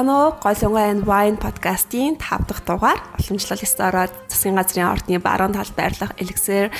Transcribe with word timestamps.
Бацгаана 0.00 0.32
уу? 0.32 0.34
Голонгой 0.40 0.88
and 0.88 1.04
Wine 1.04 1.36
podcast-ийн 1.36 2.16
5 2.16 2.48
дахь 2.48 2.64
дугаар 2.64 3.00
уламжлал 3.20 3.60
ёсороо 3.60 4.08
засгийн 4.32 4.56
газрын 4.56 4.88
ордны 4.88 5.20
баруун 5.20 5.52
талд 5.52 5.76
байрлах 5.76 6.16
Elixir 6.16 6.72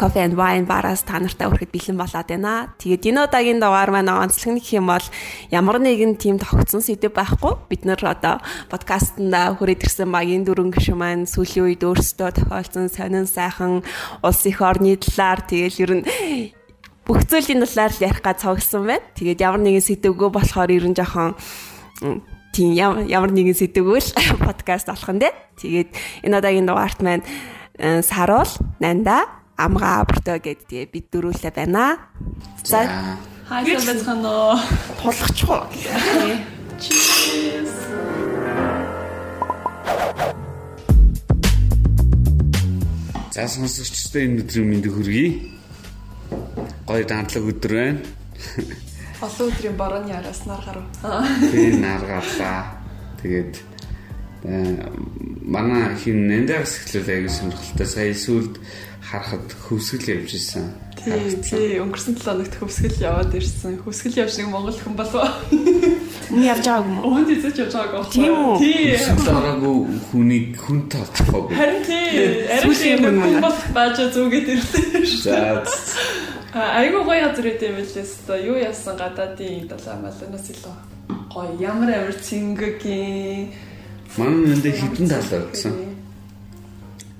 Coffee 0.00 0.24
and 0.24 0.40
Wine 0.40 0.64
бараас 0.64 1.04
та 1.04 1.20
нартай 1.20 1.52
хүрэхэд 1.52 1.68
бэлэн 1.68 2.00
болоод 2.00 2.28
байна. 2.32 2.72
Тэгээд 2.80 3.12
энэ 3.12 3.28
удаагийн 3.28 3.60
дугаар 3.60 3.92
маань 3.92 4.08
онцлог 4.08 4.56
нэг 4.56 4.64
юм 4.72 4.88
бол 4.88 5.04
ямар 5.52 5.84
нэгэн 5.84 6.16
тийм 6.16 6.40
тогтсон 6.40 6.80
сэдв 6.80 7.12
байхгүй. 7.12 7.60
Бид 7.68 7.84
нэр 7.84 8.00
одоо 8.08 8.40
подкастнда 8.72 9.52
хүрээд 9.52 9.84
ирсэн 9.84 10.08
багийн 10.08 10.48
дөрвөн 10.48 10.72
гишүүн 10.72 10.96
маань 10.96 11.28
сүүлийн 11.28 11.76
үед 11.76 11.84
өөрсдөө 11.84 12.40
тохиолдсон 12.40 12.88
сонин 12.88 13.28
сайхан 13.28 13.84
улс 14.24 14.42
их 14.48 14.64
орны 14.64 14.96
талаар 14.96 15.44
тэгээд 15.44 15.76
ер 15.76 15.92
нь 16.00 16.04
бүх 17.04 17.20
зүйлийн 17.28 17.60
талаар 17.68 17.92
ярих 18.00 18.24
га 18.24 18.32
цогсон 18.32 18.88
байна. 18.88 19.04
Тэгээд 19.12 19.44
ямар 19.44 19.60
нэгэн 19.60 19.84
сэдвгөө 19.84 20.30
болохоор 20.32 20.72
ер 20.72 20.88
нь 20.88 20.96
жоохон 20.96 21.36
тийм 22.52 22.76
ямар 22.76 23.32
нэгэн 23.32 23.56
сэдвгөл 23.56 24.08
подкаст 24.46 24.86
болох 24.92 25.10
нь 25.10 25.20
дээ. 25.24 25.32
Тэгээд 25.56 25.90
энэ 26.28 26.36
удаагийн 26.38 26.68
дугаарт 26.68 27.00
маань 27.00 27.24
э, 27.80 28.04
саруул, 28.04 28.52
нанда, 28.78 29.24
амгаа 29.56 30.04
бүртөө 30.04 30.38
гэд 30.44 30.60
тэгээ 30.68 30.92
бид 30.92 31.06
дөрүүлээ 31.08 31.52
байна. 31.56 31.96
За 32.62 32.84
хайсан 33.48 33.82
байцгаана. 33.88 34.60
Тулгачих 35.00 35.48
уу. 35.48 35.64
Cheers. 36.82 37.72
За 43.32 43.48
сонсогчдоо 43.48 44.20
энэ 44.20 44.44
өдрийн 44.44 44.68
мэндийг 44.68 44.92
хүргэе. 44.92 45.28
Гоё 46.84 47.04
дандлаг 47.08 47.44
өдөр 47.48 47.72
байна. 47.72 48.00
Олон 49.22 49.50
өдрийн 49.54 49.76
борооны 49.78 50.12
араас 50.12 50.42
нар 50.46 50.62
гарав. 50.66 50.86
Би 51.52 51.78
наргаалаа. 51.78 52.74
Тэгээд 53.22 53.54
э, 54.42 54.82
манай 55.46 55.94
хин 55.94 56.26
нэндээс 56.26 56.90
эхлэл 56.90 57.06
аягүй 57.06 57.30
сонирхолтой. 57.30 57.86
Сая 57.86 58.14
сүлд 58.18 58.58
харахад 58.98 59.46
хөвсгөл 59.62 60.10
явж 60.10 60.34
исэн. 60.34 60.66
Тий, 60.98 61.38
тий, 61.38 61.78
өнгөрсөн 61.78 62.18
7 62.18 62.26
хоногт 62.26 62.54
хөвсгөл 62.58 62.98
яваад 62.98 63.34
ирсэн. 63.38 63.78
Хөвсгөл 63.86 64.18
явж 64.26 64.34
нэг 64.42 64.48
Монгол 64.50 64.78
хүн 64.82 64.94
болов. 64.98 65.30
Мөн 66.30 66.42
явж 66.42 66.66
байгааг 66.66 66.86
юм 66.90 66.98
уу? 66.98 67.14
Өөнд 67.14 67.30
эзэж 67.34 67.56
явж 67.62 67.74
байгааг. 67.78 68.10
Тийм 68.10 68.34
үү? 68.34 68.58
Тий. 68.58 68.98
Дараагүй 69.22 69.76
хүнийг 70.10 70.46
хүн 70.58 70.78
тооцохгүй. 70.90 71.54
Харин 71.54 71.82
тий. 71.86 72.06
Арим 72.50 72.74
шиг 72.74 72.98
хүн 73.06 73.38
бол 73.38 73.58
баажа 73.70 74.10
зүгээд 74.10 74.48
ирлээ. 74.54 75.06
За 75.22 75.62
Айгуу 76.52 77.04
гоё 77.08 77.32
газар 77.32 77.48
үт 77.48 77.62
юм 77.64 77.80
билээс 77.80 78.12
та 78.28 78.36
юу 78.36 78.60
яасан 78.60 79.00
гадаадын 79.00 79.64
далаа 79.72 79.96
маланаас 80.04 80.46
илүү 80.52 80.76
гоё 81.32 81.56
ямар 81.64 81.88
амар 81.96 82.12
цэнгөгийн 82.12 83.48
манай 84.20 84.52
нэндэ 84.52 84.70
хитэн 84.76 85.08
талаа 85.08 85.48
гэсэн. 85.48 85.72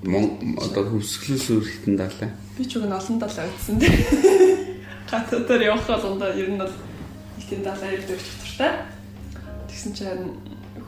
Мон 0.05 0.36
одоо 0.60 0.84
хөвсгөлөөс 0.84 1.48
өөр 1.48 1.64
хитэн 1.64 1.97
талаа. 1.97 2.28
би 2.60 2.64
ч 2.69 2.77
үгүй 2.77 2.92
олон 2.92 3.16
далаа 3.16 3.48
ütсэн 3.48 3.80
дээ. 3.80 3.97
Гадаадаар 5.10 5.62
явах 5.64 5.86
болгондоо 5.88 6.30
ер 6.36 6.50
нь 6.53 6.60
бол 6.60 6.75
их 7.41 7.47
тийм 7.48 7.64
далаа 7.64 7.88
ирдэг 7.88 8.20
чөтөртэй. 8.20 8.72
Тэгсэн 9.72 9.92
чинь 9.97 10.28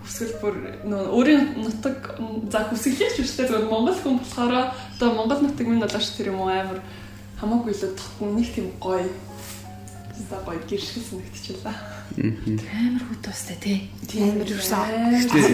хүсгэл 0.05 0.37
бүр 0.45 0.55
нөө 0.85 1.17
өөрийн 1.17 1.65
нутаг 1.65 2.21
за 2.53 2.61
хүсгэлээч 2.69 3.25
шүү 3.25 3.41
дээ 3.41 3.49
зөвхөн 3.49 3.73
Монгол 3.73 3.97
хүн 4.05 4.21
болохоор 4.21 4.53
одоо 4.69 5.09
Монгол 5.17 5.41
нутаг 5.41 5.65
минь 5.65 5.81
болооч 5.81 6.13
тэр 6.13 6.29
юм 6.29 6.45
уу 6.45 6.53
амар 6.53 6.85
хамаагүй 7.41 7.73
л 7.75 7.83
тогтно 7.99 8.27
нэг 8.35 8.49
тийм 8.55 8.69
гоё 8.81 9.09
за 10.31 10.37
гоё 10.47 10.61
гэршил 10.69 11.03
санагдчихлаа. 11.03 11.75
Амар 12.15 13.03
хөт 13.11 13.27
устай 13.27 13.57
тий. 13.61 13.79
Амар 14.23 14.47
юусан 14.47 14.79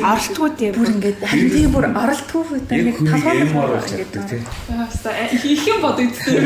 оролтгүй 0.05 0.51
тийм 0.59 0.73
Бүр 0.77 0.91
ингээд 0.95 1.19
тийм 1.25 1.73
бүр 1.73 1.87
оролтгүй 1.89 2.43
хөт 2.45 2.69
яг 2.69 3.01
ингээд 3.01 3.17
ингээд 3.17 3.89
чаддаг 3.89 4.25
тий. 4.29 4.41
Яаста 4.69 5.11
их 5.33 5.63
юм 5.65 5.81
бодогдсон. 5.81 6.45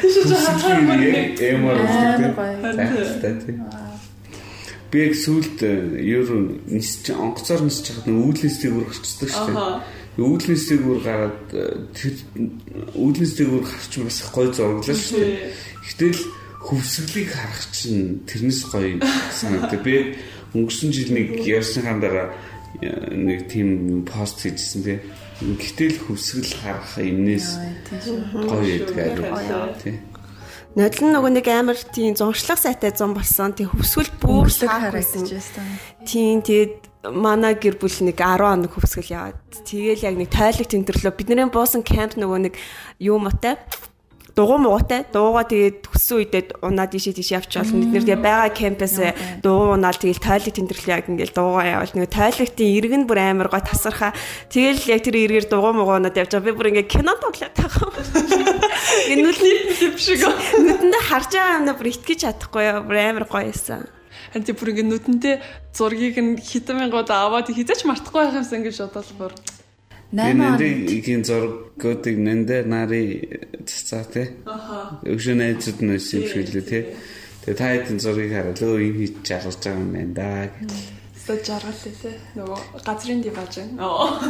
Тийш 0.00 0.16
ч 0.22 0.32
хахаар 0.38 0.80
мөр 0.86 1.00
нэг 1.02 1.28
гоё. 1.34 2.54
Зайтай 2.78 3.34
тий. 3.42 3.56
Би 4.90 4.98
яг 5.10 5.14
сүлд 5.18 5.58
ер 5.58 6.28
нь 6.30 6.62
нисч 6.70 7.10
онгоцоор 7.10 7.66
нисч 7.66 7.90
хахад 7.90 8.06
нэг 8.06 8.22
үүлнэсийг 8.22 8.78
үргэлжчдэг 8.78 9.30
шүү 9.34 9.50
дээ. 9.50 10.03
Аха. 10.14 10.22
Үүлнэсийг 10.22 10.82
үр 10.86 11.00
гараад 11.02 11.42
э, 11.50 11.90
тэр 11.90 12.14
үүлнэсийг 12.94 13.50
үр 13.50 13.64
гарч 13.66 13.92
бас 13.98 14.18
гой 14.30 14.46
зурглаа 14.54 14.94
шүү 14.94 15.18
дээ. 15.18 15.50
Гэтэл 15.90 16.20
хөвсгөлийг 16.62 17.28
харах 17.34 17.62
чинь 17.74 18.22
тэрнээс 18.22 18.60
гоё 18.70 19.02
санагдав. 19.34 19.82
Би 19.82 20.14
өнгөрсөн 20.54 20.90
жил 20.94 21.10
нэг 21.18 21.42
ярьсныхаа 21.42 21.98
дараа 21.98 22.28
э, 22.78 23.10
нэг 23.10 23.50
тийм 23.50 24.06
пост 24.06 24.38
хийжсэн 24.38 24.86
тий. 24.86 24.98
Гэтэл 25.42 25.98
хөвсгөл 26.06 26.62
харах 26.62 26.94
юмнээс 27.02 27.58
гоё 28.46 28.86
байдаг 28.94 29.82
тий. 29.82 29.98
Нодлон 30.74 31.10
нөгөө 31.14 31.32
нэг 31.42 31.46
амар 31.50 31.78
тийм 31.78 32.14
зуншлах 32.14 32.58
сайтай 32.58 32.94
зам 32.94 33.14
болсон. 33.14 33.54
Тэг 33.54 33.70
хөвсгөл 33.74 34.10
бүр 34.18 34.46
харагдсан. 34.46 35.26
харагдчихсан. 35.26 35.66
Тийм 36.02 36.42
тэгээд 36.42 36.93
манай 37.12 37.54
гэр 37.58 37.76
бүл 37.76 37.98
нэг 38.04 38.16
10 38.16 38.40
хоног 38.40 38.72
хөвсгөл 38.72 39.12
яваад. 39.12 39.38
Тэгэл 39.64 40.06
яг 40.08 40.16
нэг 40.16 40.30
тойлог 40.32 40.68
тэндэрлөө. 40.68 41.12
Бидний 41.12 41.48
буусан 41.52 41.84
камп 41.84 42.16
нөгөө 42.16 42.40
нэг 42.48 42.54
юу 43.00 43.20
мотой 43.20 43.60
дугуй 44.34 44.58
муутай 44.58 45.06
дуугаа 45.14 45.46
тэгээд 45.46 45.86
төссөн 45.86 46.18
үедээ 46.26 46.42
унаа 46.66 46.90
дишээ 46.90 47.14
тийш 47.14 47.30
явж 47.38 47.54
болно. 47.54 47.86
Бид 47.86 47.90
нэр 47.94 48.02
тэгээд 48.02 48.26
байгаа 48.26 48.50
кампаас 48.50 48.96
дуугаа 49.46 49.78
унаал 49.78 49.94
тэгээд 49.94 50.26
тойлог 50.26 50.54
тэндэрлээ 50.58 50.94
яг 50.98 51.06
ингээл 51.06 51.38
дуугаа 51.38 51.64
явал 51.70 51.94
нэг 51.94 52.10
тойлогтын 52.10 52.74
ирэг 52.74 52.94
нь 52.98 53.06
бүр 53.06 53.18
амар 53.22 53.46
гой 53.46 53.62
тасархаа. 53.62 54.10
Тэгэл 54.50 54.82
яг 54.90 55.00
тэр 55.06 55.16
эргээр 55.22 55.46
дугуй 55.46 55.72
муугаа 55.78 56.02
унаад 56.02 56.18
явж 56.18 56.34
байгаа. 56.34 56.50
Би 56.50 56.58
бүр 56.58 56.70
ингээ 56.74 56.90
кино 56.90 57.14
тоглоод 57.14 57.54
тахаа. 57.54 57.94
Ингээ 59.06 59.22
нүдний 59.22 59.54
юм 59.86 59.96
шиг. 60.02 60.18
нүдэндээ 60.26 61.02
харж 61.06 61.30
байгаа 61.30 61.62
юм 61.62 61.78
бүр 61.78 61.88
итгэж 61.94 62.18
чадахгүй 62.26 62.66
бүр 62.90 62.98
амар 62.98 63.26
гоё 63.30 63.54
байсан. 63.54 63.86
Харин 64.32 64.46
тийм 64.46 64.56
бүр 64.56 64.70
ингэ 64.72 64.84
нүдэнтэй 64.88 65.34
зургийг 65.74 66.16
нь 66.22 66.38
хитэн 66.38 66.78
мянгууд 66.78 67.10
аваад 67.10 67.50
хизээч 67.50 67.84
мартахгүй 67.84 68.20
байх 68.24 68.38
юмсан 68.38 68.62
гэж 68.64 68.76
бодол 68.80 69.12
бүр. 69.18 69.32
8 70.14 70.30
Энэ 70.30 70.46
он 70.46 70.62
игийн 70.62 71.22
зургуудыг 71.26 72.16
нэндэ 72.22 72.62
нари 72.70 73.02
цацаа 73.66 74.04
тий. 74.06 74.30
Аха. 74.46 75.02
Өгшөө 75.02 75.34
найзууд 75.34 75.78
нь 75.82 75.94
өссөн 75.98 76.22
юм 76.22 76.28
шиг 76.30 76.48
лээ 76.54 76.64
тий. 76.70 76.82
Тэгээ 77.42 77.58
та 77.58 77.66
хэдэн 77.74 77.98
зургийг 77.98 78.30
хараад 78.30 78.60
өө 78.62 78.78
энэ 78.78 78.98
хийж 79.02 79.14
жаргаж 79.26 79.58
байгаа 79.58 79.82
юм 79.82 79.90
байна 79.90 80.14
да 80.14 80.28
гэх. 80.54 80.70
Сто 81.18 81.32
жаргал 81.42 81.80
лээ. 81.82 82.16
Нөгөө 82.38 82.58
газрын 82.86 83.20
диваж. 83.26 83.54
Оо. 83.82 84.22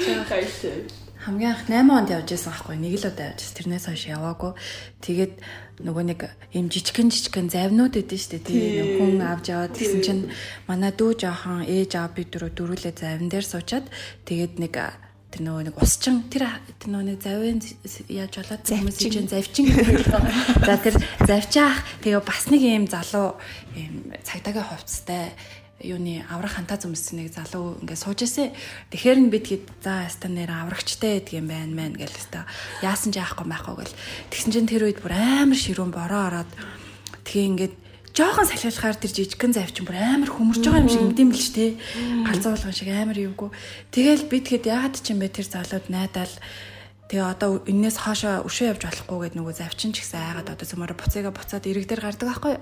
Тийм 0.00 0.20
хайшээ. 0.24 1.03
Хамгийн 1.24 1.56
анх 1.56 1.64
8 1.72 1.88
онд 1.88 2.08
явж 2.12 2.28
байсан 2.36 2.52
байхгүй 2.52 2.76
нэг 2.76 2.94
л 3.00 3.08
удаа 3.08 3.32
явж 3.32 3.40
байсан. 3.40 3.56
Тэрнээс 3.56 3.86
хойш 3.88 4.04
яваагүй. 4.12 4.52
Тэгээд 5.00 5.34
нөгөө 5.80 6.04
нэг 6.04 6.20
юм 6.52 6.66
жижигэн 6.68 7.08
жижигэн 7.08 7.48
завнууд 7.48 7.96
өгдөн 7.96 8.20
штэ 8.20 8.44
тий 8.44 9.00
хүн 9.00 9.24
авч 9.24 9.50
яваад 9.50 9.74
Тий. 9.74 10.04
чинь 10.04 10.30
манай 10.68 10.92
дүү 10.92 11.18
жоохон 11.18 11.64
ээж 11.64 11.96
аав 11.96 12.14
бид 12.14 12.28
дөрөв 12.30 12.52
дөрүлээ 12.54 12.94
завин 12.94 13.32
дээр 13.32 13.42
суучаад 13.42 13.88
тэгээд 14.28 14.62
нэг 14.62 14.74
тэр 15.34 15.42
нөгөө 15.42 15.62
нэг 15.66 15.76
усчин 15.82 16.22
тэр 16.30 16.46
тэр 16.78 16.88
нөгөө 16.94 17.06
нэг 17.10 17.18
завин 17.18 17.58
яаж 18.06 18.32
болоод 18.38 18.62
хүмүүс 18.62 18.96
чинь 19.02 19.26
завчин. 19.26 19.66
За 20.62 20.78
тэр 20.78 20.94
завчаах 21.26 21.82
тэгээ 22.06 22.22
бас 22.22 22.46
нэг 22.54 22.62
юм 22.62 22.86
залуу 22.86 23.34
юм 23.74 24.14
цагдаагийн 24.22 24.70
хувцастай 24.70 25.34
юуны 25.84 26.24
аврах 26.32 26.56
хантаа 26.56 26.80
зүмсэн 26.80 27.20
нэг 27.20 27.36
залуу 27.36 27.76
ингээд 27.84 28.00
сууж 28.00 28.24
ирсэн. 28.24 28.56
Тэгэхээр 28.88 29.18
нь 29.20 29.28
бид 29.28 29.46
хэд 29.52 29.64
за 29.84 30.08
яста 30.08 30.32
нэр 30.32 30.48
аврагчтай 30.48 31.20
гэдэг 31.20 31.38
юм 31.38 31.52
байна 31.52 31.72
мэн 31.76 32.00
гэл 32.00 32.08
яста. 32.08 32.48
Яасан 32.80 33.12
ч 33.12 33.20
яахгүй 33.20 33.44
байхгүй 33.44 33.74
гэл. 33.84 33.98
Тэгсэн 34.32 34.50
чинь 34.56 34.70
тэр 34.70 34.88
үед 34.88 35.04
бүр 35.04 35.12
амар 35.12 35.60
ширүүн 35.60 35.92
бороо 35.92 36.22
ороод 36.32 36.50
тэгээ 37.28 37.48
ингээд 37.52 37.74
жоохон 38.16 38.46
салхилахаар 38.48 38.96
тэр 38.96 39.12
жижигхэн 39.12 39.52
завчин 39.52 39.84
бүр 39.84 39.98
амар 40.00 40.30
хөмөрж 40.32 40.62
байгаа 40.64 40.82
юм 40.82 40.88
шиг 40.88 41.04
мэдэм 41.04 41.28
бил 41.28 41.44
ч 41.44 41.50
те. 41.52 41.66
Галзуу 42.24 42.56
болгон 42.56 42.72
шиг 42.72 42.88
амар 42.88 43.18
юугүй. 43.18 43.50
Тэгэл 43.92 44.30
бид 44.30 44.46
хэд 44.48 44.70
яагаад 44.70 44.96
ч 45.02 45.12
юм 45.12 45.20
бэ 45.20 45.34
тэр 45.34 45.46
залууд 45.50 45.92
найдаал 45.92 46.34
Тэгээ 47.04 47.30
одоо 47.36 47.60
энээс 47.68 48.00
хоошоо 48.00 48.48
өшөө 48.48 48.74
явж 48.74 48.82
болохгүй 48.88 49.18
гэдэг 49.28 49.36
нөгөө 49.36 49.54
завчин 49.60 49.92
ч 49.92 50.00
гэсэн 50.00 50.24
айгаад 50.40 50.56
одоо 50.56 50.64
зөмөрө 50.64 50.96
буцаага 50.96 51.36
буцаад 51.36 51.68
ирэг 51.68 51.84
дээр 51.84 52.00
гардаг 52.00 52.26
байхгүй. 52.32 52.54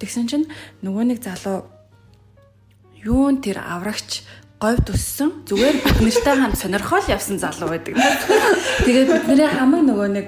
Тэгсэн 0.00 0.24
чинь 0.24 0.46
нөгөө 0.80 1.04
нэг 1.04 1.18
залуу 1.20 1.68
юун 3.04 3.40
тэр 3.40 3.60
аврагч 3.64 4.22
говьд 4.60 4.92
өссөн 4.92 5.30
зүгээр 5.48 5.76
бид 5.80 6.00
нартай 6.04 6.36
хамт 6.36 6.60
сонирхол 6.60 7.06
явсан 7.08 7.40
залуу 7.40 7.72
байдаг. 7.72 7.96
Тэгээд 8.84 9.08
бидний 9.08 9.48
хамаг 9.48 9.88
нөгөө 9.88 10.08
нэг 10.12 10.26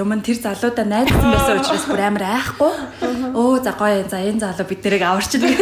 юм 0.00 0.16
нь 0.16 0.24
тэр 0.24 0.40
залуудаа 0.40 0.88
найзсан 0.88 1.28
байсан 1.28 1.60
учраас 1.60 1.84
бүр 1.84 2.00
амар 2.00 2.24
айхгүй. 2.40 2.72
Өө 3.36 3.60
за 3.60 3.76
гоё 3.76 4.08
за 4.08 4.16
энэ 4.24 4.40
залуу 4.40 4.64
бид 4.64 4.80
нарыг 4.80 5.04
аварчил 5.04 5.44
гэх. 5.44 5.60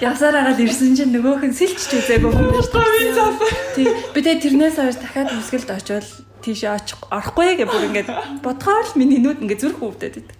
Явсаар 0.00 0.40
агаад 0.40 0.56
ирсэн 0.56 0.96
чинь 0.96 1.12
нөгөөх 1.12 1.44
нь 1.44 1.52
сэлчж 1.52 2.00
үзээгүй 2.00 2.32
хүн 2.32 2.48
байж 2.56 2.68
таа. 2.72 3.28
Тий. 3.76 3.92
Би 4.16 4.18
тэгээ 4.24 4.40
тэрнээс 4.40 4.80
хойш 4.80 4.96
дахиад 4.96 5.36
хөсгөлд 5.36 5.68
очивол 5.76 6.10
тийшээ 6.40 6.72
очих 6.80 6.96
орохгүй 7.12 7.60
гэх 7.60 7.68
бүр 7.68 7.92
ингээд 7.92 8.08
бодгоор 8.40 8.88
л 8.88 8.96
миний 8.96 9.20
нүд 9.20 9.44
ингээд 9.44 9.60
зүрх 9.60 9.84
өвдөд 9.84 10.16
байдаг. 10.16 10.36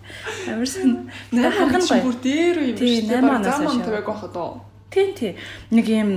Амар 0.48 0.68
сан. 0.72 1.12
Харах 1.36 1.84
нь 1.84 2.00
бүр 2.00 2.16
дээр 2.16 2.56
юм 2.64 2.76
шүү 2.80 3.12
дээ. 3.12 3.20
8 3.20 3.44
оноос 3.44 3.60
хойш. 3.60 4.75
Тийм 4.90 5.14
тийм. 5.14 5.34
Нэг 5.70 5.86
юм 5.90 6.10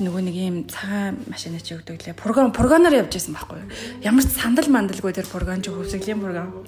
нөгөө 0.00 0.22
нэг 0.24 0.36
юм 0.36 0.56
цагаан 0.68 1.20
машина 1.28 1.60
чи 1.60 1.76
өгдөг 1.76 2.00
лээ. 2.00 2.16
Програм 2.16 2.52
прогоноор 2.52 3.04
явж 3.04 3.12
байсан 3.12 3.36
байхгүй 3.36 3.58
юу? 3.60 3.68
Ямар 4.00 4.24
ч 4.24 4.32
сандал 4.32 4.68
мандалгүй 4.72 5.12
тэр 5.12 5.28
програм 5.28 5.60
чи 5.60 5.68
хөвсглийн 5.68 6.20
програм 6.24 6.64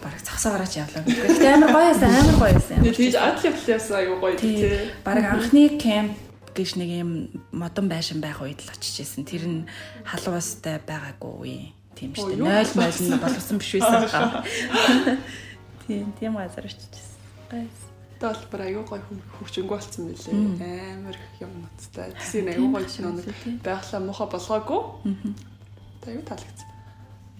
бараг 0.00 0.20
цавсаагаараач 0.24 0.74
явлаа. 0.80 1.04
Гэхдээ 1.04 1.54
амар 1.56 1.70
гоё 1.72 1.86
байсан, 1.92 2.08
амар 2.08 2.36
гоё 2.40 2.54
байсан. 2.56 2.80
Тэгээд 2.84 3.16
адл 3.20 3.44
явлаа 3.48 3.68
яасан 3.76 3.96
аюу 4.00 4.16
гоё 4.20 4.34
тий. 4.36 4.88
Бараг 5.04 5.24
анхны 5.28 5.64
кемп 5.76 6.16
гэж 6.56 6.70
нэг 6.80 6.90
юм 7.04 7.10
модон 7.52 7.86
байшин 7.88 8.20
байх 8.24 8.40
үед 8.40 8.64
л 8.64 8.72
очиж 8.72 9.04
исэн. 9.04 9.28
Тэр 9.28 9.44
нь 9.44 9.60
халуустай 10.08 10.80
байгаагүй 10.84 11.34
үе. 11.44 11.60
Тийм 11.96 12.16
шүү 12.16 12.36
дээ. 12.36 12.64
0 12.64 12.80
0 12.80 13.12
нь 13.12 13.20
болсон 13.20 13.56
биш 13.60 13.72
байсан. 13.76 14.44
Тийм, 15.84 16.12
тийм 16.16 16.32
газар 16.36 16.64
очиж 16.64 16.92
исэн. 16.96 17.89
Гайс. 18.20 18.36
Тэгэл 18.36 18.50
бүр 18.52 18.62
аюу 18.68 18.84
гоё 18.84 19.00
хөвчөнгөө 19.40 19.76
болсон 19.80 20.12
мөлий. 20.12 20.36
Амар 20.92 21.16
юм 21.40 21.52
нуттай. 21.64 22.12
Тэсийн 22.20 22.52
аюу 22.52 22.68
гоё 22.68 22.84
нэг 22.84 23.26
байглаа 23.64 24.00
муха 24.04 24.28
болгоогүй. 24.28 24.80
Тэгээ 26.04 26.14
аюу 26.20 26.28
таалагдсан. 26.28 26.68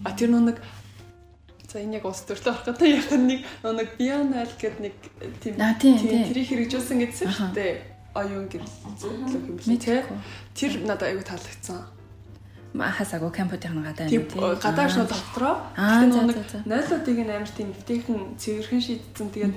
А 0.04 0.16
тэр 0.16 0.32
нэг 0.32 0.56
За 1.70 1.78
энэ 1.78 2.00
яг 2.00 2.04
ус 2.08 2.26
төрлөө 2.26 2.50
орохтой 2.50 2.98
яг 2.98 3.12
нэг 3.14 3.46
нэг 3.62 3.88
Bional 3.94 4.50
гэдэг 4.58 4.80
нэг 4.82 4.94
тийм 5.38 5.54
тэрийг 5.54 6.48
хэрэгжүүлсэн 6.50 6.98
гэсэн 6.98 7.30
шүү 7.30 7.54
дээ. 7.54 7.74
Оюун 8.18 8.50
тий. 8.50 10.02
Тэр 10.50 10.72
надад 10.82 11.14
аягүй 11.14 11.22
таалагдсан. 11.22 11.86
Хасаагүй 12.74 13.30
кампутын 13.30 13.86
гадаа 13.86 14.10
юм 14.10 14.26
тий. 14.26 14.42
Гадаа 14.42 14.90
шууд 14.90 15.14
дотроо. 15.14 15.62
Аа 15.78 16.10
нэг 16.10 16.42
нойлуудыг 16.66 17.18
нь 17.22 17.30
амар 17.30 17.52
тийм 17.54 17.70
битээхэн 17.70 18.34
цэвэрхэн 18.34 18.82
шийдсэн. 18.82 19.30
Тэгээд 19.30 19.54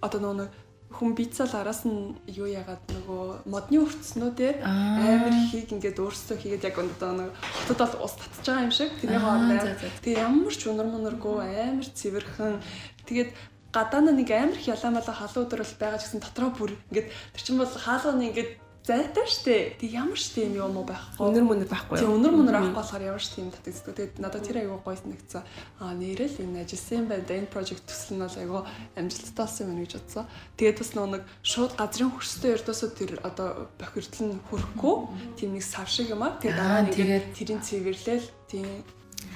одоо 0.00 0.20
нөгөө 0.20 0.48
хүн 0.90 1.14
бицал 1.14 1.52
араас 1.54 1.86
нь 1.86 2.18
юу 2.26 2.50
ягаад 2.50 2.82
нөгөө 2.90 3.46
модны 3.46 3.78
өрцснүүдээр 3.86 4.58
амар 4.66 5.34
хийг 5.48 5.70
ингээд 5.70 6.02
өөрсдөө 6.02 6.36
хийгээд 6.42 6.66
яг 6.66 6.76
одоо 6.82 7.12
нэг 7.14 7.30
хотод 7.38 7.94
бол 7.94 8.10
ус 8.10 8.14
татж 8.18 8.42
байгаа 8.42 8.66
юм 8.66 8.74
шиг. 8.74 8.90
Тэрний 8.98 9.22
хооронд 9.22 9.78
тэгээ 10.02 10.26
ямар 10.26 10.50
ч 10.50 10.66
унар 10.66 10.90
мунаргүй 10.90 11.46
амар 11.46 11.86
цэвэрхэн. 11.86 12.58
Тэгээд 13.06 13.30
гадаа 13.70 14.02
нэг 14.02 14.30
амар 14.34 14.58
их 14.58 14.66
ялаамалаа 14.66 15.14
халуун 15.14 15.46
өдөр 15.46 15.62
бол 15.62 15.78
байгаа 15.78 16.00
гэсэн 16.02 16.20
дотроо 16.26 16.50
бүр 16.58 16.70
ингээд 16.90 17.08
тэр 17.38 17.42
чинь 17.46 17.60
бол 17.62 17.70
хаалганы 17.70 18.26
ингээд 18.34 18.50
зайтай 18.84 19.26
штэ. 19.28 19.76
Тэг 19.76 19.90
ямар 19.92 20.16
ч 20.16 20.32
тийм 20.32 20.56
юм 20.56 20.76
уу 20.80 20.86
байхгүй. 20.88 21.20
Өнөр 21.20 21.44
мөнөр 21.44 21.68
байхгүй. 21.68 22.00
Тэг 22.00 22.08
өнөр 22.08 22.32
мөнөр 22.32 22.56
авахгүй 22.56 22.80
болохоор 22.80 23.04
ямар 23.04 23.22
ч 23.22 23.28
тийм 23.36 23.52
татагддаг. 23.52 23.94
Тэгээд 23.94 24.14
надад 24.18 24.42
тэр 24.46 24.56
аягүй 24.64 24.80
гоё 24.80 25.00
нэгцсэн. 25.04 25.42
Аа 25.84 25.92
нэрэл 25.92 26.40
энэ 26.40 26.64
ажилласан 26.64 27.04
байна. 27.06 27.28
Энэ 27.28 27.52
project 27.52 27.84
төсөл 27.84 28.16
нь 28.16 28.24
бол 28.24 28.40
аягүй 28.40 28.62
амжилттай 28.96 29.36
болсон 29.36 29.66
юм 29.68 29.80
гэж 29.84 29.92
бодсон. 30.00 30.24
Тэгээд 30.56 30.78
бас 30.80 30.90
нэг 30.96 31.22
шууд 31.44 31.72
газрын 31.76 32.12
хөрстэй 32.16 32.50
өрдөөсөө 32.56 32.90
тэр 32.96 33.10
одоо 33.20 33.48
бохирдол 33.76 34.24
нь 34.32 34.40
хүрхгүй 34.48 34.96
тийм 35.36 35.50
нэг 35.54 35.64
сар 35.64 35.88
шиг 35.88 36.08
юм 36.08 36.24
аа. 36.24 36.40
Тэгээд 36.40 36.56
дараа 36.56 36.80
нь 36.82 36.90
ингээд 36.90 37.26
тэрийн 37.36 37.60
цэвэрлэл 37.60 38.26
тийм 38.48 38.66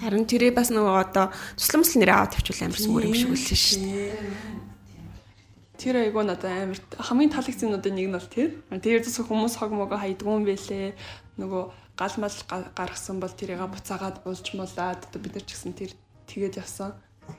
Харин 0.00 0.26
тэрийг 0.26 0.56
бас 0.56 0.72
нөгөө 0.72 0.96
одоо 0.96 1.30
тусламжлал 1.60 2.00
нэрээ 2.02 2.16
аваад 2.16 2.32
тавьчвал 2.34 2.64
амар 2.66 2.80
сүмөр 2.80 3.04
юм 3.04 3.14
шиг 3.14 3.30
үлсэн 3.30 3.58
шүү 3.60 3.80
дээ. 3.84 4.63
Тэр 5.78 6.06
айгуу 6.06 6.22
надад 6.22 6.50
амар 6.50 6.78
хамгийн 6.98 7.34
таалагдсануудын 7.34 7.94
нэг 7.94 8.06
нь 8.08 8.16
бол 8.16 8.30
тэр. 8.30 8.50
Тэр 8.70 9.02
дэс 9.02 9.18
хүмүүс 9.20 9.58
хог 9.58 9.74
могоо 9.74 9.98
хайдгүй 9.98 10.30
юм 10.30 10.46
бэлээ. 10.46 10.94
Нөгөө 11.38 11.62
гал 11.98 12.14
мал 12.18 12.36
гаргасан 12.78 13.18
бол 13.18 13.34
тэрийг 13.34 13.62
буцаагаад 13.62 14.22
булж 14.22 14.46
муулаад 14.54 15.02
одоо 15.06 15.20
бид 15.22 15.34
нар 15.34 15.46
ч 15.46 15.54
гэсэн 15.54 15.74
тэр 15.74 15.90
тэгээд 16.30 16.62
явсан. 16.62 16.94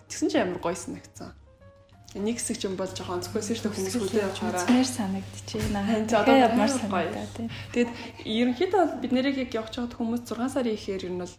Тэгсэн 0.08 0.28
чинь 0.32 0.44
амар 0.44 0.60
гоё 0.60 0.76
санагдсан. 0.76 1.32
Нэг 2.16 2.40
хэсэг 2.40 2.60
ч 2.60 2.64
юм 2.68 2.80
бол 2.80 2.88
жоохон 2.88 3.20
зөвхөөс 3.20 3.52
шүү 3.52 3.68
дээ 3.68 3.76
хүмүүс 3.76 3.96
хүлээ 4.00 4.24
явахаараа. 4.24 4.68
Нэр 4.72 4.88
санагдчихэ 4.88 5.70
наа. 5.76 5.84
Одоо 6.00 6.36
ямар 6.40 6.72
санагдаа. 6.72 7.28
Тэгээд 7.76 7.92
ерөнхийдөө 8.24 8.84
бид 9.04 9.12
нэрийг 9.12 9.38
яг 9.44 9.52
явж 9.52 9.76
байгаад 9.76 9.96
хүмүүс 10.00 10.24
6 10.24 10.48
сарын 10.56 10.76
ихээр 10.80 11.12
ер 11.12 11.12
нь 11.12 11.20
бол 11.20 11.36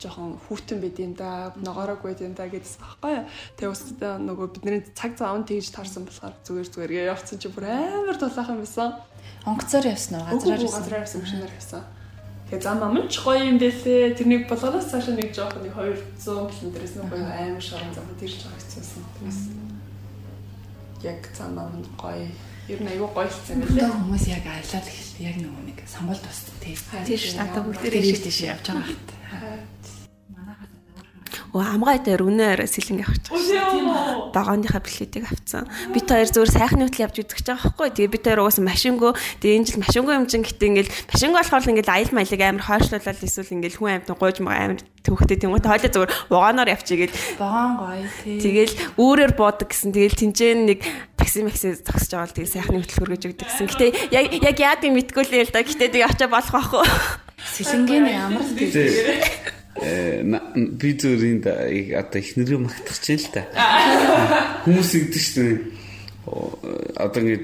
жоохон 0.00 0.40
хүүтэн 0.48 0.80
байд 0.80 0.96
юм 0.96 1.12
да 1.12 1.52
ногоорог 1.60 2.00
байд 2.00 2.24
юм 2.24 2.32
да 2.32 2.48
гэдээс 2.48 2.80
баггүй. 2.80 3.28
Тэгээ 3.60 3.68
ус 3.68 3.82
нөгөө 4.00 4.46
бидний 4.56 4.80
цаг 4.96 5.20
заавн 5.20 5.44
тэгж 5.44 5.68
таарсан 5.76 6.08
болохоор 6.08 6.34
зүгээр 6.40 6.68
зүгээр 6.72 6.92
гээ 6.96 7.10
явцсан 7.12 7.36
чи 7.36 7.52
бүр 7.52 7.68
амар 7.68 8.16
тулаахан 8.16 8.64
байсан. 8.64 8.96
Онгоцоор 9.44 9.86
явсан 9.92 10.24
уу? 10.24 10.32
Газраар 10.32 10.64
явсан. 10.64 10.80
Газраар 10.80 11.04
явсан 11.04 11.20
машинаар 11.20 11.52
явсан. 11.52 11.82
Тэгээ 12.48 12.64
зам 12.64 12.82
амч 12.82 13.12
гоё 13.20 13.44
юм 13.46 13.58
дээсээ 13.62 14.16
тэрнийг 14.18 14.48
болгоноос 14.48 14.90
цааш 14.90 15.12
нэг 15.14 15.30
жоохон 15.36 15.62
нэг 15.62 15.76
200 15.76 16.50
км-ээс 16.50 16.94
нэг 16.96 17.06
гоё 17.06 17.22
амар 17.28 17.62
шорон 17.62 17.92
зам 17.94 18.08
тэрж 18.18 18.42
байгаа 18.42 18.58
хэвчээсэн. 18.58 19.04
Тэгээс 19.20 19.40
яг 21.04 21.20
зам 21.36 21.54
амт 21.60 21.86
гоё 21.94 22.26
ер 22.70 22.80
нь 22.82 22.90
аюу 22.94 23.10
хэлсэн 23.10 23.58
байлээ. 23.60 23.90
Хүмүүс 23.90 24.24
яг 24.30 24.44
аялал 24.46 24.86
ихэл 24.86 25.14
яг 25.26 25.36
нөгөө 25.42 25.62
нэг 25.66 25.78
сонгуульд 25.90 26.22
тусдаг 26.22 26.56
тий. 26.62 26.76
Тийш 27.06 27.34
надад 27.34 27.64
бүгд 27.66 27.82
тийш 27.90 28.20
тийш 28.22 28.38
явж 28.46 28.66
байгаа 28.70 28.86
хэрэг. 28.86 29.99
Оо 31.54 31.62
амгаа 31.62 31.98
дээр 32.02 32.22
үнээр 32.26 32.60
сэлэнг 32.66 33.06
авч 33.06 33.24
байгаа. 33.30 34.30
Догооныхаа 34.34 34.82
билетийг 34.82 35.24
авцсан. 35.26 35.66
Бид 35.94 36.06
хоёр 36.06 36.28
зүгээр 36.30 36.54
сайхны 36.54 36.86
хөтөл 36.86 37.04
явж 37.06 37.16
үзэж 37.22 37.46
байгаа 37.46 37.70
байхгүй. 37.70 37.88
Тэгээ 37.94 38.14
бид 38.14 38.24
хоёр 38.26 38.40
угаасан 38.46 38.64
машингөө 38.66 39.12
тэгээ 39.42 39.56
энэ 39.58 39.66
жил 39.68 39.82
машингөө 39.82 40.14
юм 40.18 40.26
чин 40.30 40.42
гэтээ 40.46 40.68
ингээл 40.70 40.94
машингөө 41.10 41.38
болохоор 41.40 41.70
ингээл 41.70 41.94
аял 41.94 42.12
маялыг 42.14 42.42
амар 42.42 42.64
хойшлуулаад 42.64 43.24
эсвэл 43.24 43.54
ингээл 43.58 43.78
хүн 43.78 43.90
амьтан 44.00 44.16
гойж 44.18 44.36
мага 44.42 44.60
амар 44.60 44.80
төвхтэй 45.00 45.36
тийм 45.40 45.52
гоо 45.56 45.64
хойлоо 45.64 45.90
зүгээр 45.90 46.12
вагоноор 46.28 46.68
явчихгээд 46.76 47.12
вагон 47.40 47.72
гоё 47.80 48.06
тий. 48.20 48.38
Тэгэл 48.40 48.74
үүрээр 49.00 49.32
буудаг 49.32 49.68
гэсэн. 49.72 49.96
Тэгэл 49.96 50.20
тэнцэн 50.20 50.58
нэг 50.68 50.80
такси 51.16 51.40
макси 51.40 51.72
зогсож 51.80 52.12
байгаа 52.12 52.28
л 52.28 52.36
тэгээ 52.36 52.54
сайхны 52.54 52.78
хөтөл 52.84 53.00
хөргөж 53.00 53.22
өгдөг 53.32 53.48
гэсэн. 53.48 53.68
Гэтэ 53.72 53.86
яг 54.12 54.26
яг 54.44 54.56
яадыг 54.60 54.92
мэдгүй 54.92 55.24
л 55.24 55.34
л 55.40 55.52
да. 55.52 55.64
Гэтэ 55.64 55.88
тэгээ 55.88 56.08
очиж 56.08 56.28
болох 56.28 56.52
байхгүй. 56.52 56.84
Сэлэнгийн 57.40 58.06
ямар 58.12 58.44
л 58.44 58.52
тий. 58.52 59.56
Э, 59.76 60.22
би 60.54 60.98
зүрийн 60.98 61.40
одоо 61.94 62.18
их 62.18 62.34
нэрээ 62.34 62.58
магтах 62.58 62.98
чинь 62.98 63.22
л 63.22 63.30
та. 63.30 63.46
Хүмүүс 64.66 64.90
ингэдэг 64.98 65.22
шүү 65.22 65.44
дээ. 65.46 65.58
Одоо 66.98 67.22
ингэ 67.22 67.38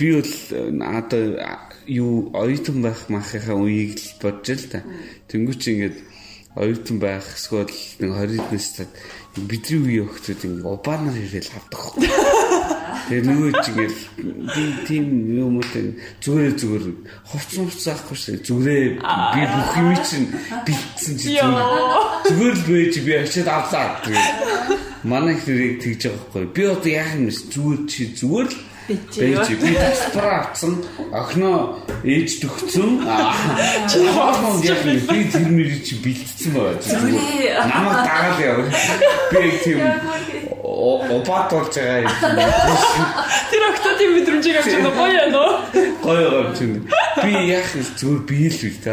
би 0.00 0.06
бол 0.16 0.32
одоо 0.80 1.22
юу 1.86 2.32
оюутан 2.32 2.80
байх 2.80 3.04
махынхаа 3.12 3.56
үеийг 3.60 4.00
л 4.00 4.16
бодож 4.24 4.64
л 4.64 4.72
та. 4.72 4.80
Тэнгүү 5.28 5.54
чи 5.60 5.76
ингээд 5.76 5.98
оюутан 6.56 6.98
байх 6.98 7.24
эсвэл 7.36 7.68
нэг 8.00 8.10
20 8.40 8.52
настай 8.52 8.88
бидний 9.36 9.80
үеийн 9.80 10.08
хүмүүс 10.12 10.44
ингэ 10.44 10.68
убаанаар 10.68 11.16
ирээл 11.16 11.56
авдаг. 11.56 11.82
Тэгээ 13.08 13.24
нөгөө 13.24 13.50
ч 13.64 13.66
ингээл 13.72 14.00
би 14.52 14.64
тийм 14.84 15.04
юм 15.32 15.56
уу 15.56 15.64
зүгээр 16.20 16.52
зүгээр 16.60 16.84
хувц 17.24 17.50
хувц 17.56 17.80
заахгүй 17.80 18.16
шүү 18.16 18.44
зүгрээ 18.44 18.84
би 19.00 19.42
бүх 19.48 19.72
юм 19.80 19.96
чинь 20.04 20.28
бэлдсэн 20.68 21.14
чи 21.16 21.26
зүгээр. 21.40 22.56
Л 22.60 22.64
байж 22.68 22.94
би 23.00 23.12
очиад 23.24 23.48
авлаа. 23.48 24.04
Манай 25.02 25.36
хэрэг 25.40 25.80
тэгж 25.80 26.02
байгаа 26.12 26.20
байхгүй. 26.28 26.44
Би 26.52 26.62
одоо 26.68 26.92
яах 26.92 27.12
юм 27.16 27.28
зүгээр 27.32 27.80
чи 27.88 28.02
зүгээр 28.12 28.48
л 28.52 28.56
Бэж 28.92 29.48
би 29.60 29.70
тастраа 29.76 30.52
авсан 30.52 30.84
охиноо 31.12 31.78
ээж 32.04 32.42
төгцөн 32.42 32.90
чи 33.90 33.98
хоолмон 34.12 34.60
яг 34.66 34.80
би 34.84 35.18
тэр 35.32 35.46
мэрий 35.48 35.80
чи 35.80 35.94
бэлдсэн 36.02 36.50
байгаа. 36.52 36.78
Намайг 37.70 37.98
дагаад 38.06 38.38
яв. 38.42 38.58
Би 39.32 39.50
тийм 39.64 39.80
опат 40.62 41.50
болж 41.52 41.74
байгаа 41.76 42.00
юм. 42.02 42.10
Тэр 43.50 43.62
октодын 43.70 44.10
мэдрэмжийг 44.16 44.56
авч 44.60 44.72
байгаа 44.76 44.94
гоё 45.00 45.24
нөө. 45.32 45.50
Гоё 46.02 46.28
гоё 46.30 46.52
чинь. 46.58 46.84
Би 47.22 47.30
яах 47.50 47.70
вэ? 47.74 47.82
Зүгээр 47.98 48.22
би 48.28 48.38
л 48.48 48.60
үү 48.66 48.74
та. 48.82 48.92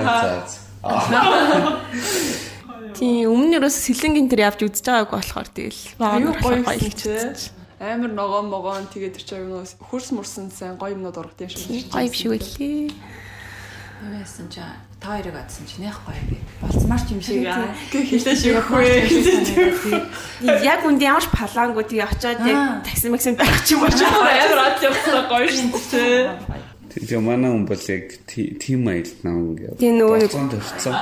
Тийм 2.99 3.31
өмнөрөөс 3.31 3.75
сэлэнгийн 3.85 4.27
тэр 4.27 4.51
явж 4.51 4.59
үзэж 4.67 4.85
байгааг 4.85 5.11
болохоор 5.11 5.47
тэгэл. 5.55 5.81
Гоё 5.99 6.31
гоё 6.43 6.63
хэлчихсэн 6.67 7.58
амар 7.79 8.11
ногоон 8.11 8.51
могоон 8.51 8.91
тэгээд 8.91 9.15
тэр 9.15 9.23
чинь 9.23 9.47
юу 9.47 9.63
хөрс 9.63 10.11
мөрсөн 10.11 10.51
сайн 10.51 10.75
гоё 10.75 10.99
юмнууд 10.99 11.15
ургад 11.15 11.47
юм 11.47 11.49
шиг 11.49 11.87
гоё 11.87 12.11
биш 12.11 12.27
үлээ. 12.27 12.91
Юу 14.03 14.15
яасан 14.19 14.51
чи 14.51 14.59
та 14.99 15.15
хоёрыг 15.15 15.35
адсан 15.39 15.63
чи 15.63 15.79
нэх 15.79 15.95
гоё 16.03 16.19
би. 16.27 16.43
Болцмаар 16.59 16.99
ч 17.07 17.15
юм 17.15 17.23
шиг 17.23 17.47
аа. 17.47 17.71
Гэ 17.87 17.99
хэлээ 18.03 18.35
шиг 18.35 18.55
ахгүй. 18.59 18.83
Яг 20.59 20.83
үнд 20.83 20.99
ямар 20.99 21.23
ч 21.23 21.31
палаангүй 21.31 21.87
тэгээ 21.87 22.03
очиод 22.03 22.43
яг 22.43 22.83
такси 22.83 23.07
максим 23.07 23.39
байх 23.39 23.63
ч 23.63 23.79
юм 23.79 23.87
болж 23.87 23.95
амар 23.95 24.59
ад 24.59 24.83
явсан 24.83 25.23
гоё 25.31 25.47
шүү 25.47 25.71
дээ. 25.95 26.58
Тэгээ 26.89 27.21
манай 27.21 27.53
хүн 27.53 27.65
бол 27.69 27.85
яг 27.85 28.05
тийм 28.25 28.89
аялал 28.89 29.21
нам 29.21 29.37
ингээд. 29.53 29.77
Тийм 29.77 29.95
нөгөө 30.01 30.25
төрсөн. 30.33 30.93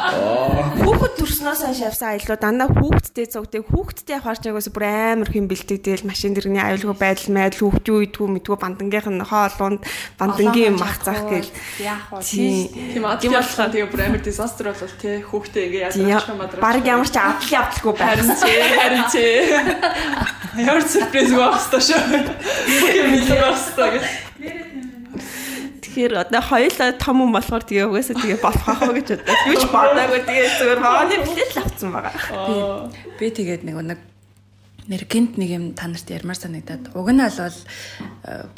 Хүүхэд 0.84 1.14
төрснөөс 1.16 1.62
хойш 1.64 1.80
явсан 1.80 2.10
аяллаа 2.12 2.38
дандаа 2.38 2.68
хүүхэдтэй 2.76 3.28
цогтэй 3.32 3.62
хүүхэдтэй 3.64 4.20
явахаар 4.20 4.40
ч 4.44 4.46
агаас 4.52 4.68
бүр 4.68 4.84
амар 4.84 5.32
хэм 5.32 5.48
бэлтгэдэг 5.48 6.04
машин 6.04 6.36
дэрний 6.36 6.60
аюулгүй 6.60 6.92
байдал 6.92 7.32
майдал 7.32 7.62
хүүхдийн 7.72 7.98
үйдгүү 8.04 8.28
мэдгүй 8.36 8.58
бандангийнх 8.60 9.08
нь 9.08 9.24
хоолунд 9.24 9.82
бандангийн 10.20 10.76
мах 10.76 11.00
зах 11.00 11.24
гэл. 11.32 11.48
Яах 11.80 12.12
вэ? 12.12 12.20
Тийм 12.20 13.08
аа 13.08 13.16
тийм 13.16 13.32
болохоо 13.32 13.72
тэгээ 13.72 13.88
бүр 13.88 14.02
амар 14.12 14.22
дисастер 14.28 14.76
болол 14.76 14.96
те 15.00 15.24
хүүхдээ 15.24 15.64
ингээ 15.72 15.84
яадаг 15.88 16.28
юм 16.28 16.40
мадраа. 16.44 16.64
Бараг 16.68 16.84
ямар 16.84 17.08
ч 17.08 17.16
авдал 17.16 17.48
явдалгүй 17.48 17.94
харин 17.96 18.30
чи 18.36 18.52
харин 18.76 19.06
чи. 19.08 19.24
Ямар 20.58 20.82
сюрприз 20.82 21.32
багстаа 21.38 21.82
шүү. 21.86 22.02
Бүгд 22.18 23.06
мэдээ 23.14 23.40
багстаа 23.46 23.94
гэх. 23.94 24.27
Тэгэхээр 25.98 26.30
одоо 26.30 26.42
хоёулаа 26.46 26.94
том 27.02 27.18
хүн 27.26 27.34
болохоор 27.34 27.64
тэгээ 27.66 27.90
угаасаа 27.90 28.22
тэгээ 28.22 28.38
болох 28.38 28.70
ах 28.70 28.86
гэж 28.86 29.08
бодоод 29.18 29.50
юу 29.50 29.58
ч 29.58 29.66
бодоагүй 29.66 30.22
тэгээ 30.30 30.50
зүгээр 30.62 30.82
бооны 30.86 31.16
билет 31.26 31.52
л 31.58 31.62
авсан 31.66 31.90
байгаа. 31.90 32.14
Би 33.18 33.26
тэгээд 33.34 33.66
нэг 33.66 33.76
нэг 33.82 34.00
нэр 34.94 35.04
гинт 35.10 35.42
нэг 35.42 35.50
юм 35.58 35.66
та 35.74 35.90
нарт 35.90 36.06
ярмаар 36.06 36.38
санагдаад 36.38 36.94
уг 36.94 37.10
нь 37.10 37.18
бол 37.18 37.58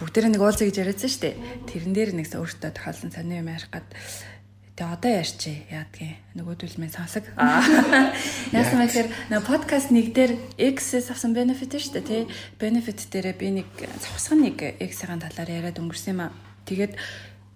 бүгдээрээ 0.03 0.31
нэг 0.35 0.43
уулзъя 0.43 0.67
гэж 0.67 0.77
яриадсан 0.83 1.07
шүү 1.15 1.23
дээ. 1.23 1.35
Тэрэн 1.63 1.93
дээр 1.95 2.11
нэгс 2.19 2.35
өөртөө 2.35 2.75
тохиолсон 2.75 3.15
сони 3.15 3.39
юм 3.39 3.47
ярих 3.47 3.71
гад 3.71 3.87
Тэгээ 4.75 4.95
одоо 4.99 5.11
ярьчи 5.11 5.51
яадгийн 5.71 6.19
нөгөөдөл 6.35 6.75
минь 6.75 6.91
сонсог. 6.91 7.23
Яасан 8.55 8.79
мэхээр 8.83 9.07
нэг 9.31 9.43
подкаст 9.47 9.95
нэг 9.95 10.11
дээр 10.11 10.35
X-с 10.55 11.07
авсан 11.07 11.31
benefit 11.31 11.71
шүү 11.71 11.99
дээ 11.99 12.03
тий. 12.03 12.23
Benefit 12.59 12.99
дээрээ 13.11 13.35
би 13.35 13.63
нэг 13.63 13.67
цогцсон 13.75 14.43
нэг 14.43 14.79
X-ийн 14.79 15.19
талаар 15.19 15.51
яриад 15.51 15.79
өнгөрсөн 15.83 16.15
юм 16.15 16.23
аа. 16.27 16.31
Тэгээд 16.63 16.95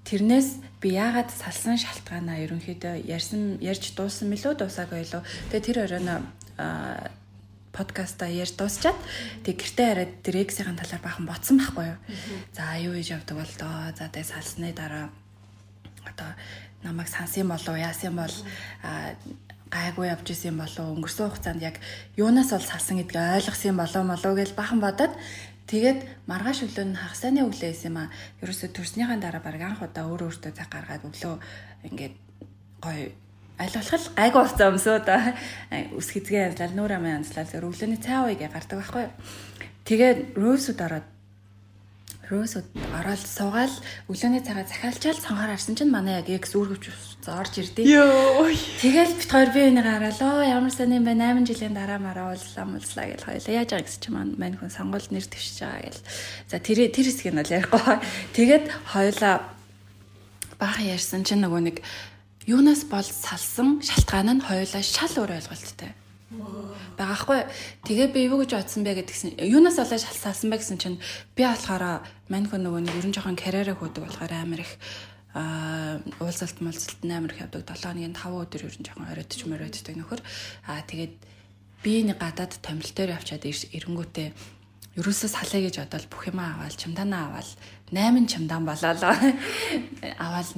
Тэрнээс 0.03 0.60
би 0.83 0.95
яагаад 1.00 1.31
салсан 1.31 1.79
шалтгаанаа 1.79 2.43
ерөнхийдөө 2.43 3.07
ярьсан 3.07 3.63
ярьж 3.63 3.95
дууссан 3.95 4.27
мэлүү 4.27 4.60
дуусаагүй 4.60 5.00
илүү. 5.00 5.22
Тэгээ 5.51 5.63
тэр 5.63 5.77
оройно 5.88 6.15
подкаста 7.72 8.27
ярьж 8.27 8.60
дуусчаад 8.60 9.00
тэг 9.48 9.63
гэртээ 9.63 9.88
хараад 9.89 10.12
тэр 10.22 10.36
X-ийн 10.43 10.75
талаар 10.75 11.01
бахан 11.01 11.25
ботсон 11.25 11.57
байхгүй 11.57 11.86
юу. 11.95 12.00
За 12.51 12.75
юу 12.77 12.93
хийж 13.00 13.15
явдаг 13.15 13.39
бол 13.39 13.53
доо. 13.55 13.95
За 13.95 14.12
тэгээ 14.12 14.27
салсны 14.27 14.75
дараа 14.75 15.07
одоо 16.03 16.36
намайг 16.83 17.07
сансан 17.07 17.48
болов 17.48 17.79
яасан 17.79 18.19
бол 18.19 18.36
гайгүй 19.74 20.07
явж 20.13 20.27
исэн 20.29 20.60
болов 20.60 20.93
өнгөрсөн 20.93 21.31
хугацаанд 21.33 21.62
яг 21.63 21.81
юунаас 22.19 22.53
бол 22.53 22.62
салсан 22.62 23.01
гэдгийг 23.01 23.41
ойлгосон 23.41 23.77
болов 23.79 24.03
молоо 24.05 24.33
гэж 24.38 24.53
бахан 24.53 24.79
бодоод 24.83 25.13
Тэгээд 25.73 26.29
маргааш 26.29 26.69
өглөө 26.69 26.85
нь 26.85 27.01
хагасааны 27.01 27.41
өглөө 27.49 27.73
байсан 27.73 27.89
юм 27.89 27.97
а. 28.05 28.13
Ерөөсө 28.45 28.69
төрснийхаа 28.77 29.17
дараа 29.17 29.41
баг 29.41 29.57
анх 29.57 29.81
удаа 29.81 30.05
өөр 30.05 30.29
өөртөө 30.29 30.53
цаг 30.53 30.69
гаргаад 30.69 31.01
өглөө 31.09 31.33
ингээд 31.89 32.15
гоё 32.77 33.09
аль 33.57 33.73
болох 33.73 34.05
гайгүй 34.13 34.43
хуцаа 34.45 34.69
өмсөө 34.69 34.97
да. 35.01 35.33
Үс 35.97 36.13
хизгээ 36.13 36.53
янзлал 36.53 36.77
нүүр 36.77 36.93
амын 36.93 37.25
янзлал 37.25 37.49
зөв 37.49 37.65
өглөөний 37.73 37.97
цай 37.97 38.21
ууйгээ 38.21 38.53
гардаг 38.53 38.77
байхгүй. 38.85 39.05
Тэгээд 39.89 40.37
рөөсөд 40.37 40.77
ороод 40.77 41.07
рөөсөд 42.23 42.67
ороод 42.95 43.19
суугаал 43.19 43.75
өглөөний 44.07 44.39
цагаа 44.47 44.63
захиалчаал 44.63 45.19
цангаар 45.19 45.51
харсан 45.51 45.75
чинь 45.75 45.91
манай 45.91 46.23
яг 46.23 46.31
X 46.31 46.55
үүргэвч 46.55 47.19
зорж 47.19 47.53
ирдээ. 47.59 47.83
Йоо. 47.83 48.47
Тэгэл 48.79 49.19
бит 49.19 49.27
хоёр 49.27 49.49
би 49.51 49.59
энийг 49.67 49.83
хараалаа. 49.83 50.47
Ямар 50.47 50.71
сайн 50.71 50.95
юм 50.95 51.03
бэ? 51.03 51.19
8 51.19 51.43
жилийн 51.43 51.75
дараа 51.75 51.99
мараа 51.99 52.31
уулзлаа 52.31 52.63
муулзлаа 52.63 53.11
гэж 53.11 53.21
хоёлаа. 53.27 53.57
Яаж 53.59 53.69
байгаа 53.75 53.87
гэсэн 53.87 54.01
чинь 54.01 54.15
мань 54.39 54.55
хүн 54.55 54.71
сонгуульд 54.71 55.11
нэр 55.11 55.27
төвшиж 55.27 55.57
байгаа 55.67 55.83
гэл. 55.83 56.07
За 56.47 56.55
тэр 56.63 56.79
тэр 56.87 57.05
хэсгийг 57.11 57.33
нь 57.35 57.39
бол 57.43 57.55
ярихгүй. 57.59 57.95
Тэгээд 58.39 58.65
хоёлаа 58.95 59.35
баахан 60.55 60.87
ярьсан 60.95 61.27
чинь 61.27 61.43
нөгөө 61.43 61.61
нэг 61.67 61.77
юунаас 62.47 62.87
бол 62.87 63.03
салсан 63.03 63.83
шалтгаан 63.83 64.39
нь 64.39 64.45
хоёлаа 64.47 64.79
шал 64.79 65.11
өөр 65.19 65.43
ойлголттой 65.43 65.91
байгаахгүй. 66.97 67.39
Тэгээ 67.85 68.07
би 68.13 68.19
юу 68.29 68.41
гэж 68.41 68.51
бодсон 68.57 68.83
бэ 68.83 69.03
гэдгсэн. 69.03 69.39
Юунаас 69.41 69.77
олоо 69.79 69.97
шалсаасан 69.97 70.49
бэ 70.49 70.57
гэсэн 70.61 70.77
чинь 70.77 70.97
би 71.35 71.43
болохоор 71.43 72.05
мань 72.29 72.47
хүн 72.49 72.63
нөгөө 72.65 72.81
нэг 72.85 72.95
ерөн 73.01 73.13
жоохон 73.13 73.37
карьераа 73.37 73.75
хөөдөг 73.77 74.03
болохоор 74.05 74.33
амар 74.33 74.61
их 74.61 74.73
а 75.33 75.97
уулзалт 76.21 76.61
муулзалт 76.61 77.01
амар 77.05 77.33
их 77.33 77.41
явдаг 77.41 77.65
7 77.65 77.89
хоногийн 77.89 78.13
5 78.13 78.37
өдөр 78.45 78.61
ер 78.69 78.75
нь 78.77 78.85
жоохон 78.85 79.09
оройтч 79.09 79.41
мөрөөддөг 79.49 79.95
нөхөр 79.97 80.21
а 80.69 80.85
тэгээд 80.85 81.15
би 81.81 81.93
нэг 82.05 82.21
гадаад 82.21 82.53
томил 82.61 82.85
дээр 82.93 83.17
явчаад 83.17 83.41
эрэнгүүтээ 83.49 84.29
ерөөсөө 84.93 85.29
салъя 85.33 85.65
гэж 85.65 85.75
бодоод 85.81 86.05
бүх 86.13 86.29
юм 86.29 86.37
аваад 86.37 86.77
чамданаа 86.77 87.33
аваад 87.33 87.49
8 87.89 88.29
чамдан 88.29 88.61
болоо 88.61 88.93
аваад 88.93 90.49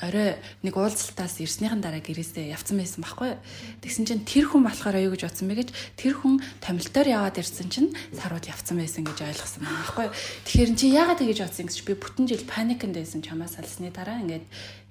орой 0.00 0.40
нэг 0.64 0.74
уулзалтаас 0.74 1.40
ирснийхэн 1.44 1.84
дараа 1.84 2.00
гэрээсээ 2.00 2.52
явцсан 2.56 2.80
байсан 2.80 3.04
байхгүй. 3.04 3.36
Тэгсэн 3.84 4.04
чинь 4.08 4.24
тэр 4.24 4.48
хүн 4.48 4.64
болохоор 4.64 4.96
аюу 4.96 5.12
гэж 5.12 5.22
бодсон 5.28 5.46
бэ 5.52 5.60
гэж 5.60 5.68
тэр 6.00 6.14
хүн 6.16 6.40
томилтоор 6.64 7.08
яваад 7.08 7.36
ирсэн 7.36 7.68
чинь 7.68 7.92
сарууд 8.16 8.48
явцсан 8.48 8.76
байсан 8.80 9.04
гэж 9.04 9.18
ойлгосон 9.20 9.62
байна 9.64 9.80
байхгүй. 9.84 10.06
Тэгэхээр 10.48 10.70
чи 10.74 10.86
яагаад 10.90 11.20
тэгэж 11.20 11.38
бодсон 11.44 11.66
гэж 11.68 11.78
би 11.84 11.94
бүтэн 12.00 12.24
жил 12.28 12.44
паникнд 12.48 12.96
байсан 12.96 13.20
чамаас 13.20 13.60
салсны 13.60 13.92
дараа 13.92 14.24
ингээд 14.24 14.44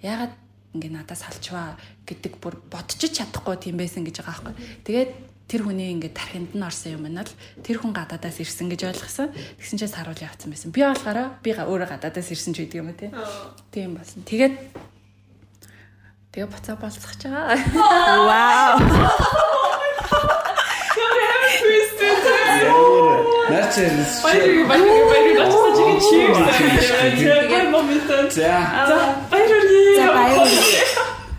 яагаад 0.05 0.33
ингээ 0.77 0.93
надаас 0.93 1.25
салчваа 1.25 1.73
гэдэг 2.05 2.37
бүр 2.37 2.61
бодчих 2.69 3.09
чадахгүй 3.09 3.57
тийм 3.57 3.81
байсан 3.81 4.05
гэж 4.05 4.21
байгаа 4.21 4.53
байхгүй. 4.53 4.85
Тэгээд 4.85 5.11
тэр 5.49 5.65
хүний 5.65 5.89
ингээд 5.97 6.13
тархинд 6.13 6.53
нь 6.53 6.61
орсон 6.61 7.01
юм 7.01 7.09
байна 7.09 7.25
л 7.25 7.33
тэр 7.65 7.81
хүн 7.81 7.89
гадаадаас 7.89 8.37
ирсэн 8.37 8.69
гэж 8.69 8.93
ойлгосон. 8.93 9.33
Тэгсэн 9.57 9.77
чинь 9.81 9.89
саруул 9.89 10.21
явцсан 10.21 10.53
байсан. 10.53 10.69
Би 10.69 10.85
болохоор 10.85 11.41
би 11.41 11.49
өөрөө 11.57 11.89
гадаадаас 11.89 12.29
ирсэн 12.29 12.53
ч 12.53 12.69
гэдэг 12.69 12.77
юм 12.77 12.93
тий. 12.93 13.09
Тийм 13.73 13.97
болсон. 13.97 14.21
Тэгээд 14.29 14.53
Тэгээ 16.39 16.55
буцаа 16.55 16.79
болцох 16.79 17.19
ч 17.19 17.27
байгаа. 17.27 17.51
Вау. 18.31 18.79
Наач 23.51 23.75
баяр 24.23 24.63
баяр 24.71 25.03
баяр 25.11 25.35
гацсан 25.35 25.75
чигийн 25.75 25.99
чип. 25.99 26.31
Тэгээ 27.19 27.75
момент. 27.75 28.07
За. 28.31 28.55
За 28.87 29.19
баяр. 29.27 29.67
За 29.99 30.07
баяр. 30.15 30.47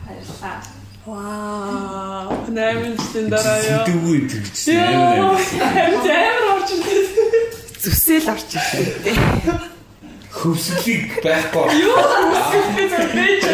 Баярлалаа. 0.05 0.61
Вау. 1.09 2.37
Наймын 2.53 2.93
чин 3.01 3.33
дараа 3.33 3.57
яа. 3.65 3.89
Дүүгүй 3.89 4.29
тэгч. 4.29 4.69
Амар 4.69 5.33
орж 6.61 6.77
ирсэн. 6.77 7.25
Зүсэл 7.81 8.37
орж 8.37 8.53
ирсэн. 8.53 8.85
Хөвсөлийг 10.29 11.25
байхгүй. 11.25 11.89
Юу? 11.89 11.97
Хөвсөлийг 12.53 13.49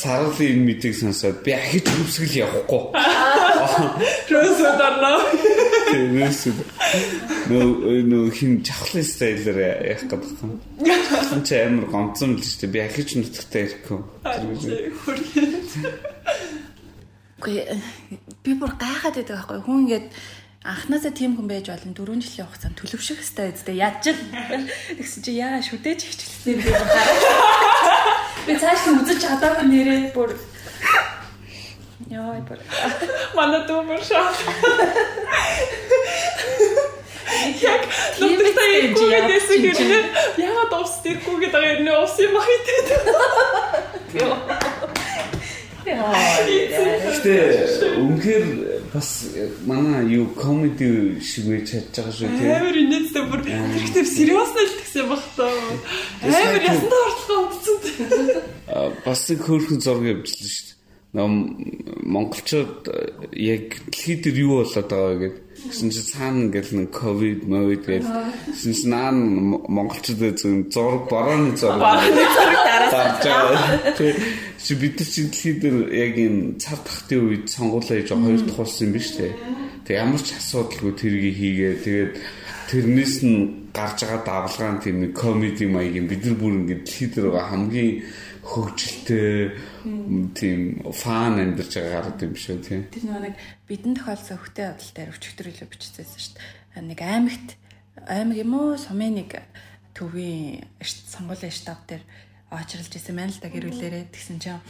сарлын 0.00 0.48
энэ 0.56 0.64
мэдээг 0.68 0.94
сонсоод 0.96 1.44
би 1.44 1.52
ахиж 1.52 1.84
хөвсгөл 1.84 2.40
явахгүй. 2.44 2.82
Рөөсөө 4.32 4.72
дарнаа. 4.80 5.20
Тэрнээс 5.92 6.40
нөө 7.52 8.00
нөө 8.08 8.24
хин 8.32 8.52
жавхлын 8.64 9.04
стайлэр 9.04 9.58
яах 9.92 10.04
гэдэг 10.08 10.40
юм. 10.40 10.56
Хэн 10.80 11.42
ч 11.44 11.48
амар 11.60 11.86
гомцсон 11.92 12.40
л 12.40 12.44
шүү 12.44 12.64
дээ. 12.64 12.72
Би 12.72 12.80
ахиж 12.80 13.08
нутагтаа 13.20 13.60
ирэхгүй. 13.68 14.00
Үгүй 17.40 17.56
би 18.44 18.52
бүр 18.56 18.72
гайхаад 18.76 19.16
байдаг 19.16 19.36
байхгүй 19.36 19.60
хүн 19.64 19.80
ингээд 19.84 20.06
анханасаа 20.60 21.12
тийм 21.16 21.36
хүн 21.36 21.48
байж 21.48 21.72
болно 21.72 21.96
4 21.96 22.20
жилийн 22.20 22.48
хугацаанд 22.48 22.76
төлөвшөх 22.76 23.16
хэрэгтэй 23.16 23.48
үстэй 23.56 23.76
яаж 23.80 23.96
ч 24.04 24.06
тэгсэн 24.92 25.20
чи 25.24 25.32
яа 25.40 25.56
шүдэж 25.64 26.00
хичгэлсэн 26.04 26.60
би 26.60 26.68
хараа 26.68 27.89
би 28.46 28.52
цааш 28.56 28.82
нь 28.88 28.98
үзэж 29.00 29.18
чадаагүй 29.24 29.66
нэрээ 29.68 30.00
бүр. 30.14 30.30
Яа 32.10 32.40
бүр. 32.48 32.58
Манай 33.36 33.62
дүүмэр 33.68 34.02
шаа 34.02 34.34
Яг 37.60 37.82
нутагтаа 38.20 38.68
ирэхгүй 38.74 39.10
гэсэн 39.30 39.58
хэрнээ 39.62 40.04
яагаад 40.44 40.72
ус 40.82 40.94
тэрхгүй 41.04 41.36
гэдэг 41.46 41.62
хэрнээ 41.62 41.96
ус 42.02 42.14
юм 42.18 42.34
хайдаг. 42.42 42.88
Гэтэ 47.06 47.34
үнэхээр 48.02 48.44
бас 48.92 49.08
манай 49.64 50.10
юу 50.10 50.26
комеди 50.34 51.20
шиг 51.22 51.46
байж 51.48 51.70
чадж 51.70 51.94
байгаа 51.94 52.14
шүү 52.18 52.28
тийм. 52.34 52.50
Амар 52.50 52.76
инээдтэй 52.82 53.24
бүр. 53.30 53.40
Тэрхтэр 53.46 54.06
сериус 54.06 54.50
л 54.50 54.74
тэгсэн 54.76 55.06
баг 55.06 55.22
таа. 55.38 55.54
Амар 56.26 56.62
ясандаа 56.66 57.02
ортлоо. 57.08 57.42
Бас 59.04 59.20
нэг 59.30 59.40
хөөрхөн 59.44 59.80
зураг 59.80 60.06
явуулсан 60.06 60.48
шүү 60.48 60.64
дээ. 60.66 60.78
Ном 61.10 61.32
монголчууд 62.06 62.86
яг 63.34 63.82
дэлхийд 63.90 64.20
дээр 64.24 64.38
юу 64.46 64.62
болоод 64.62 64.88
байгаа 64.88 65.10
вэ 65.10 65.18
гэдэг 65.20 65.50
Гэсэн 65.60 65.92
чи 65.92 66.00
цаана 66.00 66.48
ингээл 66.48 66.72
нэг 66.72 66.88
ковид 66.88 67.44
мовид 67.44 67.84
гэж 67.84 68.04
гэсэн 68.48 68.72
чи 68.72 68.86
наа 68.88 69.12
монголчууд 69.12 70.40
зөв 70.40 70.72
зураг 70.72 71.04
борооны 71.12 71.52
зураг. 71.52 72.00
Дараад 72.88 73.92
тий. 73.92 74.16
Чи 74.56 74.72
бид 74.80 74.96
нар 74.96 75.08
чи 75.12 75.28
дэлхий 75.28 75.54
дээр 75.60 75.92
яг 75.92 76.16
энэ 76.16 76.56
цар 76.56 76.80
тахтын 76.80 77.28
үед 77.28 77.52
сонгуулаа 77.52 77.92
хийж 78.00 78.08
хоёр 78.08 78.40
дахь 78.40 78.56
болсон 78.56 78.88
юм 78.88 78.92
биш 78.96 79.08
үү 79.20 79.36
Тэг 79.84 79.94
ямар 80.00 80.22
ч 80.24 80.32
асуудалгүй 80.32 80.92
тэргийг 80.96 81.36
хийгээ. 81.36 81.74
Тэгээд 81.84 82.12
тэрнээс 82.72 83.16
нь 83.20 83.59
гарч 83.72 83.98
байгаа 84.04 84.22
давлгаан 84.26 84.78
тийм 84.80 84.96
нэг 85.00 85.12
комеди 85.14 85.66
маягийн 85.66 86.06
бид 86.10 86.24
нар 86.24 86.36
бүр 86.38 86.54
ингээд 86.64 86.84
дэлхийд 86.84 87.14
байгаа 87.20 87.46
хамгийн 87.50 87.90
хөгжилтэй 88.42 89.54
тийм 90.34 90.60
фан 90.90 91.38
амьдарч 91.38 91.72
байгаа 91.76 91.94
гараад 92.00 92.20
юм 92.24 92.34
шүү 92.34 92.58
тийм. 92.64 92.82
Тэр 92.90 93.04
нэг 93.14 93.36
бидэн 93.68 93.94
тохиолдсон 93.94 94.38
хөвгтэй 94.40 94.66
бодол 94.70 94.92
дээр 94.96 95.12
өчигдөр 95.14 95.48
илүү 95.52 95.68
бичсэн 95.70 96.06
шүү 96.08 96.34
дээ. 96.34 96.88
Нэг 96.90 97.00
аймагт 97.04 97.48
аймаг 98.08 98.36
юм 98.38 98.52
уу 98.56 98.78
сумын 98.80 99.14
нэг 99.22 99.38
төвийн 99.94 100.64
сонгуулийн 100.80 101.52
штаб 101.52 101.84
дээр 101.86 102.02
очролж 102.50 102.90
исэн 102.90 103.16
байна 103.16 103.30
л 103.30 103.42
да 103.42 103.48
гэрүүлээрээ 103.52 104.10
тэгсэн 104.10 104.38
чинь 104.40 104.62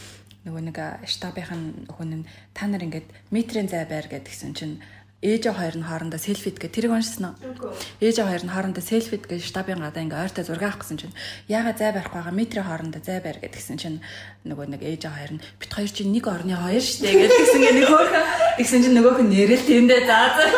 нөгөө 0.45 0.63
нэг 0.73 0.79
штабын 1.05 1.87
хүн 1.89 2.25
нь 2.25 2.29
та 2.57 2.65
нар 2.67 2.85
ингээд 2.85 3.09
метрийн 3.31 3.69
зай 3.69 3.85
байр 3.85 4.09
гэдгсэн 4.09 4.53
чинь 4.57 4.81
ээж 5.21 5.53
хоёр 5.53 5.77
нь 5.77 5.85
хоорондоо 5.85 6.17
селфид 6.17 6.57
гэх 6.57 6.73
тэрийг 6.73 6.97
уншсан 6.97 7.37
уу? 7.37 7.77
Ээж 8.01 8.25
хоёр 8.25 8.41
нь 8.41 8.53
хоорондоо 8.53 8.81
селфид 8.81 9.29
гэж 9.29 9.53
штабын 9.53 9.85
гадаа 9.85 10.01
ингээ 10.01 10.25
ойртой 10.25 10.45
зураг 10.49 10.65
авах 10.65 10.81
гэсэн 10.81 10.97
чинь 10.97 11.17
яага 11.45 11.77
зай 11.77 11.93
барих 11.93 12.09
байгаа 12.09 12.33
метрийн 12.33 12.65
хоорондоо 12.65 13.05
зай 13.05 13.21
барь 13.21 13.37
гэдгсэн 13.37 13.77
чинь 13.77 14.01
нөгөө 14.49 14.67
нэг 14.73 14.81
ээж 14.81 15.05
хоёр 15.13 15.33
нь 15.37 15.45
бит 15.61 15.73
хоёр 15.77 15.93
чинь 15.93 16.13
нэг 16.17 16.25
орны 16.25 16.57
хоёр 16.57 16.81
штэ 16.81 17.13
гэдгсэн 17.13 17.57
ингээ 17.61 17.77
нэг 17.77 17.87
хөөхөн 17.93 18.25
тэгсэн 18.57 18.81
чинь 18.81 18.97
нөгөөх 18.97 19.21
нь 19.21 19.33
нэрэл 19.37 19.69
тэндээ 19.69 20.01
заа 20.09 20.29
заа 20.41 20.49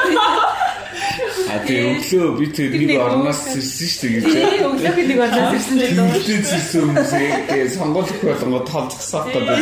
А 1.52 1.58
тий 1.66 1.82
өглөө 1.82 2.38
би 2.38 2.46
тэр 2.54 2.72
нэг 2.72 2.96
орноос 2.96 3.40
ирсэн 3.56 3.88
шүү 3.92 4.08
дээ 4.08 4.20
гэж. 4.20 4.24
Тий 4.32 4.62
өглөө 4.64 4.92
би 4.96 5.02
нэг 5.10 5.18
орноос 5.24 5.52
ирсэн 5.58 5.76
дээ. 5.80 5.90
Өглөө 6.00 6.38
зирсэн 6.48 6.80
хүмүүсээ 6.86 7.68
сонгох 7.76 8.08
болгоо 8.24 8.60
толцсоо 8.68 9.22
гэдэг. 9.28 9.52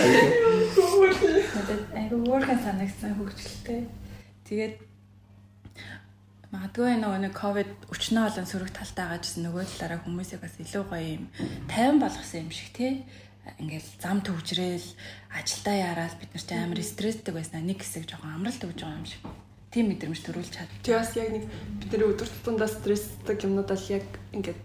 Айгу 1.98 2.16
work 2.30 2.46
санагдсан 2.46 3.10
хөгжилтэй. 3.18 3.80
Тэгээд 4.46 4.89
Магадгүй 6.50 6.98
нөгөө 6.98 7.20
нэг 7.22 7.34
ковид 7.38 7.70
өчнөө 7.94 8.24
олон 8.26 8.46
сөрөг 8.50 8.74
талтай 8.74 9.06
гажсэн 9.06 9.46
нөгөө 9.46 9.70
талаараа 9.70 10.02
хүмүүсийг 10.02 10.42
бас 10.42 10.58
илүү 10.58 10.82
гоё 10.82 11.22
юм 11.22 11.24
тайван 11.70 12.02
болгосон 12.02 12.42
юм 12.42 12.50
шиг 12.50 12.74
тий. 12.74 13.06
Ингээл 13.62 13.86
зам 14.02 14.18
төвжрэл 14.18 14.88
ажилдаа 15.30 15.76
яраал 15.78 16.18
бид 16.18 16.34
нар 16.34 16.42
ч 16.42 16.50
амар 16.58 16.82
стресстэй 16.82 17.30
байснаа 17.30 17.62
нэг 17.62 17.78
хэсэг 17.78 18.10
жоохон 18.10 18.34
амралт 18.34 18.66
өгж 18.66 18.82
байгаа 18.82 18.98
юм 18.98 19.06
шиг 19.06 19.22
тийм 19.70 19.94
мэдрэмж 19.94 20.20
төрүүлж 20.26 20.50
чад. 20.50 20.70
Тэг 20.82 20.98
бас 20.98 21.14
яг 21.14 21.30
нэг 21.30 21.46
бид 21.78 21.90
нар 21.94 22.10
өдөр 22.10 22.26
тутамдаа 22.26 22.66
стресстэй 22.66 23.38
юмнууд 23.46 23.70
ал 23.70 23.86
яг 23.94 24.06
ингээд 24.34 24.58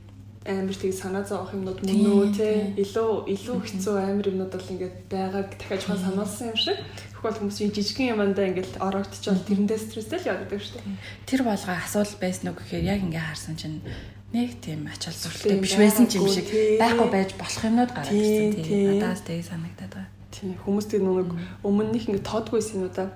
амар 0.45 0.77
тийг 0.77 0.93
санаа 0.93 1.25
зовох 1.25 1.57
юмнууд 1.57 1.81
мөн 1.81 2.05
үү 2.05 2.27
те? 2.37 2.49
илүү 2.77 3.09
илүү 3.33 3.57
хэцүү 3.65 3.95
амар 3.97 4.29
юмнууд 4.29 4.53
бол 4.53 4.71
ингээд 4.77 4.95
байгааг 5.09 5.49
дахиад 5.57 5.81
жоохон 5.81 6.05
сануулсан 6.05 6.53
юм 6.53 6.59
шиг. 6.61 6.77
Тэгвэл 7.17 7.39
хүмүүсийн 7.41 7.73
жижигхэн 7.73 8.13
юмдаа 8.13 8.45
ингээд 8.53 8.77
ороогдчихвол 8.77 9.41
тэрэндээ 9.41 9.79
стресстэй 9.81 10.19
л 10.21 10.29
явдаг 10.29 10.61
шүү 10.61 10.77
дээ. 10.77 10.97
Тэр 11.25 11.41
болгоо 11.49 11.73
асуул 11.73 12.13
байсан 12.21 12.53
уу 12.53 12.57
гэхээр 12.61 12.85
яг 12.85 13.01
ингээд 13.01 13.25
харсан 13.25 13.57
чинь 13.57 13.81
нэг 14.29 14.61
тийм 14.61 14.85
ачаал 14.85 15.17
зүрхтэй 15.17 15.57
биш 15.57 15.73
байсан 15.81 16.05
ч 16.05 16.21
юм 16.21 16.29
шиг. 16.29 16.45
Байхгүй 16.77 17.09
байж 17.09 17.33
болох 17.33 17.63
юмнууд 17.65 17.91
гараад 17.97 18.13
ирсэн. 18.13 18.61
Тийм 18.61 19.01
надаас 19.01 19.25
тийг 19.25 19.41
санагдаад 19.49 19.93
байгаа. 19.97 20.13
Тийм 20.29 20.53
хүмүүс 20.61 20.85
тэр 20.85 21.01
нэг 21.01 21.33
өмнөх 21.65 22.05
ингээд 22.05 22.29
тоодгүйсэн 22.29 22.85
юм 22.85 22.93
да 22.93 23.09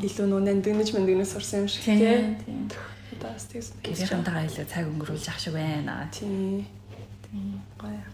илүү 0.00 0.26
нөө 0.32 0.40
нандинаж 0.48 0.88
мэндгнээс 0.96 1.36
сурсан 1.36 1.66
юм 1.66 1.68
шиг 1.68 1.84
тийм. 1.84 2.72
Бас 3.24 3.48
тэгсэн. 3.48 3.80
Гэрийнхэнтэйгээ 3.80 4.46
илүү 4.52 4.66
цаг 4.68 4.84
өнгөрүүлж 4.92 5.26
ах 5.32 5.40
шиг 5.40 5.56
байна. 5.56 6.04
Тийм. 6.12 6.68
Тийм. 7.24 7.56
Гоё. 7.80 8.04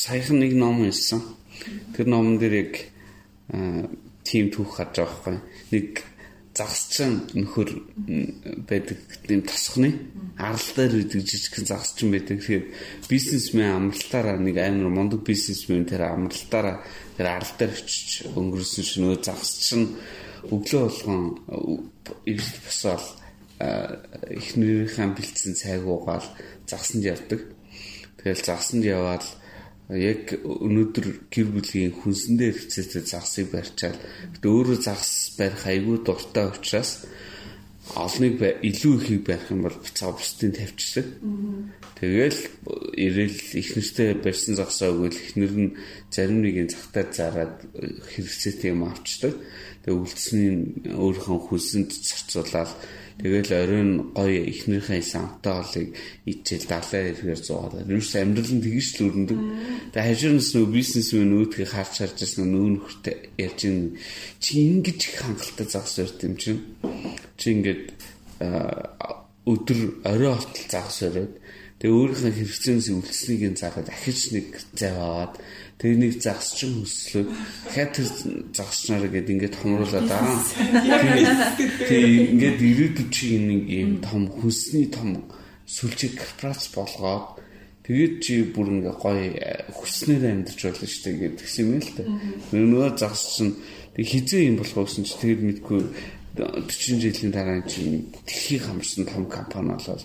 Саяхан 0.00 0.40
нэг 0.40 0.56
ном 0.56 0.80
уншсан. 0.80 1.20
Тэр 1.92 2.08
номон 2.08 2.40
дээр 2.40 2.54
яг 2.64 2.72
тим 4.24 4.48
түүх 4.48 4.80
гарч 4.80 5.04
байгаа 5.04 5.36
байхгүй. 5.36 5.36
Нэг 5.76 6.00
загсчин 6.56 7.28
нөхөр 7.36 7.68
байдаг 8.64 8.98
тийм 9.28 9.44
тосхны 9.44 9.92
арал 10.40 10.68
дээр 10.76 11.04
үүдэг 11.04 11.20
жижигхэн 11.20 11.68
загсчин 11.68 12.08
байдаг. 12.08 12.40
Тэгэхээр 12.40 12.64
бизнесмен 13.04 13.68
амралтаараа 13.68 14.40
нэг 14.40 14.56
амар 14.56 14.88
мундаг 14.88 15.20
бизнесмен 15.28 15.84
тэр 15.84 16.08
амралтаараа 16.08 16.80
тэр 17.20 17.26
арал 17.28 17.52
дээр 17.60 17.72
очиж 17.76 18.32
өнгөрсөн 18.32 19.04
нөө 19.04 19.20
загсчин 19.20 19.92
өглөө 20.48 20.82
болгон 20.88 21.22
эрт 22.24 22.56
босоод 22.64 23.19
эхнэрийнхээ 23.60 25.08
бэлдсэн 25.16 25.54
цайг 25.54 25.84
уугаал 25.84 26.24
загсанд 26.64 27.04
явдаг. 27.04 27.40
Тэгэл 28.20 28.42
загсанд 28.44 28.84
яваад 28.84 29.24
яг 29.90 30.38
өнөөдөр 30.44 31.28
гэр 31.28 31.48
бүлийн 31.50 31.92
хүнсэндээ 31.92 32.50
хэрэгцээтэй 32.54 33.02
загсыг 33.04 33.50
барьчаал. 33.50 33.98
Гэтэ 34.38 34.46
өөрөө 34.46 34.78
загс 34.80 35.34
барих 35.34 35.66
айгүй 35.66 35.98
дуртай 36.06 36.46
учраас 36.46 37.04
олныг 37.98 38.38
илүү 38.38 38.94
ихийг 39.02 39.22
барих 39.26 39.50
юм 39.50 39.66
бол 39.66 39.74
буцаа 39.74 40.14
бусдын 40.14 40.54
тавьчихсан. 40.54 41.06
Тэгэл 41.98 42.40
ирээл 42.94 43.38
их 43.58 43.68
нэртэй 43.74 44.14
барьсан 44.14 44.54
загсаа 44.54 44.94
өгөөл 44.94 45.18
ихнэр 45.18 45.54
нь 45.58 45.74
зарим 46.14 46.38
нэгэн 46.46 46.70
цагтаа 46.70 47.04
зараад 47.10 47.66
хэрэгцээтэй 48.14 48.70
юм 48.70 48.86
авчдаг. 48.86 49.34
Тэгээ 49.82 50.00
үлдсэний 50.06 50.54
өөрийнхөө 50.94 51.38
хүсэнд 51.50 51.90
зарцуулаад 51.90 52.70
Тэгэл 53.20 53.52
оройн 53.52 53.90
гоё 54.16 54.48
ихнэрийнхээ 54.48 55.04
самтай 55.04 55.60
олыг 55.60 55.88
ичээл 56.24 56.64
далаа 56.72 57.02
ирэхээр 57.12 57.40
зуугаад. 57.44 57.84
Юус 57.84 58.16
амьдрал 58.16 58.48
нь 58.48 58.64
тэгж 58.64 58.88
л 58.96 59.04
өрнөдөг. 59.12 59.40
Тэгээ 59.92 60.08
хажуунаас 60.08 60.50
нөө 60.56 60.66
бизнесмен 60.72 61.36
өөдгийг 61.36 61.68
харж 61.68 61.94
харж 62.00 62.16
байсан 62.16 62.48
нөө 62.48 62.66
нөхөртэй 62.80 63.16
ярьж 63.36 63.60
ин 63.68 63.76
чи 64.40 64.50
ингэж 64.64 65.00
их 65.04 65.14
хангалттай 65.20 65.66
загас 65.68 66.00
өрт 66.00 66.20
юм 66.24 66.34
чинь. 66.40 66.64
Чи 67.36 67.46
ингээд 67.60 67.84
өдөр 68.40 69.80
орой 70.08 70.34
хотол 70.40 70.66
загас 70.72 70.98
өрөөд 71.04 71.32
тэгээ 71.76 71.96
өөрийнхөө 72.00 72.32
хэрэгцээнээс 72.40 72.88
үлдснийг 72.88 73.42
заагаад 73.60 73.88
ахиж 73.92 74.32
нэг 74.32 74.48
зав 74.72 75.36
нэг 75.80 76.12
загсчин 76.20 76.84
хөслөө 76.84 77.24
дахиад 77.64 77.90
тэр 77.96 78.06
загсчнаар 78.52 79.08
гээд 79.08 79.32
ингээд 79.32 79.56
томруулаад 79.56 80.08
байгаа. 80.12 80.38
Тэгээ 81.88 82.36
ингээд 82.36 82.58
ирээдүйд 82.60 83.08
чи 83.08 83.40
нэг 83.40 83.62
юм 83.64 83.92
том 84.04 84.28
хүнсний 84.28 84.92
том 84.92 85.24
сүлжиг 85.64 86.20
корпорац 86.20 86.68
болгоод 86.76 87.40
тэгээд 87.88 88.14
чи 88.20 88.44
бүр 88.52 88.68
ингээ 88.76 88.96
гоё 89.00 89.24
хүснээр 89.72 90.44
амьдарч 90.44 90.60
болно 90.68 90.84
шүү 90.84 91.02
дээ 91.08 91.16
гэдэг 91.32 91.48
юм 91.64 91.70
л 91.80 91.90
та. 91.96 92.02
Нөгөө 92.52 93.00
загсчин 93.00 93.48
тэг 93.96 94.04
хизээ 94.04 94.52
юм 94.52 94.60
болох 94.60 94.84
гэсэн 94.84 95.04
чи 95.08 95.14
тэгээд 95.16 95.40
мэдгүй 95.48 95.80
40 96.40 97.00
жилийн 97.00 97.32
дараа 97.32 97.60
чинь 97.68 98.08
дэлхийг 98.24 98.64
хамарсан 98.64 99.04
том 99.04 99.24
компани 99.28 99.76
болоод 99.76 100.02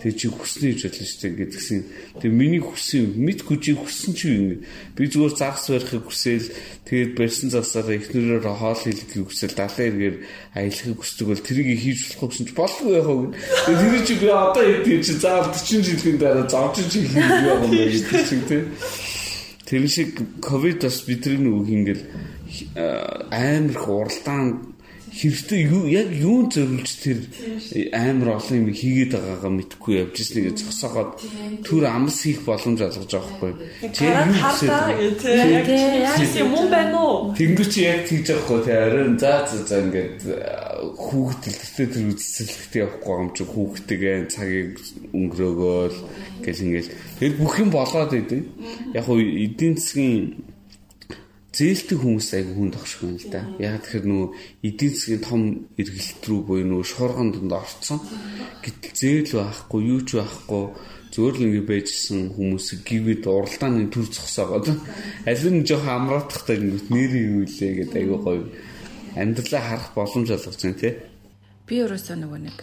тэгээ 0.00 0.16
чи 0.16 0.26
хүснэ 0.32 0.66
гэж 0.72 0.80
бодлоо 0.88 1.04
шүү 1.04 1.20
дээ 1.20 1.38
гэдгсэн. 1.44 1.80
Тэгээ 2.24 2.32
миний 2.32 2.62
хүсэн 2.64 3.04
мэдгүй 3.20 3.56
чи 3.60 3.72
хүсэн 3.76 4.12
чи 4.16 4.26
юм. 4.32 4.46
Би 4.96 5.04
зүгээр 5.10 5.34
загас 5.36 5.68
барихыг 5.68 6.04
хүсээл 6.08 6.48
тэгээд 6.88 7.10
барьсан 7.18 7.48
засаараа 7.52 7.96
эхнэрээр 8.00 8.44
хоол 8.44 8.80
хийлгэхийг 8.80 9.26
хүсэл 9.28 9.54
далайн 9.54 9.88
эргээр 9.92 10.16
аялахыг 10.56 10.98
хүсдэг 10.98 11.26
бол 11.28 11.42
тэрийг 11.44 11.68
хийж 11.78 11.98
болохгүй 12.16 12.28
гэсэн 12.32 12.46
чи 12.48 12.54
болгүй 12.54 12.90
яах 12.96 13.10
вэ? 13.12 13.26
Тэгээд 13.64 13.80
тэр 13.84 14.02
чи 14.08 14.14
би 14.20 14.28
одоо 14.28 14.64
хэдий 14.64 14.98
чи 15.04 15.12
заавал 15.20 15.52
40 15.52 15.84
жилийн 15.84 16.18
дараа 16.18 16.46
зовж 16.48 16.76
чи 16.88 17.00
хийх 17.04 17.16
юм 17.16 17.60
байна 17.60 17.66
гэдэг 17.68 18.22
чинь 18.24 18.44
тийм. 18.48 18.64
Тэр 19.64 19.88
шиг 19.88 20.10
ковид 20.40 20.84
бас 20.84 21.02
бидний 21.08 21.48
үг 21.48 21.68
ингээл 21.68 22.04
амар 23.32 23.70
их 23.72 23.88
уралдаан 23.88 24.73
хэрэгтэй 25.14 25.60
юу 25.70 25.86
яг 25.86 26.10
юун 26.10 26.50
зөвлөж 26.50 26.90
тэр 26.98 27.18
амар 27.94 28.42
олон 28.42 28.66
юм 28.66 28.68
хийгээд 28.74 29.14
байгаагаа 29.14 29.52
мэдхгүй 29.54 29.94
явж 30.02 30.16
ирснийг 30.18 30.58
зогсоогоод 30.58 31.22
түр 31.62 31.86
амс 31.86 32.18
хийх 32.26 32.42
боломж 32.42 32.82
олгож 32.82 33.12
байгаа 33.14 33.30
хгүй. 33.38 33.52
Чи 33.94 34.10
юу 34.10 34.34
хийсэн 36.18 36.42
юм 36.42 36.66
байна 36.66 36.98
уу? 36.98 37.30
Тэнгүү 37.38 37.66
чи 37.70 37.86
яг 37.86 38.10
хийж 38.10 38.26
байгаа 38.26 38.42
хгүй 38.42 38.60
тий 38.66 38.74
оройн 38.74 39.14
за 39.22 39.32
за 39.46 39.56
за 39.62 39.76
ингээд 39.86 40.18
хүүхэд 40.98 41.40
төлөвтэй 41.46 41.86
тэр 41.94 42.04
үзэсгэлэгтэй 42.10 42.80
явахгүй 42.82 43.14
юм 43.22 43.30
чи 43.38 43.42
хүүхдтэйгээ 43.46 44.16
цагийг 44.34 44.72
өнгөрөөгөөл 45.14 45.98
гэл 46.42 46.64
ингээд 46.66 46.88
тэр 47.22 47.32
бүх 47.38 47.54
юм 47.62 47.70
болоод 47.70 48.12
идэв. 48.12 48.42
Яг 48.98 49.06
уу 49.06 49.22
эдийн 49.22 49.78
засгийн 49.78 50.53
зээлтэй 51.54 51.98
хүмүүс 52.02 52.28
айгүй 52.34 52.54
хүн 52.58 52.72
тогших 52.74 53.00
байна 53.06 53.22
л 53.22 53.30
да. 53.30 53.40
Яг 53.62 53.86
тэгэхээр 53.86 54.06
нөгөө 54.10 54.28
эдийн 54.66 54.92
засгийн 54.92 55.22
том 55.22 55.42
эргэлт 55.78 56.22
рүү 56.26 56.40
буюу 56.42 56.66
нөгөө 56.66 56.86
шуурган 56.90 57.30
донд 57.30 57.54
орцсон. 57.54 57.98
Гэтэл 58.58 58.98
зээл 58.98 59.32
байхгүй, 59.38 59.80
юу 59.86 60.00
ч 60.02 60.18
байхгүй 60.18 60.64
зөөр 61.14 61.34
л 61.38 61.46
ингэ 61.46 61.62
байжсэн 61.62 62.34
хүмүүс 62.34 62.66
гівэд 62.82 63.30
уралдааны 63.30 63.86
төр 63.86 64.06
зогсоогоод 64.10 64.66
аль 65.30 65.46
нь 65.54 65.62
жоох 65.62 65.86
амраатахтай 65.86 66.58
ингэ 66.58 66.90
нэрийн 66.90 67.30
юу 67.38 67.46
лээ 67.46 67.86
гэдэг 67.86 67.98
айгүй 68.02 68.18
гоё 68.18 68.42
амьдралаа 69.14 69.62
харах 69.62 69.90
боломж 69.94 70.28
олгож 70.34 70.58
байна 70.58 70.80
тий. 70.82 70.94
Би 71.70 71.74
өөрөөсөө 71.86 72.16
нөгөө 72.18 72.40
нэг 72.50 72.58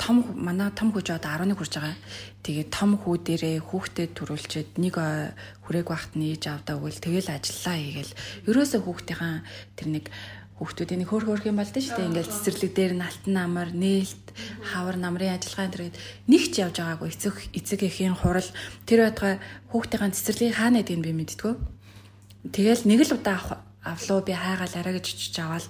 том 0.00 0.24
манай 0.34 0.72
том 0.72 0.88
хүү 0.88 1.04
жоод 1.04 1.24
11 1.28 1.52
хүрж 1.52 1.72
байгаа. 1.76 1.96
Тэгээд 2.40 2.68
том 2.72 2.96
хүү 2.96 3.14
дээрээ 3.20 3.56
хүүхдэд 3.60 4.16
төрүүлчихэд 4.16 4.70
нэг 4.80 4.96
хүрээг 5.68 5.88
багт 5.92 6.16
нээж 6.16 6.48
авдаа 6.48 6.80
өгөл 6.80 6.96
тэгэл 6.96 7.28
ажиллаа 7.28 7.76
хийгээл. 7.76 8.18
Ерөөсөө 8.48 8.80
хүүхдийн 8.80 9.44
тэр 9.76 9.88
нэг 9.92 10.04
хүүхдүүдийн 10.60 11.08
хөөх 11.08 11.24
хөөх 11.24 11.44
юм 11.48 11.60
болдсон 11.60 11.80
шүү 11.80 11.96
дээ. 11.96 12.08
Ингээл 12.08 12.34
цэцэрлэг 12.36 12.72
дээр 12.76 12.92
нь 12.96 13.04
алтан 13.04 13.32
намар, 13.32 13.68
нээлт, 13.72 14.26
хавар 14.60 14.96
намрын 15.00 15.36
ажиллагаа 15.40 15.72
энэ 15.72 15.96
нэг 16.28 16.42
ч 16.52 16.54
явж 16.60 16.76
байгаагүй. 16.80 17.08
Эцэг 17.12 17.36
эцэг 17.56 17.80
эхийн 17.88 18.12
хурал 18.12 18.48
тэр 18.84 19.08
байтугай 19.08 19.40
хүүхдийн 19.72 20.12
цэцэрлэгийн 20.12 20.56
хаана 20.60 20.84
гэдгийг 20.84 21.00
би 21.00 21.12
мэддэггүй. 21.16 21.54
Тэгэл 22.52 22.84
нэг 22.84 23.00
л 23.08 23.16
удаа 23.16 23.64
авлуу 23.80 24.20
би 24.20 24.36
хайгаал 24.36 24.76
арай 24.76 25.00
гэж 25.00 25.06
очиж 25.16 25.36
аваад 25.40 25.64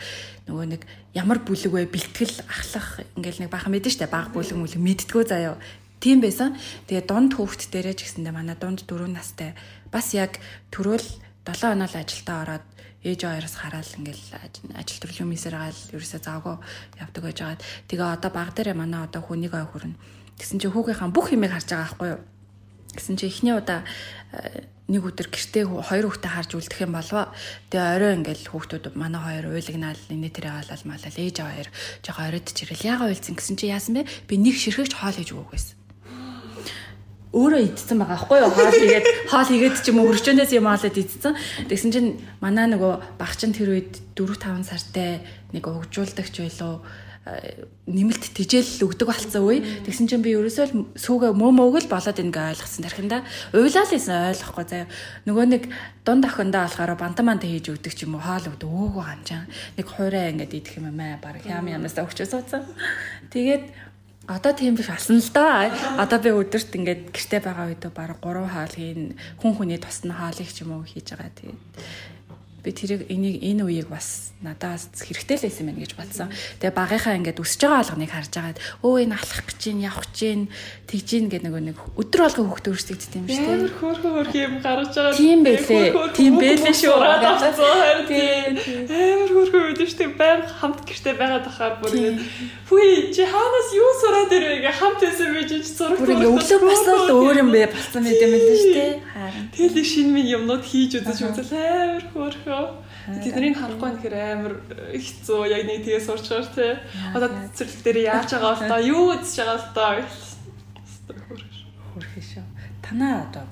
нөгөө 0.50 0.66
нэг 0.66 0.82
ямар 1.14 1.38
бүлэг 1.46 1.70
вэ 1.70 1.86
бэлтгэл 1.94 2.42
ахлах 2.50 3.06
ингээл 3.14 3.46
нэг 3.46 3.50
бахан 3.54 3.70
мэдэн 3.70 3.94
штэ 3.94 4.10
баг 4.10 4.34
бүлэг 4.34 4.58
мүлэг 4.58 4.82
мэддгүү 4.82 5.22
заяа 5.30 5.54
тийм 6.02 6.18
байсан 6.18 6.58
тэгээ 6.90 7.06
дунд 7.06 7.38
хүүхд 7.38 7.70
дээрээ 7.70 7.94
ч 7.94 8.10
гэсэндээ 8.10 8.34
манай 8.34 8.58
дунд 8.58 8.82
4 8.82 9.06
настай 9.06 9.54
бас 9.94 10.10
яг 10.18 10.42
төрөөл 10.74 11.06
7 11.46 11.70
хоноо 11.70 11.86
л 11.86 12.00
ажилдаа 12.02 12.36
ороод 12.42 12.66
ээж 13.06 13.20
хоёроос 13.24 13.56
хараад 13.56 13.88
ингээл 13.96 14.26
ажил 14.76 15.00
төрлийн 15.00 15.32
юмсээр 15.32 15.56
гаал 15.56 15.80
ерөөсөө 15.96 16.20
завгүй 16.20 16.56
явдаг 17.00 17.22
байж 17.24 17.38
байгаа. 17.40 17.58
Тэгээ 17.88 18.08
одоо 18.12 18.30
баг 18.34 18.50
дээрээ 18.52 18.76
манай 18.76 19.00
одоо 19.08 19.22
хүнийг 19.24 19.56
ой 19.56 19.64
хүрнэ. 19.64 19.96
Тэгсэн 20.36 20.60
чинь 20.60 20.74
хүүгийнхаа 20.74 21.08
бүх 21.08 21.32
юмыг 21.32 21.48
харж 21.48 21.68
байгаа 21.72 21.88
байхгүй 21.88 22.08
юу? 22.12 22.20
Гэсэн 22.94 23.16
чинь 23.18 23.30
эхний 23.30 23.54
удаа 23.54 23.86
нэг 24.90 25.02
өдөр 25.06 25.30
гэртээ 25.30 25.64
хоёр 25.70 26.06
хүүхдээ 26.10 26.32
харж 26.34 26.50
үлдэх 26.58 26.82
юм 26.82 26.98
болов. 26.98 27.30
Тэгээ 27.70 27.94
орой 27.94 28.12
ингээл 28.18 28.50
хүүхдүүд 28.50 28.84
манай 28.98 29.22
хоёр 29.22 29.54
уйлагнаал 29.54 30.02
энэ 30.10 30.34
тэрэ 30.34 30.50
хаалал 30.50 30.84
малал 30.86 31.14
ээж 31.14 31.36
хоёр 31.38 31.68
жоохон 32.02 32.26
оройд 32.26 32.48
чирэл 32.50 32.86
яага 32.90 33.06
уйлцсан 33.06 33.34
гэсэн 33.38 33.54
чи 33.54 33.70
яасан 33.70 33.94
бэ? 34.02 34.10
Би 34.26 34.34
нэг 34.42 34.58
ширхэгч 34.58 34.98
хоол 34.98 35.14
хийж 35.14 35.30
өгөөг 35.30 35.50
байсан. 35.54 35.78
Өөрөө 37.30 37.62
идсэн 37.62 38.02
байгаа 38.02 38.18
байхгүй 38.18 38.38
юу? 38.42 38.50
Хоол 38.50 38.74
хийгээд 38.74 39.06
хоол 39.30 39.46
хийгээд 39.46 39.76
ч 39.78 39.86
юм 39.94 40.02
уу 40.02 40.10
хөрчөндөөс 40.10 40.50
юм 40.50 40.66
аалаад 40.66 40.98
идсэн. 40.98 41.38
Тэгсэн 41.70 41.90
чинь 41.94 42.10
манай 42.42 42.66
нөгөө 42.66 43.22
багчин 43.22 43.54
тэр 43.54 43.70
үед 43.70 44.02
4 44.18 44.34
5 44.34 44.66
сартай 44.66 45.22
нэг 45.54 45.62
угжуулдагч 45.62 46.34
байлоо 46.42 46.82
нэмэлт 47.84 48.32
тижэл 48.32 48.88
өгдөг 48.88 49.06
болцсон 49.06 49.44
үе. 49.44 49.60
Тэгсэн 49.84 50.08
чинь 50.08 50.24
би 50.24 50.32
ерөөсөө 50.32 50.96
сүүгээ 50.96 51.32
мөө 51.36 51.50
мөөг 51.52 51.76
л 51.84 51.92
болоод 51.92 52.16
ингээ 52.16 52.56
ойлгосон. 52.56 52.84
Тархинда 52.88 53.20
уйлаа 53.52 53.84
л 53.84 53.92
исэн 53.92 54.32
ойлгохгүй 54.32 54.64
заяа. 54.64 54.88
Нөгөө 55.28 55.44
нэг 55.52 55.62
дунд 56.00 56.24
охиндоо 56.24 56.64
болохоор 56.64 56.96
бантан 56.96 57.28
манта 57.28 57.44
хийж 57.44 57.68
өгдөг 57.76 57.92
ч 57.92 58.08
юм 58.08 58.16
уу 58.16 58.24
хоол 58.24 58.48
өгдөг 58.48 58.68
өөгөө 58.72 59.04
ханчаа. 59.04 59.44
Нэг 59.76 59.86
хуурай 59.86 60.32
ингээд 60.32 60.56
идэх 60.56 60.80
юм 60.80 60.88
аа 60.96 61.20
баг 61.20 61.44
хям 61.44 61.68
ямаас 61.68 62.00
өгч 62.00 62.24
суудсан. 62.24 62.64
Тэгээд 63.28 63.90
Одоо 64.30 64.52
тийм 64.54 64.78
биш 64.78 64.86
алсан 64.86 65.18
л 65.18 65.30
да. 65.34 65.74
Одоо 65.98 66.22
би 66.22 66.30
өдөрт 66.30 66.70
ингээд 66.70 67.10
гэрте 67.10 67.42
байгаа 67.42 67.66
үед 67.66 67.82
баг 67.90 68.14
3 68.22 68.46
хаал 68.46 68.70
хийн 68.70 69.18
хүн 69.42 69.52
хүний 69.58 69.80
тусна 69.82 70.14
хаалыг 70.14 70.46
ч 70.46 70.62
юм 70.62 70.78
уу 70.78 70.86
хийж 70.86 71.18
байгаа. 71.18 71.34
Тэгээд 71.34 71.58
би 72.64 72.70
тэрийг 72.72 73.08
энийг 73.10 73.42
энэ 73.42 73.62
үеийг 73.64 73.88
бас 73.88 74.32
надаас 74.40 74.88
хэрэгтэй 74.96 75.36
л 75.36 75.44
байсан 75.44 75.64
байна 75.68 75.80
гэж 75.84 75.92
бодсон. 76.00 76.28
Тэгээ 76.60 76.72
багийнхаа 76.72 77.18
ингээд 77.20 77.42
өсөж 77.44 77.60
байгаа 77.60 77.80
алганыг 77.84 78.10
харж 78.12 78.32
агаад 78.40 78.58
өө 78.80 78.94
энэ 79.04 79.16
алах 79.20 79.42
гэж 79.44 79.58
чинь 79.60 79.84
явах 79.84 80.00
гэж 80.08 80.12
чинь 80.16 80.44
тэгж 80.88 81.08
ийн 81.12 81.26
гэдэг 81.28 81.44
нэг 81.44 81.76
нэг 81.76 81.78
өдөр 82.00 82.20
болго 82.24 82.42
хөхт 82.48 82.66
өөрсдөгддөг 82.72 83.20
юм 83.20 83.26
шүү 83.28 83.44
дээ. 83.44 83.68
Хөөхөн 83.76 84.12
хөөх 84.16 84.32
юм 84.40 84.54
гаргаж 84.64 84.92
байгаа. 84.96 85.16
Тийм 85.20 85.38
байлээ. 85.44 85.88
Тийм 86.16 86.32
байлээ 86.40 86.74
шүү. 86.76 86.96
Тийм. 88.08 88.50
Амар 88.88 89.30
хөөхөн 89.36 89.64
үед 89.68 89.80
шүү 89.84 89.98
дээ. 90.00 90.16
Баян 90.16 90.42
хамт 90.48 90.80
гэртээ 90.88 91.14
байгаад 91.20 91.44
байхаар 91.44 91.74
бүр 91.84 91.92
ингэ 92.00 92.24
Хүй 92.70 93.10
чи 93.10 93.26
хаанаас 93.26 93.68
юу 93.74 93.90
сураад 93.98 94.30
ирвэ 94.30 94.62
гэ 94.62 94.70
хамт 94.70 95.02
эсэ 95.02 95.26
биж 95.34 95.50
чи 95.50 95.74
зураг. 95.74 95.98
Бүр 95.98 96.14
өглөө 96.16 96.60
басаад 96.62 97.10
өөр 97.10 97.36
юм 97.42 97.50
бэ 97.50 97.66
болсон 97.66 98.06
мэт 98.06 98.22
юм 98.22 98.30
л 98.30 98.46
шүү 98.46 98.72
дээ. 98.78 98.92
Харин. 99.10 99.44
Тэгэл 99.50 99.82
шинэ 99.82 100.14
минь 100.14 100.30
юмнууд 100.38 100.62
хийж 100.62 101.02
үзэж 101.02 101.18
үзэл 101.34 101.50
амар 101.58 102.04
хөөхөө. 102.14 102.49
Тэднийг 103.22 103.56
харахгүй 103.58 103.90
нэхэр 103.94 104.14
амар 104.16 104.54
хэцүү 104.94 105.40
яг 105.50 105.62
нэг 105.66 105.80
тгээс 105.84 106.06
сурчгаар 106.06 106.46
те. 106.54 106.78
Одоо 107.14 107.30
цэцэрлэг 107.54 107.80
дээр 107.84 107.98
яаж 108.10 108.30
байгаа 108.34 108.52
бол 108.54 108.68
та 108.70 108.76
юу 108.82 109.02
үзэж 109.14 109.36
байгаа 109.38 109.58
л 109.58 109.68
та. 109.74 109.86
Хөрхөө 111.94 112.22
шүү. 112.22 112.44
Танаа 112.82 113.26
одоо 113.26 113.46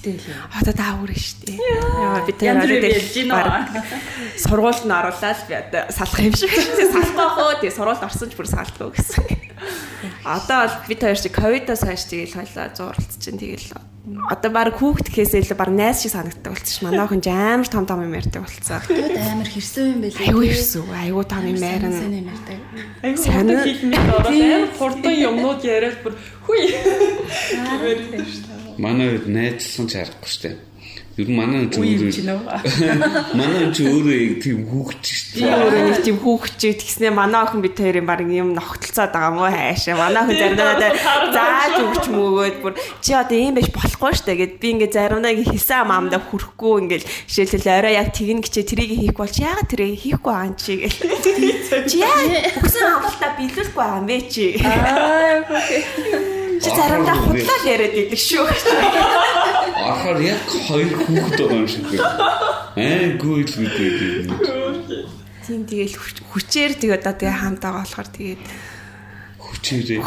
хиттэй 0.00 0.16
л 0.16 0.24
юм. 0.24 0.40
Одоо 0.56 0.72
та 0.72 0.96
хүрэн 0.96 1.20
штэ. 1.20 1.60
Яа 1.60 2.24
би 2.24 2.32
тэр 2.32 2.56
одоо 2.56 3.84
сургуульд 4.40 4.84
нь 4.88 4.96
оруулаад 4.96 5.40
би 5.44 5.54
одоо 5.54 5.82
салах 5.92 6.20
юм 6.24 6.34
шиг. 6.34 6.50
Салах 6.92 7.12
байх 7.12 7.36
уу? 7.36 7.52
Тэгээ 7.60 7.76
сургуульд 7.76 8.04
орсон 8.08 8.28
ч 8.32 8.34
бүр 8.34 8.48
салдгүй 8.48 8.88
гэсэн. 8.96 9.24
Одоо 10.24 10.64
бол 10.64 10.76
бид 10.88 11.00
хоёр 11.04 11.18
шиг 11.20 11.36
ковидоос 11.36 11.84
хойш 11.84 12.08
тэгэл 12.08 12.36
хойлоо 12.40 12.66
зууралц 12.72 13.12
чинь 13.20 13.36
тэгэл 13.36 13.76
одоо 14.32 14.50
баг 14.50 14.80
хүүхд 14.80 15.12
гэхээсээ 15.12 15.44
илүү 15.44 15.58
баг 15.60 15.70
найз 15.76 16.00
шиг 16.00 16.16
санагддаг 16.16 16.56
болчих 16.56 16.80
ш. 16.80 16.82
Манай 16.82 17.04
охин 17.04 17.20
амар 17.28 17.68
том 17.68 17.84
том 17.84 18.00
юм 18.00 18.16
ярьдаг 18.16 18.40
болцсон. 18.40 18.80
Тэгээд 18.88 19.20
амар 19.20 19.48
хэрсэн 19.52 19.84
юм 19.92 20.00
байлээ. 20.00 20.24
Айгу 20.24 20.40
хэрсэн. 20.40 20.82
Айгу 20.88 21.22
том 21.28 21.44
юм 21.44 21.60
ярина. 21.60 22.00
Айгу 23.04 23.18
сайн 23.20 23.52
хэлмэд 23.60 24.08
ороод 24.08 24.32
амар 24.32 24.72
хурдан 24.80 25.14
юмнууд 25.20 25.60
яриад 25.68 26.00
бүр 26.00 26.16
хүй. 26.48 26.64
Манай 28.80 29.12
үед 29.12 29.28
найзлсан 29.28 29.92
ч 29.92 30.00
харахгүй 30.00 30.30
штэ. 30.32 30.50
Ер 31.20 31.28
нь 31.28 31.36
манай 31.36 31.68
ч 31.72 31.76
өөрөө 31.76 32.16
манай 33.36 33.68
ч 33.76 33.84
өөрөө 33.84 34.40
тийм 34.40 34.64
хүүхч 34.64 35.04
дээ. 35.36 35.44
Би 35.44 35.52
өөрөө 35.52 35.82
нэг 35.84 35.98
тийм 36.00 36.16
хүүхч 36.16 36.52
тэгснээ 36.64 37.12
манай 37.12 37.44
охин 37.44 37.60
бид 37.60 37.76
хоёрын 37.76 38.08
баг 38.08 38.24
юм 38.24 38.56
ногтолцоод 38.56 39.12
байгаа 39.12 39.36
мó 39.36 39.44
хайшаа. 39.52 40.00
Манай 40.00 40.24
охин 40.24 40.38
заримдаа 40.40 40.96
зааж 41.28 41.74
өгч 41.76 42.04
мөгөөд 42.08 42.56
бүр 42.64 42.72
чи 43.04 43.12
одоо 43.12 43.36
ийм 43.36 43.60
байж 43.60 43.68
болохгүй 43.68 44.16
дээ 44.24 44.40
гэд 44.48 44.54
би 44.64 44.68
ингээ 44.72 44.96
заримдаа 44.96 45.32
ингээ 45.36 45.52
хэлсэн 45.52 45.78
амаамдаа 45.84 46.20
хүрхгүй 46.24 46.74
ингээл 46.80 47.10
жишээлбэл 47.28 47.68
орой 47.68 47.94
яг 48.00 48.08
тэгнэ 48.16 48.40
гэчээ 48.40 48.64
трийг 48.64 48.90
хийхгүй 48.96 49.20
бол 49.28 49.36
чи 49.36 49.44
яагаад 49.44 49.68
трийг 49.68 50.00
хийхгүй 50.00 50.32
байгаа 50.32 50.48
юм 50.48 50.56
чи 50.56 50.72
гэл. 50.80 51.04
Чи 51.84 51.96
яа 52.00 52.16
өгсөн 52.64 52.86
амлалтаа 52.96 53.36
биелүүлэхгүй 53.36 53.76
байгаа 53.76 54.00
юм 54.00 54.06
бэ 54.08 54.18
чи. 54.24 54.46
Аа 54.64 56.39
Чи 56.60 56.68
заримдаа 56.76 57.16
худлаа 57.16 57.58
яриад 57.64 57.94
идэг 57.96 58.20
шүү. 58.20 58.44
Ахаар 59.80 60.20
яг 60.20 60.40
хоёр 60.44 60.92
хүүхэд 60.92 61.40
байгаа 61.40 61.56
юм 61.56 61.68
шиг 61.68 61.84
байна. 61.88 62.20
Айгүй 62.76 63.40
л 63.48 63.54
мэдээ. 63.64 64.28
Тийм 65.48 65.64
тэгэл 65.64 65.96
хүчээр 66.30 66.72
тэг 66.76 66.90
одоо 67.00 67.14
тэгээ 67.16 67.40
хамт 67.40 67.64
байгаа 67.64 67.80
болохоор 67.80 68.08
тэгээд 68.12 68.42
хүчээрээ. 69.40 70.00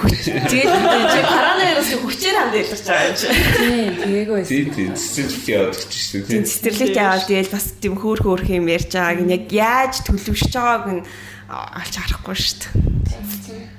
Тэгээд 0.46 1.26
коронавирус 1.26 1.90
хүчээр 2.06 2.36
хамт 2.38 2.56
ялгарч 2.62 2.86
байгаа 2.86 3.08
юм 3.10 3.16
чи. 3.18 3.28
Тийм, 3.34 3.94
тэгээгүй 3.98 4.36
байсан. 4.38 4.54
Тийм, 4.54 4.68
тийм, 4.78 4.92
цэцэрлэгт 4.94 5.48
яваад 5.50 5.74
гэж 5.74 5.90
шүү 5.90 6.22
дээ. 6.22 6.30
Тийм, 6.30 6.44
цэцэрлэгт 6.48 6.98
яваад 7.02 7.26
тэгэл 7.28 7.56
бас 7.58 7.66
тийм 7.82 7.96
хөөр 7.98 8.20
хөөрх 8.24 8.48
юм 8.54 8.66
ярьж 8.70 8.92
байгааг 8.94 9.20
нь 9.26 9.34
яг 9.34 9.46
яаж 9.50 9.94
төлөвшөж 10.06 10.54
байгааг 10.54 10.86
нь 10.96 11.02
олж 11.50 11.94
харахгүй 11.98 12.38
шүү 12.38 12.58
дээ. 12.62 12.72
Тийм 13.10 13.73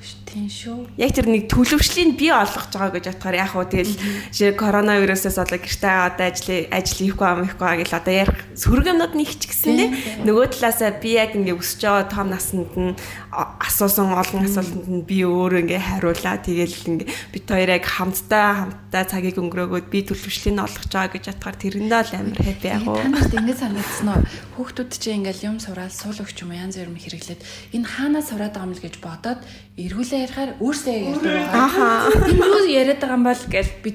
шүү. 0.50 0.78
Яг 0.98 1.14
тэр 1.14 1.30
нэг 1.30 1.46
төлөвшлийн 1.46 2.18
би 2.18 2.28
олгож 2.34 2.74
байгаа 2.74 2.94
гэж 2.98 3.06
бодохоор 3.14 3.36
яг 3.38 3.50
хуу 3.54 3.64
тэгэл 3.64 3.94
жишээ 4.34 4.58
коронавирусээс 4.58 5.38
болоо 5.38 5.58
гэртээ 5.62 5.94
одоо 6.10 6.26
ажил 6.26 6.50
ажил 6.74 7.00
хийхгүй 7.06 7.28
ам 7.30 7.46
ихгүй 7.46 7.74
гэл 7.86 7.98
одоо 7.98 8.14
ярих 8.14 8.40
сөргөмнүүд 8.58 9.14
нэг 9.14 9.30
ч 9.38 9.42
гэсэндээ 9.46 9.88
нөгөө 10.26 10.46
талаасаа 10.50 10.90
би 10.98 11.10
яг 11.14 11.38
ингээ 11.38 11.54
өсөж 11.54 11.80
байгаа 11.86 12.06
том 12.10 12.28
наснд 12.34 12.72
нь 12.74 12.92
асуусан 13.34 14.14
олон 14.14 14.42
асуултанд 14.46 14.88
нь 14.90 15.06
би 15.06 15.22
өөрөө 15.22 15.62
ингээ 15.66 15.82
хариулаа. 15.82 16.36
Тэгэл 16.42 16.78
ингээ 16.90 17.08
бит 17.30 17.46
хоёр 17.46 17.70
яг 17.74 17.84
хамтдаа 17.86 18.46
хамтдаа 18.66 19.04
цагийг 19.06 19.38
өнгөрөөгөөд 19.38 19.86
би 19.90 19.98
төлөвшлийн 20.06 20.62
олгож 20.62 20.90
байгаа 20.90 21.14
гэж 21.14 21.24
бодохоор 21.30 21.56
тэрэндээ 21.58 22.02
л 22.02 22.14
амар 22.14 22.40
хэппи 22.42 22.68
яг 22.70 22.84
уу. 22.86 22.98
Танайд 22.98 23.34
ингэ 23.38 23.54
санагдсан 23.54 24.08
уу? 24.10 24.22
Хүүхдүүд 24.54 24.90
чинь 24.94 25.18
ингээл 25.22 25.46
юм 25.50 25.56
сураал 25.58 25.90
суул 25.90 26.18
өгч 26.22 26.46
юм 26.46 26.54
янз 26.54 26.78
бүр 26.78 26.94
хэрэглээд. 26.94 27.42
Энэ 27.74 27.90
хаанаа 27.90 28.22
сураад 28.22 28.54
байгаа 28.54 28.70
юм 28.70 28.74
л 28.74 28.84
гэж 28.84 28.94
бодоод 29.02 29.40
эргүүлээ 29.74 30.23
ярихаар 30.24 30.50
өөрсдөө 30.58 30.94
ярьдаг 30.94 31.32
байгаа. 31.32 31.64
Ахаа. 31.64 32.08
Энэ 32.32 32.46
юу 32.48 32.66
яриад 32.72 33.00
байгаа 33.00 33.18
юм 33.20 33.24
бол 33.28 33.44
гэж 33.52 33.68
би 33.84 33.90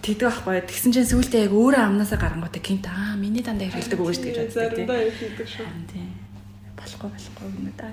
тэгдэг 0.00 0.26
байхгүй. 0.28 0.56
Тэгсэн 0.68 0.92
чинь 0.96 1.10
сүүлдээ 1.12 1.44
яг 1.48 1.54
өөрөө 1.56 1.82
амнасаа 1.84 2.18
гарангуудаа 2.20 2.62
гинт 2.62 2.86
аа 2.88 3.16
миний 3.16 3.44
дандаа 3.44 3.68
хэрэглэдэг 3.68 4.00
үг 4.00 4.12
шүү 4.16 4.24
гэж 4.28 4.36
боддог. 4.40 4.56
Заримдаа 4.56 4.98
хэрэглэдэг 5.00 5.48
шүү. 5.48 5.66
Тийм. 5.92 6.08
Болохгүй 6.76 7.08
болохгүй 7.12 7.46
юм 7.48 7.68
да. 7.76 7.88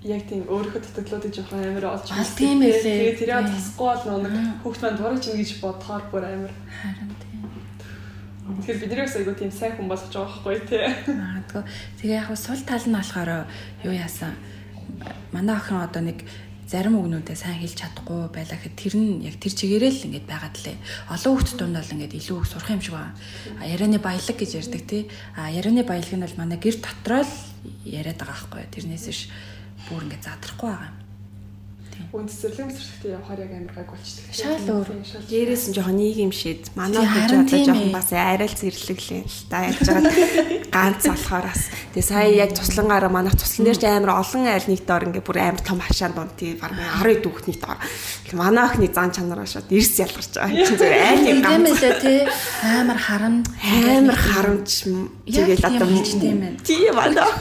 Яг 0.00 0.22
тийм 0.24 0.42
өөрийнхөө 0.48 0.80
татгалуудыг 0.80 1.32
жоохон 1.34 1.60
амар 1.60 1.86
олж 1.92 2.08
байна. 2.08 2.24
Тийм 2.38 2.62
ээ. 2.64 2.72
Тэгээ 2.80 3.18
тэрийг 3.20 3.52
тасахгүй 3.52 3.88
бол 4.08 4.24
нэг 4.24 4.48
хүүхд 4.64 4.80
маань 4.80 4.96
дураж 4.96 5.24
ин 5.28 5.36
гэж 5.36 5.50
бодохоор 5.60 6.04
бүр 6.08 6.24
амар. 6.24 6.52
Харин 6.72 7.12
тийм. 7.20 7.44
Тэгэхээр 8.48 8.80
бидний 8.80 9.04
бас 9.04 9.16
айгу 9.20 9.34
тийм 9.36 9.52
сайн 9.52 9.76
хүн 9.76 9.92
болгож 9.92 10.08
байгаа 10.08 10.40
байхгүй 10.40 10.56
тий. 10.72 10.86
Магадгүй. 11.04 11.62
Тэгээ 12.00 12.16
яг 12.16 12.32
сул 12.32 12.62
тал 12.64 12.86
нь 12.88 12.96
болохоор 12.96 13.30
юу 13.84 13.92
яасан 13.92 14.32
манай 15.32 15.56
охин 15.56 15.80
одоо 15.80 16.02
нэг 16.02 16.24
зарим 16.70 17.02
үгнүүдээ 17.02 17.34
сайн 17.34 17.58
хэлж 17.58 17.82
чадахгүй 17.82 18.30
байлаа 18.30 18.54
гэхэд 18.54 18.78
тэр 18.78 18.94
нь 18.94 19.26
яг 19.26 19.42
тэр 19.42 19.52
чигээрээ 19.58 19.90
л 19.90 20.06
ингэж 20.06 20.24
байгаад 20.30 20.56
лээ. 20.62 20.76
Олон 21.10 21.32
хүүхд 21.34 21.58
дунд 21.58 21.74
бол 21.74 21.94
ингэж 21.98 22.12
илүү 22.14 22.38
их 22.38 22.46
сурах 22.46 22.70
юм 22.70 22.78
шиг 22.78 22.94
байна. 22.94 23.18
А 23.58 23.66
ярианы 23.66 23.98
баялаг 23.98 24.36
гэж 24.38 24.50
ярьдаг 24.54 24.82
тий. 24.86 25.02
А 25.34 25.50
ярианы 25.50 25.82
баялаг 25.82 26.14
нь 26.14 26.22
бол 26.22 26.38
манай 26.38 26.62
гэр 26.62 26.78
дотроо 26.78 27.26
л 27.26 27.34
яриад 27.82 28.22
байгаа 28.22 28.38
байхгүй. 28.38 28.70
Тэрнээс 28.70 29.06
биш 29.10 29.20
бүр 29.90 30.06
ингэж 30.06 30.22
задрахгүй 30.22 30.70
байгаа 30.70 30.90
юм. 30.94 30.99
Үн 32.10 32.26
цэцэрлэг 32.26 32.74
мэсрэхтэй 32.74 33.14
явахаар 33.14 33.46
яг 33.46 33.54
амар 33.54 33.70
гайг 33.70 33.94
болчихдаг. 33.94 34.34
Шал 34.34 34.58
өөр. 34.66 34.98
Дээрээс 35.30 35.70
нь 35.70 35.78
жоохон 35.78 35.94
нийгэм 35.94 36.34
шид. 36.34 36.66
Манай 36.74 37.06
харин 37.06 37.46
одоо 37.46 37.62
жоохон 37.62 37.86
ээ. 37.86 37.94
бас 37.94 38.10
арай 38.10 38.50
л 38.50 38.58
зэрлэглээ 38.58 39.22
л 39.30 39.46
та 39.46 39.70
яаж 39.70 39.78
байгаа 39.78 40.10
ганц 40.74 41.06
болохоороос. 41.06 41.62
Тэгээ 41.94 42.10
сая 42.10 42.34
яг 42.34 42.50
туслангаараа 42.58 43.14
манайх 43.14 43.38
туслан 43.38 43.62
дээр 43.62 43.78
ч 43.78 43.86
амар 43.86 44.18
олон 44.18 44.42
айл 44.42 44.66
нэг 44.66 44.82
доор 44.82 45.06
ингээ 45.06 45.22
бүр 45.22 45.38
амар 45.38 45.62
том 45.62 45.78
хашаанд 45.78 46.18
дун 46.18 46.34
тий 46.34 46.58
баг 46.58 46.74
10 46.74 47.22
дүүхний 47.22 47.54
доор. 47.62 47.78
Манай 48.34 48.66
охины 48.66 48.90
зан 48.90 49.14
чанараа 49.14 49.46
шууд 49.46 49.70
эрс 49.70 49.94
ялгарч 50.02 50.34
байгаа. 50.34 50.66
Чи 50.66 50.74
зүгээр 50.74 51.14
айл 51.14 51.22
нэг 51.22 51.30
Тийм 51.30 51.46
ганц 51.46 51.78
ээ 51.78 51.94
тий 52.02 52.26
амар 52.66 52.98
харам 52.98 53.46
амар 53.62 54.18
харамж 54.18 54.82
Яг 55.30 55.46
тэгэл 55.46 55.62
тийм 55.62 55.78
одоо 55.78 55.86
болж 55.94 56.10
тийм 56.10 56.42
байна. 56.42 56.58
тий 56.66 56.90
манай 56.90 57.22
амар 57.22 57.38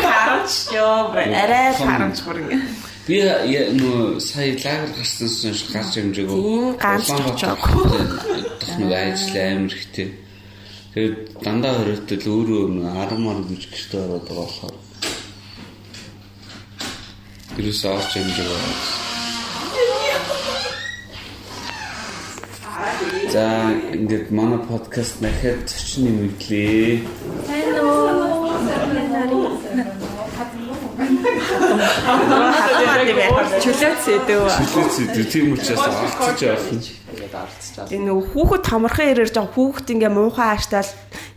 харамж 0.00 0.72
ёо 0.72 1.12
арай 1.12 1.76
л 1.76 1.84
харамж 1.84 2.29
бүр 2.30 2.46
ингээ. 2.46 2.62
Би 3.06 3.14
я- 3.18 3.42
нөө 3.74 4.20
сая 4.22 4.54
лагер 4.54 4.90
гарснаас 4.94 5.42
хойш 5.42 5.60
гарч 5.74 5.94
ганц 6.78 7.10
очоогүй. 7.10 8.06
Тохног 8.60 8.92
ажил 8.92 9.34
амар 9.34 9.74
ихтэй. 9.74 10.08
Тэгээд 10.94 11.42
дандаа 11.42 11.74
хориотол 11.74 12.24
өөрөө 12.30 12.64
нэг 12.70 12.86
10 12.94 13.18
мар 13.18 13.38
гэж 13.50 13.62
гэртээ 13.66 14.00
ороод 14.06 14.24
байгаа 14.30 14.46
болохоор. 14.46 14.74
Тэрээс 17.56 17.82
орч 17.90 18.12
амжаагаа. 18.14 18.78
За 23.34 23.44
ингээд 23.94 24.30
манай 24.30 24.60
подкаст 24.70 25.18
дахиад 25.20 25.66
зочин 25.66 26.02
нэмэгдлээ. 26.06 27.02
Хатмаа 28.70 30.09
яг 33.20 33.48
чөлөөт 33.60 34.00
сэдв. 34.04 34.40
Чөлөөс 34.48 34.96
тийм 35.30 35.52
учраас 35.54 35.80
олцож 35.80 36.40
явах 36.42 36.70
нь. 36.72 36.80
Тэгээд 36.80 37.32
байгаа. 37.34 37.94
Энэ 37.94 38.10
хүүхэд 38.32 38.62
томорхон 38.64 39.10
ирээр 39.12 39.30
жоо 39.30 39.46
хүүхэд 39.50 39.92
ингээ 39.94 40.12
муухай 40.12 40.48
ааштай 40.54 40.84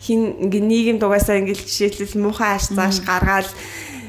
хин 0.02 0.22
ингээ 0.48 0.64
нийгэм 0.64 0.98
дугаасаа 1.00 1.40
ингээ 1.42 1.58
жишээлбэл 1.58 2.24
муухай 2.24 2.50
ааш 2.56 2.72
зааш 2.72 2.98
гаргаал 3.04 3.50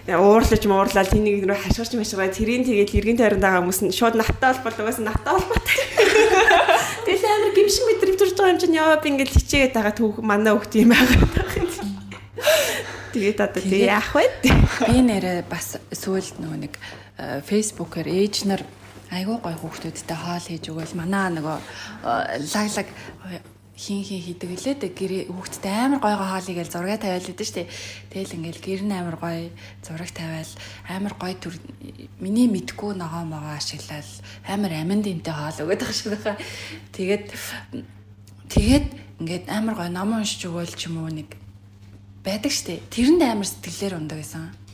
уурлаж 0.05 0.63
муурлал 0.69 1.09
тэнийг 1.09 1.49
нөр 1.49 1.57
хашгирч 1.57 1.97
машгаа 1.97 2.29
тэрийн 2.29 2.65
тэгээд 2.69 2.93
эргэн 2.93 3.17
тойронд 3.17 3.41
байгаа 3.41 3.61
хүмүүс 3.65 3.81
нь 3.89 3.97
шууд 3.97 4.21
наттай 4.21 4.53
холбол 4.53 4.85
угаасаа 4.85 5.09
наттай 5.09 5.33
холбоотой. 5.33 5.81
Тэгэл 7.09 7.25
амар 7.25 7.53
гимшиг 7.57 7.85
мэдрэг 7.89 8.17
төрж 8.21 8.37
байгаа 8.37 8.53
юм 8.53 8.61
чинь 8.61 8.77
яа 8.77 9.01
би 9.01 9.09
ингээ 9.09 9.33
хичээгээд 9.33 9.73
байгаа 9.73 9.95
түүх 9.97 10.21
манай 10.21 10.53
хүүхд 10.53 10.73
юм 10.77 10.93
байгаа. 10.93 11.25
Тэгээд 13.15 13.39
одоо 13.39 13.63
тэг 13.63 13.87
яах 13.87 14.11
вэ? 14.11 14.27
би 14.43 14.99
нэрээ 15.07 15.47
бас 15.47 15.79
сүүлд 15.95 16.43
нөгөө 16.43 16.59
нэг 16.67 16.75
фейсбүүкээр 17.47 18.09
ээж 18.11 18.35
нар 18.51 18.63
айгүй 19.15 19.39
гой 19.39 19.55
хүүхдүүдтэй 19.55 20.19
хоол 20.19 20.43
хийж 20.43 20.65
өгөөл. 20.75 20.99
Манаа 20.99 21.31
нөгөө 21.31 21.59
лаглаг 22.51 22.89
э, 23.31 23.39
хин 23.79 24.03
хин 24.03 24.23
хийдэг 24.23 24.51
лээ 24.51 24.75
тэг 24.83 24.93
гэр 24.99 25.13
хүүхдтэй 25.31 25.71
амар 25.71 26.03
гойгоо 26.03 26.27
хоолыг 26.31 26.59
л 26.63 26.71
зураг 26.71 26.99
тавиал 27.03 27.27
гэдэг 27.27 27.47
штеп 27.47 27.71
тэгэл 28.11 28.35
ингээл 28.39 28.63
гэр 28.63 28.83
нь 28.87 28.95
амар 28.95 29.17
гой 29.19 29.51
зураг 29.83 30.11
тавиал 30.15 30.53
амар 30.87 31.15
гой 31.19 31.35
төр 31.35 31.55
миний 32.23 32.47
мэдгүй 32.47 32.95
ногоо 32.95 33.27
могоо 33.27 33.59
ашиглал 33.59 34.11
амар 34.47 34.73
амин 34.79 35.03
дэнтэй 35.03 35.35
хоол 35.35 35.59
өгöd 35.67 35.83
байгаа 35.83 35.95
шиг 35.95 36.15
байна 36.15 36.39
тэгээд 36.95 37.25
тэгээд 38.55 38.87
ингээд 39.27 39.45
амар 39.51 39.75
гой 39.75 39.91
ном 39.91 40.23
уншиж 40.23 40.47
өгөөл 40.47 40.75
ч 40.79 40.87
юм 40.87 41.03
уу 41.03 41.11
нэг 41.11 41.35
байдаг 42.25 42.53
штеп 42.53 42.83
тэрэнд 42.89 43.23
амар 43.23 43.47
сэтгэлээр 43.47 43.95
ундаг 44.01 44.19
гэсэн 44.25 44.65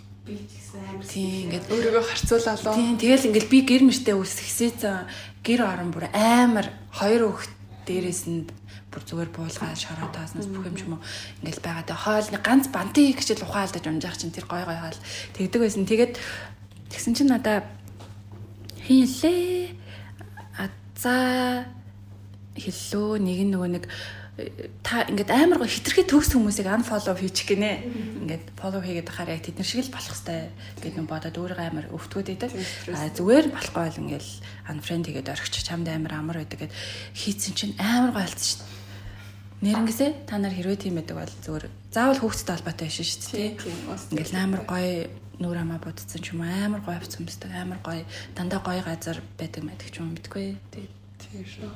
Тийм 1.10 1.50
ингээд 1.50 1.66
Өөрийгөө 1.66 2.04
харьцуулаад 2.06 2.62
Тийм 2.62 2.94
тэгэл 2.94 3.26
ингээл 3.26 3.50
би 3.50 3.58
гэр 3.66 3.82
мөртөө 3.90 4.16
үсгсээсэн 4.22 5.10
гэр 5.42 5.60
орон 5.66 5.90
бүр 5.90 6.06
амар 6.14 6.70
хоёр 6.94 7.34
хүүхд 7.34 7.52
дээрээс 7.90 8.22
нь 8.30 8.46
бүр 8.90 9.02
зүгээр 9.02 9.30
буулгаа 9.34 9.74
шороо 9.74 10.10
тааснаас 10.14 10.46
бүх 10.46 10.66
юм 10.70 10.76
ч 10.78 10.86
юм 10.86 10.94
уу 10.98 11.02
ингээл 11.42 11.62
байгаа 11.66 11.84
даа 11.86 11.98
хоол 11.98 12.28
нэг 12.30 12.42
ганц 12.46 12.66
бантыг 12.70 13.18
хичээл 13.18 13.46
ухаалдаж 13.46 13.84
унжаах 13.86 14.18
чинь 14.18 14.34
тэр 14.34 14.46
гой 14.46 14.62
гой 14.62 14.78
хоол 14.78 14.98
тэгдэг 15.34 15.60
байсан. 15.62 15.86
Тэгээд 15.90 16.14
тэгсэн 16.94 17.14
чинь 17.18 17.30
надаа 17.30 17.66
хийлээ 18.86 19.74
а 20.58 20.70
за 20.98 21.14
хэллөө 22.54 23.10
нэг 23.22 23.38
нөгөө 23.46 23.70
нэг 23.74 23.84
э, 23.86 24.19
та 24.82 25.04
ингээд 25.08 25.30
амар 25.30 25.58
гоо 25.62 25.70
хитрхи 25.70 26.04
төгс 26.04 26.34
хүмүүсийг 26.34 26.68
unfollow 26.68 27.16
хийчих 27.16 27.52
гинэ. 27.52 27.84
Ингээд 28.24 28.44
follow 28.56 28.80
хийгээд 28.80 29.08
байхаар 29.08 29.34
яг 29.36 29.42
тэднэр 29.44 29.68
шиг 29.68 29.86
л 29.86 29.94
болох 29.94 30.16
хэвээр 30.16 30.50
гэд 30.82 30.94
нэг 30.96 31.06
бодоод 31.08 31.36
өөрийгөө 31.36 31.66
амар 31.70 31.86
өвтгөөд 31.90 32.28
идэг. 32.34 32.50
А 32.94 33.08
зүгээр 33.12 33.46
болохгүй 33.52 33.82
бол 33.84 34.00
ингээл 34.04 34.30
unfriend 34.70 35.04
хийгээд 35.08 35.32
орхич 35.32 35.54
чамд 35.64 35.88
амар 35.88 36.12
амар 36.16 36.38
байдаг 36.40 36.68
гэд 36.68 36.74
хийцэн 37.16 37.54
чинь 37.54 37.74
амар 37.80 38.12
гоо 38.16 38.24
алдсан 38.24 38.64
дээ. 38.64 38.80
Нэрнгэсээ 39.60 40.10
та 40.24 40.40
нар 40.40 40.56
хэрвээ 40.56 40.78
тийм 40.80 40.96
байдаг 40.96 41.16
бол 41.20 41.34
зүгээр 41.44 41.64
заавал 41.92 42.20
хүүхдтэй 42.24 42.54
холбоотой 42.56 42.88
биш 42.88 42.98
шүү 43.04 43.20
дээ. 43.36 43.50
Ингээл 44.16 44.40
амар 44.40 44.62
гоё 44.64 45.08
нүур 45.36 45.58
амаа 45.60 45.80
будцсан 45.80 46.20
ч 46.24 46.32
юм 46.32 46.44
амар 46.44 46.80
гоё 46.80 46.96
авц 46.96 47.20
юмстай 47.20 47.52
амар 47.52 47.80
гоё 47.84 48.04
дандаа 48.32 48.60
гоё 48.64 48.80
газар 48.80 49.20
байдаг 49.36 49.68
байдаг 49.68 49.88
ч 49.92 50.00
юм 50.00 50.16
мэдгүй. 50.16 50.56
Тийм 50.72 51.44
шүү. 51.44 51.68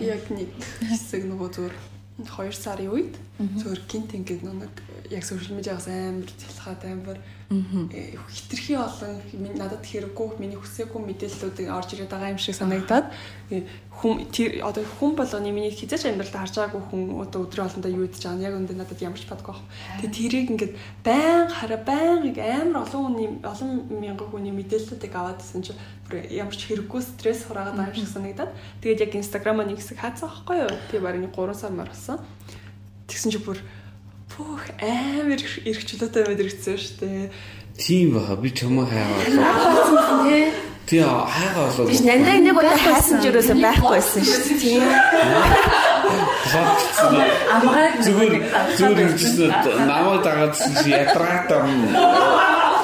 Яг 0.00 0.24
нэг 0.32 0.48
хэсэг 0.88 1.28
нөгөө 1.28 1.48
зүгээр 1.52 1.74
2 2.18 2.52
сарын 2.52 2.90
үед 2.90 3.14
зөвөр 3.38 3.80
гинт 3.86 4.10
ингээд 4.18 4.42
нэг 4.42 4.74
яг 5.14 5.22
сошиал 5.22 5.54
медиагаас 5.54 5.86
амар 5.86 6.26
цэлхаад 6.26 6.82
амар 6.90 7.18
э, 7.94 8.18
хитрхи 8.26 8.74
олон 8.74 9.22
надад 9.54 9.86
хэрэггүй 9.86 10.42
миний 10.42 10.58
хүсээгүй 10.58 10.98
мэдээллүүдийг 11.06 11.70
орж 11.70 11.94
ирээд 11.94 12.10
байгаа 12.10 12.34
юм 12.34 12.42
шиг 12.42 12.58
санагдаад 12.58 13.06
э, 13.54 13.62
хүн 13.94 14.26
тэр 14.34 14.58
одоо 14.66 14.82
хүн 14.98 15.14
болгоны 15.14 15.54
миний 15.54 15.70
хизээч 15.70 16.10
амьдралд 16.10 16.34
харж 16.34 16.54
байгаагүй 16.58 16.82
хүн 16.90 17.02
одоо 17.22 17.46
өдрийн 17.46 17.70
хоолндоо 17.70 17.90
юу 17.94 18.10
идэж 18.10 18.26
байгаа 18.26 18.38
нь 18.42 18.46
яг 18.46 18.54
өндөө 18.58 18.76
надад 18.76 19.00
ямарч 19.06 19.24
падгүй 19.30 19.54
баг. 19.54 19.62
Тэгээ 20.02 20.16
тэрийг 20.18 20.48
ингээд 20.58 20.74
байн 21.06 21.46
хараа 21.46 21.80
байн 21.86 22.18
амар 22.26 22.82
олон 22.90 23.02
хүний 23.06 23.28
олон 23.46 23.70
мянган 24.02 24.28
хүний 24.34 24.54
мэдээллүүдийг 24.54 25.14
аваад 25.14 25.46
исэн 25.46 25.62
чинь 25.62 25.80
бүр 26.10 26.26
ямарч 26.26 26.60
хэрэггүй 26.66 27.00
стресс 27.06 27.46
хураагаад 27.46 27.78
байгаа 27.78 27.94
юм 27.94 28.02
шиг 28.02 28.12
санагдаад 28.12 28.52
тэгээд 28.82 29.02
яг 29.06 29.12
инстаграм 29.14 29.62
нэг 29.62 29.78
хэсэг 29.78 29.98
хаацсан 30.02 30.26
байхгүй 30.26 30.56
юу? 30.62 30.74
Би 30.90 30.98
барин 30.98 31.30
3 31.30 31.54
сар 31.54 31.72
маргасан. 31.72 32.18
Тэгсэн 33.08 33.32
чи 33.32 33.40
бүр 33.40 33.58
бүх 34.36 34.62
амар 34.78 35.40
эрх 35.40 35.82
чөлөөтэй 35.88 36.22
мэдрэгдсэн 36.28 36.76
шүү 36.76 36.94
дээ. 37.00 37.32
Тийм 37.80 38.14
баха 38.14 38.36
би 38.36 38.52
чамаа 38.52 38.84
хайгаа. 38.84 39.24
Тий 40.84 41.00
хайгаа 41.00 41.72
болоод. 41.72 41.88
Биш 41.88 42.04
нандаа 42.04 42.38
нэг 42.38 42.52
удаа 42.52 42.76
хайсан 42.76 43.18
ч 43.24 43.32
юусоо 43.32 43.56
байхгүй 43.56 43.96
байсан 43.96 44.22
шүү 44.28 44.40
дээ. 44.44 44.60
Тийм. 44.60 44.82
амгаа 47.52 47.88
Зүгээр 48.04 48.34
зүгээр 48.76 49.12
гэсэн 49.16 49.50
намайг 49.88 50.22
дагаадсан 50.24 50.72
чи 50.84 50.88
ядраатаа 50.92 51.64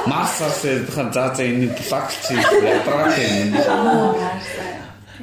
Марсаас 0.06 0.60
хан 0.92 1.08
за 1.12 1.32
за 1.36 1.42
энэ 1.44 1.68
блок 1.72 2.06
чи 2.12 2.34
ядраатаа 2.36 3.28
юм. 3.40 3.50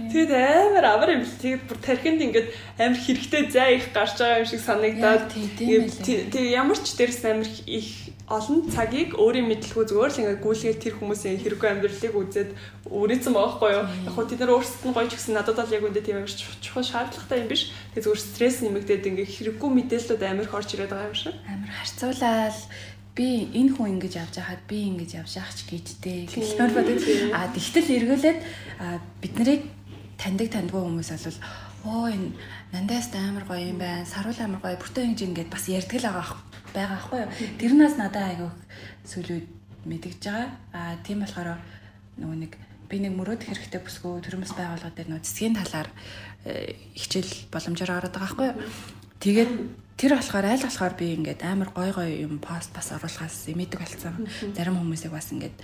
Тэгэд 0.10 0.32
амар 0.34 0.86
амар 0.90 1.10
юм. 1.20 1.24
Тэгээд 1.28 1.68
бүр 1.70 1.78
тархинд 1.78 2.22
ингээд 2.26 2.48
амар 2.82 2.98
хэрэгтэй 2.98 3.44
зай 3.54 3.78
их 3.78 3.94
гарч 3.94 4.18
байгаа 4.18 4.42
юм 4.42 4.50
шиг 4.50 4.62
санагдаад 4.66 5.24
тэг 5.30 6.46
ямар 6.50 6.80
ч 6.82 6.98
дээрс 6.98 7.22
амар 7.30 7.50
их 7.68 7.88
олон 8.32 8.72
цагийг 8.72 9.20
өөрийн 9.20 9.48
мэдлгүй 9.52 9.86
зүгээр 9.92 10.12
л 10.12 10.22
ингээд 10.24 10.44
гүйлгээд 10.44 10.80
тэр 10.80 10.96
хүмүүсийн 10.96 11.40
хэрэггүй 11.44 11.68
амьдралыг 11.68 12.16
үзээд 12.16 12.50
үрээсэн 12.88 13.34
байгаа 13.36 13.52
хгүй 13.60 13.72
юу. 13.76 13.86
Яг 14.08 14.14
хөө 14.16 14.26
тэд 14.32 14.40
нар 14.40 14.56
өөрсдөд 14.56 14.88
нь 14.88 14.96
гоё 14.96 15.08
ч 15.12 15.14
гэсэн 15.20 15.36
надад 15.36 15.60
бол 15.60 15.76
яг 15.76 15.84
үндэ 15.84 16.02
тийм 16.02 16.18
амар 16.24 16.32
чухал 16.32 16.88
шаардлагатай 16.88 17.44
юм 17.44 17.52
биш. 17.52 17.76
Тэгээд 17.92 18.06
зүгээр 18.08 18.24
стресс 18.24 18.58
нэмэгдээд 18.64 19.10
ингээд 19.12 19.36
хэрэггүй 19.36 19.70
мэдээлэлүүд 19.76 20.24
амар 20.24 20.48
их 20.48 20.56
орж 20.56 20.70
ирээд 20.72 20.92
байгаа 20.96 21.12
юм 21.12 21.20
шиг. 21.20 21.36
амар 21.44 21.72
харьцуулаад 21.76 22.58
би 23.12 23.28
энэ 23.52 23.76
хүн 23.76 24.00
ингэж 24.00 24.14
явж 24.24 24.36
байхад 24.40 24.64
би 24.72 24.78
ингэж 24.88 25.12
явж 25.20 25.32
явах 25.36 25.52
ч 25.52 25.68
гэжтэй 25.68 26.32
гэхлээр 26.32 26.72
бодод 26.72 27.04
а 27.36 27.52
тэгтэл 27.52 27.96
эргүүлээд 28.00 28.40
бид 29.20 29.34
нарыг 29.36 29.62
таньдаг 30.22 30.54
таньдгүй 30.54 30.82
хүмүүс 30.86 31.10
бол 31.18 31.40
оо 31.90 32.06
энэ 32.14 32.38
нандаас 32.70 33.10
амар 33.18 33.46
гоё 33.50 33.74
юм 33.74 33.82
байна. 33.82 34.06
Саруул 34.06 34.38
амар 34.38 34.62
гоё. 34.62 34.78
Бүртөө 34.78 35.02
ингэж 35.02 35.22
ингэж 35.26 35.48
бас 35.50 35.66
ярьдаг 35.66 35.98
л 35.98 36.06
байгаа 36.06 36.38
байгаа 36.78 36.98
аахгүй 37.02 37.20
юу? 37.26 37.32
Тэрнээс 37.58 37.96
надад 37.98 38.30
айгүй 38.30 38.50
сүлүүд 39.10 39.46
мэдгэж 39.90 40.22
байгаа. 40.22 40.50
А 40.78 41.02
тийм 41.02 41.26
болохоор 41.26 41.58
нөгөө 42.22 42.38
нэг 42.38 42.54
би 42.86 42.98
нэг 43.02 43.14
мөрөөд 43.18 43.42
хэрэгтэй 43.50 43.82
бүсгүй 43.82 44.22
төрөмс 44.22 44.54
байгууллага 44.54 44.94
дээр 44.94 45.10
нөгөө 45.10 45.26
цэцгийн 45.26 45.58
талаар 45.58 45.90
э, 46.46 46.76
хичээл 46.94 47.50
боломжоор 47.50 47.92
ороод 47.98 48.14
байгаа 48.14 48.30
аахгүй 48.30 48.48
юу? 48.54 48.58
Тэгээд 49.24 49.52
тэр 49.98 50.12
болохоор 50.18 50.46
аль 50.46 50.66
болохоор 50.66 50.94
би 51.00 51.08
ингээд 51.18 51.42
амар 51.48 51.70
гой 51.74 51.90
гой 51.96 52.10
юм 52.22 52.38
пост 52.38 52.70
бас 52.78 52.94
оруулахаас 52.94 53.50
имэдэг 53.50 53.80
болсон. 53.80 54.28
Зарим 54.54 54.78
хүмүүсийг 54.78 55.14
бас 55.14 55.34
ингээд 55.34 55.56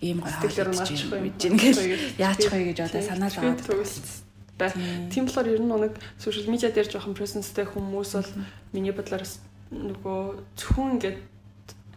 ийм 0.00 0.18
хаалж 0.24 0.56
унаачих 0.58 1.12
юм. 1.12 1.22
мэдэж 1.28 1.42
ингээд 1.44 1.78
яачих 2.16 2.52
вэ 2.52 2.72
гэж 2.72 2.78
одоо 2.88 3.02
санаа 3.04 3.28
Би 3.28 3.36
зовоод. 3.36 3.60
төгсөлтэй. 3.68 4.72
Тийм 5.12 5.24
болохоор 5.28 5.48
ер 5.52 5.60
нь 5.60 5.68
нэг 5.68 5.94
сошиал 6.16 6.48
медиа 6.48 6.72
дээр 6.72 6.88
жоохон 6.88 7.16
presence-тэй 7.16 7.66
хүмүүс 7.68 8.10
бол 8.16 8.30
миний 8.72 8.92
бодлоор 8.96 9.24
нөгөө 9.70 10.20
зөвхөн 10.56 10.88
ингээд 10.96 11.18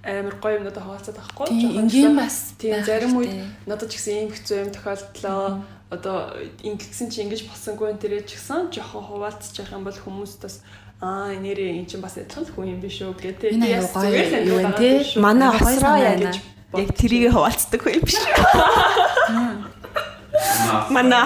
амар 0.03 0.35
гоё 0.43 0.59
юмнууд 0.59 0.75
хаваацаад 0.75 1.15
байхгүй. 1.15 1.47
Ингийн 1.79 2.15
бас 2.19 2.53
тийм 2.59 2.83
зарим 2.83 3.15
үед 3.15 3.31
надад 3.63 3.87
ч 3.87 3.95
гэсэн 3.95 4.27
ийм 4.27 4.31
хэцүү 4.35 4.57
юм 4.67 4.71
тохиолдлоо. 4.75 5.63
Одоо 5.87 6.35
ингэсэн 6.59 7.07
чи 7.07 7.23
ингэж 7.23 7.47
босонгүй 7.47 7.95
энэ 7.95 8.27
ч 8.27 8.35
гэсэн 8.35 8.67
жоохон 8.67 9.07
хуваалцж 9.07 9.55
явах 9.63 9.79
юм 9.79 9.83
бол 9.87 9.95
хүмүүс 9.95 10.43
бас 10.43 10.59
аа 10.99 11.31
нэрээ 11.31 11.79
эн 11.79 11.87
чинь 11.87 12.03
бас 12.03 12.19
адилхан 12.19 12.43
л 12.43 12.51
хүн 12.51 12.71
юм 12.75 12.79
биш 12.83 12.99
үү 12.99 13.15
гэдэг. 13.15 13.55
Энэ 13.55 13.79
аюу 13.79 13.87
гоё 13.95 14.11
вэ, 14.11 14.75
тий? 14.75 14.95
Манай 15.23 15.49
Гоё 15.55 15.71
осроо 15.71 15.95
санаа 15.95 15.99
яа 15.99 16.15
гэж 16.19 16.35
яг 16.77 16.89
тэрийг 16.97 17.33
хуваалцдаг 17.33 17.79
хүн 17.81 17.93
юм 17.99 18.03
биш. 18.05 18.17
Манай. 20.89 21.25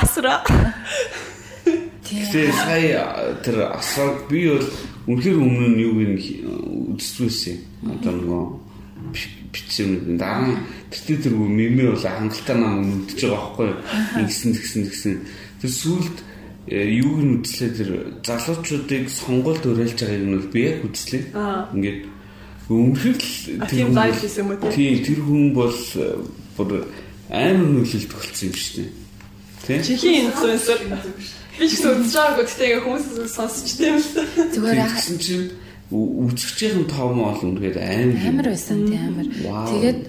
Тийм. 2.08 2.24
Тэгээ 2.32 2.52
сая 2.56 3.04
тэр 3.44 3.58
асраг 3.72 4.28
би 4.32 4.48
бол 4.48 4.68
үнэхээр 5.12 5.38
өмнө 5.40 5.68
нь 5.76 5.82
юуг 5.84 6.00
нь 6.08 6.16
үзсэн 6.96 7.60
одоо 7.84 8.14
нөгөө 8.16 8.44
бичсэн 9.52 10.16
дараа 10.16 10.56
тэр 10.92 11.20
тэр 11.20 11.36
мемэ 11.36 11.92
бол 11.92 12.04
хангалттай 12.04 12.56
нам 12.56 13.04
үдчихэж 13.08 13.28
байгаа 13.28 13.44
байхгүй 13.44 13.68
юу 13.68 13.78
ингэсэн 14.24 14.52
тэгсэн 14.56 14.82
тэгсэн 14.88 15.16
тэр 15.64 15.72
сүулт 15.72 16.18
юуг 16.72 17.20
нь 17.24 17.36
үзлээ 17.44 17.72
тэр 17.76 17.90
залуучуудыг 18.24 19.04
сонгуульд 19.08 19.64
уриалж 19.68 20.00
байгааг 20.00 20.24
нь 20.28 20.52
би 20.52 20.60
яг 20.68 20.80
үзлээ 20.84 21.24
ингээд 21.76 22.00
үнэхээр 22.68 23.18
л 23.18 23.68
тийм 23.72 23.88
хийсэн 23.96 24.44
юм 24.44 24.50
уу, 24.52 24.60
тий? 24.72 24.76
тийм 24.76 24.96
тэр 25.08 25.20
хүн 25.24 25.44
бол 25.56 25.80
э, 25.96 26.06
бүр 26.58 26.72
амар 27.32 27.68
нөлөөлт 27.72 28.12
болсон 28.12 28.48
юм 28.48 28.56
шүү 28.56 28.76
дээ 28.84 28.92
тийм 29.68 29.82
Чихийн 29.84 30.26
инфлюенсер. 30.32 30.80
Би 31.58 31.66
ч 31.68 31.72
гэсэн 31.74 31.92
үзэж 32.06 32.14
байгаагүй 32.16 32.46
гэхдээ 32.46 32.80
хүмүүс 32.86 33.06
сонсч 33.34 33.68
тийм 33.80 33.96
л. 33.98 34.08
Зүгээр 34.54 34.80
ах- 34.84 34.96
Тэгсэн 35.00 35.18
чинь 35.18 35.48
үзэгчийн 35.92 36.86
том 36.92 37.18
ол 37.24 37.40
үнэхээр 37.42 37.78
амар 37.80 38.20
амар 38.28 38.48
байсан 38.52 38.78
тийм 38.86 39.04
амар. 39.16 39.28
Тэгээд 39.72 40.00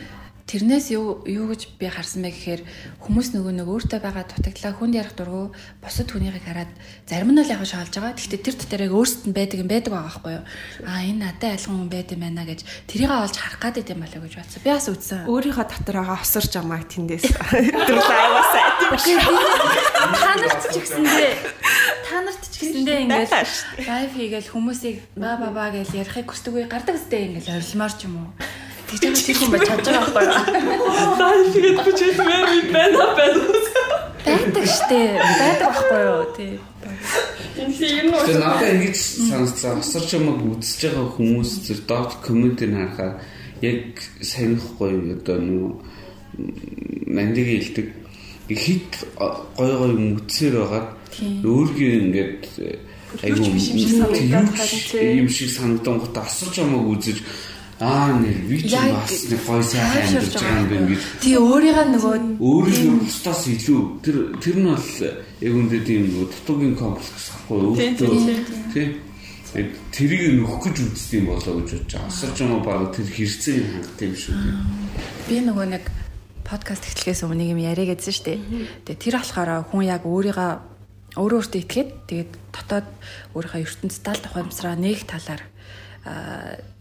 тэрнээс 0.48 0.96
юу 0.96 1.20
юу 1.28 1.52
гэж 1.52 1.76
би 1.76 1.92
харсан 1.92 2.24
бэ 2.24 2.32
гэхээр 2.32 2.62
хүмүүс 3.04 3.36
нөгөө 3.36 3.52
нэг 3.52 3.68
өөртөө 3.68 4.00
байгаа 4.00 4.24
дутагдлаа 4.32 4.72
хүнд 4.72 4.96
ярих 4.96 5.12
дургу 5.12 5.52
бусад 5.84 6.08
хүнийхийг 6.08 6.40
хараад 6.48 6.72
зарим 7.04 7.36
нь 7.36 7.44
л 7.44 7.52
яг 7.52 7.60
шаалж 7.68 7.92
байгаа. 7.92 8.16
Гэхдээ 8.16 8.40
тэр 8.40 8.56
дотор 8.56 8.80
яг 8.88 8.92
өөрсдөд 8.96 9.28
нь 9.28 9.36
байдаг 9.36 9.60
юм 9.60 9.68
байдаг 9.68 9.92
байгаа 9.92 10.08
байхгүй 10.08 10.32
юу? 10.40 10.44
Аа 10.88 11.04
энэ 11.04 11.20
надад 11.20 11.52
айлхан 11.52 11.76
хүн 11.76 11.92
байд 11.92 12.08
юм 12.16 12.22
байна 12.24 12.48
гэж 12.48 12.60
тэрийг 12.88 13.12
олж 13.12 13.36
харах 13.36 13.60
гад 13.60 13.76
байт 13.76 13.92
юм 13.92 14.00
болоо 14.00 14.20
гэж 14.24 14.34
бодсон. 14.40 14.60
Би 14.64 14.70
бас 14.72 14.88
үзсэн. 14.88 15.28
Өөрийнхөө 15.28 15.66
дотор 15.68 15.96
байгаа 16.00 16.16
осорж 16.16 16.52
амааг 16.56 16.84
тэндээс 16.88 17.28
тэр 17.28 17.98
лайваас 18.00 18.52
айдсан. 18.56 19.20
Та 20.16 20.32
нарт 20.32 20.64
ч 20.64 20.74
гэсэндээ 20.80 21.32
та 22.08 22.16
нарт 22.24 22.42
ч 22.48 22.54
гэсэндээ 22.56 22.98
ингээд 23.04 23.30
лайв 23.84 24.10
хийгээл 24.16 24.48
хүмүүсийг 24.48 24.96
ба 25.12 25.36
ба 25.36 25.52
ба 25.52 25.68
гэж 25.68 25.92
ярихыг 25.92 26.32
хүсдэг 26.32 26.56
үе 26.56 26.64
гардаг 26.64 26.96
өстэй 26.96 27.28
ингээд 27.28 27.52
орилмаар 27.52 27.92
ч 27.92 28.08
юм 28.08 28.16
уу. 28.24 28.32
Тэгж 28.88 29.04
байгаа 29.04 29.20
тэр 29.20 29.36
хүн 29.36 29.50
байж 29.52 29.64
чадж 29.68 29.84
байгаа 29.84 30.02
байхгүй 30.08 30.24
юу? 30.24 30.80
Лайв 31.20 31.40
хийгээд 31.52 31.78
би 31.84 31.92
ч 31.92 32.00
юм 32.08 32.18
юм 32.24 32.66
байна 32.72 33.04
байна. 33.18 33.42
Байдаг 34.24 34.64
штэ. 34.64 35.00
Байдаг 35.20 35.70
байхгүй 35.76 36.00
юу? 36.08 36.22
Тий. 36.36 36.54
Энэ 37.60 37.74
юм 38.00 38.08
уу? 38.16 38.24
Тэгээ 38.24 38.40
надад 38.40 38.72
ингэж 38.72 38.96
санагдсан. 39.28 39.78
Асарч 39.84 40.10
юмаг 40.16 40.38
үзэж 40.40 40.80
байгаа 40.88 41.08
хүмүүс 41.20 41.50
зэр 41.68 41.80
дот 41.84 42.10
комментиг 42.24 42.72
харахаар 42.72 43.14
яг 43.60 44.00
санахгүй 44.24 45.20
одоо 45.20 45.36
нөгөө 45.36 45.72
мандиг 47.12 47.46
хэлдэг 47.50 47.86
хит 48.48 49.04
гой 49.56 49.72
гой 49.76 49.90
юм 49.92 50.16
үтсээр 50.16 50.54
байгаа. 50.64 50.84
Өөргөө 51.44 51.90
ингээд 52.08 52.42
биш 53.20 53.68
юм 53.68 55.28
шиг 55.28 55.28
тийм. 55.28 55.28
санагдан 55.28 55.98
гот 56.00 56.16
асарч 56.16 56.56
юмаг 56.64 56.88
үзэж 56.88 57.20
аа 57.78 58.18
нэр 58.18 58.38
би 58.50 58.58
ч 58.62 58.74
Яг 58.74 58.90
бас 58.90 59.14
нэг 59.30 59.40
гой 59.46 59.62
сайхан 59.62 60.02
амьдарч 60.02 60.34
байгаа 60.34 60.58
юм 60.58 60.68
байна 60.68 60.88
гэж 60.90 61.02
Тий 61.22 61.36
өөрийгөө 61.38 61.86
нөгөө 61.94 62.14
өөрийнхөө 62.42 62.96
бусдаас 63.06 63.42
илүү. 63.54 63.80
Тэр 64.02 64.16
тэр 64.42 64.56
нь 64.58 64.66
бол 64.66 64.88
яг 65.46 65.54
үндэ 65.54 65.78
тийм 65.86 66.02
нөгөө 66.10 66.26
дутуугийн 66.26 66.74
комплекс 66.74 67.26
Тийм, 67.48 67.54
өөртөө 67.54 68.14
тийм 68.74 68.90
Яг 69.56 69.68
тэрийг 69.94 70.44
нөхөх 70.44 70.68
гэж 70.68 70.76
үздэг 70.92 71.18
юм 71.22 71.26
болоо 71.32 71.54
гэж 71.64 71.70
бодож 71.72 71.92
байгаа. 71.94 72.10
Асарч 72.12 72.36
юм 72.44 72.52
баг 72.60 72.92
тэр 72.92 73.08
хэрэгцээг 73.08 73.64
хангах 73.64 74.02
юм 74.04 74.14
шүү 74.18 74.34
дээ. 74.36 74.56
би 75.24 75.36
нөгөө 75.40 75.66
нэг 75.72 75.84
подкаст 76.44 76.84
эхлэхээс 76.84 77.24
өмнө 77.24 77.40
нэг 77.40 77.48
юм 77.56 77.60
яриа 77.64 77.86
гэдсэн 77.88 78.12
шүү 78.12 78.26
дээ. 78.28 78.38
Тэгээ 78.84 79.02
тэр 79.08 79.16
болохоор 79.16 79.50
хүн 79.72 79.88
яг 79.88 80.02
өөрийгөө 80.04 80.50
өөрөө 81.16 81.38
өөртөө 81.40 81.60
итгээд 81.64 81.90
тэгээд 82.12 82.32
дотоод 82.52 82.86
өөрийнхөө 83.32 83.64
ертөнцийн 83.64 84.04
тал 84.04 84.20
тухаймсраа 84.20 84.76
нэг 84.76 85.08
талаар 85.08 85.40
аа, 85.40 85.57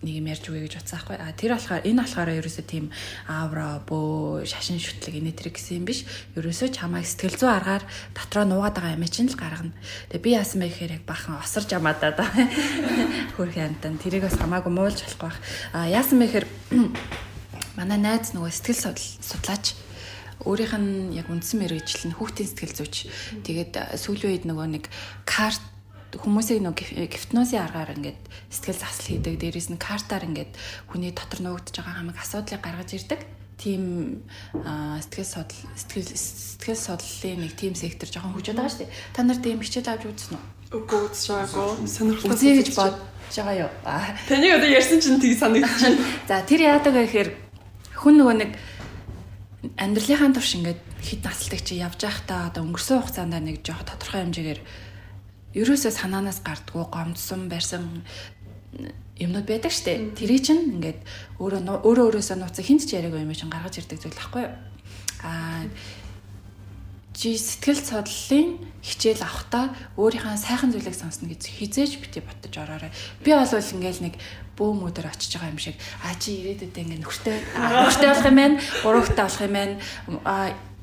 нэг 0.01 0.13
юм 0.21 0.27
ярьж 0.29 0.45
үгүй 0.47 0.67
гэж 0.69 0.77
бодсон 0.77 0.97
байхгүй. 1.01 1.17
А 1.17 1.33
тэр 1.33 1.51
болохоор 1.57 1.83
энэ 1.83 2.01
болохоор 2.05 2.29
ерөөсөө 2.37 2.65
тийм 2.69 2.85
аавра 3.27 3.81
бөө 3.83 4.45
шашин 4.45 4.77
шүтлэг 4.77 5.15
инээ 5.19 5.35
тэр 5.35 5.49
гэсэн 5.51 5.81
юм 5.81 5.85
биш. 5.89 6.05
Ерөөсөө 6.37 6.69
чамайг 6.71 7.05
сэтгэл 7.09 7.37
зүй 7.37 7.51
аргаар 7.51 7.83
дотроо 8.13 8.45
нуугаад 8.45 8.77
байгаа 8.77 8.95
юм 8.95 9.05
чинь 9.09 9.27
л 9.27 9.35
гаргана. 9.35 9.73
Тэгээ 10.13 10.23
би 10.23 10.29
яасан 10.37 10.61
бэ 10.61 10.69
гэхээр 10.69 10.95
яг 11.01 11.03
бахан 11.09 11.41
осарж 11.41 11.69
амаадаа 11.73 12.11
да. 12.13 12.25
Хөрх 13.35 13.55
янтан 13.57 13.97
тэрийг 13.97 14.29
бас 14.29 14.37
хамаагүй 14.37 14.71
муулж 14.71 15.01
болохгүй 15.01 15.27
бах. 15.27 15.39
А 15.73 15.89
яасан 15.89 16.21
бэ 16.21 16.29
гэхээр 16.29 16.47
манай 17.79 17.97
найз 17.97 18.37
нөгөө 18.37 18.53
сэтгэл 18.53 18.95
судлаач 19.21 19.75
өөрийнх 20.45 20.77
нь 20.77 21.17
яг 21.17 21.27
үндсэн 21.33 21.59
мэрэгжил 21.59 22.13
нь 22.13 22.15
хүүхдийн 22.15 22.49
сэтгэл 22.53 22.77
зүйч. 22.77 22.95
Тэгээд 23.41 23.97
сүүлийн 23.97 24.31
үед 24.37 24.43
нөгөө 24.45 24.67
нэг 24.77 24.85
карт 25.25 25.61
хүмүүсийг 26.21 26.61
нөгөө 26.63 27.09
гипнозын 27.09 27.63
аргаар 27.63 27.95
ингээд 27.97 28.21
сэтгэл 28.49 28.81
засал 28.81 29.07
хийдэг. 29.07 29.35
Дээрээс 29.37 29.69
нь 29.73 29.79
картаар 29.81 30.25
ингээд 30.25 30.51
хүний 30.89 31.11
дотор 31.13 31.39
нуугдж 31.41 31.77
байгаа 31.77 31.95
хамаг 32.01 32.17
асуудлыг 32.17 32.61
гаргаж 32.61 32.89
ирдэг. 32.95 33.21
Тим 33.57 33.83
сэтгэл 34.53 35.25
судал 35.25 35.61
сэтгэл 35.73 36.09
сэтгэл 36.13 36.77
судлалын 36.77 37.41
нэг 37.45 37.53
тим 37.57 37.73
сектор 37.73 38.09
жоохон 38.09 38.33
хөгжөөд 38.37 38.57
байгаа 38.57 38.73
шүү 38.73 38.81
дээ. 38.85 38.95
Та 39.13 39.19
нар 39.25 39.39
тийм 39.41 39.61
хичээл 39.61 39.91
авч 39.93 40.03
үзсэн 40.05 40.37
үү? 40.37 40.43
Үгүй 40.77 40.99
байгаагүй. 41.07 41.87
Сонирхолтой. 41.87 42.35
Үзье 42.35 42.53
гэж 42.59 42.69
бодож 42.75 43.33
байгаа 43.33 43.55
юу? 43.65 43.71
Таны 44.27 44.47
одоо 44.51 44.69
ярьсан 44.69 44.99
чинь 45.01 45.17
тийг 45.17 45.39
санагдчихэв. 45.39 45.97
За 46.27 46.43
тэр 46.43 46.61
яадаг 46.67 46.93
вэ 46.93 47.07
гэхээр 47.07 47.29
хүн 47.97 48.15
нөгөө 48.21 48.35
нэг 48.37 48.51
амьдралынхаа 49.77 50.31
турш 50.37 50.53
ингээд 50.59 50.81
хит 51.01 51.21
насалдаг 51.25 51.61
чи 51.65 51.81
явж 51.81 51.99
байхдаа 52.03 52.51
одоо 52.53 52.61
өнгөрсөн 52.67 53.01
хугацаанд 53.01 53.41
нэг 53.41 53.65
жоох 53.65 53.83
тодорхой 53.83 54.21
хэмжээгээр 54.27 54.59
ерөөсөө 55.57 55.91
санаанаас 55.91 56.39
гардггүй 56.45 56.85
гомдсон 56.93 57.49
барьсан 57.49 58.03
юмнууд 59.17 59.47
байдаг 59.49 59.73
штэ. 59.73 60.13
Тэрий 60.13 60.39
чинь 60.39 60.77
ингээд 60.77 61.01
өөрөө 61.41 61.81
өөрөө 61.81 62.05
өөрөөсөө 62.13 62.37
нууцсан 62.37 62.65
хинт 62.65 62.85
ч 62.85 62.97
яриаг 62.97 63.17
юм 63.17 63.33
чинь 63.33 63.49
гаргаж 63.49 63.81
ирдэг 63.81 63.97
зүйл 63.97 64.17
байхгүй 64.17 64.41
юу? 64.45 64.53
Аа 65.25 65.65
чи 67.17 67.33
сэтгэл 67.33 67.81
судлалын 67.81 68.61
хичээл 68.85 69.25
авахта 69.25 69.73
өөрийнхөө 69.97 70.37
сайхан 70.37 70.69
зүйлийг 70.69 70.93
сонсно 70.93 71.25
гэж 71.25 71.49
хизээж 71.49 71.97
бити 71.97 72.21
ботож 72.21 72.53
ороорой. 72.61 72.93
Би 73.25 73.33
бол 73.33 73.49
ингээл 73.49 74.05
нэг 74.05 74.21
бөөм 74.53 74.85
өдөр 74.85 75.09
очиж 75.09 75.33
байгаа 75.33 75.49
юм 75.49 75.57
шиг 75.57 75.81
а 76.05 76.13
чи 76.21 76.37
ирээдүйдээ 76.45 76.85
ингээ 76.85 77.01
нөхөртэй 77.01 77.37
а, 77.57 77.89
нөхөртэй 77.89 78.09
болох 78.13 78.29
юм 78.29 78.37
байна, 78.37 78.61
гуравтай 78.85 79.25
болох 79.25 79.41
юм 79.41 79.55
байна. 79.57 79.75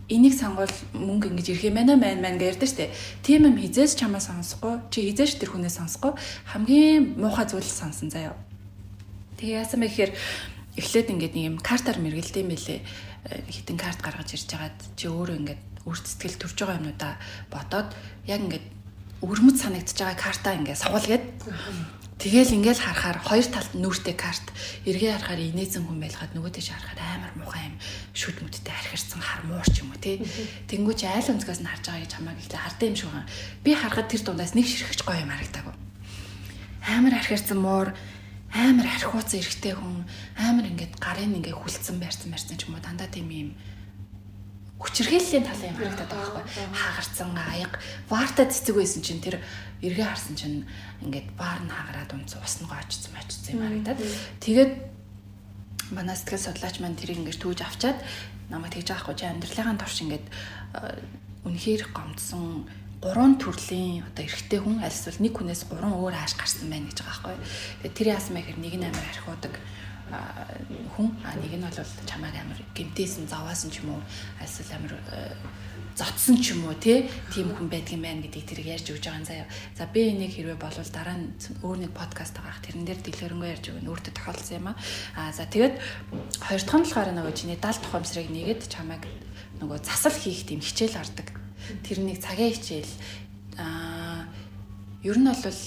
Энийг 0.08 0.36
сонгол 0.36 0.68
мөнгө 0.92 1.32
ингэж 1.32 1.48
ирэх 1.56 1.64
юм 1.72 1.80
байна 1.80 1.96
мэн 1.96 2.20
мэн 2.20 2.36
ярьдаа 2.36 2.68
штэ. 2.68 2.92
Тийм 3.24 3.48
юм 3.48 3.56
хизээж 3.56 3.96
чамаа 3.96 4.20
сонсохгүй, 4.20 4.84
чи 4.92 5.08
хизээж 5.08 5.40
тэр 5.40 5.56
хүнээ 5.56 5.72
сонсохгүй 5.72 6.12
хамгийн 6.52 7.16
муухай 7.16 7.48
зүйл 7.48 7.64
сонсон 7.64 8.12
заяа. 8.12 8.36
Тэгээ 9.40 9.64
яасан 9.64 9.80
бэ 9.80 9.88
гэхээр 9.88 10.12
эхлээд 10.76 11.08
ингээд 11.08 11.34
нэг 11.34 11.44
юм 11.48 11.56
картаар 11.56 11.98
мэргэлдэв 12.04 12.44
юм 12.44 12.52
бэлээ. 12.52 12.80
Э, 13.24 13.40
Хитэн 13.48 13.80
карт 13.80 14.04
гаргаж 14.04 14.36
ирж 14.36 14.48
хагаад 14.52 14.78
чи 14.92 15.08
өөрөө 15.08 15.36
ингээд 15.40 15.62
өөрт 15.88 16.04
сэтгэл 16.04 16.36
төрж 16.36 16.56
байгаа 16.60 16.80
юмудаа 16.84 17.12
бодоод 17.48 17.88
яг 18.28 18.40
ингээд 18.44 18.66
өвөрмөц 19.24 19.56
санагдчихж 19.64 19.98
байгаа 20.04 20.20
картаа 20.20 20.52
ингээд 20.60 20.82
суулгээд 20.84 21.24
Тэгэл 22.14 22.56
ингээл 22.56 22.78
харахаар 22.78 23.18
хоёр 23.18 23.46
талд 23.50 23.74
нүртэй 23.74 24.14
карт. 24.14 24.46
Эргээ 24.86 25.18
харахаар 25.18 25.50
инээсэн 25.50 25.82
хүн 25.82 25.98
байлгаад 25.98 26.32
нөгөө 26.32 26.52
тийш 26.54 26.70
харахаар 26.70 27.00
амар 27.02 27.32
муухай 27.34 27.66
юм. 27.68 27.76
Шүд 28.14 28.38
мүдтэй 28.38 28.70
архирсан 28.70 29.18
хар 29.18 29.42
муурч 29.44 29.82
юм 29.82 29.90
уу 29.90 29.98
тий. 29.98 30.22
Тэнгүү 30.70 30.94
чи 30.94 31.10
айл 31.10 31.26
өнцгөөс 31.34 31.60
нь 31.60 31.68
харж 31.68 31.84
байгаа 31.84 32.02
гэж 32.06 32.12
хамаагүй 32.14 32.42
ихлэ 32.46 32.64
хардаа 32.64 32.86
юм 32.86 32.96
шиг 32.96 33.10
байна 33.10 33.28
би 33.66 33.70
харахад 33.74 34.08
тэр 34.08 34.22
дундаас 34.22 34.54
нэг 34.54 34.66
ширхэж 34.70 35.00
гоё 35.02 35.20
юм 35.26 35.32
харагдаагүй. 35.34 35.74
Амар 36.86 37.14
архирсан 37.18 37.58
муур 37.58 37.88
амар 38.54 38.86
архиуцсан 38.86 39.42
эрэгтэй 39.42 39.74
хүн 39.74 40.06
амар 40.38 40.70
ингээд 40.70 40.94
гарын 41.02 41.34
ингээд 41.34 41.58
хүлцэн 41.58 41.98
байрсан 41.98 42.30
байрсан 42.30 42.54
ч 42.54 42.70
юм 42.70 42.78
уу 42.78 42.84
дандаа 42.86 43.10
тийм 43.10 43.26
юм 43.34 43.50
хүчирхийллийн 44.78 45.46
талын 45.46 45.70
юм 45.70 45.78
харагдаад 45.78 46.10
байгаа 46.10 46.34
байхгүй 46.42 46.66
хаагарсан 46.74 47.30
аяг 47.38 47.72
ваарта 48.10 48.42
цэцэг 48.50 48.74
байсан 48.74 49.02
чинь 49.06 49.22
тэр 49.22 49.38
эргээ 49.84 50.06
харсан 50.08 50.34
чинь 50.34 50.66
ингээд 51.04 51.28
баар 51.38 51.62
нь 51.62 51.70
хаагараад 51.70 52.10
унц 52.10 52.34
ус 52.34 52.54
нь 52.58 52.66
гоочсон 52.66 53.12
мачсан 53.14 53.54
юм 53.54 53.62
харагдаад. 53.62 53.98
Тэгээд 54.42 54.72
манай 55.94 56.16
сэтгэл 56.18 56.46
судлаач 56.50 56.82
маань 56.82 56.98
тэрийг 56.98 57.22
ингээд 57.22 57.42
түүж 57.42 57.58
авчаад 57.62 57.98
намайг 58.50 58.74
тэгж 58.74 58.88
аахгүй 58.90 59.14
чи 59.14 59.24
амьдралынхаа 59.30 59.78
турш 59.78 59.98
ингээд 60.02 60.26
э, 60.26 60.98
үнэхээр 61.46 61.82
гомдсон 61.94 62.66
гурван 63.04 63.36
төрлийн 63.36 64.02
одоо 64.08 64.24
эрэгтэй 64.24 64.60
хүн 64.64 64.80
альсвал 64.80 65.20
нэг 65.20 65.32
хүнээс 65.36 65.68
гурван 65.68 65.92
өөр 65.92 66.16
хааш 66.16 66.34
гарсан 66.40 66.72
байна 66.72 66.88
гэж 66.88 67.04
байгаа 67.04 67.36
байхгүй. 67.36 67.36
Тэгээд 67.84 67.96
тэр 68.00 68.08
яасан 68.16 68.32
бэ 68.32 68.40
гэхээр 68.40 68.60
нэг 68.64 68.74
нь 68.80 68.86
амар 68.88 69.06
архиудаг 69.12 69.54
хүн 70.96 71.08
а 71.24 71.34
нэг 71.38 71.52
нь 71.56 71.64
бол 71.64 71.92
чамайг 72.06 72.34
амар 72.38 72.60
гэмтээсэн 72.74 73.26
зовоосон 73.28 73.70
ч 73.70 73.82
юм 73.82 73.98
уу 73.98 74.02
эсвэл 74.42 74.76
амар 74.76 74.94
зодсон 75.94 76.36
ч 76.42 76.54
юм 76.54 76.66
уу 76.66 76.74
тий 76.74 77.06
тийм 77.30 77.54
хүн 77.54 77.70
байдгийн 77.70 78.02
байна 78.02 78.22
гэдгийг 78.26 78.46
тэр 78.50 78.60
ярьж 78.66 78.86
өгч 78.90 79.06
байгаа 79.06 79.24
заяа. 79.24 79.46
За 79.78 79.86
би 79.86 80.10
энийг 80.10 80.34
хэрвээ 80.34 80.58
болвол 80.58 80.90
дараа 80.90 81.14
нь 81.14 81.30
өөр 81.62 81.78
нэг 81.86 81.92
подкаст 81.94 82.34
байгаа. 82.34 82.58
Тэрэн 82.66 82.82
дээр 82.82 83.00
дэлгэрэнгүй 83.02 83.48
ярьж 83.54 83.64
өгнө. 83.70 83.90
Өөртөө 83.94 84.14
тохиолдсон 84.18 84.58
юм 84.58 84.66
аа. 84.74 84.76
А 85.14 85.30
за 85.30 85.46
тэгээд 85.46 85.78
хоёр 86.42 86.62
дахь 86.66 86.74
нь 86.74 86.82
болохоор 86.82 87.10
нөгөө 87.14 87.34
чиний 87.38 87.58
70 87.62 87.86
тухамсрыг 87.86 88.26
нэгэд 88.26 88.62
чамайг 88.66 89.06
нөгөө 89.62 89.78
засал 89.86 90.18
хийх 90.18 90.42
тийм 90.50 90.58
хичээл 90.58 90.98
гардаг. 90.98 91.28
Тэрнийг 91.86 92.18
цагийн 92.18 92.54
хичээл 92.58 92.92
аа 93.62 94.26
ер 95.06 95.14
нь 95.14 95.30
бол 95.30 95.58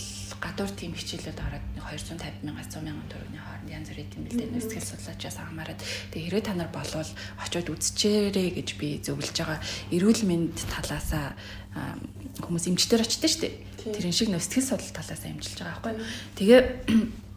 гадуур 0.43 0.71
тийм 0.75 0.91
хичээлүүд 0.91 1.39
ороод 1.39 1.65
250 1.79 2.43
мянгаас 2.43 2.67
100 2.67 2.83
мянган 2.83 3.07
төгрөгийн 3.09 3.46
янз 3.69 3.89
бүрийн 3.91 4.09
тийм 4.09 4.23
бэлдээ 4.27 4.61
сэтгэл 4.63 4.91
судлаачаас 4.95 5.37
хамаарат 5.37 5.79
тэгээ 6.11 6.25
хэрэг 6.27 6.43
та 6.47 6.53
нар 6.55 6.71
болвол 6.71 7.11
очиод 7.43 7.67
үзчихээрэй 7.69 8.49
гэж 8.57 8.69
би 8.79 8.87
зөвлөж 9.03 9.35
байгаа. 9.37 9.59
Эрүүл 9.91 10.23
мэнд 10.25 10.57
талаасаа 10.71 11.35
хүмүүс 12.41 12.65
эмчтэр 12.71 13.03
очдөг 13.03 13.29
шүү 13.31 13.41
дээ. 13.43 13.55
Тэрэн 13.93 14.15
шиг 14.15 14.29
сэтгэл 14.31 14.69
судлал 14.71 14.97
талаасаа 14.97 15.29
эмчилж 15.31 15.59
байгаа 15.61 15.81
байхгүй. 15.83 15.95
Тэгээ 16.37 16.59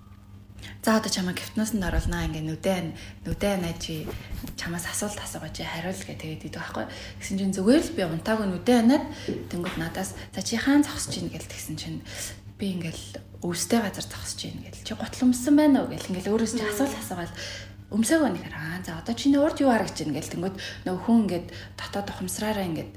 За 0.84 0.96
одоо 0.96 1.12
чамаа 1.12 1.36
гипносанд 1.36 1.84
оруулнаа 1.84 2.24
ингээ 2.24 2.40
нүдэн 2.40 2.86
нүдэн 3.28 3.68
ажи 3.68 4.08
чамаас 4.56 4.88
асуулт 4.88 5.20
асуугаа 5.20 5.52
чи 5.52 5.60
хариул 5.60 5.92
гэ 5.92 6.16
тэгээд 6.16 6.48
идэв 6.48 6.56
байхгүй. 6.56 6.84
Гэсэн 7.20 7.36
чинь 7.36 7.52
зүгээр 7.52 7.84
л 7.84 7.96
би 7.96 8.02
унтаагүй 8.08 8.48
нүдэн 8.48 8.80
анаад 8.88 9.04
тэнгууд 9.52 9.76
надаас 9.76 10.16
за 10.32 10.40
чи 10.40 10.56
хаан 10.56 10.80
зогсож 10.80 11.20
ийн 11.20 11.28
гэл 11.28 11.52
тэгсэн 11.52 11.76
чинь 11.76 12.00
би 12.56 12.72
ингээл 12.80 13.20
өвстэй 13.40 13.80
газар 13.80 14.04
зогсож 14.04 14.40
ийн 14.44 14.60
гэл 14.60 14.84
чи 14.84 14.92
гутал 14.94 15.26
өмсөн 15.28 15.54
байна 15.56 15.84
уу 15.84 15.88
гэл 15.88 16.08
ингээл 16.12 16.32
өөрөөс 16.36 16.54
чи 16.60 16.64
асуулт 16.64 16.96
асуугаад 17.00 17.32
өмсөөгөө 17.90 18.30
нэхэр 18.36 18.54
аа 18.54 18.78
за 18.84 19.00
одоо 19.00 19.14
чиний 19.16 19.40
урд 19.40 19.58
юу 19.64 19.72
харагч 19.72 20.04
ийн 20.04 20.12
гэл 20.12 20.32
тэнгууд 20.32 20.56
нөгөө 20.84 21.02
хүн 21.08 21.18
ингээд 21.24 21.46
дотоод 21.80 22.08
ухамсараараа 22.12 22.68
ингээд 22.68 22.92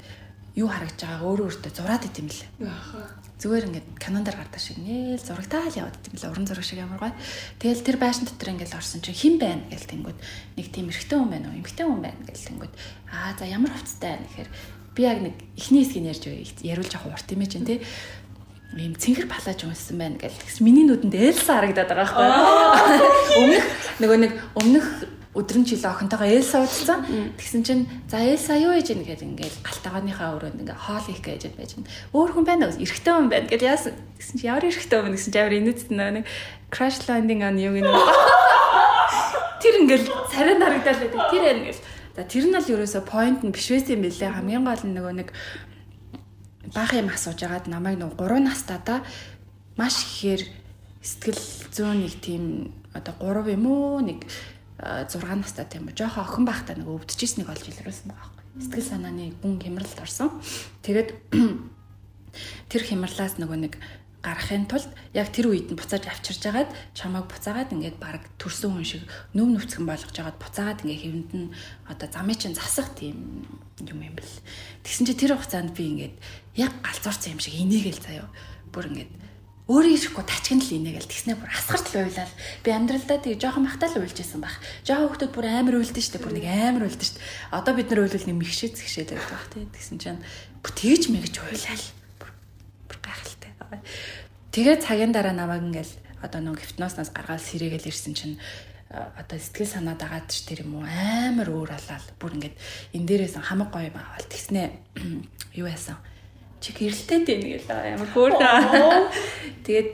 юу 0.53 0.69
харагдж 0.69 0.99
байгааг 1.01 1.25
өөрөө 1.25 1.47
өөртөө 1.49 1.71
зураад 1.73 2.05
идэм 2.05 2.27
лээ. 2.29 2.49
Зүгээр 3.41 3.67
ингээд 3.73 3.87
канондар 3.97 4.37
гардаг 4.37 4.61
шиг 4.61 4.77
нээл 4.77 5.17
зурагтаал 5.17 5.73
яваад 5.73 5.97
идэм 5.97 6.13
лээ. 6.13 6.29
Уран 6.29 6.45
зураг 6.45 6.65
шиг 6.67 6.77
ямар 6.77 7.01
гой. 7.01 7.13
Тэгэл 7.57 7.81
тэр 7.81 7.97
байшин 7.97 8.29
дотор 8.29 8.53
ингээд 8.53 8.77
орсон 8.77 9.01
чинь 9.01 9.17
хэн 9.17 9.35
байна 9.41 9.65
гэл 9.73 9.89
тэнгүүд 9.89 10.19
нэг 10.61 10.67
тийм 10.69 10.93
эрэгтэй 10.93 11.17
хүн 11.17 11.31
байна 11.33 11.49
уу? 11.49 11.57
Эмэгтэй 11.57 11.85
хүн 11.89 12.01
байна 12.05 12.21
гэл 12.21 12.47
тэнгүүд 12.53 12.73
аа 13.09 13.33
за 13.33 13.49
ямар 13.49 13.73
хувцастай 13.73 14.09
байна 14.13 14.29
гэхээр 14.29 14.49
би 14.93 15.01
яг 15.01 15.19
нэг 15.25 15.35
ихний 15.57 15.81
хэсгийг 15.81 16.05
ярьж 16.05 16.23
яриулж 16.61 16.93
авах 16.93 17.17
урт 17.17 17.33
юм 17.33 17.41
ээ 17.41 17.49
чинь 17.49 17.65
тий 17.65 17.81
ийм 18.77 18.95
цэнгэр 18.97 19.27
палаж 19.29 19.59
унссан 19.63 19.97
байна 19.97 20.17
гэл. 20.17 20.33
Тэгс 20.33 20.61
миний 20.65 20.85
нүдэнд 20.85 21.13
Элса 21.13 21.61
харагдаад 21.61 21.89
байгаа 21.89 22.07
байхгүй. 22.09 22.97
Өмнөх 23.39 23.65
нөгөө 24.01 24.17
нэг 24.17 24.31
өмнөх 24.57 24.85
өдрөн 25.33 25.65
жил 25.65 25.85
охинтойгоо 25.85 26.29
Элса 26.29 26.61
уудсан. 26.61 27.05
Тэгсэн 27.37 27.61
чинь 27.65 27.85
за 28.09 28.21
Элса 28.21 28.57
юу 28.57 28.73
ээж 28.73 28.93
ийн 28.93 29.01
гэхэд 29.01 29.25
ингээл 29.25 29.61
галтагааныхаа 29.65 30.37
өрөөнд 30.37 30.61
ингээ 30.61 30.77
хоол 30.77 31.05
хийх 31.05 31.21
гэж 31.25 31.53
байж 31.57 31.73
байна. 31.77 31.89
Өөр 32.13 32.31
хүн 32.33 32.45
байна 32.45 32.69
уу? 32.69 32.77
Эрэгтэй 32.77 33.13
хүн 33.13 33.29
байна 33.29 33.49
гэж 33.49 33.61
яасан. 33.65 33.93
Тэгсэн 34.17 34.35
чинь 34.37 34.49
ямар 34.49 34.65
эрэгтэй 34.69 34.99
хүн 35.01 35.13
гэсэн 35.13 35.31
чинь 35.33 35.41
ямар 35.41 35.57
инээдсэн 35.57 35.97
нэг 35.97 36.25
crash 36.69 37.01
landing 37.09 37.41
on 37.41 37.57
юу 37.57 37.73
гэнэ. 37.77 37.89
Тэр 39.61 39.73
ингээл 39.85 40.05
царай 40.29 40.55
нарагдаад 40.57 40.99
байдаг. 41.01 41.21
Тэр 41.33 41.45
ингээл 41.61 41.81
За 42.13 42.21
тэр 42.21 42.45
нь 42.45 42.53
л 42.53 42.61
ерөөсө 42.61 43.09
point 43.09 43.41
нь 43.41 43.49
биш 43.49 43.73
байсан 43.73 43.97
юм 43.97 44.05
билээ. 44.05 44.37
Хамгийн 44.37 44.61
гол 44.61 44.85
нь 44.85 44.93
нөгөө 44.93 45.13
нэг 45.17 45.29
баах 46.71 46.95
юм 46.95 47.11
асууж 47.11 47.39
агаад 47.43 47.67
намайг 47.67 47.99
нөгөө 47.99 48.15
3 48.15 48.47
настайдаа 48.47 49.03
маш 49.75 49.99
ихээр 50.07 50.47
сэтгэл 51.03 51.41
зүйн 51.75 52.07
нэг 52.07 52.15
тийм 52.23 52.71
одоо 52.95 53.13
3 53.19 53.51
юм 53.59 53.65
уу 53.67 53.99
нэг 53.99 54.23
6 54.79 55.19
настай 55.19 55.67
тийм 55.67 55.91
үү 55.91 55.97
жоохон 55.99 56.23
охин 56.23 56.45
байхдаа 56.47 56.75
нэг 56.79 56.87
өвдөжсэн 56.87 57.43
нэг 57.43 57.51
олж 57.51 57.65
илрүүлсэн 57.67 58.07
байгаа 58.07 58.31
байхгүй. 58.31 58.63
Сэтгэл 58.63 58.91
санааны 58.91 59.25
гүн 59.43 59.59
хямралд 59.59 59.99
орсон. 59.99 60.29
Тэгээд 60.85 61.09
тэр 62.71 62.81
хямралаас 62.87 63.35
нөгөө 63.39 63.59
нэг 63.59 63.73
гарахын 64.23 64.65
тулд 64.71 64.87
яг 65.11 65.35
тэр 65.35 65.51
үед 65.51 65.67
нь 65.67 65.75
буцааж 65.75 66.07
авчирж 66.07 66.47
агаад 66.47 66.71
чамайг 66.95 67.27
буцаагаад 67.27 67.75
ингээд 67.75 67.99
баг 67.99 68.23
төрсөн 68.39 68.71
хүн 68.71 68.87
шиг 68.87 69.03
нүв 69.35 69.51
нүцгэн 69.51 69.83
болгож 69.83 70.15
агаад 70.15 70.39
буцаагаад 70.39 70.79
ингээд 70.87 71.03
хэвэнд 71.03 71.31
нь 71.35 71.51
одоо 71.91 72.07
замын 72.07 72.39
чинь 72.39 72.55
засах 72.55 72.95
тийм 72.95 73.43
юм 73.83 73.99
юм 73.99 74.15
бэл. 74.15 74.35
Тэгсэн 74.87 75.11
чи 75.11 75.13
тэр 75.19 75.35
хугацаанд 75.35 75.75
би 75.75 75.83
ингээд 75.91 76.15
яг 76.55 76.73
галзуурсан 76.81 77.33
юм 77.33 77.41
шиг 77.41 77.55
инээгээл 77.57 78.01
заяо. 78.01 78.27
Бүр 78.69 78.89
ингээд 78.93 79.11
өөрөө 79.63 79.93
ирэхгүй 79.95 80.25
тачгин 80.27 80.59
л 80.59 80.75
инээгээл 80.75 81.07
тэгснэ 81.07 81.39
бүр 81.39 81.49
асгарт 81.49 81.87
л 81.95 82.03
уйлал. 82.03 82.33
Би 82.67 82.69
амьдралдаа 82.75 83.17
тийг 83.23 83.39
жоохон 83.39 83.63
махтаа 83.63 83.89
л 83.95 84.03
уйлжсэн 84.03 84.43
баг. 84.43 84.59
Жоохон 84.83 85.15
хүмүүс 85.15 85.31
бүр 85.31 85.47
амар 85.47 85.79
уйлдэн 85.79 86.03
штэ 86.03 86.19
бүр 86.19 86.35
нэг 86.35 86.45
амар 86.51 86.83
уйлдэн 86.91 87.07
штэ. 87.07 87.23
Одоо 87.55 87.73
бид 87.73 87.87
нар 87.87 88.03
уйлвал 88.03 88.27
нэг 88.27 88.37
мэгшээ 88.43 88.75
згшээд 88.75 89.15
байдаг 89.15 89.31
баг 89.31 89.45
тий. 89.55 89.63
Тэгсэн 89.71 89.97
чинь 90.03 90.21
бүр 90.59 90.71
тэгж 90.75 91.03
мэгж 91.15 91.35
уйлал. 91.39 91.85
Бүр 92.91 92.99
гайхалтай. 92.99 93.51
Тэгээд 94.51 94.83
цагийн 94.83 95.15
дараа 95.15 95.31
намайг 95.31 95.63
ингээл 95.63 95.93
одоо 96.19 96.39
нэг 96.43 96.59
гипноснаас 96.59 97.15
гаргаад 97.15 97.39
сэрээгээл 97.39 97.87
ирсэн 97.87 98.13
чинь 98.13 98.35
одоо 98.93 99.39
сэтгэл 99.41 99.79
санаа 99.79 99.97
дагаад 99.97 100.29
ч 100.29 100.45
тэр 100.45 100.67
юм 100.67 100.77
уу 100.77 100.85
амар 100.85 101.49
өөр 101.49 101.73
болоод 101.73 102.07
бүр 102.21 102.35
ингээд 102.37 102.55
энэ 102.93 103.07
дээрээс 103.09 103.41
хамаг 103.41 103.73
гоё 103.73 103.89
аваад 103.89 104.29
тэгснэ 104.29 104.69
юу 105.59 105.65
яасан 105.65 105.97
чи 106.63 106.71
гэрэлтэй 106.71 107.19
дээ 107.27 107.37
нэг 107.43 107.67
л 107.67 107.75
ямар 107.75 108.07
хөөр. 108.15 108.31
Тэгээд 109.67 109.89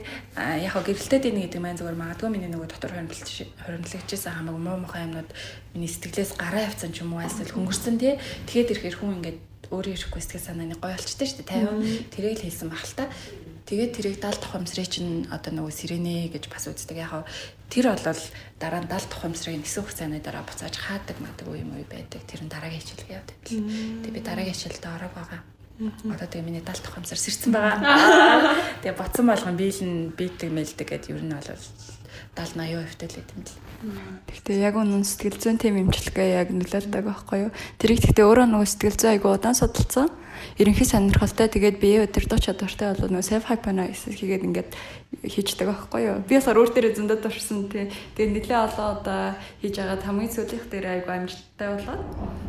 яг 0.62 0.70
хоо 0.70 0.82
гэрэлтэй 0.86 1.18
дээ 1.18 1.50
гэдэг 1.50 1.58
маань 1.58 1.78
зүгээр 1.82 1.98
магадгүй 1.98 2.30
миний 2.30 2.46
нөгөө 2.46 2.70
дотор 2.70 2.94
хоригдлж 2.94 3.50
хоригдлагчсан 3.58 4.34
хамаг 4.38 4.54
муу 4.54 4.78
мухай 4.78 5.02
юмнууд 5.02 5.30
миний 5.74 5.90
сэтгэлээс 5.90 6.38
гараа 6.38 6.70
явцсан 6.70 6.94
ч 6.94 7.02
юм 7.02 7.18
уу 7.18 7.26
эсвэл 7.26 7.54
хөнгөрсөн 7.58 7.98
тий. 7.98 8.14
Тэгээд 8.46 8.70
ирэхээр 8.70 8.96
хүн 9.02 9.18
ингээд 9.18 9.38
өөрөө 9.74 9.94
ирэхгүй 9.98 10.22
сэтгэл 10.22 10.46
санааны 10.46 10.78
гоё 10.78 10.94
болчтой 10.94 11.26
шүү 11.26 11.42
дээ 11.42 11.58
50. 11.66 12.14
Тэрийг 12.14 12.38
л 12.38 12.46
хэлсэн 12.46 12.68
баг 12.70 12.82
л 12.86 12.98
та. 12.98 13.06
Тэгээд 13.70 13.94
тэрийг 13.94 14.16
70 14.18 14.42
тухамсрыг 14.42 14.88
чинь 14.90 15.30
одоо 15.30 15.50
нөгөө 15.54 15.70
сиренэ 15.70 16.26
гэж 16.34 16.50
бас 16.50 16.66
үздэг. 16.66 16.98
Яг 16.98 17.22
тэр 17.70 17.94
бол 17.94 18.22
дараа 18.58 18.82
нь 18.82 18.90
70 18.90 19.14
тухамсрыг 19.14 19.54
нисэх 19.62 19.86
хугацааны 19.86 20.18
дараа 20.18 20.42
буцааж 20.42 20.74
хаадаг 20.74 21.18
мадаг 21.22 21.46
үе 21.46 21.62
юм 21.62 21.78
уу 21.78 21.86
байдаг. 21.86 22.18
Тэр 22.26 22.42
нь 22.42 22.50
дараагийн 22.50 22.82
хичээлгээ 22.82 23.18
явдаг. 23.22 23.38
Тэгээд 23.46 24.10
би 24.10 24.22
дараагийн 24.26 24.58
хичээлдээ 24.58 24.90
ороод 24.90 25.14
байгаа. 25.14 25.42
Одоо 25.80 26.28
тэгээ 26.28 26.44
миний 26.44 26.60
70 26.60 26.84
дахь 26.84 26.94
хамсар 27.00 27.16
сэрсэн 27.16 27.52
байгаа. 27.56 27.80
Тэгээ 28.84 29.00
боцсон 29.00 29.26
болгон 29.32 29.56
биелэн 29.56 30.12
бийдэг 30.12 30.52
мэлдэг 30.52 30.86
гэдээ 30.92 31.16
ер 31.16 31.24
нь 31.24 31.32
бол 31.32 31.40
70 31.40 32.00
80% 32.36 32.84
хөвтөлээд 32.84 33.28
юм 33.32 33.42
л. 33.42 33.54
Гэхдээ 34.28 34.58
яг 34.60 34.74
үнэн 34.76 35.04
сэтгэл 35.08 35.40
зүйн 35.40 35.56
тим 35.56 35.80
имчилгээ 35.80 36.36
яг 36.36 36.52
нөлөөлдөг 36.52 37.04
байхгүй 37.04 37.48
юу? 37.48 37.52
Тэрийг 37.80 38.04
гэхдээ 38.04 38.26
өөрөө 38.28 38.46
нөгөө 38.52 38.68
сэтгэл 38.68 38.98
зүй 39.00 39.10
айгу 39.16 39.32
удаан 39.32 39.56
судалсан 39.56 40.12
ерөнхий 40.58 40.86
сонирхолтой 40.86 41.48
тэгээд 41.48 41.76
бие 41.80 42.04
өдөртөө 42.06 42.38
чадвартай 42.40 42.94
бол 42.94 43.12
нөө 43.16 43.24
self 43.24 43.48
hypnosis 43.50 44.14
хийгээд 44.14 44.46
ингээд 44.46 44.70
хийждэг 45.26 45.66
байхгүй 45.66 46.02
юу. 46.06 46.18
Би 46.22 46.38
бас 46.38 46.46
өөр 46.46 46.70
дээрээ 46.70 46.94
зөндөө 46.94 47.18
турсан 47.18 47.66
тий. 47.66 47.90
Тэгээд 48.14 48.46
нэлээ 48.46 48.60
олоо 48.62 48.86
одоо 49.02 49.34
хийж 49.58 49.76
агаад 49.82 50.06
хамгийн 50.06 50.30
сүүлийнх 50.30 50.66
дээр 50.70 50.86
айгу 50.86 51.10
амжилттай 51.10 51.68
болоод 51.74 52.02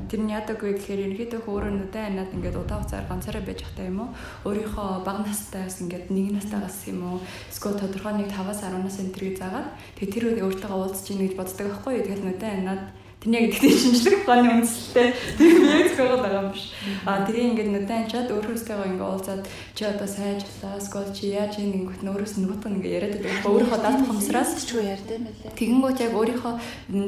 тэр 0.07 0.21
нь 0.21 0.29
яадаг 0.29 0.61
вэ 0.61 0.77
гэхээр 0.77 1.03
ерөнхийдөө 1.09 1.41
өөрөө 1.41 1.73
нүдэн 1.73 2.05
анаад 2.13 2.31
ингээд 2.37 2.61
удаа 2.61 2.77
хугацаар 2.85 3.09
ганцаараа 3.09 3.43
байж 3.43 3.59
захтай 3.65 3.89
юм 3.89 3.99
уу? 4.05 4.09
Өөрийнхөө 4.45 4.87
бага 5.01 5.25
настайгаас 5.25 5.81
ингээд 5.81 6.05
нэг 6.13 6.27
настайгаас 6.37 6.79
юм 6.85 7.01
уу? 7.01 7.17
Эсвэл 7.49 7.81
тодорхой 7.81 8.13
нэг 8.13 8.29
5-аас 8.29 8.61
10-аас 8.61 8.97
энэ 9.01 9.13
төргийг 9.15 9.37
заагаад 9.41 9.69
тэгээд 9.97 10.13
тэр 10.13 10.25
үед 10.29 10.43
өөртөө 10.45 10.69
уулзч 10.69 11.05
ийн 11.09 11.21
гэж 11.25 11.33
боддог 11.33 11.65
байхгүй 11.65 11.91
юу. 11.97 12.05
Тэгээд 12.05 12.25
нүдэн 12.29 12.55
анаад 12.61 12.83
Тэнийг 13.21 13.53
гэдэгт 13.53 13.77
шинжлэх 13.77 14.25
ухааны 14.25 14.49
үндэслэлтэй 14.65 15.13
тийм 15.37 15.61
яг 15.69 15.93
згөөд 15.93 16.21
байгаа 16.25 16.41
юм 16.41 16.49
биш. 16.57 16.73
А 17.05 17.21
тэрийг 17.21 17.53
ингээд 17.53 17.69
нүдэн 17.69 18.09
чад 18.09 18.33
өөрөөстэйгоо 18.33 18.97
ингээд 18.97 19.05
уулзаад 19.05 19.45
чи 19.77 19.85
одоо 19.85 20.09
сайн 20.09 20.41
ажиллаа, 20.41 20.81
скол 20.81 21.05
чи 21.13 21.29
яаж 21.29 21.61
ингэж 21.61 22.01
өөрөөс 22.01 22.33
нөгөөт 22.41 22.65
нь 22.65 22.75
ингээд 22.81 22.97
яриад 22.97 23.21
байдаг. 23.21 23.45
Өөрийнхөө 23.45 23.77
даалт 23.77 24.09
хомсраас 24.09 24.57
ч 24.65 24.73
юу 24.73 24.81
ярьд 24.81 25.05
юм 25.05 25.29
бэлээ. 25.29 25.53
Тэгэнгүүт 25.53 25.99
яг 26.01 26.13
өөрийнхөө 26.17 26.53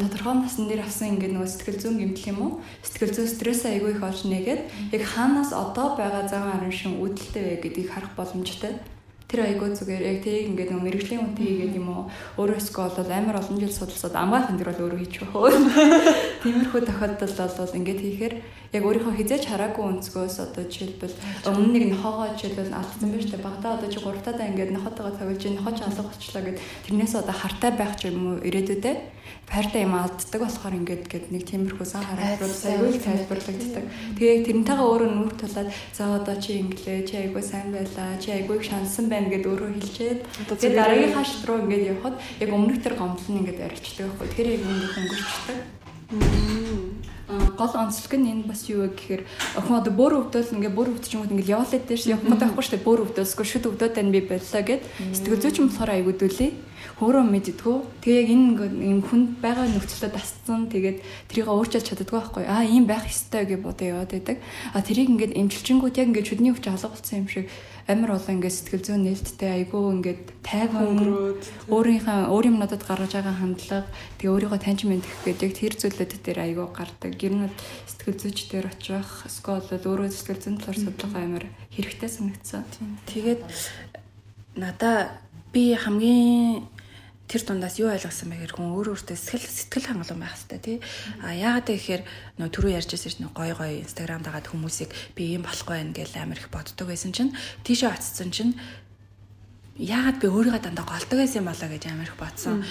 тодорхой 0.06 0.36
насн 0.38 0.70
дээр 0.70 0.86
авсан 0.86 1.18
ингээд 1.18 1.34
нөгөө 1.34 1.50
сэтгэл 1.50 1.82
зүйн 1.82 1.98
гэмтэл 1.98 2.30
юм 2.30 2.40
уу? 2.46 2.52
Сэтгэл 2.86 3.16
зүйн 3.18 3.34
стресс 3.34 3.66
айгүй 3.66 3.98
их 3.98 4.06
олж 4.06 4.22
нэгээд 4.30 4.62
яг 4.94 5.04
хаанаас 5.10 5.50
одоо 5.50 5.98
байгаа 5.98 6.30
зан 6.30 6.46
арын 6.46 6.70
шин 6.70 7.02
үүдэлтэй 7.02 7.42
вэ 7.42 7.56
гэдгийг 7.66 7.90
харах 7.90 8.14
боломжтой 8.14 8.78
тэр 9.33 9.45
айгуу 9.45 9.77
зүгээр 9.77 10.05
яг 10.09 10.19
тэрийг 10.25 10.57
ингээд 10.57 10.73
нэг 10.73 10.81
мэрэгжлийн 10.89 11.21
үнтэй 11.21 11.45
хийгээд 11.45 11.77
юм 11.77 11.89
уу 11.93 12.03
өөрөөсгөө 12.41 12.97
бол 12.97 13.13
амар 13.13 13.37
олон 13.37 13.61
жил 13.61 13.77
судалсаад 13.77 14.17
амгаах 14.17 14.49
энэ 14.49 14.61
төр 14.65 14.71
бол 14.73 14.85
өөрөө 14.89 15.01
хийчих 15.05 15.29
واخ. 15.37 15.53
Тиймэрхүү 16.41 16.81
тохиолдолд 16.89 17.37
бол 17.37 17.77
ингээд 17.77 18.01
хийхээр 18.01 18.35
яг 18.73 18.83
өөрийнхөө 18.89 19.15
хизээч 19.21 19.45
хараагүй 19.53 19.85
өнцгөөс 19.85 20.37
одоо 20.49 20.65
жишээлбэл 20.65 21.17
өмнө 21.45 21.73
нэг 21.77 21.85
нохоогоо 21.93 22.41
жишээлбэл 22.41 22.73
алдсан 22.73 23.09
байж 23.13 23.25
та 23.29 23.37
багтаа 23.37 23.71
одоо 23.77 23.89
чи 23.93 24.01
гуравтаадаа 24.01 24.49
ингээд 24.49 24.73
нохотойгоо 24.73 25.13
цавилж 25.21 25.43
нохооч 25.45 25.79
алга 25.85 26.09
болчлаа 26.09 26.43
гэд 26.49 26.59
тэрнээс 26.89 27.15
одоо 27.21 27.37
хартай 27.37 27.73
байх 27.77 27.93
ч 28.01 28.09
юм 28.09 28.17
уу 28.33 28.37
ирээдүйдээ 28.49 28.97
Хайртай 29.50 29.84
юм 29.86 29.94
алддаг 29.94 30.42
болохоор 30.42 30.78
ингээд 30.80 31.04
гээд 31.12 31.26
нэг 31.30 31.44
тиймэрхүү 31.46 31.86
сан 31.86 32.04
хараагүй 32.04 32.50
аюул 32.50 32.98
тайлбарлагддаг. 32.98 33.86
Тэгээ 34.18 34.46
тэрнтэйгээ 34.50 34.88
өөрөө 34.88 35.10
нүүр 35.14 35.34
тулаад 35.38 35.70
за 35.94 36.04
одоо 36.18 36.36
чи 36.42 36.64
инглээ 36.64 37.06
чи 37.06 37.16
айгүй 37.22 37.44
сайн 37.44 37.70
байлаа 37.70 38.18
чи 38.18 38.30
айгүй 38.34 38.58
шансан 38.64 39.12
байна 39.14 39.30
гэд 39.30 39.46
өөрөө 39.46 39.70
хэлчихэд 39.78 40.20
тэгээд 40.58 40.80
дараагийн 40.80 41.14
хаш 41.14 41.32
руу 41.46 41.62
ингээд 41.64 41.90
явхад 41.94 42.16
яг 42.42 42.50
өмнөх 42.50 42.82
тэр 42.82 42.96
гомдол 42.98 43.30
нь 43.30 43.40
ингээд 43.46 43.62
арилждаг 43.62 44.06
байхгүй. 44.10 44.28
Тэгэхээр 44.32 44.54
яг 44.58 44.62
ингээд 44.64 44.98
өнгөрчдөг. 44.98 45.58
Гол 47.30 47.74
онцлог 47.80 48.14
нь 48.20 48.30
энэ 48.32 48.44
бас 48.50 48.68
юу 48.68 48.84
вэ 48.84 48.96
гэхээр 49.00 49.22
охин 49.56 49.80
одоо 49.80 49.94
бүр 49.96 50.14
өвдөл 50.20 50.56
ингээ 50.60 50.76
бүр 50.76 50.92
өвдөж 50.92 51.12
юм 51.16 51.24
ингээ 51.32 51.56
яваалаад 51.56 51.88
дээрс 51.88 52.12
явах 52.12 52.28
гэдэг 52.28 52.40
байхгүй 52.44 52.64
шүү 52.64 52.76
дээ 52.76 52.88
бүр 52.88 53.04
өвдөлсгүй 53.08 53.48
шүд 53.48 53.66
өвдөд 53.72 53.92
тань 53.96 54.12
би 54.12 54.22
боллоо 54.28 54.64
гэд 54.68 54.84
сэтгэл 55.16 55.42
зүйч 55.44 55.56
юм 55.64 55.68
болохоор 55.72 55.92
айгуудүүлээ 55.96 56.52
өөрөө 57.02 57.26
мэддгүү. 57.26 57.78
Тэгээ 58.06 58.22
яг 58.22 58.30
энэ 58.30 58.86
юм 58.86 59.02
хүнд 59.02 59.42
байгаа 59.42 59.66
нөхцөлөд 59.66 60.14
тасцсан. 60.14 60.70
Тэгээд 60.70 60.98
тэрийг 61.32 61.48
өөрчилж 61.50 61.86
чаддаггүй 61.90 62.20
байхгүй. 62.22 62.44
Аа 62.46 62.64
ийм 62.64 62.86
байх 62.86 63.10
ёстой 63.10 63.50
гэж 63.50 63.60
бодоо 63.66 63.88
яваад 63.98 64.12
байдаг. 64.14 64.38
А 64.72 64.80
тэрийг 64.86 65.10
ингээд 65.10 65.34
эмчилчингүүд 65.34 65.98
яг 65.98 66.08
ингээд 66.14 66.30
чүдний 66.30 66.54
өвч 66.54 66.70
алгуулсан 66.70 67.26
юм 67.26 67.28
шиг 67.28 67.50
амар 67.88 68.16
олон 68.16 68.40
ингээд 68.40 68.56
сэтгэл 68.56 68.86
зүйн 68.88 69.04
нээлттэй 69.04 69.52
айгүй 69.60 69.84
ингээд 70.00 70.24
тайван 70.40 71.04
өөрийнхөө 71.68 72.32
өөр 72.32 72.46
юм 72.48 72.58
надад 72.64 72.84
гаргаж 72.88 73.12
байгаа 73.12 73.36
хандлага 73.36 73.92
тэгээ 74.20 74.34
өөрийгөө 74.34 74.60
таньж 74.64 74.82
мэдэх 74.88 75.16
гэдэг 75.28 75.52
тэр 75.52 75.74
зүйлүүд 75.76 76.12
дээр 76.24 76.40
айгүй 76.48 76.68
гардаг. 76.72 77.12
Гэр 77.20 77.34
нь 77.36 77.52
сэтгэл 77.92 78.22
зүйч 78.24 78.40
дээр 78.48 78.72
очих, 78.72 79.08
эсвэл 79.28 79.68
өөрөө 79.84 80.08
сэтгэл 80.16 80.44
зүйн 80.44 80.58
талаар 80.64 80.80
судлага 80.80 81.18
амар 81.20 81.46
хэрэгтэй 81.76 82.10
санагдсан. 82.10 82.64
Тэгээд 83.12 83.42
надаа 84.56 85.20
би 85.52 85.76
хамгийн 85.76 86.66
тэр 87.28 87.42
дундаас 87.48 87.80
юу 87.80 87.90
ойлгосон 87.90 88.30
бэ 88.30 88.36
гэхээр 88.44 88.56
хүн 88.60 88.76
өөр 88.76 88.88
өөртөө 88.94 89.18
сэтгэл 89.18 89.48
сэтгэл 89.48 89.88
хангалуун 89.90 90.22
байх 90.22 90.36
хэрэгтэй 90.36 90.60
тий. 90.60 90.78
А 91.24 91.32
яагаад 91.32 91.68
гэхээр 91.72 92.02
нөө 92.38 92.50
түрүү 92.52 92.72
ярьжсэн 92.78 93.12
чинь 93.16 93.32
гой 93.32 93.52
гой 93.56 93.72
инстаграм 93.82 94.22
дагаад 94.22 94.52
хүмүүсийг 94.52 94.92
би 95.16 95.34
ийм 95.34 95.48
болохгүй 95.48 95.82
байх 95.82 95.96
гэж 96.04 96.20
амар 96.20 96.38
их 96.38 96.52
боддог 96.52 96.88
байсан 96.88 97.16
чинь 97.16 97.32
тийшээ 97.64 97.90
очсон 97.96 98.30
чинь 98.30 98.54
яагаад 99.80 100.22
би 100.22 100.28
өөрийгөө 100.30 100.62
дандаа 100.62 100.86
голдог 100.86 101.18
байсан 101.18 101.42
юм 101.42 101.50
болоо 101.50 101.70
гэж 101.72 101.84
амар 101.90 102.12
их 102.12 102.18
бодсон. 102.20 102.62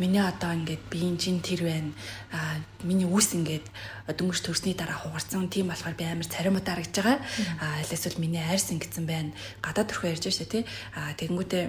Миний 0.00 0.24
одоо 0.24 0.56
ингээд 0.56 0.82
би 0.90 0.98
эн 1.04 1.20
чин 1.20 1.38
тэр 1.44 1.62
байна. 1.62 1.92
А 2.32 2.58
миний 2.82 3.06
үс 3.06 3.36
ингээд 3.36 3.68
дөнгөж 4.16 4.40
төрсний 4.42 4.74
дараа 4.74 4.96
хугарсан. 4.96 5.46
Тийм 5.46 5.70
болохоор 5.70 5.94
би 5.94 6.08
амар 6.08 6.26
царимутаа 6.26 6.74
харагдж 6.74 6.96
байгаа. 6.98 7.18
А 7.60 7.78
аль 7.78 7.94
эсвэл 7.94 8.18
миний 8.18 8.42
арьс 8.42 8.72
ингэсэн 8.72 9.06
байна. 9.06 9.30
Гадаад 9.62 9.92
төрхөө 9.92 10.10
ярьж 10.10 10.26
штэ 10.26 10.48
тий. 10.48 10.62
А 10.96 11.14
тэгэнгүүтээ 11.14 11.64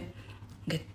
ингээд 0.65 0.85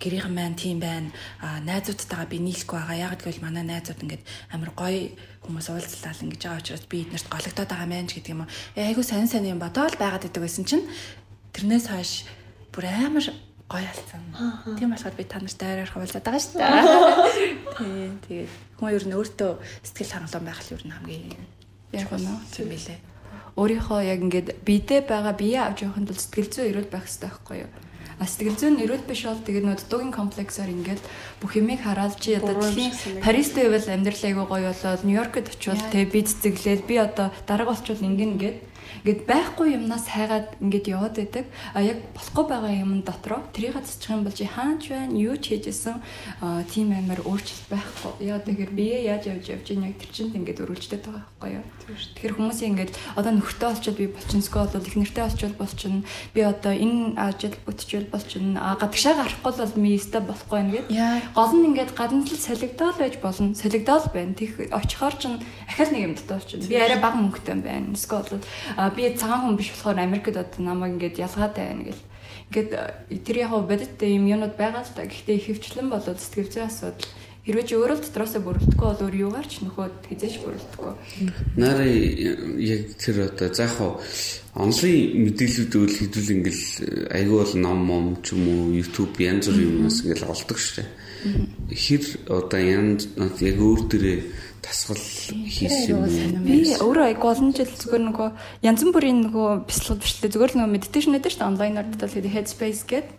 гэрийнхэн 0.00 0.34
маань 0.34 0.56
тийм 0.56 0.78
байна. 0.80 1.10
А 1.40 1.60
найзуудтайгаа 1.64 2.28
би 2.28 2.38
нийлэхгүй 2.40 2.76
байгаа. 2.76 3.16
Яг 3.16 3.20
гэвэл 3.24 3.44
манай 3.44 3.64
найзууд 3.64 4.02
ингээд 4.04 4.24
амар 4.52 4.70
гоё 4.76 5.16
хүмүүс 5.44 5.68
уулзлал 5.72 6.22
ингэж 6.24 6.42
байгаа 6.44 6.60
учраас 6.60 6.84
би 6.84 7.06
эднэрт 7.08 7.28
гологдоод 7.32 7.70
байгаа 7.70 7.88
мэн 7.88 8.06
ч 8.06 8.20
гэдэг 8.20 8.32
юм 8.36 8.44
уу. 8.44 8.52
Э 8.76 8.92
айгу 8.92 9.02
сайн 9.02 9.28
сайн 9.28 9.48
юм 9.48 9.62
бодоол 9.62 9.96
байгаад 9.96 10.28
идэг 10.28 10.42
байсан 10.44 10.64
чинь 10.68 10.84
тэрнээс 11.56 11.86
хойш 11.88 12.12
бүр 12.72 12.84
амар 12.92 13.26
гоё 13.72 13.88
алцсан. 13.88 14.22
Тийм 14.78 14.92
болохоор 14.92 15.16
би 15.16 15.24
та 15.24 15.40
нартай 15.40 15.68
арайрах 15.72 15.96
уулзаад 15.96 16.24
байгаа 16.28 16.42
шүү 16.44 16.54
дээ. 16.60 16.70
Тийм 17.80 18.12
тэгээд 18.28 18.52
хүн 18.78 18.94
ер 18.94 19.04
нь 19.08 19.16
өөртөө 19.16 19.52
сэтгэл 19.82 20.12
хангалуун 20.12 20.46
байх 20.46 20.60
л 20.62 20.74
ер 20.76 20.84
нь 20.86 20.94
хамгийн 20.94 21.40
яг 21.96 22.12
оноо 22.12 22.38
тийм 22.52 22.68
билээ. 22.70 23.00
Өөрийнхөө 23.56 24.00
яг 24.06 24.20
ингээд 24.22 24.48
бидээ 24.62 25.00
байгаа 25.08 25.34
бие 25.34 25.58
авч 25.64 25.82
явахын 25.82 26.06
тулд 26.06 26.20
сэтгэл 26.20 26.52
зүй 26.52 26.66
эрүүл 26.70 26.92
байх 26.92 27.08
хэрэгтэй 27.08 27.30
байхгүй 27.32 27.56
юу? 27.64 27.70
А 28.16 28.24
сэтгэл 28.24 28.56
зүйн 28.56 28.80
эрүүл 28.80 29.04
биш 29.04 29.28
бол 29.28 29.44
тэгээд 29.44 29.66
нөө 29.68 29.76
дутуугийн 29.76 30.14
комплексаар 30.16 30.72
ингээд 30.72 31.04
бүх 31.40 31.52
юмыг 31.60 31.84
хараад 31.84 32.16
чи 32.16 32.32
одоо 32.32 32.56
дэлхийн 32.56 33.20
Парист 33.20 33.52
байвал 33.52 33.88
амьдрал 33.92 34.24
айгүй 34.24 34.46
гоё 34.48 34.72
болоод 34.72 35.02
Нью-Йоркд 35.04 35.52
очивол 35.52 35.84
тэг 35.92 36.16
би 36.16 36.20
цэцэглээл 36.24 36.88
би 36.88 36.96
одоо 36.96 37.28
дарга 37.44 37.76
болчвол 37.76 38.00
ингэн 38.00 38.40
ингээд 38.40 38.56
Ингээд 39.04 39.26
байхгүй 39.26 39.68
юмнаас 39.76 40.06
хайгаад 40.10 40.58
ингээд 40.60 40.86
яваад 40.90 41.14
байдаг. 41.16 41.46
А 41.74 41.82
яг 41.82 41.98
болохгүй 42.14 42.44
байгаа 42.48 42.74
юм 42.74 43.02
дотроо 43.02 43.40
тэрийг 43.52 43.78
цэцчих 43.82 44.10
юм 44.10 44.24
бол 44.24 44.32
чи 44.32 44.44
хаач 44.44 44.82
байна, 44.90 45.14
юу 45.14 45.36
ч 45.36 45.54
хийжсэн 45.54 46.00
тийм 46.70 46.92
амар 46.92 47.20
өөрчлөлт 47.22 47.66
байхгүй. 47.70 48.12
Яа 48.26 48.40
тэгэхээр 48.42 48.72
бие 48.72 48.98
яаж 49.06 49.30
явж 49.30 49.46
явж 49.50 49.66
яг 49.70 49.94
тэр 49.98 50.10
чинь 50.10 50.34
ингээд 50.34 50.62
өрүүлжтэй 50.64 51.00
байгаа 51.00 51.24
байхгүй 51.26 51.50
юу. 51.56 51.64
Тэгэхээр 51.86 52.36
хүмүүсийн 52.36 52.70
ингээд 52.74 52.92
одоо 53.14 53.32
нөхөртэй 53.36 53.68
олчод 53.70 53.96
би 53.96 54.06
болчихсонсгоо 54.10 54.66
бол 54.66 54.88
их 54.88 54.96
нэртэй 54.96 55.24
олчвол 55.24 55.56
болчихно. 55.58 56.02
Би 56.34 56.40
одоо 56.42 56.72
энэ 56.74 57.14
ажил 57.14 57.54
бүтчихвэл 57.62 58.10
болчихно. 58.10 58.58
А 58.58 58.74
гадагшаа 58.74 59.14
гарахгүй 59.14 59.52
бол 59.54 59.74
мистэй 59.78 60.22
болохгүй 60.22 60.60
ингээд. 60.66 60.88
Гол 61.34 61.52
нь 61.54 61.66
ингээд 61.70 61.94
гадна 61.94 62.26
л 62.26 62.34
солигдоол 62.34 62.98
байж 62.98 63.14
болно. 63.22 63.54
Солигдоол 63.54 64.06
байна. 64.10 64.34
Тэг 64.34 64.50
очихоор 64.74 65.14
чинь 65.14 65.38
ахал 65.70 65.90
нэг 65.94 66.02
юм 66.02 66.14
дотоо 66.18 66.38
болчихно. 66.42 66.66
Би 66.66 66.76
арай 66.76 66.98
бага 66.98 67.16
мөнгөтэй 67.22 67.56
байна. 67.62 67.94
Эсвэл 67.94 68.42
би 68.76 69.02
цагаан 69.16 69.42
хүн 69.48 69.56
биш 69.56 69.72
болохоор 69.72 69.98
Америкт 69.98 70.36
одоо 70.36 70.60
намайг 70.60 70.92
ингээд 71.00 71.18
ялгаатай 71.18 71.64
байна 71.68 71.84
гэл. 71.88 72.04
Ингээд 72.52 72.70
э, 72.76 73.16
тэр 73.24 73.36
яг 73.48 73.52
бодит 73.64 73.96
юм 74.02 74.26
юмуд 74.28 74.56
байгаа 74.56 74.84
л 74.84 74.92
та. 74.94 75.08
Гэхдээ 75.08 75.36
ихэвчлэн 75.40 75.88
болоод 75.88 76.20
сэтгэл 76.20 76.52
зүйн 76.52 76.68
асуудал 76.68 77.08
хэрвээ 77.46 77.62
чи 77.62 77.74
өөрөө 77.78 77.98
дотроосоо 78.02 78.42
бүрэлдэхгүй 78.42 78.86
бол 78.90 79.04
өөр 79.06 79.16
юугаар 79.30 79.46
ч 79.46 79.62
нөхөд 79.62 79.94
хизээш 80.10 80.36
бүрэлдэхгүй. 80.42 80.92
Нарын 81.54 82.58
яг 82.58 82.82
тэр 82.98 83.30
одоо 83.30 83.48
заахаа 83.54 84.02
онлайн 84.58 85.30
мэдээллүүд 85.30 85.72
үл 85.78 85.94
хэдүүл 85.94 86.34
ингээл 86.42 86.66
э, 86.82 87.22
айгүй 87.22 87.38
бол 87.38 87.54
ном 87.62 87.78
мом 87.86 88.06
ч 88.26 88.34
юм 88.34 88.50
уу 88.50 88.74
YouTube 88.74 89.14
янз 89.22 89.46
бүрийн 89.46 89.86
юмс 89.86 90.02
ингээл 90.02 90.26
олдог 90.26 90.58
штэ. 90.58 90.90
Хэр 91.70 92.04
одоо 92.34 92.60
янз 92.60 93.06
яг 93.14 93.56
өөр 93.62 93.80
дөрөө 93.94 94.18
тасгал 94.66 94.98
хийсэн 94.98 95.94
юм. 95.94 96.42
Би 96.42 96.74
өөрөө 96.74 97.04
айгу 97.14 97.30
олон 97.30 97.54
жил 97.54 97.70
зүгээр 97.70 98.02
нөгөө 98.10 98.28
янз 98.66 98.82
бүрийн 98.82 99.22
нөгөө 99.30 99.48
бяцлал 99.70 100.02
бичлээ 100.02 100.34
зүгээр 100.34 100.52
л 100.52 100.58
нөгөө 100.58 100.74
медитейшн 100.74 101.14
гэдэг 101.14 101.32
чинь 101.32 101.46
онлайнаар 101.46 101.86
дадал 101.94 102.10
гэдэг 102.10 102.34
headspace 102.34 102.82
гэдэг. 102.90 103.14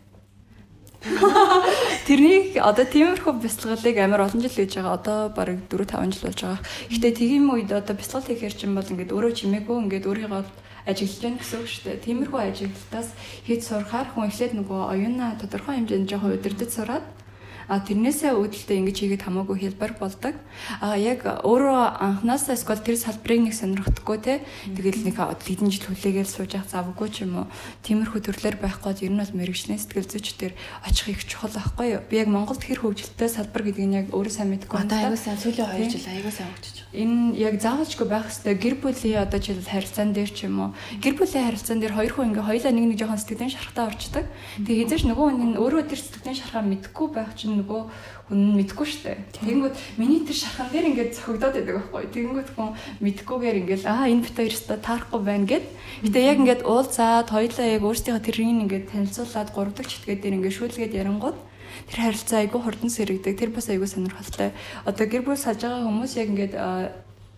Тэрнийг 2.07 2.59
одоо 2.59 2.83
тиймэрхүү 2.83 3.33
бяцлаглыг 3.39 3.95
амар 4.01 4.27
олон 4.27 4.43
жил 4.43 4.51
хийж 4.51 4.75
байгаа. 4.75 4.97
Одоо 4.99 5.19
бараг 5.31 5.59
4 5.71 5.87
5 5.87 6.11
жил 6.11 6.25
болж 6.27 6.39
байгаа. 6.43 6.59
Гэхдээ 6.91 7.13
тийм 7.15 7.43
үед 7.53 7.71
одоо 7.71 7.95
бяцлал 7.95 8.27
хийхээр 8.27 8.55
чинь 8.57 8.75
бол 8.75 8.91
ингээд 8.91 9.15
өөрөө 9.15 9.31
чимээгүй 9.39 9.77
ингээд 9.87 10.09
өөрийгөө 10.09 10.43
ажиглаж 10.87 11.19
байна 11.21 11.39
гэсэн 11.39 11.59
үг 11.63 11.67
шүү 11.67 11.83
дээ. 11.85 12.03
Тиймэрхүү 12.07 12.39
ажиглалтаас 12.43 13.09
хийж 13.45 13.61
сурахаар 13.67 14.07
хүн 14.11 14.27
эхлээд 14.27 14.53
нөгөө 14.55 14.81
оюуна 14.91 15.27
тодорхой 15.39 15.75
хэмжээнд 15.79 16.09
жоохон 16.11 16.35
удирдах 16.35 16.71
сураад 16.71 17.05
тэрнээсээ 17.67 18.31
үүдэлтэй 18.31 18.79
ингэж 18.79 18.97
хийгээд 19.03 19.23
хамаагүй 19.27 19.57
хэлбэр 19.59 19.93
болдог. 19.99 20.35
А 20.79 20.95
яг 20.95 21.27
өөрөө 21.27 21.99
анханасаа 21.99 22.55
эсвэл 22.55 22.79
тэр 22.79 22.95
салбарыг 22.95 23.51
нэг 23.51 23.55
сонирхдаггүй 23.59 24.17
те. 24.23 24.39
Тэгэл 24.71 25.03
нэг 25.03 25.19
хэдэн 25.19 25.67
жил 25.67 25.91
хүлээгээл 25.91 26.31
сууж 26.31 26.55
явах 26.55 26.71
завгүй 26.71 27.11
ч 27.11 27.27
юм 27.27 27.43
уу. 27.43 27.51
Тиймэрхүү 27.83 28.23
төрлөөр 28.23 28.57
байх 28.63 28.79
гээд 28.79 29.03
ер 29.03 29.11
нь 29.11 29.19
бол 29.19 29.35
мэрэгчлийн 29.35 29.83
сэтгэл 29.83 30.07
зүйчдэр 30.07 30.53
очих 30.87 31.07
их 31.11 31.27
чухал 31.27 31.51
байхгүй 31.51 31.99
юу? 31.99 32.01
Би 32.07 32.23
яг 32.23 32.31
Монголд 32.31 32.63
хэр 32.63 32.79
хөгжилтэй 32.79 33.27
салбар 33.27 33.63
гэдгийг 33.67 33.87
нь 33.91 33.97
яг 33.99 34.07
өөрөө 34.15 34.31
сайн 34.31 34.55
мэдгүй 34.55 34.71
байна. 34.71 34.87
Одоо 34.87 35.11
аягүй 35.11 35.19
сайн 35.19 35.39
сүүлийн 35.43 35.67
2 35.67 35.91
жил 35.91 36.07
аягүй 36.07 36.31
сайн 36.31 36.49
хөгжиж 36.55 36.75
байна. 36.87 36.95
Энэ 36.95 37.19
яг 37.35 37.55
заавалчгүй 37.59 38.07
байх 38.07 38.27
хэвээр 38.31 38.57
гэр 38.63 38.75
бүлийн 38.79 39.19
одоо 39.27 39.39
жил 39.43 39.59
харилцаан 39.59 40.15
дээр 40.15 40.31
ч 40.31 40.39
юм 40.47 40.55
уу. 40.63 40.71
Гэр 41.03 41.15
бүлийн 41.19 41.45
харилцаан 41.51 41.79
дээр 41.83 41.93
хоёр 41.99 42.13
хүн 42.15 42.27
ингээ 42.31 42.47
хоёлаа 42.47 42.71
нэг 42.71 42.85
нэг 42.95 42.99
жоохон 43.03 43.19
сэтгэлийн 43.19 43.51
шархтаа 43.51 43.85
орчдөг. 43.91 44.25
Тэгээ 44.63 44.81
хизээш 44.87 45.03
нөгөө 45.11 45.25
хүн 45.27 45.53
өөрөө 45.59 45.83
тэр 45.91 45.99
сэтгэлийн 45.99 46.39
шархаа 46.39 46.63
мэдгүй 46.63 47.07
байх 47.11 47.31
чинь 47.35 47.56
нөгөө 47.57 47.81
хүн 48.29 48.37
нь 48.37 48.55
мэдгүй 48.61 48.87
штэ. 48.87 49.17
Тэгэнгүүт 49.41 49.75
миний 49.97 50.21
тэр 50.21 50.37
шархан 50.37 50.69
дээр 50.69 50.89
ингээд 50.93 51.15
цохигдоод 51.17 51.55
байдаг 51.57 51.75
байхгүй. 51.81 52.03
Тэгэнгүүт 52.13 52.49
хүн 52.53 52.69
мэдгүйгээр 53.01 53.59
ингээд 53.65 53.83
аа 53.89 54.05
энэ 54.07 54.23
бит 54.23 54.35
хоёр 54.37 54.53
өстө 54.53 54.75
таарахгүй 54.77 55.21
байна 55.25 55.47
гэд. 55.47 55.65
Гэтэ 56.05 56.19
яг 56.21 56.37
ингээд 56.43 56.61
уулзаад 56.67 57.27
хоёлаа 57.31 57.67
яг 57.67 57.83
өөрсдийнхөө 57.87 58.23
тэрийг 58.27 58.49
ингээд 58.67 58.85
танилцуулаад 58.91 59.49
гурав 59.55 59.73
дахь 59.73 59.89
читгээ 59.89 60.17
дээр 60.21 60.37
ингээд 60.37 60.57
шүүлгээд 60.57 60.97
ярангууд 60.97 61.37
тэр 61.87 61.99
харилцаа 62.03 62.39
айгүй 62.43 62.61
хурдан 62.61 62.91
сэрэгдэг. 62.91 63.33
Тэр 63.37 63.51
бас 63.55 63.67
айгүй 63.71 63.87
сонирхолтой. 63.87 64.51
Одоо 64.83 65.05
гэр 65.07 65.23
бүл 65.23 65.39
саж 65.39 65.63
байгаа 65.63 65.87
хүмүүс 65.87 66.13
яг 66.19 66.27
ингээд 66.35 66.53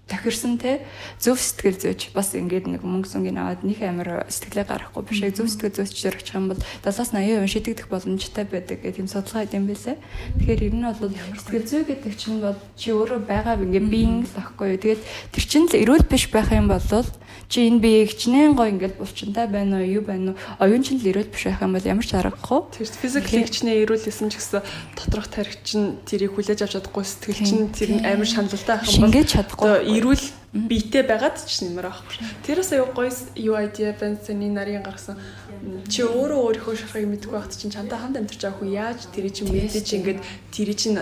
тохирсон 0.09 0.57
те 0.57 0.81
зөв 1.21 1.37
сэтгэл 1.37 1.77
зүйч 1.77 2.09
бас 2.17 2.33
ингээд 2.33 2.65
нэг 2.65 2.81
мөнгө 2.81 3.07
сүнгийн 3.07 3.37
аваад 3.37 3.61
них 3.61 3.79
амир 3.85 4.25
сэтгэлээ 4.25 4.65
гаргахгүй 4.65 5.03
биш 5.05 5.21
яг 5.21 5.37
зөв 5.37 5.47
сэтгэл 5.47 5.85
зүйчээр 5.85 6.17
очих 6.17 6.35
юм 6.35 6.49
бол 6.49 6.61
70-80% 6.81 7.45
шийдэгдэх 7.45 7.87
боломжтой 7.87 8.45
байдаг 8.49 8.81
гэх 8.81 8.97
юм 8.97 9.07
судалгаа 9.07 9.45
хийм 9.45 9.69
байлээ. 9.69 9.97
Тэгэхээр 10.41 10.65
ер 10.65 10.75
нь 10.75 10.85
бол 10.89 11.13
сэтгэл 11.13 11.69
зүй 11.69 11.83
гэдэг 11.85 12.13
чинь 12.17 12.41
бол 12.41 12.57
чи 12.73 12.89
өөрөө 12.89 13.19
байгаа 13.29 13.61
ингээд 13.61 13.87
биеийн 13.87 14.25
л 14.25 14.39
ахгүй 14.41 14.67
юу. 14.73 14.81
Тэгээд 14.81 15.01
тэр 15.31 15.45
чинь 15.45 15.67
л 15.69 15.79
эрүүл 15.79 16.05
биш 16.09 16.25
байх 16.33 16.49
юм 16.49 16.67
бол 16.67 16.81
чи 17.49 17.65
энэ 17.65 17.81
бие 17.81 18.05
хичнээн 18.05 18.53
гой 18.53 18.69
ингээд 18.77 19.01
булчинтай 19.01 19.49
байна 19.49 19.81
уу 19.81 19.89
юу 19.89 20.03
байна 20.05 20.33
уу 20.33 20.65
оюун 20.65 20.85
чинь 20.85 21.01
л 21.01 21.09
эрүүл 21.09 21.33
биш 21.33 21.49
байх 21.49 21.61
юм 21.61 21.73
бол 21.73 21.85
ямар 21.85 22.05
ч 22.05 22.13
аргагүй. 22.13 22.61
Тэр 22.77 22.89
физикли 22.89 23.41
хичнээн 23.45 23.81
эрүүл 23.85 24.05
гэсэн 24.05 24.29
ч 24.29 24.37
гэсэн 24.37 24.61
доторх 24.93 25.27
тарих 25.33 25.57
чинь 25.65 25.97
тэрийг 26.05 26.37
хүлээж 26.37 26.61
авч 26.61 26.77
чадахгүй 26.77 27.05
сэтгэл 27.05 27.41
чинь 27.41 27.73
тэр 27.73 27.89
амар 28.05 28.29
шаналлалтай 28.29 28.75
байх 28.77 28.85
юм 28.85 29.01
бол 29.01 29.09
шингээж 29.09 29.29
чадахгүй 29.33 29.71
эрүүл 29.99 30.25
биетэй 30.49 31.03
байгаад 31.05 31.37
ч 31.45 31.61
нэмэр 31.61 31.85
байхгүй. 31.85 32.17
Тэрээс 32.47 32.73
аюу 32.73 32.89
гоё 32.95 33.13
юу 33.37 33.55
idea 33.59 33.93
Бенсоны 33.93 34.49
нарийн 34.49 34.81
гаргасан. 34.81 35.19
Чи 35.85 36.01
өөрөө 36.01 36.39
өөрийнхөө 36.63 36.73
шархыг 36.73 37.05
мэдгүй 37.05 37.37
байхад 37.37 37.53
чинь 37.53 37.69
чамтай 37.69 37.99
хамт 38.01 38.17
амьдарч 38.17 38.41
байгаа 38.41 38.57
хүн 38.57 38.71
яаж 38.73 38.99
тэр 39.13 39.29
чинь 39.29 39.51
мэдээж 39.53 39.89
ингээд 39.93 40.19
тэр 40.49 40.69
чинь 40.73 40.97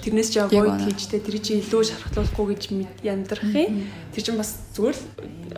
тэрнээс 0.00 0.30
ч 0.32 0.34
гоё 0.48 0.80
тийжтэй 0.80 1.20
тэр 1.20 1.36
чинь 1.44 1.60
илүү 1.60 1.82
шархлуулахгүй 1.84 2.46
гэж 2.56 2.62
яндрах 3.04 3.52
юм. 3.52 3.84
Тэр 4.16 4.22
чинь 4.24 4.40
бас 4.40 4.56
зүгээр 4.72 4.96
л 4.96 5.04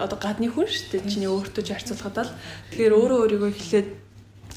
одоо 0.03 0.19
гадны 0.19 0.51
хүн 0.51 0.67
шүү 0.67 0.99
дээ. 0.99 1.07
Чиний 1.07 1.31
өөртөө 1.31 1.63
ч 1.63 1.69
харьцуулахад 1.77 2.19
л. 2.27 2.35
Тэгэхээр 2.75 2.97
өөрөө 2.99 3.19
өөрийгөө 3.23 3.51
эхлээд 3.55 3.89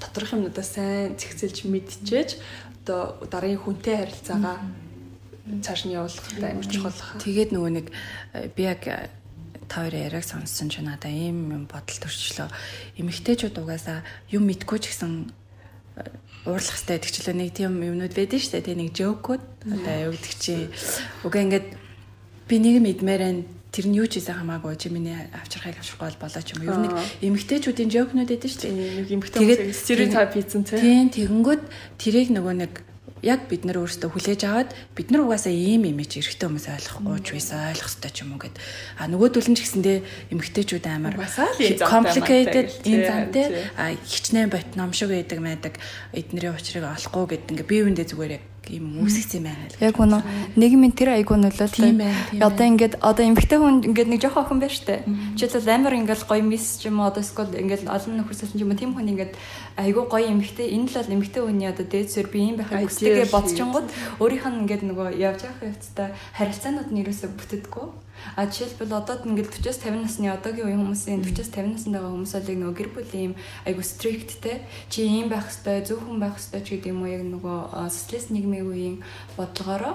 доторх 0.02 0.34
юмнуудаа 0.34 0.66
сайн 0.66 1.14
зэгцэлж 1.20 1.70
мэдчихэж 1.70 2.30
одоо 2.82 3.22
дараагийн 3.30 3.62
хүнтэй 3.62 3.96
харилцаагаа 4.02 4.58
цааш 5.60 5.84
нь 5.84 5.95
явуулахтай 5.97 6.52
амар 6.56 6.68
чухал. 6.72 6.95
Тэгээд 7.20 7.52
нөгөө 7.52 7.72
нэг 7.76 7.88
э, 7.91 8.47
би 8.56 8.64
яг 8.64 8.88
та 9.68 9.84
хоёрын 9.84 10.08
яриаг 10.08 10.24
сонссон 10.24 10.72
ч 10.72 10.80
надаа 10.80 11.12
ийм 11.12 11.52
юм 11.52 11.64
бодол 11.68 11.99
төрчлөө. 11.99 12.47
Эмэгтэйчүүд 12.99 13.56
угаасаа 13.60 14.04
юм 14.32 14.47
мэдгүй 14.47 14.80
ч 14.80 14.95
гэсэн 14.95 15.32
э, 15.99 16.12
уурлах 16.47 16.76
хэрэгтэй 16.76 16.95
гэдэг 16.99 17.12
чилээ 17.12 17.36
нэг 17.36 17.49
тийм 17.56 17.74
юмнууд 17.80 18.12
байдаг 18.16 18.39
шүү 18.39 18.52
дээ. 18.60 18.68
Тэ 18.68 18.80
нэг 18.80 18.91
жокууд 18.95 19.43
одоо 19.68 20.12
гэдэг 20.12 20.34
чи 20.39 20.54
угаа 21.24 21.43
ингээд 21.47 21.68
би 22.52 22.56
нэг 22.60 22.76
мэдмээр 22.84 23.22
байна 23.24 23.43
тэр 23.72 23.88
нь 23.88 23.95
юу 23.95 24.08
ч 24.12 24.20
хийсэн 24.20 24.43
хамаагүй 24.43 24.76
чи 24.76 24.91
миний 24.91 25.16
авчрахыг 25.32 25.80
авчрахгүй 25.80 26.20
болоо 26.20 26.43
ч 26.43 26.52
юм. 26.52 26.68
Ер 26.68 26.76
нь 26.76 26.91
эмгтээчүүдийн 27.32 27.88
жокнууд 27.88 28.28
байдаг 28.28 28.52
шүү 28.52 28.62
дээ. 28.68 28.76
Нэг 28.99 29.10
эмгтээ 29.16 29.72
стереотип 29.72 30.36
хийсэн 30.36 30.62
тийм. 30.68 30.84
Тийм 30.84 31.08
тэгэнгүүт 31.16 31.64
тэрийг 31.95 32.36
нөгөө 32.36 32.56
нэг 32.60 32.74
яг 33.22 33.45
бид 33.49 33.65
нар 33.65 33.82
өөрсдөө 33.82 34.09
хүлээж 34.11 34.41
аваад 34.49 34.69
бид 34.97 35.07
нар 35.13 35.26
угаасаа 35.26 35.53
ийм 35.53 35.86
имиж 35.86 36.17
эрэгтэй 36.17 36.49
хүмүүс 36.49 36.67
ойлгохгүй 36.74 37.19
ч 37.22 37.28
байсан 37.38 37.57
ойлгох 37.69 37.89
хэрэгтэй 37.89 38.11
ч 38.11 38.17
юм 38.26 38.34
уу 38.34 38.41
гэд. 38.41 38.55
А 38.97 39.05
нөгөөдөл 39.05 39.49
нь 39.53 39.57
ч 39.57 39.61
гэсэндээ 39.61 39.97
эмэгтэйчүүд 40.34 40.86
амар 40.89 41.13
complicated 41.86 42.67
энэ 42.82 43.05
зантай 43.05 43.45
а 43.78 43.93
хичнээн 43.93 44.49
бот 44.49 44.69
номшиг 44.74 45.13
байдаг 45.13 45.39
байдаг 45.39 45.74
эднэрийн 46.17 46.57
учрыг 46.57 46.86
олохгүй 46.86 47.26
гэд 47.38 47.51
ингээ 47.53 47.69
бие 47.69 47.84
биендээ 47.86 48.09
зүгээр 48.09 48.34
яг 48.38 48.45
юм 48.69 49.01
үүсгэсэн 49.01 49.41
юм 49.41 49.45
байна. 49.49 49.74
Яг 49.82 49.97
үнэ 49.97 50.22
нийгмийн 50.53 50.93
тэр 50.93 51.17
айгуу 51.17 51.34
нөлөөлтэй. 51.34 52.41
Одоо 52.45 52.65
ингээд 52.69 53.01
одоо 53.01 53.24
эмгтэй 53.26 53.57
хүн 53.57 53.82
ингээд 53.89 54.09
нэг 54.13 54.22
жоох 54.22 54.38
охин 54.38 54.61
байна 54.61 54.69
штэ. 54.69 55.01
Жишээлбэл 55.34 55.76
амар 55.82 55.93
ингээд 55.97 56.22
гоё 56.30 56.45
мис 56.45 56.78
ч 56.78 56.86
юм 56.86 57.01
уу 57.01 57.09
одоо 57.09 57.26
эсвэл 57.26 57.57
ингээд 57.57 57.89
олон 57.89 58.22
нөхөрсөлсөн 58.22 58.57
ч 58.57 58.61
юм 58.61 58.72
тийм 58.78 58.93
хүн 58.93 59.09
ингээд 59.17 59.34
айгуу 59.82 60.06
гоё 60.06 60.30
эмгтэй 60.30 60.70
энэ 60.78 60.88
л 60.90 60.98
бол 61.02 61.16
эмгтэй 61.16 61.42
хүний 61.44 61.70
одоо 61.70 61.86
дээдсээр 61.90 62.28
би 62.30 62.40
юм 62.54 62.56
байхыг 62.62 62.86
хүсдэгэ 62.86 63.34
бодчихгонгод 63.34 63.88
өөрийнх 64.22 64.46
нь 64.48 64.60
ингээд 64.62 64.84
нөгөө 64.86 65.08
явж 65.18 65.40
явах 65.50 65.62
явцдаа 65.70 66.08
харилцаанууд 66.38 66.90
нь 66.94 67.02
ерөөсөө 67.02 67.30
бүтдэггүй. 67.34 67.88
А 68.36 68.46
жишээлбэл 68.46 68.94
одоо 68.94 69.18
ингээд 69.26 69.50
40-с 69.50 69.82
50 69.82 70.06
насны 70.06 70.30
одоогийн 70.30 70.70
үеийн 70.70 70.82
хүмүүсийн 70.86 71.26
40-с 71.26 71.52
50 71.52 71.74
наснд 71.74 71.94
байгаа 71.98 72.14
хүмүүс 72.14 72.34
бол 72.38 72.50
яг 72.54 72.60
нөгөө 72.62 72.78
гэр 72.78 72.90
бүлийн 72.94 73.26
юм 73.32 73.36
айгу 73.66 73.82
стрикт 73.82 74.32
те 74.46 74.62
чи 74.94 75.10
ийм 75.10 75.28
байх 75.28 75.50
хэвээр 75.50 75.86
зөв 75.90 76.00
хүн 76.06 76.22
байх 76.22 76.38
хэвээр 76.38 76.64
ч 76.64 76.70
гэдэг 76.70 76.92
юм 76.94 77.02
уу 77.02 77.10
яг 77.10 77.24
нөгөө 77.26 77.58
социалист 77.90 78.30
нийгмийн 78.30 78.66
үеийн 78.70 78.98
бодлогоороо. 79.36 79.94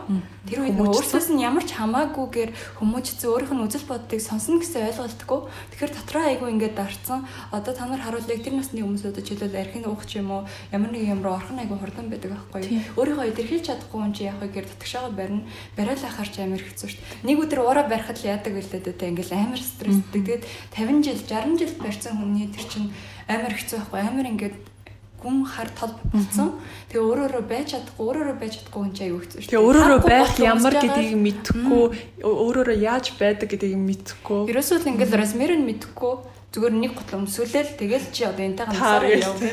Тэр 0.51 0.59
үед 0.66 0.74
нөгөө 0.74 0.95
өөрсдөөс 0.99 1.28
нь 1.32 1.45
ямар 1.47 1.64
ч 1.64 1.70
хамаагүйгээр 1.78 2.51
хүмүүжсэн 2.82 3.30
өөрийнх 3.30 3.55
нь 3.55 3.64
үзэл 3.64 3.87
бодлыг 3.87 4.20
сонсно 4.20 4.59
гэсэн 4.59 4.91
ойлголтгүй. 4.91 5.41
Тэгэхээр 5.70 5.93
дотроо 5.95 6.24
айгу 6.26 6.51
ингээд 6.51 6.74
дарцсан. 6.74 7.20
Одоо 7.55 7.72
та 7.78 7.87
нар 7.87 8.03
харуулъя 8.03 8.43
тэр 8.43 8.59
насны 8.59 8.82
хүмүүсүүд 8.82 9.22
жишээлбэл 9.22 9.62
архины 9.76 9.92
уух 9.92 10.06
ч 10.06 10.18
юм 10.18 10.30
уу? 10.30 10.46
Ямар 10.72 10.90
нэг 10.90 11.04
юм 11.04 11.22
руу 11.22 11.36
орхон 11.36 11.60
айгу 11.60 11.76
хурдан 11.76 12.08
байдаг 12.08 12.32
байхгүй 12.32 12.80
өөрийнхөө 12.96 13.28
илэрхийлж 13.32 13.66
чадахгүй 13.68 14.00
юм 14.00 14.12
чи 14.12 14.24
яг 14.24 14.40
гэр 14.40 14.64
татгшаага 14.64 15.12
барина. 15.12 15.44
Барайл 15.76 16.04
ахаар 16.04 16.28
ч 16.28 16.40
амар 16.40 16.62
хэцүү 16.64 16.88
шүү 16.88 17.00
дээ. 17.00 17.26
Нэг 17.28 17.36
өдөр 17.44 17.60
ураа 17.60 17.86
барихад 17.88 18.18
л 18.20 18.28
яадаг 18.32 18.52
байлаа 18.56 18.80
дээ 18.80 19.10
ингээл 19.12 19.36
амар 19.36 19.60
стресстэй. 19.60 20.12
Тэгээд 20.16 20.42
50 20.72 21.04
жил 21.04 21.20
60 21.28 21.60
жил 21.60 21.74
барьсан 21.76 22.14
хүний 22.16 22.48
тэр 22.48 22.64
чинь 22.64 22.88
амар 23.28 23.52
хэцүү 23.52 23.76
байхгүй 23.84 24.00
амар 24.00 24.26
ингээд 24.32 24.56
гүн 25.16 25.44
хар 25.48 25.68
тол 25.72 25.96
болсон. 26.12 26.60
Тэгээ 26.92 27.02
өөрөөрөө 27.02 27.44
байж 27.48 27.66
чадахгүй, 27.72 28.04
өөрөөрөө 28.04 28.36
байж 28.36 28.52
чадахгүй 28.60 28.80
хүн 28.84 28.92
чинь 28.94 29.06
аюу 29.10 29.20
хэцүү 29.24 29.40
шүү. 29.42 29.50
Тэгээ 29.50 29.64
өөрөөрөө 29.64 30.00
байх 30.06 30.32
ямар 30.38 30.74
гэдгийг 30.76 31.16
мэдэхгүй, 31.24 31.84
өөрөөрөө 32.20 32.76
яаж 32.84 33.06
байдаг 33.16 33.48
гэдгийг 33.48 33.80
мэдэхгүй. 33.80 34.40
Ерөөсөө 34.52 34.76
л 34.76 34.90
ингээл 34.92 35.16
размер 35.16 35.56
нь 35.56 35.66
мэдэхгүй 35.66 36.14
зүгээр 36.57 36.72
нэг 36.72 36.92
гол 36.96 37.20
өмсүүлэл 37.20 37.76
тэгэл 37.76 38.07
чи 38.16 38.24
одоо 38.24 38.44
энтэй 38.48 38.64
ганцаараа 38.64 39.12
явах 39.12 39.44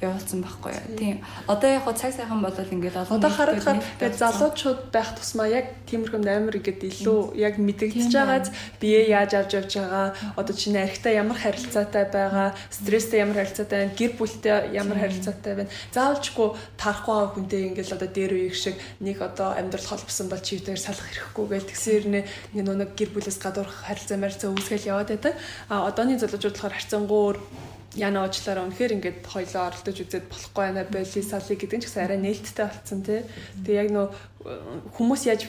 явуулсан 0.00 0.44
байхгүй 0.44 0.72
юу. 0.76 0.96
Тийм. 0.98 1.18
Одоо 1.48 1.70
яг 1.72 1.84
цаг 1.96 2.12
сайхан 2.12 2.40
болол 2.44 2.68
ингээд 2.68 2.96
олон 3.00 3.16
Одоо 3.16 3.30
харахад 3.32 3.80
тэгээд 3.96 4.20
залуучууд 4.20 4.80
байх 4.92 5.10
тусмаа 5.16 5.48
яг 5.48 5.72
тиймэрхүү 5.88 6.20
амар 6.20 6.56
ихэд 6.60 6.84
илүү 6.84 7.36
яг 7.40 7.56
мэдэгдэж 7.56 8.12
байгааз 8.12 8.52
бие 8.76 9.08
яаж 9.08 9.32
авч 9.32 9.52
явж 9.56 9.72
байгаа, 9.80 10.12
одоо 10.36 10.54
чиний 10.54 10.84
архитаа 10.84 11.12
ямар 11.16 11.38
харилцаатай 11.40 12.04
байгаа, 12.12 12.52
стресстэй 12.68 13.24
ямар 13.24 13.40
харилцаатай 13.40 13.78
байна, 13.88 13.96
гэр 13.96 14.12
бүлтэй 14.20 14.52
ямар 14.76 14.98
харилцаатай 15.00 15.54
байна. 15.56 15.72
Заавалчгүй 15.96 16.48
тарахгүй 16.76 17.14
байгаа 17.16 17.32
хүнтэй 17.32 17.60
ингээд 17.72 17.96
одоо 17.96 18.08
дээр 18.12 18.32
үеиг 18.36 18.56
шиг 18.56 18.76
нэг 19.00 19.16
одоо 19.24 19.56
амьдрал 19.56 19.88
холбосон 19.88 20.28
бол 20.28 20.44
чивдээр 20.44 20.80
салах 20.80 21.08
хэрэггүй 21.08 21.46
гэж 21.56 21.64
тэгсээр 21.72 22.04
нэ 22.12 22.20
нэг 22.52 22.92
гэр 22.92 23.10
бүлээс 23.16 23.40
гадуур 23.40 23.68
харилцаа 23.68 24.20
марилцаа 24.20 24.52
үүсгэл 24.52 24.90
яваад 24.92 25.08
байдаг. 25.08 25.34
А 25.72 25.88
одооний 25.88 26.20
залуучууд 26.20 26.52
болохоор 26.52 26.76
харьцангуй 26.76 27.20
яна 27.96 28.28
уучлаараа 28.28 28.68
үнэхээр 28.68 28.94
ингээд 29.00 29.18
хоёлоо 29.24 29.62
оролдож 29.72 29.96
үзээд 30.04 30.28
болохгүй 30.28 30.62
байна 30.62 30.84
боли 30.84 31.22
салли 31.24 31.56
гэдэг 31.56 31.76
нь 31.76 31.82
ч 31.82 31.86
гэсэн 31.88 32.04
арай 32.04 32.20
нээлттэй 32.20 32.66
болцсон 32.68 33.00
тий. 33.02 33.20
Тэгээ 33.64 33.80
яг 33.82 33.90
нөө 33.96 34.06
хүмүүс 34.44 35.22
яаж 35.26 35.48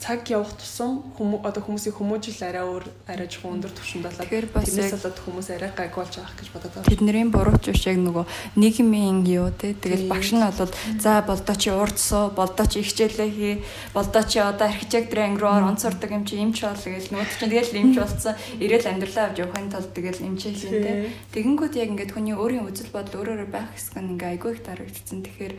цаг 0.00 0.26
явах 0.32 0.56
тусам 0.58 1.12
хүмүүс 1.14 1.44
одоо 1.44 1.62
хүмүүсийн 1.62 1.94
хүмүүжил 1.94 2.40
арай 2.40 2.64
өөр 2.66 2.84
арай 3.06 3.28
жоохон 3.28 3.60
өндөр 3.60 3.72
түвшинд 3.76 4.08
болоод 4.08 4.26
тэрнээс 4.26 4.94
болоод 4.96 5.18
хүмүүс 5.22 5.48
арай 5.54 5.70
гайг 5.76 5.92
болж 5.94 6.14
байгаа 6.16 6.34
гэж 6.40 6.48
бодоод 6.50 6.72
байна. 6.72 6.88
Тэдний 6.88 7.28
бурууч 7.28 7.64
биш 7.68 7.84
яг 7.86 8.00
нөгөө 8.00 8.24
нийгмийн 8.58 9.22
юу 9.28 9.52
те 9.54 9.76
тэгэл 9.76 10.10
багш 10.10 10.34
нь 10.34 10.40
бол 10.40 10.72
за 10.98 11.22
болдоо 11.22 11.54
чи 11.54 11.70
урдсуу 11.70 12.24
болдоо 12.32 12.66
чи 12.66 12.80
их 12.80 12.90
хичээлээ 12.90 13.30
хий 13.30 13.54
болдоо 13.94 14.22
чи 14.24 14.38
одоо 14.40 14.66
архитектор 14.66 15.18
ангиур 15.22 15.68
онцордог 15.68 16.10
юм 16.10 16.24
чи 16.24 16.42
эмч 16.42 16.64
бол 16.64 16.74
тэгэл 16.80 17.12
нөгөө 17.12 17.28
чи 17.28 17.36
тэгэл 17.44 17.76
эмч 17.76 17.94
болсон 18.02 18.34
ирээл 18.58 18.88
амьдралаа 18.88 19.24
авч 19.30 19.38
явахын 19.44 19.70
тулд 19.70 19.92
тэгэл 19.94 20.26
эмчээ 20.26 20.52
хийн 20.58 20.82
те. 20.82 20.92
Тэгэнгүүт 21.36 21.74
яг 21.76 21.92
ингээд 21.92 22.14
хүний 22.16 22.34
өөрийн 22.34 22.66
үзэл 22.66 22.90
бодол 22.90 23.20
өөрөөрөө 23.22 23.48
байх 23.52 23.70
хэсэг 23.76 24.00
нь 24.00 24.16
ингээ 24.16 24.32
айгүй 24.34 24.50
их 24.56 24.62
дарагдсан. 24.64 25.22
Тэгэхээр 25.22 25.54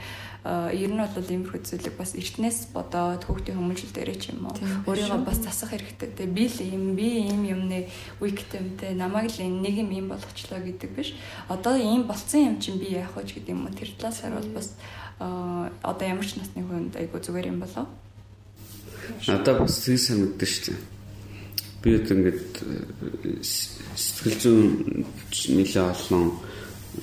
ер 0.46 0.92
нь 0.92 1.02
бол 1.02 1.32
иймэрхүү 1.32 1.62
зүйлийг 1.68 1.96
бас 2.00 2.16
эртнээс 2.16 2.72
бодоод 2.72 3.28
хүүхдийн 3.28 3.60
хүмүүжил 3.60 3.92
дээрээ 3.92 4.18
ч 4.20 4.32
юм 4.32 4.48
уу 4.48 4.56
өөрийгөө 4.88 5.22
бас 5.28 5.40
засах 5.44 5.76
хэрэгтэй 5.76 6.10
те. 6.16 6.26
Би 6.26 6.48
л 6.48 6.60
юм 6.64 6.96
би 6.96 7.28
ийм 7.28 7.44
юмны 7.44 7.92
виктимтэй 8.24 8.96
намайг 8.96 9.36
л 9.36 9.44
нэг 9.44 9.76
юм 9.84 9.92
ийм 9.92 10.08
болгочлоо 10.08 10.64
гэдэг 10.64 10.90
биш. 10.96 11.12
Одоо 11.52 11.76
ийм 11.76 12.08
болцсон 12.08 12.56
юм 12.56 12.58
чинь 12.64 12.80
би 12.80 12.96
яах 12.96 13.20
вэ 13.20 13.28
гэдэг 13.28 13.52
юм 13.52 13.68
уу? 13.68 13.76
Тэр 13.76 13.92
талаас 14.00 14.24
бол 14.24 14.50
бас 14.56 14.68
одоо 15.20 16.06
ямар 16.08 16.24
ч 16.24 16.40
насны 16.40 16.64
хүнд 16.64 16.96
айгу 16.96 17.20
зүгээр 17.20 17.52
юм 17.52 17.60
болоо 17.60 17.88
надад 19.28 19.60
бас 19.60 19.82
зүйл 19.84 19.98
санагдсан 19.98 20.48
шүү 20.48 20.64
дээ. 20.70 20.80
Би 21.82 21.90
одоо 21.96 22.16
ингээд 22.18 22.54
сэтгэл 23.96 24.38
зүйн 24.40 24.66
нэлээ 25.56 25.86
олон 25.90 26.26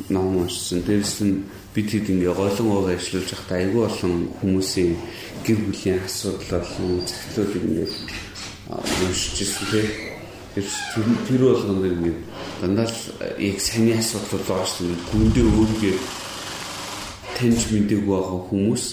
ном 0.08 0.36
уншсан. 0.36 0.82
Дээрс 0.82 1.20
нь 1.22 1.44
бид 1.74 1.90
хэд 1.90 2.10
ингээ 2.10 2.34
голон 2.34 2.68
ууг 2.70 2.88
ажиллаж 2.90 3.26
байхдаа 3.30 3.58
айгүй 3.58 3.82
болон 3.86 4.14
хүмүүсийн 4.40 4.92
гэр 5.44 5.58
бүлийн 5.66 5.98
асуудал 6.04 6.64
болон 6.64 7.02
захидлууд 7.06 7.52
ингээ 7.56 7.88
уншиж 9.04 9.36
ирсэн 9.44 9.66
тийм 9.70 9.88
тэр 10.54 10.66
тэр 11.28 11.40
болгон 11.44 11.78
дэр 11.82 11.94
ингээ 11.98 12.16
дандаа 12.60 12.86
л 12.88 12.98
яг 13.38 13.58
саний 13.60 13.96
асуудал 13.98 14.44
байгаа 14.48 14.66
шүү 14.66 14.86
дээ. 14.88 15.04
Гүндээ 15.12 15.46
өөргөө 15.46 15.96
таньж 17.36 17.60
мэдээгүй 17.68 18.08
байгаа 18.16 18.40
хүмүүс 18.48 18.84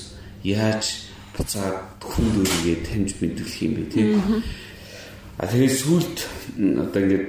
яаж 0.44 0.86
буцаад 1.34 2.04
хүнд 2.04 2.36
өөргөө 2.44 2.76
таньж 2.84 3.10
мэдлэх 3.18 3.56
юм 3.64 3.74
бэ 3.80 3.84
тийм 3.89 4.10
а 5.39 5.48
тэгээд 5.48 5.74
сүулт 5.80 6.18
одоо 6.84 7.00
ингээ 7.02 7.24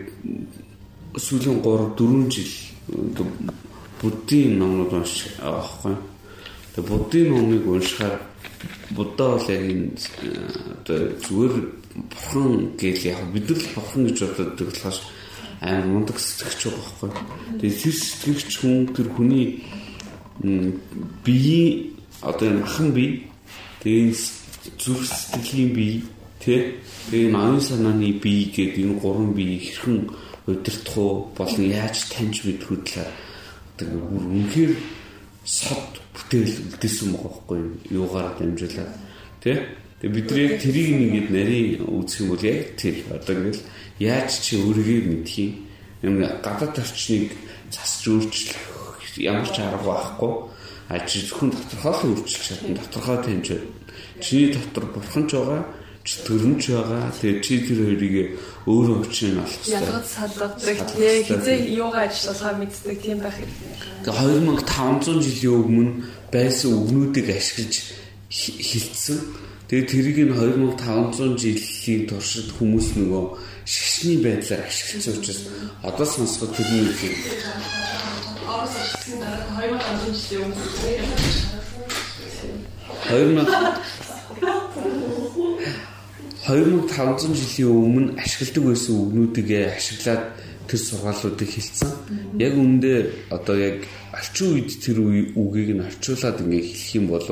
сүүлийн 1.14 1.62
3 1.62 1.94
4 1.94 2.34
жил 2.34 2.52
буддийн 4.00 4.58
номнууд 4.58 4.92
унших 4.92 5.32
аахгүй. 5.40 5.96
Тэгээ 6.74 6.90
буддийн 6.90 7.28
номыг 7.32 7.66
уншихаар 7.66 8.20
будда 8.90 9.24
бол 9.38 9.48
яг 9.48 9.62
энэ 9.72 9.96
одоо 10.84 10.98
зүгээр 11.24 11.54
бурхан 12.10 12.76
гэж 12.76 12.98
яг 13.06 13.20
бид 13.32 13.48
нар 13.48 13.62
бурхан 13.74 14.02
гэж 14.06 14.18
боддог 14.36 14.68
болохоос 14.68 15.00
амар 15.60 15.86
мундаг 15.86 16.18
сэтгэгч 16.20 16.60
байгаа 16.68 16.84
байхгүй. 17.00 17.10
Тэгээ 17.60 17.80
тэр 17.80 17.94
сэтгэгч 17.94 18.50
хүн 18.60 18.76
тэр 18.92 19.08
хүний 19.14 19.46
бие 21.24 21.94
одоо 22.20 22.48
энэ 22.50 22.60
махан 22.60 22.92
бие 22.92 23.24
тэгээ 23.80 24.12
зүрх 24.78 25.06
сэтгэлийн 25.06 25.72
бие 25.72 26.02
тэ 26.42 26.76
тэгээ 27.10 27.30
ноён 27.30 27.60
санааны 27.60 28.18
бие 28.18 28.50
гэдэг 28.50 28.84
энэ 28.84 28.98
гурван 29.00 29.32
бие 29.32 29.60
хэрхэн 29.60 30.10
удирдах 30.46 30.96
уу? 30.98 31.32
Болон 31.36 31.64
яаж 31.64 31.96
таньж 32.12 32.44
мэдэх 32.44 32.68
хөдлөө 32.68 33.08
тэгээ 33.78 34.02
бүр 34.10 34.24
үнэхээр 34.28 34.72
сод 35.44 35.92
бүтээл 36.14 36.54
үлдээсэн 36.72 37.08
байгаа 37.12 37.32
байхгүй 37.32 37.60
юугаар 37.90 38.28
дамжуулаад 38.38 38.92
тий 39.42 39.58
Тэгээ 40.04 40.20
бидний 40.20 40.48
тэрийг 40.60 40.90
нэгэд 41.00 41.28
нарийн 41.32 41.68
үүсэх 41.88 42.28
юм 42.28 42.36
бол 42.36 42.44
яг 42.44 42.76
тэр 42.76 42.96
одоо 43.08 43.34
ингээл 43.40 43.62
яаж 44.04 44.30
чи 44.36 44.60
өөрийгөө 44.60 45.00
мэдх 45.08 45.34
юм 45.40 45.52
юм 46.04 46.14
гадаад 46.44 46.76
орчныг 46.76 47.32
засч 47.72 48.12
өөрчлөх 48.12 48.60
ямар 49.16 49.48
ч 49.48 49.64
арга 49.64 49.80
байхгүй. 49.80 50.32
А 50.92 51.00
чи 51.08 51.24
зөвхөн 51.24 51.56
тодорхойлон 51.56 52.20
өөрчилж 52.20 52.44
чадна 52.44 52.76
тодорхой 52.84 53.18
таньж 53.24 53.48
чиний 54.20 54.52
дотор 54.52 54.84
бурхан 54.92 55.24
ч 55.24 55.40
байгаа 55.40 55.62
төрөмж 56.04 56.62
байгаа. 56.68 57.08
Тэгээ 57.16 57.40
чи 57.40 57.54
тэр 57.64 57.78
хоёрыг 57.80 58.14
өөрөө 58.68 58.96
өчнө 59.08 59.40
болох 59.40 59.56
хэрэгтэй. 59.56 59.72
Ялгаж 59.80 60.04
салгадаг 60.04 60.78
тий 60.92 61.16
хизээ 61.24 61.58
юугаа 61.80 62.04
ажиллахаа 62.04 62.52
мэддэг 62.60 62.98
тийм 63.00 63.18
байх 63.24 63.36
хэрэгтэй. 63.40 63.72
2500 64.04 65.24
жилийн 65.24 65.56
өмнө 65.64 65.92
байсан 66.28 66.70
үгнүүдийг 66.76 67.28
ашиглаж 67.32 67.74
хилцсэн. 68.28 69.18
Тэгээ 69.64 69.88
тэрийг 69.88 70.18
нь 70.28 70.32
2500 70.36 71.40
жилийн 71.40 72.02
туршид 72.04 72.52
хүмүүс 72.52 73.00
нөгөө 73.00 73.24
шашны 73.64 74.20
байдлаар 74.20 74.68
ашигласан 74.68 75.16
учраас 75.16 75.40
одоо 75.80 76.04
сонсоход 76.04 76.52
тэрний 76.52 76.84
үг 76.84 77.00
юм. 77.00 77.16
Орос 78.44 78.76
ашигласан 78.76 79.24
дараа 79.24 79.40
2500 79.56 80.20
жилийн 80.20 80.52
өмнө 80.52 81.64
2000 83.08 83.93
2500 86.44 87.32
жилийн 87.32 87.72
өмнө 87.72 88.20
ашигладаг 88.20 88.64
байсан 88.68 88.94
үгнүүдийг 89.00 89.48
ашиглаад 89.64 90.22
тэр 90.68 90.80
сургаалуудыг 90.80 91.48
хэлсэн. 91.48 91.88
Яг 92.36 92.52
үүндээ 92.60 93.32
одоо 93.32 93.56
яг 93.56 93.88
орчин 94.12 94.52
үед 94.52 94.76
тэр 94.76 95.00
үгийг 95.00 95.72
нь 95.72 95.86
орчуулад 95.88 96.44
ингээ 96.44 96.64
хэлэх 96.68 96.92
юм 97.00 97.06
бол 97.08 97.24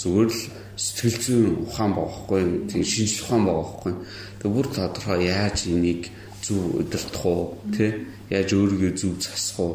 зүгээр 0.00 0.30
л 0.32 0.40
сэтгэл 0.80 1.18
зүйн 1.20 1.54
ухаан 1.68 1.92
баахгүй 1.92 2.40
тийм 2.72 2.82
шинжлэх 2.88 3.28
ухаан 3.28 3.44
баахгүй. 3.44 3.92
Тэгээ 4.40 4.56
бүр 4.56 4.68
тодорхой 4.72 5.18
яаж 5.28 5.58
энийг 5.68 6.08
зөв 6.40 6.80
удирдах 6.80 7.24
уу 7.28 7.60
тий 7.76 8.08
яаж 8.32 8.48
өөрийгөө 8.56 8.92
зөв 8.96 9.12
засах 9.20 9.60
уу 9.60 9.72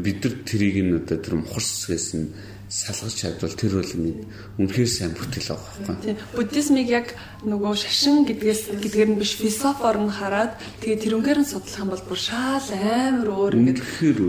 бид 0.00 0.24
нар 0.24 0.34
тэрийг 0.48 0.76
нь 0.80 0.96
одоо 0.96 1.18
тэр 1.20 1.34
мухар 1.44 1.64
сэсгээс 1.64 2.08
нь 2.16 2.32
салгаж 2.68 3.14
чадвал 3.16 3.56
тэр 3.56 3.80
бол 3.80 3.92
нэг 3.96 4.16
үнэхээр 4.60 4.90
сайн 4.92 5.12
бүтээл 5.16 5.56
байгаа 5.56 5.72
байхгүй. 5.88 6.14
Буддизмыг 6.36 6.88
яг 6.92 7.16
нөгөө 7.48 7.74
шашин 7.80 8.28
гэдгээс 8.28 8.62
гэдгээр 8.76 9.10
нь 9.16 9.20
биш 9.20 9.40
философоор 9.40 9.96
нь 10.04 10.12
хараад 10.12 10.52
тэгээ 10.84 11.02
тэрүүгээр 11.02 11.38
нь 11.40 11.48
судлах 11.48 11.80
юм 11.80 11.90
бол 11.96 12.04
бүр 12.04 12.20
шаал 12.20 12.68
амар 12.68 13.28
өөр 13.32 13.52
ингээд 13.56 13.80
үнэхээр 13.80 14.20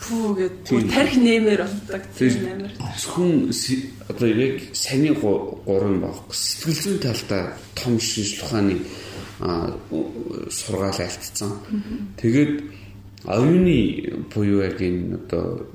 пүү 0.00 0.28
гэдэг 0.36 0.92
тарих 0.92 1.16
нэмэр 1.20 1.60
болдог 1.64 2.02
тийм 2.16 2.36
амар. 2.52 2.72
Хүн 3.00 3.32
одоо 4.08 4.28
яг 4.28 4.56
саний 4.72 5.12
гурван 5.12 6.00
байхгүй. 6.00 6.36
Сэтгэл 6.36 6.80
зүйн 6.80 6.98
талдаа 7.04 7.42
том 7.76 8.00
шинжлэх 8.00 8.44
ухааны 8.48 8.76
сургаал 10.48 11.00
альтцсан. 11.00 11.52
Тэгээд 12.16 12.52
оюуны 13.24 13.78
буюу 14.32 14.64
яг 14.64 14.80
энэ 14.80 15.20
одоо 15.20 15.68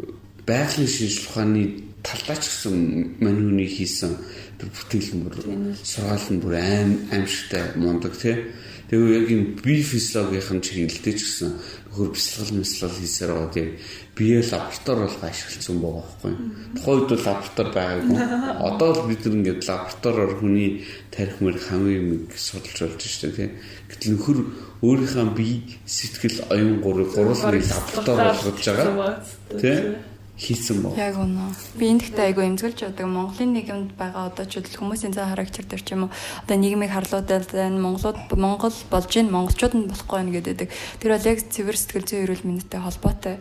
байгалийн 0.45 0.89
шинжлэх 0.89 1.29
ухааны 1.29 1.84
талдаа 2.05 2.37
ч 2.37 2.45
гэсэн 2.45 2.75
мань 3.17 3.41
хүний 3.41 3.65
хийсэн 3.65 4.13
тэр 4.61 4.69
бүтээл 4.69 5.25
бүр 5.25 5.35
сургаал 5.81 6.27
нь 6.29 6.41
бүр 6.41 6.53
аим 6.61 6.91
аимшигтай 7.09 7.73
мундаг 7.75 8.13
тий. 8.13 8.53
Тэгээ 8.85 9.17
яг 9.17 9.27
юм 9.33 9.43
бие 9.57 9.81
физиологийн 9.81 10.61
чиглэлтэй 10.61 11.17
ч 11.17 11.21
гэсэн 11.25 11.49
нөхөр 11.89 12.13
бясалгал 12.13 12.61
мэслэл 12.61 12.99
хийсээр 13.01 13.31
байгаа 13.33 13.49
тийм 13.57 13.69
бие 14.13 14.39
лаборатори 14.45 15.01
бол 15.09 15.25
ашигласан 15.25 15.77
байгаа 15.81 16.05
байхгүй. 16.05 16.33
Тухайн 16.77 16.97
үед 17.01 17.09
бол 17.09 17.25
лаборатори 17.25 17.71
байгаагүй. 17.73 18.17
Одоо 18.69 18.89
л 18.93 19.01
бид 19.09 19.23
ингээд 19.25 19.61
лабораториор 19.65 20.33
хүний 20.37 20.69
тарих 21.09 21.37
мөр 21.41 21.57
хамгийн 21.57 22.05
юм 22.05 22.09
судалж 22.37 22.77
болж 22.85 23.01
штэ 23.01 23.33
тийм. 23.33 23.51
Гэтэл 23.89 24.13
нөхөр 24.13 24.37
өөрийнхөө 24.85 25.27
бие 25.33 25.65
сэтгэл 25.89 26.45
оюун 26.53 26.77
гурыг 26.85 27.09
гурван 27.17 27.57
лаборатори 27.57 28.21
болгож 28.21 28.61
байгаа. 28.61 29.25
Тийм 29.57 30.13
хийсэн 30.36 30.83
боо. 30.83 30.93
Яг 30.99 31.15
үнэ. 31.15 31.55
Би 31.79 31.91
энэ 31.95 31.99
дэхтэй 32.03 32.25
айгу 32.31 32.43
эмзгэлж 32.43 32.79
байдаг. 32.83 33.07
Монголын 33.07 33.51
нийгэмд 33.55 33.89
байгаа 33.95 34.27
одоо 34.27 34.45
ч 34.45 34.59
хүмүүсийн 34.59 35.15
зан 35.15 35.31
характер 35.31 35.63
төр 35.63 35.79
ч 35.79 35.95
юм 35.95 36.07
уу 36.07 36.11
одоо 36.43 36.57
нийгмийг 36.59 36.91
харлуудад 36.91 37.55
энэ 37.55 37.79
Монголууд 37.79 38.19
Монгол 38.36 38.75
болж 38.91 39.11
ийн 39.15 39.31
монголчууд 39.31 39.73
нь 39.79 39.88
болохгүй 39.88 40.17
байна 40.19 40.36
гэдэг. 40.36 40.69
Тэр 40.99 41.11
бол 41.15 41.29
яг 41.31 41.39
цэвэр 41.39 41.77
сэтгэл 41.79 42.07
зүйн 42.07 42.23
эрүүл 42.27 42.43
мэндэтэй 42.43 42.81
холбоотой. 42.83 43.36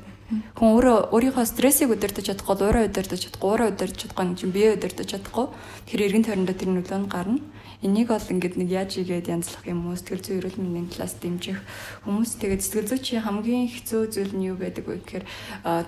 Хүн 0.54 0.68
өөрөө 0.80 0.98
өөрийнхөө 1.12 1.44
стрессийг 1.44 1.92
удирдах 1.92 2.24
чадахгүй, 2.24 2.56
уураа 2.56 2.88
удирдах 2.88 3.20
чадахгүй, 3.20 3.48
уураа 3.50 3.68
удирдах 3.68 4.00
чадахгүй, 4.00 4.24
чинь 4.40 4.54
бие 4.54 4.72
удирдах 4.72 5.06
чадахгүй. 5.10 5.46
Тэр 5.84 6.00
эргэн 6.08 6.24
тойрондоо 6.24 6.56
тэр 6.56 6.70
нөлөө 6.72 6.98
нь 7.04 7.12
гарна. 7.12 7.38
Энийг 7.84 8.08
бол 8.08 8.32
ингээд 8.32 8.56
нэг 8.56 8.70
яаж 8.72 8.96
игээд 8.96 9.28
янзлах 9.28 9.60
юм 9.68 9.84
уу 9.84 9.92
сэтгэл 9.92 10.24
зүйн 10.24 10.38
эрүүл 10.40 10.56
мэндийн 10.56 10.88
талаас 10.88 11.20
дэмжих 11.20 11.60
хүмүүс 12.08 12.40
тэгээд 12.40 12.64
сэтгэл 12.64 12.88
зүйчийн 12.88 13.20
хамгийн 13.28 13.68
хэцүү 13.68 14.02
зүйл 14.08 14.32
нь 14.32 14.48
юу 14.48 14.56
байдаг 14.56 14.88
вэ 14.88 15.04
гэхээр 15.04 15.24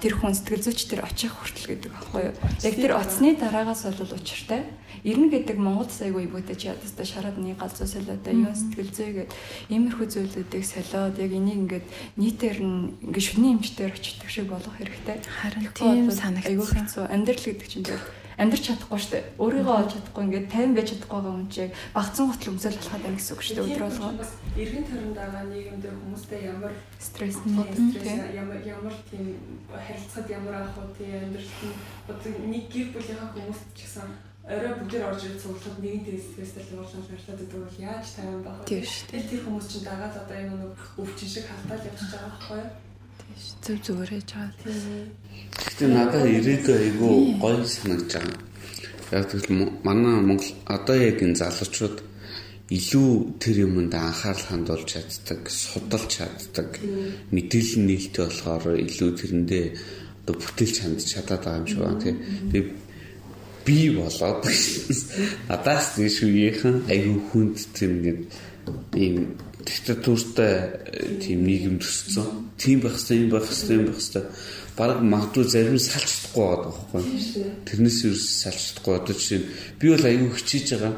тэр 0.05 0.13
хүн 0.13 0.37
сэтгэл 0.37 0.61
зүйч 0.61 0.93
тэр 0.93 1.09
очих 1.09 1.33
хүртэл 1.33 1.73
гэдэг 1.73 1.93
аахгүй 1.97 2.23
юу. 2.29 2.37
Яг 2.37 2.75
тэр 2.77 2.93
оцсны 3.01 3.33
дараагаас 3.41 3.89
бол 3.97 4.13
учиртай. 4.13 4.69
Ирнэ 5.09 5.33
гэдэг 5.33 5.57
Монгол 5.57 5.89
сайгүй 5.89 6.29
чи 6.53 6.69
ядастай 6.69 7.07
шараад 7.09 7.41
нэг 7.41 7.57
галзуу 7.65 7.89
солиотой 7.89 8.45
юу 8.45 8.53
сэтгэл 8.53 8.93
зүй 8.93 9.11
гэдэг 9.17 9.33
иймэрхүү 9.73 10.07
зүйлүүдийг 10.13 10.65
солиод 10.69 11.17
яг 11.17 11.33
энийг 11.33 11.65
ингээд 11.65 11.87
нийтээр 12.21 12.59
нь 12.61 12.93
ингээд 13.09 13.25
шүний 13.25 13.57
эмчтэр 13.57 13.97
очдог 13.97 14.29
шиг 14.29 14.53
болох 14.53 14.77
хэрэгтэй. 14.77 15.17
Харин 15.25 15.65
тийм 15.73 16.13
санагдсан. 16.13 17.09
Амьдрал 17.09 17.41
гэдэг 17.41 17.69
чинь 17.73 17.89
амьдрч 18.37 18.63
чадахгүй 18.69 19.01
шүү 19.01 19.13
дээ. 19.17 19.25
Өөрийгөө 19.41 19.77
олж 19.81 19.91
чадахгүй 19.97 20.23
ингээд 20.29 20.47
50 20.53 20.77
байж 20.77 20.89
чадахгүй 20.93 21.17
байгаа 21.17 21.35
хүн 21.37 21.49
чинь 21.49 21.73
багцсан 21.97 22.27
хотл 22.29 22.51
өмсөл 22.53 22.77
болоход 22.77 23.03
байна 23.03 23.17
гэсэн 23.17 23.33
үг 23.33 23.43
шүү 23.43 23.55
дээ 23.57 23.67
өдөр 23.67 23.85
болгоо. 23.87 24.13
Иргэн 24.61 24.85
тойронд 24.85 25.17
байгаа 25.17 25.45
нийгэмдээ 25.49 25.93
хүмүүстэй 25.97 26.41
ямар 26.53 26.73
стресс 27.01 27.39
ямар 28.37 28.61
ямар 28.61 28.95
тийм 29.09 29.25
харилцаад 29.73 30.29
ямар 30.29 30.55
ах 30.61 30.77
уу 30.77 30.89
тийм 30.93 31.13
амьдралт 31.17 31.61
нь 31.65 31.77
одоо 32.13 32.31
нэг 32.45 32.65
гэр 32.69 32.89
бүлийнхаа 32.93 33.33
хүмүүс 33.33 33.61
ч 33.73 33.79
гэсэн 33.89 34.09
орой 34.47 34.73
бүгдээр 34.79 35.09
орж 35.11 35.21
ирээд 35.27 35.43
цуглахад 35.43 35.79
нэгэн 35.83 36.05
тэр 36.07 36.17
стресстэй 36.23 36.77
уурлал 36.79 37.09
барьтаад 37.11 37.41
байдаг 37.41 37.61
бол 37.67 37.83
яаж 37.83 38.07
тайван 38.15 38.43
байх 38.47 38.59
вэ? 38.63 38.69
Тэгэл 38.71 39.31
тэр 39.33 39.43
хүмүүс 39.43 39.67
чинь 39.67 39.87
дагаад 39.89 40.15
одоо 40.15 40.37
энэ 40.39 40.57
нэг 40.61 40.79
өвчин 41.03 41.29
шиг 41.33 41.45
халтаал 41.51 41.89
явчихж 41.89 42.11
байгаа 42.15 42.31
байхгүй 42.31 42.59
юу? 42.63 42.86
Зөв 43.65 44.01
хийж 44.09 44.31
байгаа. 44.33 44.53
Гэхдээ 45.57 45.89
надад 45.93 46.25
ирээдүй 46.25 46.77
айгүй 46.87 47.15
гоё 47.43 47.65
санагдаж 47.65 48.13
байгаа. 48.17 48.41
Яг 49.13 49.25
тэгвэл 49.31 49.51
манай 49.87 50.17
Монгол 50.25 50.51
одоо 50.65 50.97
яг 50.97 51.19
энэ 51.23 51.39
залуучууд 51.41 51.97
илүү 52.71 53.11
тэр 53.39 53.57
юмд 53.67 53.95
анхаарал 53.95 54.47
хандуулж 54.51 54.89
чаддаг, 54.91 55.47
судалж 55.47 56.11
чаддаг, 56.11 56.71
мэдээлэл 57.31 57.87
нээлттэй 57.87 58.25
болохоор 58.27 58.65
илүү 58.83 59.11
тэрэндээ 59.21 59.65
одоо 60.27 60.35
бүтээлч 60.35 60.77
хандж 60.83 61.07
чадаад 61.07 61.43
байгаа 61.47 61.61
юм 61.63 61.67
шиг 61.71 61.81
байна 61.87 62.03
тий. 62.03 62.15
Тэгээ 62.51 62.67
би 63.67 63.79
болоод 63.95 64.43
надаас 65.49 65.87
тийш 65.95 66.17
үеийнхэн 66.27 66.77
айгүй 66.91 67.19
хүнд 67.31 67.57
тэр 67.71 67.91
ингээд 67.95 68.23
ийм 68.99 69.17
диктатуртай 69.67 70.71
тийм 71.19 71.43
нийгэм 71.43 71.83
төсцсөн. 71.83 72.55
Тийм 72.57 72.81
байх 72.81 72.95
хэрэгтэй, 72.95 73.19
юм 73.27 73.31
байх 73.35 73.45
хэрэгтэй, 73.51 73.77
юм 73.77 73.87
байх 73.91 73.99
хэрэгтэй. 73.99 74.25
Бараг 74.79 75.01
магадгүй 75.03 75.45
зарим 75.51 75.79
салж 75.81 76.07
чадахгүй 76.07 76.45
байгаа 76.47 76.71
байхгүй. 76.71 77.03
Тэрнээс 77.67 77.99
юу 78.07 78.15
салж 78.15 78.61
чадахгүй 78.63 78.95
одоо 78.95 79.15
жишээ 79.19 79.41
би 79.81 79.87
бол 79.91 80.07
аюу 80.07 80.31
хичээж 80.39 80.69
байгаа. 80.79 80.95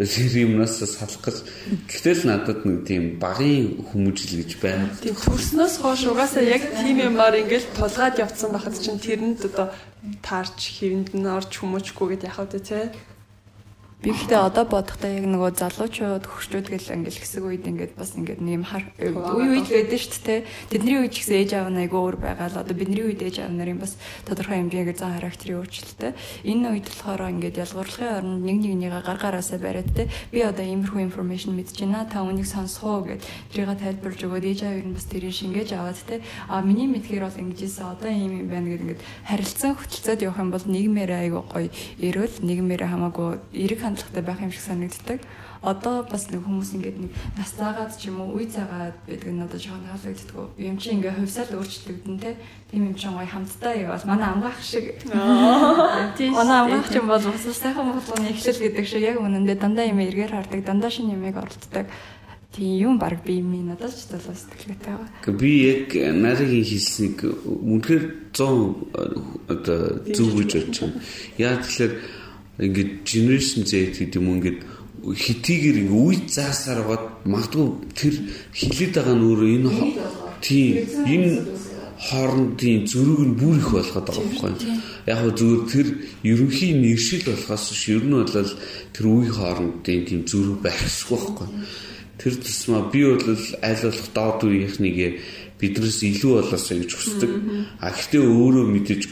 Тэр 0.00 0.32
юмнаас 0.40 0.80
салах 0.80 1.20
гэж. 1.20 1.36
Гэтэл 1.84 2.24
надад 2.24 2.64
нэг 2.64 2.88
тийм 2.88 3.20
багын 3.20 3.84
хүмүүжил 3.92 4.40
гэж 4.40 4.52
байна. 4.56 4.88
Тийм 5.04 5.12
төрснөөс 5.12 5.74
хойш 5.84 6.08
угаасаа 6.08 6.40
яг 6.40 6.64
тийм 6.80 6.96
юмар 7.04 7.36
ингээл 7.36 7.68
тулгаад 7.76 8.16
явцсан 8.16 8.56
байхад 8.56 8.80
чинь 8.80 8.96
тэрэнд 8.96 9.52
одоо 9.52 9.68
таарч 10.24 10.80
хэвэнд 10.80 11.12
нь 11.12 11.28
орж 11.28 11.52
хүмүүжгүй 11.60 12.16
гэдээ 12.16 12.30
яхав 12.32 12.48
тий. 12.48 12.88
Би 14.00 14.16
гэхдээ 14.16 14.48
одоо 14.48 14.64
бодохдоо 14.64 15.12
яг 15.12 15.28
нөгөө 15.28 15.60
залуучууд 15.60 16.24
хөгшчүүд 16.24 16.72
гэл 16.72 17.04
ингээл 17.04 17.20
хэсэг 17.20 17.44
үед 17.44 17.68
ингээд 17.68 18.00
бас 18.00 18.16
ингээд 18.16 18.40
нэм 18.40 18.64
хар 18.64 18.88
үе 18.96 19.12
үед 19.12 19.68
байдаг 19.68 20.00
шүү 20.00 20.24
дээ. 20.24 20.40
Тэдний 20.72 20.96
үед 21.04 21.12
ч 21.12 21.20
гэсэн 21.20 21.36
ээж 21.44 21.50
аав 21.60 21.68
нь 21.68 21.84
айгүй 21.84 22.00
өөр 22.00 22.16
байгаа 22.16 22.48
л 22.48 22.60
одоо 22.64 22.72
бидний 22.72 23.04
үед 23.04 23.20
ээж 23.20 23.44
аав 23.44 23.52
нарын 23.52 23.76
бас 23.76 24.00
тодорхой 24.24 24.56
хэмжээгээр 24.56 24.96
зан 24.96 25.20
характерын 25.20 25.60
өөрчлөлттэй. 25.60 26.16
Энэ 26.48 26.68
үед 26.72 26.86
болохоор 26.88 27.28
ингээд 27.28 27.60
ялгуурлахын 27.60 28.16
оронд 28.24 28.40
нэг 28.40 28.56
нэгнийгээ 28.64 29.04
гар 29.04 29.20
гараасаа 29.20 29.60
бариад 29.60 29.92
те 29.92 30.08
би 30.32 30.40
одоо 30.48 30.64
иймэрхүү 30.64 31.04
информашн 31.04 31.52
мэдэж 31.52 31.76
байна. 31.84 32.08
Та 32.08 32.24
үнийг 32.24 32.48
сонсох 32.48 33.04
уу 33.04 33.04
гэд 33.04 33.20
тэрийг 33.52 33.76
тайлбарлаж 33.84 34.20
өгөөд 34.24 34.48
ээж 34.48 34.60
аав 34.64 34.80
нь 34.80 34.96
бас 34.96 35.04
тэрийг 35.12 35.36
шингээж 35.36 35.76
аваад 35.76 36.00
те 36.08 36.24
а 36.48 36.64
миний 36.64 36.88
мэдхээр 36.88 37.28
бол 37.28 37.36
ингэжсэн 37.36 37.84
одоо 37.84 38.08
ийм 38.08 38.32
юм 38.32 38.48
байна 38.48 38.72
гэд 38.72 38.80
ингээд 38.80 39.04
харилцан 39.28 39.76
хөтөлцөөд 39.76 40.24
явах 40.24 40.40
юм 40.40 40.50
бол 40.56 40.64
нийгмээр 40.64 41.12
айгүй 41.20 41.44
гоё 41.52 41.68
эрүүл 42.00 42.36
нийгмээр 42.48 42.88
хамаагүй 42.88 43.36
эрэг 43.52 43.89
хандлагатай 43.90 44.22
байх 44.22 44.40
юм 44.40 44.52
шиг 44.54 44.62
санагддаг. 44.62 45.20
Одоо 45.60 46.08
бас 46.08 46.30
нэг 46.32 46.40
хүмүүс 46.40 46.72
ингээд 46.72 46.98
нэг 47.04 47.12
нас 47.36 47.52
заагаад 47.52 47.92
ч 47.92 48.08
юм 48.08 48.24
уу 48.24 48.40
үе 48.40 48.48
заагаад 48.48 48.96
байдаг 49.04 49.28
нь 49.28 49.44
одоо 49.44 49.60
жоохон 49.60 49.84
таалагддаг. 49.84 50.56
Юм 50.56 50.76
чи 50.80 50.96
ингээд 50.96 51.18
хувьсаал 51.20 51.52
өөрчлөгдөн 51.60 52.16
те. 52.16 52.40
Тийм 52.72 52.88
юм 52.88 52.96
чинь 52.96 53.12
гоё 53.12 53.28
хамтдаа 53.28 53.74
явал 53.76 54.06
манай 54.08 54.28
амгаах 54.32 54.56
шиг. 54.64 54.96
Манай 55.12 56.58
амгаах 56.64 56.88
чинь 56.88 57.04
бол 57.04 57.20
бас 57.20 57.44
сайхан 57.44 57.92
бодлооны 57.92 58.32
эхлэл 58.32 58.64
гэдэг 58.64 58.86
шиг 58.88 59.04
яг 59.04 59.20
үнэндээ 59.20 59.56
дандаа 59.60 59.84
юм 59.84 60.00
эргээр 60.00 60.32
хардаг, 60.32 60.64
дандаа 60.64 60.88
шинэ 60.88 61.12
юмыг 61.20 61.36
оролддог. 61.36 61.92
Тийм 62.56 62.80
юм 62.80 62.98
баг 62.98 63.22
би 63.22 63.44
минь 63.44 63.68
надад 63.68 63.94
ч 63.94 64.08
толгой 64.10 64.34
сэтгэлгээтэй 64.34 64.94
байгаа. 64.96 65.38
Би 65.38 65.50
яг 65.70 65.92
наригийн 65.94 66.64
хийснийг 66.64 67.22
үнэхээр 67.46 68.32
100 68.34 69.46
одоо 69.46 69.80
зөв 70.10 70.34
гэж 70.34 70.50
байна. 70.80 70.98
Яа 71.38 71.62
тэгэхээр 71.62 72.19
ингээд 72.60 72.90
generation 73.08 73.64
Z 73.64 73.96
гэдэг 73.96 74.20
юм 74.20 74.28
ингээд 74.36 74.58
хитийгэр 75.00 75.76
ингээ 75.80 76.04
үе 76.04 76.16
заасаар 76.28 76.84
байгаад 76.84 77.04
магадгүй 77.24 77.66
тэр 77.96 78.14
хилээд 78.52 78.92
байгаа 79.00 79.16
нь 79.16 79.24
өөрөө 79.24 79.50
энэ 79.56 79.70
тийм 80.44 80.74
энэ 81.08 81.32
хоорондын 82.00 82.84
зөрүүг 82.88 83.20
нь 83.28 83.36
бүр 83.36 83.56
их 83.60 83.70
болгоод 83.72 84.06
байгаа 84.08 84.24
байхгүй. 84.24 84.52
Яг 85.08 85.18
хөө 85.20 85.32
зүгээр 85.36 85.62
тэр 85.72 85.88
ерөнхий 86.24 86.72
нэршил 86.76 87.24
болохоос 87.28 87.64
биш 87.72 87.84
ер 87.92 88.04
нь 88.04 88.16
бол 88.16 88.28
тэр 88.92 89.04
үе 89.08 89.28
хоорондын 89.28 90.00
тийм 90.08 90.20
зөрүү 90.24 90.56
байх 90.64 90.80
хэрэгтэй 90.80 91.08
байхгүй. 91.12 91.48
Тэр 92.20 92.34
тусмаа 92.40 92.82
би 92.92 93.00
бол 93.04 93.24
аль 93.64 93.84
болох 93.84 94.08
доод 94.16 94.40
үеийнхнийг 94.48 94.96
биднээс 95.60 96.00
илүү 96.08 96.32
болоосоо 96.40 96.76
гэж 96.80 96.90
хүсдэг. 96.96 97.30
А 97.80 97.92
гэхдээ 97.92 98.24
өөрөө 98.24 98.64
мэдээж 98.72 99.02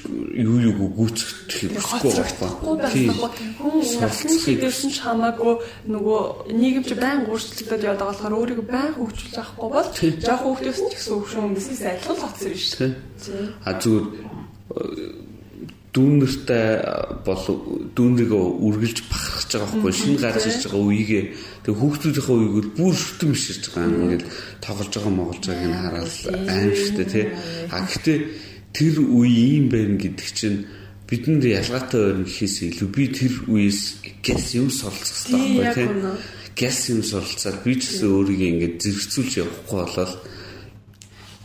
юу 0.40 0.59
юуг 0.59 0.80
гүйцэтгэх 0.96 1.76
хүсэхгүй 1.76 2.12
байхгүй. 2.16 2.51
Тийм. 2.92 3.12
Хүн 3.61 3.76
насны 4.01 4.34
дээрсэн 4.57 4.90
ч 4.90 4.96
хамаагүй 5.05 5.55
нөгөө 5.92 6.20
нийгэмч 6.57 6.90
байн 6.96 7.28
өөрчлөгдөд 7.28 7.82
байгаа 7.84 8.09
болохоор 8.09 8.34
өөрийгөө 8.40 8.66
байн 8.66 8.92
хөгжүүлж 8.96 9.36
авахгүй 9.36 9.68
бол 9.76 9.88
жоох 10.24 10.42
хөгжөөс 10.49 10.80
ч 10.88 10.92
гэсэн 10.96 11.14
хөгшин 11.20 11.55
бизнес 11.55 11.82
адилхан 11.84 12.16
хоцсон 12.16 12.55
шүү 12.57 12.76
дээ. 12.80 12.92
А 13.68 13.70
зүгээр 13.76 15.26
дүүнэртэй 15.99 16.66
бол 17.26 17.44
дүүнрийгөө 17.99 18.44
үргэлж 18.62 18.99
бахархаж 19.11 19.51
байгаа 19.51 19.68
байхгүй 19.74 19.92
шинэ 19.99 20.22
гарч 20.22 20.44
ирж 20.46 20.62
байгаа 20.70 20.86
үеигээ 20.86 21.24
тэг 21.66 21.74
хүүхдүүдийнхээ 21.74 22.36
үеийг 22.38 22.66
бүр 22.78 22.94
шүтэн 22.94 23.30
биширж 23.34 23.64
байгаа 23.74 23.90
юм. 23.90 24.03
Ингээд 24.07 24.24
тоглож 24.62 24.92
байгаа 24.94 25.14
моголж 25.18 25.44
байгааг 25.51 25.66
нь 25.66 25.80
хараад 25.82 26.12
аимшигтэй 26.55 27.07
тий. 27.11 27.26
А 27.74 27.82
гэхдээ 27.82 28.18
тэр 28.70 28.94
үе 29.03 29.59
юм 29.59 29.66
байна 29.74 29.99
гэдэг 29.99 30.28
чинь 30.30 30.59
бидэнд 31.11 31.42
ялгаатай 31.42 32.01
байна 32.14 32.24
гэхээс 32.30 32.57
илүү 32.78 32.88
би 32.94 33.05
тэр 33.11 33.32
үеэс 33.51 33.80
гэс 34.22 34.46
юм 34.55 34.70
суралцах 34.70 35.26
хэрэгтэй 35.26 35.59
байхгүй 35.59 35.74
тий 35.74 35.88
гэс 36.59 36.90
юм 36.90 37.03
суралцаад 37.07 37.62
би 37.62 37.78
ч 37.78 37.86
гэсэн 37.86 38.11
өөрийгөө 38.12 38.51
ингээд 38.51 38.76
зэрэгцүүлж 38.82 39.32
явахгүй 39.38 39.78
болол 39.78 40.14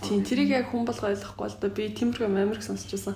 Тийм 0.04 0.20
тэрийг 0.28 0.50
яг 0.52 0.68
хүн 0.74 0.84
болго 0.84 1.06
ойлгохгүй 1.08 1.48
л 1.48 1.60
да 1.62 1.68
би 1.70 1.84
тиймэрхүү 1.96 2.28
амирх 2.28 2.66
сонсч 2.66 2.90
байсан 2.92 3.16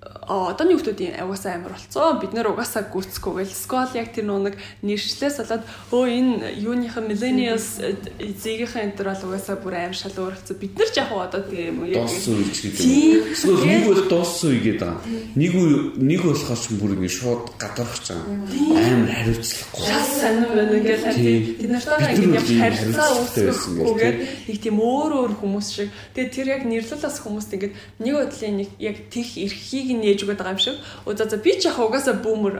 одооний 0.00 0.78
хүмүүсийн 0.78 1.20
угаасаа 1.20 1.58
амар 1.58 1.74
болцсон. 1.76 2.20
Бид 2.22 2.32
нэр 2.32 2.54
угаасаа 2.54 2.88
гүцэхгүйгээл 2.88 3.52
скол 3.52 3.92
яг 3.98 4.14
тэр 4.16 4.30
нэг 4.30 4.56
нэршлээс 4.80 5.36
болоод 5.44 5.64
өө 5.92 6.04
энэ 6.08 6.32
юуныхан 6.56 7.04
millennials 7.04 7.82
зэгийнхэн 8.16 8.94
энэ 8.94 8.96
төр 8.96 9.12
бол 9.12 9.26
угаасаа 9.28 9.60
бүр 9.60 9.74
аим 9.76 9.92
шал 9.92 10.16
өөрчлөсөн. 10.16 10.56
Бид 10.56 10.72
нар 10.78 10.90
яг 10.96 11.10
одоо 11.12 11.42
тийм 11.44 11.84
яг 11.84 12.08
дууссан 12.08 12.32
үе 12.32 12.48
ч 12.48 12.58
гэдэг 12.64 12.80
юм. 12.80 13.28
Эсвэл 13.28 13.60
нэг 13.60 13.82
бол 13.90 14.02
дууссан 14.08 14.48
үе 14.48 14.60
гэдэг 14.64 14.88
байгаа. 14.88 15.04
Нэг 15.36 15.52
нэг 16.00 16.20
болохоор 16.24 16.60
ч 16.62 16.64
бүр 16.80 16.92
ингэ 16.96 17.10
шууд 17.10 17.44
гадарч 17.60 18.04
байгаа. 18.08 18.40
Амар 18.80 19.10
хариуцлахгүй. 19.20 19.84
Шал 19.84 20.08
сонир 20.16 20.50
байна 20.54 20.74
ингээл 20.80 21.58
бид 21.60 21.70
нартай 21.74 22.14
ингэ 22.16 22.40
яг 22.40 22.46
харилцаа 22.46 23.08
үүсгэхгүйгээр 23.20 24.16
нэг 24.48 24.56
тийм 24.64 24.76
өөр 24.80 25.12
өөр 25.26 25.32
хүмүүс 25.42 25.68
шиг. 25.74 25.92
Тэгээ 26.16 26.32
тэр 26.32 26.46
яг 26.56 26.62
нэрлэлээс 26.64 27.18
хүмүүст 27.20 27.52
ингэ 27.58 27.68
нэг 28.00 28.14
бодлын 28.16 28.56
нэг 28.64 28.70
яг 28.78 28.96
тех 29.10 29.28
эрхийг 29.34 29.89
нь 29.94 30.02
нээж 30.04 30.24
өгöd 30.24 30.38
байгаа 30.38 30.54
юм 30.54 30.62
шиг. 30.62 30.76
Оо 31.06 31.14
за 31.14 31.24
за 31.26 31.36
би 31.36 31.52
ч 31.58 31.66
яг 31.66 31.78
угаасаа 31.78 32.18
бүүмэр. 32.22 32.54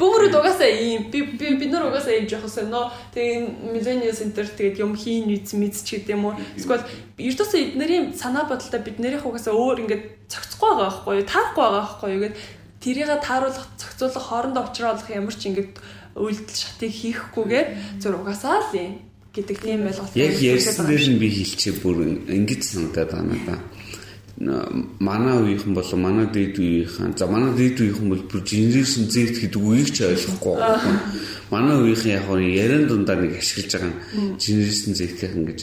Бүүмэрүүд 0.00 0.34
угаасаа 0.36 0.70
ийм 0.70 1.10
би 1.10 1.22
бид 1.24 1.70
нар 1.72 1.88
угаасаа 1.88 2.14
ийм 2.14 2.28
жоох 2.28 2.46
сонио. 2.48 2.92
Тэгээ 3.14 3.72
millennial 3.72 4.16
center 4.16 4.44
тэгээд 4.44 4.80
юм 4.80 4.96
хийн 4.96 5.30
үз 5.32 5.52
мэд 5.56 5.74
ч 5.80 6.00
гэдэм 6.00 6.22
үү. 6.24 6.34
Эсвэл 6.60 6.84
ердөөсөө 7.18 7.60
эднэрийн 7.76 8.04
санаа 8.14 8.44
бодолтой 8.44 8.80
бид 8.80 8.98
нарийнх 9.00 9.26
угаасаа 9.26 9.54
өөр 9.54 9.82
ингээд 9.84 10.04
цогцохгүй 10.28 10.70
байгаа 10.70 10.88
байхгүй 10.90 11.14
юу? 11.16 11.26
Таарахгүй 11.26 11.62
байгаа 11.64 11.82
байхгүй 11.84 12.10
юу? 12.12 12.22
Гэт 12.26 12.36
тэрийг 12.80 13.10
тааруулах, 13.24 13.66
зохицуулах, 13.80 14.26
хоорондоо 14.28 14.62
уулзруулах 14.64 15.08
ямар 15.10 15.34
ч 15.34 15.42
ингээд 15.50 15.74
үйлдэл 16.16 16.56
шатыг 16.56 16.92
хийхгүйгээр 16.92 17.68
зөв 18.00 18.14
угаасаа 18.20 18.60
л 18.62 18.76
юм 18.76 18.92
гэдэг 19.36 19.56
тийм 19.60 19.84
ойлголт. 19.84 20.16
Яг 20.16 20.40
ярьсан 20.40 20.88
дээр 20.88 21.04
нь 21.12 21.20
би 21.20 21.28
хэлчихээ 21.28 21.76
бүр 21.84 21.96
ингэж 22.24 22.60
санагдаад 22.64 23.10
байна 23.12 23.36
надаа 23.36 23.58
манай 24.38 25.40
үеийнхэн 25.40 25.72
болон 25.72 26.00
манай 26.04 26.26
дээд 26.28 26.60
үеийнхэн 26.60 27.16
за 27.16 27.24
манай 27.24 27.56
дээд 27.56 27.80
үеийнхэн 27.80 28.08
бол 28.12 28.24
бүр 28.28 28.42
generation 28.44 29.08
Z 29.08 29.32
гэдэг 29.32 29.56
үгийг 29.56 29.96
ч 29.96 30.04
ойлгохгүй 30.04 30.54
байна. 30.60 31.00
Манай 31.48 31.76
үеийнхэн 31.80 32.20
яг 32.20 32.28
нь 32.36 32.52
яран 32.52 32.84
дундаа 32.84 33.16
нэг 33.16 33.40
ашиглаж 33.40 33.72
байгаа 33.72 33.92
нь 33.96 34.36
generation 34.36 34.92
Z-ийн 34.92 35.44
гэж 35.48 35.60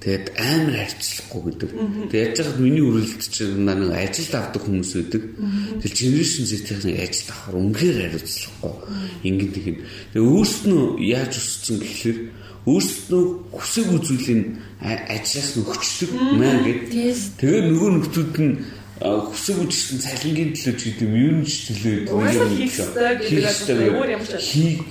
тэгээд 0.00 0.26
амар 0.40 0.76
харьцлахгүй 0.80 1.40
гэдэг. 1.52 1.70
Тэгээд 2.08 2.24
яаж 2.32 2.38
яагаад 2.40 2.60
миний 2.64 2.84
үрэлт 2.88 3.22
чинь 3.28 3.60
нэг 3.60 3.92
ажилд 3.92 4.32
авдаг 4.40 4.62
хүмүүс 4.64 4.90
байдаг. 4.96 5.22
Тэгээд 5.84 5.98
generation 6.00 6.44
Z-ийн 6.48 6.96
ажилд 6.96 7.28
авахар 7.28 7.56
үнэхээр 7.60 7.96
хариуцлахгүй. 8.08 8.74
Ингэн 9.20 9.50
тэгин. 9.52 9.76
Тэгээд 10.16 10.28
өөрснөө 10.32 10.82
яаж 11.04 11.32
өссөн 11.36 11.76
гэхэлэр 11.76 12.18
өөрсдөө 12.64 13.22
хүсэг 13.52 13.86
үзүүлийн 13.92 14.42
ажлаас 14.80 15.50
нөгчлөг 15.60 16.12
маа 16.40 16.56
гэд. 16.64 16.88
Тэгээ 17.36 17.62
нөгөө 17.68 17.90
нөхдүүд 17.92 18.36
нь 18.40 18.52
хүсэг 19.04 19.56
үзсэн 19.68 19.98
цалингийн 20.00 20.56
төлөө 20.56 20.74
ч 20.80 20.82
гэдэг 20.88 21.04
юм 21.04 21.14
юу 21.14 21.44
ч 21.44 21.54
төлөө 21.68 21.96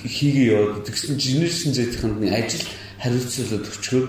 хийгээ 0.06 0.48
яваад 0.54 0.86
тэгсэн 0.86 1.18
генерашн 1.18 1.72
зэтхэнд 1.74 2.20
нь 2.22 2.30
ажил 2.30 2.66
хариуцлаад 3.02 3.66
өчгөр 3.74 4.06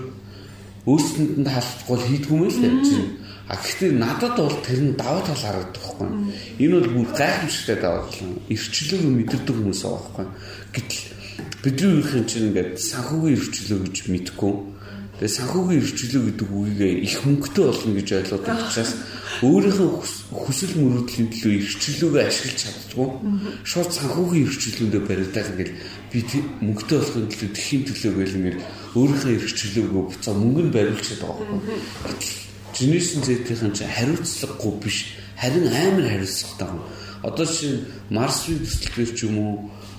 өөрсдөнд 0.85 1.33
нь 1.41 1.49
хаалцгүй 1.49 1.97
хийдгүй 2.05 2.37
юм 2.37 2.45
л 2.45 2.59
тавьчихна. 2.61 3.25
А 3.49 3.55
гэхдээ 3.57 3.91
надад 3.97 4.37
бол 4.37 4.57
тэр 4.61 4.79
нь 4.85 4.97
даваа 4.97 5.21
тал 5.25 5.41
харагдах 5.41 5.85
байхгүй. 5.85 6.09
Энэ 6.61 6.75
бол 6.81 6.89
бүр 7.01 7.09
гайхамшигтай 7.17 7.77
даваа 7.81 8.05
тал. 8.09 8.41
Ирчлэг 8.49 9.01
мэдэрдэг 9.05 9.55
хүмүүс 9.57 9.81
байгаа 9.85 10.01
байхгүй. 10.01 10.25
Гэтэл 10.73 11.14
бидний 11.65 11.97
үеийн 11.97 12.29
чинь 12.29 12.53
ингээд 12.53 12.77
санхүүгийн 12.77 13.41
эрхчлөө 13.41 13.79
гэж 13.89 13.97
мэдгүй. 14.13 14.53
Тэгээ 15.17 15.33
санхүүгийн 15.33 15.81
эрхчлөө 15.81 16.23
гэдэг 16.29 16.49
үгийг 16.53 16.81
их 17.01 17.15
хөнгөтэй 17.25 17.65
болно 17.65 17.93
гэж 17.97 18.09
ойлгоод 18.21 18.45
байгаа 18.45 18.67
учраас 18.69 18.91
өөрийнхөө 19.41 19.89
хүсэл 20.45 20.73
мөрөөдлийн 20.77 21.27
төлөө 21.33 21.53
эрхчлөөгээ 21.57 22.25
ашиглаж 22.29 22.59
чаддгүй. 22.61 23.09
Шууд 23.65 23.91
санхүүгийн 23.97 24.45
эрхчлөөндөө 24.45 25.01
баригдаад 25.09 25.49
ингээд 25.57 25.71
би 26.13 26.19
мөнгөтэй 26.61 26.97
болохын 27.01 27.29
төлөө 27.33 27.49
тэхийн 27.57 27.83
төлөө 27.89 28.13
гэл 28.13 28.37
ингээд 28.37 28.59
өөрийнхөө 28.93 29.31
эрхчлөөгөө 29.41 30.03
буцаа 30.05 30.33
мөнгөнд 30.37 30.69
бариулж 30.69 31.01
чаддаг 31.01 31.33
байхгүй. 31.33 31.59
Жинэсэн 32.77 33.21
зэтийн 33.25 33.73
чинь 33.73 33.89
хариуцлагагүй 33.89 34.73
биш 34.85 34.97
харин 35.33 35.65
амар 35.65 36.05
хариуцлагатай 36.13 36.69
юм. 36.69 36.81
Одоо 37.25 37.45
чинь 37.49 37.87
Марсвийн 38.13 38.61
төсөлтөөр 38.61 39.11
ч 39.17 39.19
юм 39.25 39.35
уу 39.41 39.53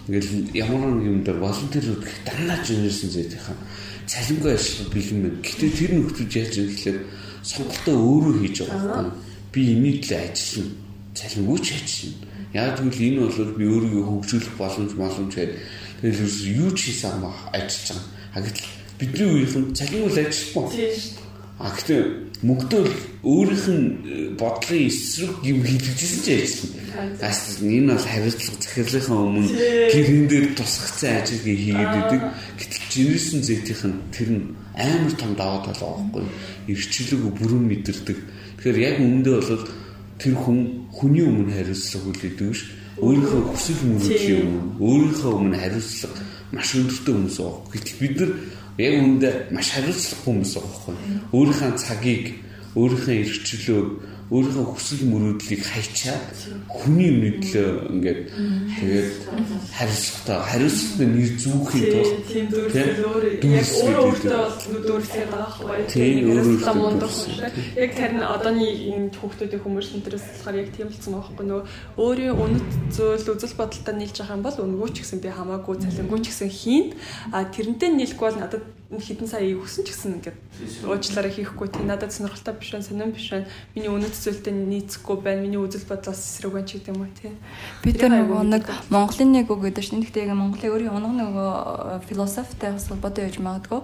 Ингээл 0.06 0.54
ямар 0.54 0.94
нэг 0.94 1.06
юм 1.10 1.18
дээр 1.26 1.42
волонтерүүд 1.42 2.02
гэх 2.06 2.18
дандаа 2.22 2.62
жинэрсэн 2.62 3.10
зэйтийнхэн 3.10 3.58
цалингүй 4.06 4.52
ажиллах 4.54 4.88
бэлэн 4.94 5.18
байна. 5.26 5.42
Гэтэ 5.42 5.66
тэр 5.74 5.90
нөхдөж 5.98 6.30
яаж 6.30 6.52
юм 6.62 6.66
гэхэлэр 6.70 6.98
сонголтоо 7.42 7.96
өөрөө 7.98 8.34
хийж 8.38 8.56
байгаа 8.70 9.02
юм. 9.02 9.10
Би 9.50 9.60
энийг 9.74 10.06
л 10.06 10.14
ажиллана. 10.14 10.74
Цалингүй 11.10 11.58
ч 11.58 11.66
ажиллана. 11.74 12.22
Яг 12.54 12.78
тэгвэл 12.78 13.02
энэ 13.02 13.18
бол 13.26 13.58
би 13.58 13.64
өөрийгөө 13.66 14.04
хөгжүүлэх 14.06 14.54
боломж 14.54 14.92
боломж 14.94 15.32
гэдэг. 15.34 15.58
Тэгэхээр 16.06 16.54
юу 16.54 16.70
ч 16.70 16.78
хийсэн 16.86 17.18
юм 17.18 17.24
ажиллаж 17.50 17.98
байгаа. 18.30 18.46
Гэтэл 18.46 18.70
бидний 19.02 19.26
үеийнхэн 19.26 19.64
цалингүй 19.74 20.10
л 20.14 20.22
ажиллахгүй. 20.22 20.66
Тийм 20.70 20.94
шүү 20.94 21.12
дээ. 21.18 21.25
А 21.56 21.72
гэхдээ 21.72 22.00
мөнгөдөө 22.44 22.84
өөрийнх 23.24 23.68
нь 23.72 23.84
э, 24.04 24.16
бодлын 24.36 24.92
эсрэг 24.92 25.40
юм 25.40 25.64
хийлгэжсэн 25.64 26.20
ч 26.20 26.26
ажиллана. 26.36 27.16
Гаас 27.16 27.40
энэ 27.64 27.96
бол 27.96 28.04
хариуцлага 28.04 28.60
захирлынхаа 28.60 29.20
өмнө 29.24 29.48
гэрэн 29.88 30.24
дээр 30.28 30.46
тусгацсан 30.52 31.16
ажил 31.16 31.40
хийгээд 31.40 31.94
идэг. 31.96 32.22
Гэтэл 32.60 32.84
жинэрсэн 32.92 33.40
зэтийнх 33.40 33.84
нь 33.88 33.96
тэр 34.12 34.28
нь 34.36 34.44
амар 34.76 35.14
том 35.16 35.32
даваа 35.32 35.64
тал 35.64 35.80
байхгүй. 35.80 36.28
Ирчлэг 36.68 37.24
бүрэн 37.24 37.64
мэдэрдэг. 37.72 38.18
Тэгэхээр 38.60 38.76
яг 38.76 38.96
үүндээ 39.00 39.36
бол 39.40 39.64
тэр 40.20 40.34
хүн 40.36 40.60
хүний 40.92 41.24
өмнө 41.24 41.56
хариуцлага 41.56 42.04
хүлээдэг 42.04 42.52
ш. 42.52 42.68
Өөрийнхөө 43.00 43.42
хүсэл 43.48 43.80
мөрөөдлийн 43.96 44.44
өмнө 44.44 44.60
өөрийнхөө 44.76 45.32
өмнө 45.40 45.56
хариуцлага 45.56 46.20
маш 46.52 46.68
өндөртэй 46.76 47.12
хүмүүс 47.16 47.36
байгаа. 47.40 47.64
Гэтэл 47.72 48.00
бид 48.00 48.14
нар 48.20 48.30
яг 48.78 48.94
үүндээ 49.00 49.34
маш 49.56 49.68
хариуцлага 49.72 50.22
хүмүүс 50.24 50.52
байхгүй. 50.56 50.94
Өөрийнхөө 51.32 51.72
цагийг, 51.80 52.24
өөрийнхөө 52.76 53.14
эрхчлөөг, 53.24 53.88
өөрийнхөө 54.26 54.66
хүсэл 54.74 55.06
мөрөөдлийг 55.06 55.62
хайчаад 55.62 56.34
хүний 56.66 57.08
өмнөдлөө 57.14 57.70
ингээд 57.94 58.20
тэгээд 58.74 59.10
хариуцлагатай 59.70 60.38
хариуцлагатай 60.50 61.06
нэр 61.14 61.30
зүүхийн 61.46 61.84
тулд 61.94 62.14
тийм 62.26 63.52
яг 63.54 63.68
өөрөөсөө 63.70 64.82
дүүрсгээд 64.82 65.30
байгаа 65.30 65.62
байхгүй. 65.62 65.86
Тийм 65.94 66.16
өөрөөсөө 66.26 67.78
яг 67.78 67.90
харин 67.94 68.22
одооний 68.26 68.72
энэ 68.98 69.14
хүүхдүүдийн 69.14 69.62
хүмүүс 69.62 69.94
энтерес 69.94 70.26
болохоор 70.26 70.58
яг 70.58 70.68
тийм 70.74 70.90
болсон 70.90 71.12
байгаа 71.14 71.30
байхгүй. 71.30 71.46
Нөгөө 71.46 71.64
өөрийн 72.02 72.34
үнэт 72.34 72.70
зөвл 72.98 73.30
үзэл 73.30 73.58
бодолтой 73.62 73.94
нийлж 73.94 74.16
байгаа 74.18 74.34
юм 74.34 74.42
бол 74.42 74.58
өнгөө 74.58 74.90
ч 74.90 74.96
гэсэн 75.06 75.22
би 75.22 75.30
хамаагүй 75.30 75.76
цалингүй 75.86 76.18
ч 76.18 76.26
гэсэн 76.34 76.50
хийн. 76.50 76.86
А 77.30 77.46
тэрнтэй 77.46 77.94
нийлэхгүй 77.94 78.26
бол 78.26 78.42
надад 78.42 78.66
хитэн 78.86 79.26
сая 79.26 79.42
өгсөн 79.50 79.82
ч 79.82 79.90
гэсэн 79.90 80.22
ингээд 80.22 80.38
уучлаарай 80.86 81.34
хийхгүй. 81.34 81.74
Тий 81.74 81.82
надад 81.82 82.14
сонирхолтой 82.14 82.54
биш 82.54 82.70
байна 82.70 82.86
сонирн 82.86 83.10
биш 83.10 83.34
байна. 83.34 83.50
Миний 83.74 83.90
үнэт 83.90 84.14
зүйлтэй 84.14 84.54
нийцэхгүй 84.54 85.16
байна 85.26 85.42
миний 85.42 85.58
үзэл 85.58 85.90
бодлоос 85.90 86.22
эсрэг 86.22 86.54
байна 86.54 86.70
ч 86.70 86.78
гэдэг 86.78 86.94
юм 86.94 87.02
уу 87.02 87.10
тий. 87.10 87.34
Би 87.82 87.90
тэр 87.90 88.14
нөгөө 88.14 88.46
нэг 88.46 88.64
Монголын 88.94 89.30
нэг 89.34 89.50
үг 89.50 89.66
гэдэг 89.66 89.82
чинь 89.82 90.06
гэхдээ 90.06 90.30
яг 90.30 90.38
Монголын 90.38 90.70
өөрийн 90.70 90.94
унаг 90.94 91.14
нөгөө 91.18 91.50
философитой 92.06 92.70
бас 92.78 92.86
холбоотой 92.86 93.26
байж 93.26 93.36
магадгүй. 93.42 93.80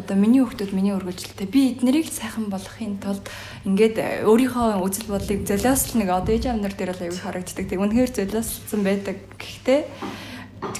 Одоо 0.00 0.16
миний 0.16 0.40
хүүхдүүд 0.40 0.72
миний 0.72 0.96
үргэлжлэлтэй. 0.96 1.52
Би 1.52 1.76
эднэрийг 1.76 2.08
сайхан 2.08 2.48
болгохын 2.48 2.96
тулд 2.96 3.28
ингээд 3.68 4.24
өөрийнхөө 4.24 4.80
үзэл 4.80 5.12
бодлыг 5.12 5.44
золиослол 5.44 6.00
нэг 6.00 6.08
одоо 6.08 6.32
ээж 6.32 6.48
амнар 6.48 6.72
дээр 6.72 6.96
л 6.96 7.04
аягүй 7.04 7.20
харагддаг. 7.20 7.68
Тий 7.68 7.76
үнэхээр 7.76 8.10
золиослсон 8.24 8.80
байдаг. 8.80 9.20
Гэхдээ 9.36 9.84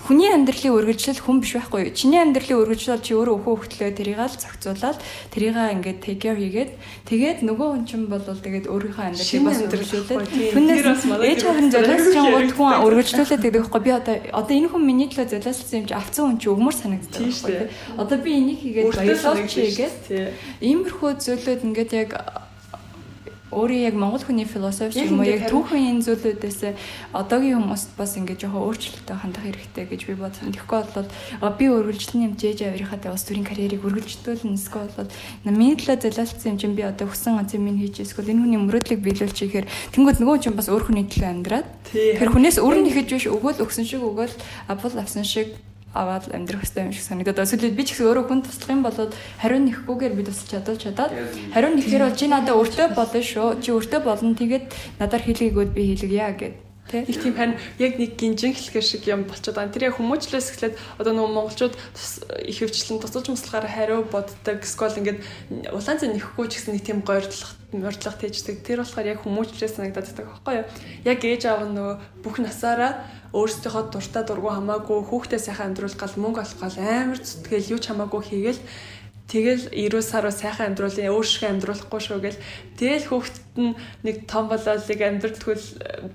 хүний 0.07 0.31
амьдралын 0.33 0.73
үргэлжлэл 0.73 1.21
хүн 1.21 1.43
биш 1.43 1.53
байхгүй 1.59 1.81
юу? 1.91 1.93
Чиний 1.93 2.23
амьдралын 2.23 2.63
үргэлжлэл 2.63 3.03
чи 3.03 3.13
өөрөө 3.13 3.37
өхөө 3.43 3.55
хөхтлөө 3.61 3.91
тэрийг 3.93 4.23
л 4.23 4.33
зохицуулаад 4.33 4.99
тэрийг 5.35 5.57
ингээд 5.57 5.99
take 6.01 6.21
care 6.23 6.39
хийгээд 6.39 6.71
тэгээд 7.11 7.39
нөгөө 7.45 7.69
хүн 7.75 7.85
чинь 7.85 8.07
бол 8.07 8.23
тэгээд 8.23 8.71
өөрийнхөө 8.71 9.05
амьдралыг 9.05 9.43
бас 9.45 9.61
үргэлжлүүлээд 9.67 10.23
түнээс 10.55 10.85
ээж 11.11 11.41
харин 11.45 11.69
золиослж 11.75 12.17
гот 12.17 12.53
хүн 12.55 12.73
үргэлжлүүлээд 12.87 13.43
гэдэг 13.45 13.63
байхгүй 13.67 13.83
би 13.83 13.93
одоо 13.93 14.17
одоо 14.33 14.55
энэ 14.57 14.71
хүн 14.71 14.83
миний 14.87 15.09
төлөө 15.11 15.29
золиослсон 15.35 15.79
юм 15.83 15.87
чи 15.91 15.95
авцсан 15.99 16.25
хүн 16.25 16.39
чи 16.39 16.49
өгмөр 16.55 16.75
санагддаг 16.75 17.21
байхгүй 17.21 17.53
юу? 17.53 17.69
Одоо 18.01 18.17
би 18.23 18.31
энийг 18.33 18.59
хийгээд 18.63 18.95
баярлалч 18.95 19.53
хийгээд 19.53 19.99
иймэрхүү 20.63 21.11
зүйлүүд 21.21 21.61
ингээд 21.67 21.93
яг 21.99 22.11
өөрийн 23.57 23.89
яг 23.89 23.97
монгол 23.97 24.21
хүний 24.21 24.45
философи 24.45 25.09
юм 25.09 25.25
уу 25.25 25.27
яг 25.27 25.49
түүхэн 25.49 25.97
энэ 25.97 26.05
зүйлүүдээс 26.05 26.61
одоогийн 27.17 27.57
хүмүүст 27.65 27.97
бас 27.97 28.13
ингээд 28.21 28.45
жоохон 28.45 28.69
өөрчлөлтөд 28.69 29.17
хандах 29.17 29.45
хэрэгтэй 29.49 29.85
гэж 29.89 30.01
би 30.07 30.15
бодсон. 30.21 30.53
Тэгэхгүй 30.53 30.81
бол 31.41 31.57
би 31.57 31.65
өргөлжлөн 31.73 32.27
юм 32.29 32.35
жээж 32.37 32.69
авирихаа 32.69 33.17
бас 33.17 33.25
төрийн 33.25 33.49
карьерийг 33.49 33.81
өргөлжтүүлнэ 33.89 34.61
эсвэл 34.61 34.93
бол 34.93 35.09
миний 35.49 35.77
төлөө 35.81 36.05
золиослсон 36.05 36.53
юм 36.53 36.59
чинь 36.61 36.77
би 36.77 36.85
одоо 36.85 37.09
өгсөн 37.09 37.41
ганц 37.41 37.57
юм 37.57 37.65
хийж 37.81 38.05
эсвэл 38.05 38.29
энэ 38.29 38.45
хүний 38.45 38.61
мөрөөдлийг 38.61 39.01
биелүүлж 39.01 39.39
ихээр 39.49 39.67
тэнгууд 39.97 40.21
нөгөө 40.21 40.37
чинь 40.45 40.59
бас 40.59 40.69
өөр 40.69 40.93
хүний 40.93 41.09
төлөө 41.09 41.31
амьдраад 41.33 41.69
тэр 41.93 42.29
хүнээс 42.29 42.61
өөр 42.61 42.77
нь 42.85 42.91
ихэж 42.93 43.09
биш 43.09 43.27
өгөөл 43.33 43.65
өгсөн 43.65 43.89
шиг 43.89 44.05
өгөөл 44.05 44.35
авал 44.69 45.01
авсан 45.01 45.25
шиг 45.25 45.57
аваад 45.97 46.29
амьдрах 46.37 46.61
хэрэгтэй 46.61 46.85
юм 46.85 46.93
шиг 46.93 47.05
санагдаад 47.09 47.41
эсвэл 47.41 47.73
би 47.73 47.85
ч 47.89 47.97
гэсэн 47.97 48.07
өөрөө 48.13 48.25
хүн 48.29 48.41
туслах 48.45 48.71
юм 48.77 48.83
бол 48.85 48.99
хариу 49.41 49.61
нэхгүйгээр 49.65 50.15
би 50.17 50.23
тусч 50.29 50.53
чадвал 50.53 50.77
чадаад 50.77 51.13
хариу 51.57 51.73
нэхээр 51.73 52.05
бол 52.05 52.19
чи 52.21 52.27
надад 52.29 52.57
өөртөө 52.57 52.87
болно 52.93 53.21
шүү. 53.25 53.49
Чи 53.65 53.69
өөртөө 53.73 54.01
болно. 54.05 54.37
Тэгээд 54.37 54.65
надаар 55.01 55.23
хийлгээгүүд 55.25 55.71
би 55.73 55.83
хийлгэе 55.97 56.31
гэд 56.37 56.66
Их 56.93 57.19
тийм 57.23 57.35
харин 57.35 57.59
яг 57.79 57.99
нэг 57.99 58.15
гинжин 58.15 58.55
хэлхэр 58.55 58.85
шиг 58.87 59.07
юм 59.11 59.27
болчиход 59.27 59.59
байна. 59.59 59.75
Тэр 59.75 59.91
яг 59.91 59.99
хүмүүжлээс 59.99 60.55
эхлээд 60.55 60.75
одоо 61.03 61.13
нөгөө 61.19 61.35
монголчууд 61.35 61.75
их 62.47 62.59
хөвчлэн 62.63 63.03
тусалж 63.03 63.27
муслахаар 63.27 63.67
хариу 63.67 64.07
боддог. 64.07 64.63
Скол 64.63 64.95
ингээд 64.95 65.19
улаан 65.75 65.99
зэн 65.99 66.15
нэхгүй 66.15 66.47
ч 66.47 66.63
гэсэн 66.63 66.79
нэг 66.79 66.87
тийм 66.87 67.03
гойрдлах, 67.03 67.59
мордлох 67.75 68.17
тэждэг. 68.23 68.63
Тэр 68.63 68.87
болохоор 68.87 69.11
яг 69.11 69.21
хүмүүжлээс 69.27 69.75
санагдаад 69.75 70.15
байгаа 70.15 70.31
байхгүй 70.39 70.55
юу? 70.63 70.67
Яг 71.11 71.19
ээж 71.27 71.43
аав 71.51 71.67
нөгөө 71.67 71.97
бүх 72.23 72.39
насаараа 72.39 73.03
өөрсдийнхөө 73.35 73.91
дуртай 73.91 74.23
дургу 74.23 74.55
хамаагүй 74.55 75.03
хүүхдээ 75.11 75.41
сайхан 75.43 75.75
амьдруулах 75.75 75.99
гал 75.99 76.15
мөнгө 76.23 76.41
олох 76.47 76.61
гал 76.63 76.79
амар 76.79 77.19
зүтгэл 77.19 77.73
юу 77.75 77.81
ч 77.83 77.91
хамаагүй 77.91 78.23
хийгээл 78.23 78.63
Тэгэл 79.27 79.75
90 79.75 80.07
саруу 80.07 80.31
сайхан 80.31 80.71
амьдруулын 80.71 81.11
өөр 81.11 81.27
шиг 81.27 81.51
амьдруулахгүй 81.51 81.99
шүү 81.99 82.19
гэл. 82.23 82.39
Тэгэл 82.79 83.11
хүүхдэд 83.11 83.47
нь 83.59 83.75
нэг 84.07 84.31
том 84.31 84.47
болоолыг 84.47 85.01
амьдралтгүйл 85.03 85.67
э, 85.83 86.15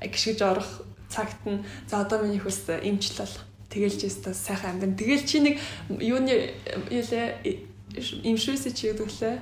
гიშгэж 0.00 0.38
орох 0.42 0.70
цагт 1.08 1.40
нь 1.46 1.64
за 1.88 2.02
одоо 2.02 2.22
миний 2.22 2.40
хүс 2.40 2.68
имжлэл. 2.68 3.36
Тэгэлж 3.70 4.00
яста 4.06 4.34
сайхан 4.34 4.78
амьдрын. 4.78 4.98
Тэгэл 4.98 5.24
чи 5.26 5.38
нэг 5.40 5.54
юуны 5.98 6.54
юулээ 6.90 7.42
имшүүсэ 8.22 8.70
чи 8.74 8.90
гэдэг 8.90 9.10
лээ 9.10 9.36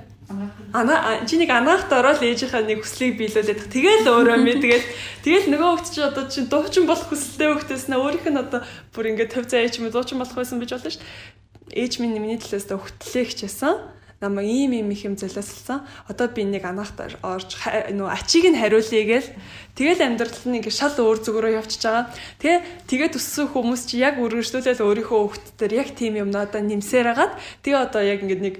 Ана 0.73 1.25
чи 1.27 1.37
нэг 1.37 1.49
анаахт 1.51 1.91
ороод 1.91 2.23
ээжийнхаа 2.23 2.63
нэг 2.63 2.81
хүслийг 2.81 3.19
биелүүлээд 3.19 3.67
тэгэл 3.67 4.07
өөрөө 4.07 4.39
мэдгээл 4.39 4.87
тэгэл 5.19 5.47
нөгөө 5.51 5.69
хөвгт 5.69 5.91
чи 5.91 5.99
одоо 5.99 6.23
чи 6.31 6.47
дуучин 6.47 6.87
болох 6.87 7.11
хүсэлтэй 7.11 7.51
хөвгтөөс 7.51 7.85
нэ 7.91 7.99
өөрийнх 7.99 8.27
нь 8.31 8.39
одоо 8.39 8.63
бүр 8.95 9.11
ингээд 9.11 9.33
төв 9.35 9.45
заа 9.51 9.67
ээж 9.67 9.83
минь 9.83 9.91
дуучин 9.91 10.23
болох 10.23 10.33
байсан 10.39 10.63
гэж 10.63 10.71
болно 10.79 10.91
шүү 10.95 11.03
дээ. 11.03 11.83
Ээж 11.83 11.93
минь 11.99 12.15
миний 12.17 12.39
төлөөс 12.39 12.65
хөвтлээ 12.71 13.25
хичээсэн. 13.27 13.75
Намаа 14.23 14.47
ийм 14.47 14.71
ийм 14.71 14.87
их 14.95 15.03
юм 15.03 15.19
золиослсон. 15.19 15.83
Одоо 16.07 16.31
би 16.31 16.47
нэг 16.47 16.63
анаахт 16.63 16.95
орж 17.19 17.59
нөгөө 17.91 18.07
ачийг 18.15 18.47
нь 18.47 18.59
хариулъя 18.59 19.03
гээл 19.03 19.29
тэгэл 19.75 20.07
амьдрал 20.07 20.39
нь 20.47 20.63
ингээд 20.63 20.79
шал 20.79 20.95
өөр 20.95 21.19
зүгээрөө 21.19 21.59
явчихж 21.59 21.83
байгаа. 21.83 22.07
Тэгээ 22.39 22.59
тэгээд 22.87 23.17
өссөн 23.19 23.51
хүмүүс 23.51 23.81
чи 23.91 23.99
яг 23.99 24.15
үргэлжлүүлэл 24.23 24.79
өөрийнхөө 24.79 25.19
хөвгтдөр 25.27 25.71
яг 25.75 25.91
тийм 25.91 26.15
юм 26.23 26.31
надаа 26.31 26.63
нэмсээр 26.63 27.11
хагаад 27.11 27.33
тэгээ 27.67 27.83
одоо 27.83 28.01
яг 28.07 28.23
ингээд 28.23 28.41
нэг 28.47 28.55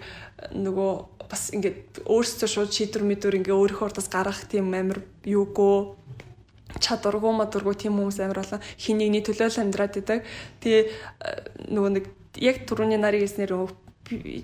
нөгөө 0.51 0.91
бас 1.31 1.49
ингээд 1.55 2.03
өөрсдөө 2.03 2.49
шууд 2.51 2.71
шийдвэр 2.75 3.07
мэдвэр 3.07 3.39
ингээ 3.39 3.55
өөрийнхөө 3.55 3.87
урдаас 3.87 4.11
гаргах 4.11 4.43
тийм 4.51 4.69
амир 4.75 4.99
юугөө 5.23 6.03
чадваргүй 6.83 7.33
мадваргүй 7.37 7.75
тийм 7.77 7.97
хүмүүс 7.97 8.19
амир 8.21 8.41
болон 8.41 8.61
хин 8.77 8.97
нэгний 8.99 9.23
төлөө 9.25 9.49
л 9.49 9.61
амьдраад 9.63 9.97
идэг. 9.97 10.19
Тэгээ 10.61 10.83
нөгөө 11.73 11.91
нэг 11.95 12.05
яг 12.41 12.65
түрүүний 12.65 12.99
нарийн 12.99 13.25
хэлснээр 13.25 13.53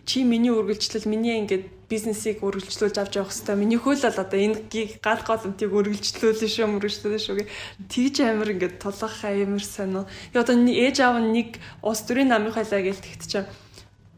чи 0.05 0.24
миний 0.24 0.51
үргэлжлэл 0.55 1.10
миний 1.12 1.36
ингээд 1.43 1.89
бизнесийг 1.91 2.39
үргэлжлүүлж 2.45 2.95
авч 2.95 3.14
явах 3.20 3.34
хэвээр 3.36 3.60
миний 3.60 3.82
хөл 3.82 3.99
бол 3.99 4.24
одоо 4.24 4.39
энэ 4.39 4.64
гал 5.03 5.20
голомтыг 5.26 5.74
үргэлжлүүлэн 5.74 6.47
шүү 6.47 6.80
үргэлжлүүлэн 6.80 7.24
шүү 7.26 7.36
гэ 7.43 7.45
тэгж 7.91 8.16
амир 8.24 8.49
ингээд 8.55 8.80
толгох 8.80 9.20
амир 9.26 9.66
сонио. 9.66 10.07
Я 10.32 10.47
одоо 10.47 10.55
ээж 10.55 10.97
аав 11.03 11.20
нэг 11.20 11.60
ус 11.84 11.99
төрийн 12.07 12.32
намын 12.32 12.55
хайлаа 12.55 12.80
гээл 12.80 13.03
тэгт 13.03 13.24
чинь 13.28 13.49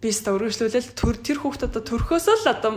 би 0.02 0.10
өстө 0.10 0.34
өргөжлүүлэл 0.34 0.98
төр 0.98 1.16
тэр 1.22 1.38
хүүхд 1.46 1.70
одоо 1.70 1.82
төрхөөс 1.86 2.26
л 2.42 2.50
одоо 2.50 2.72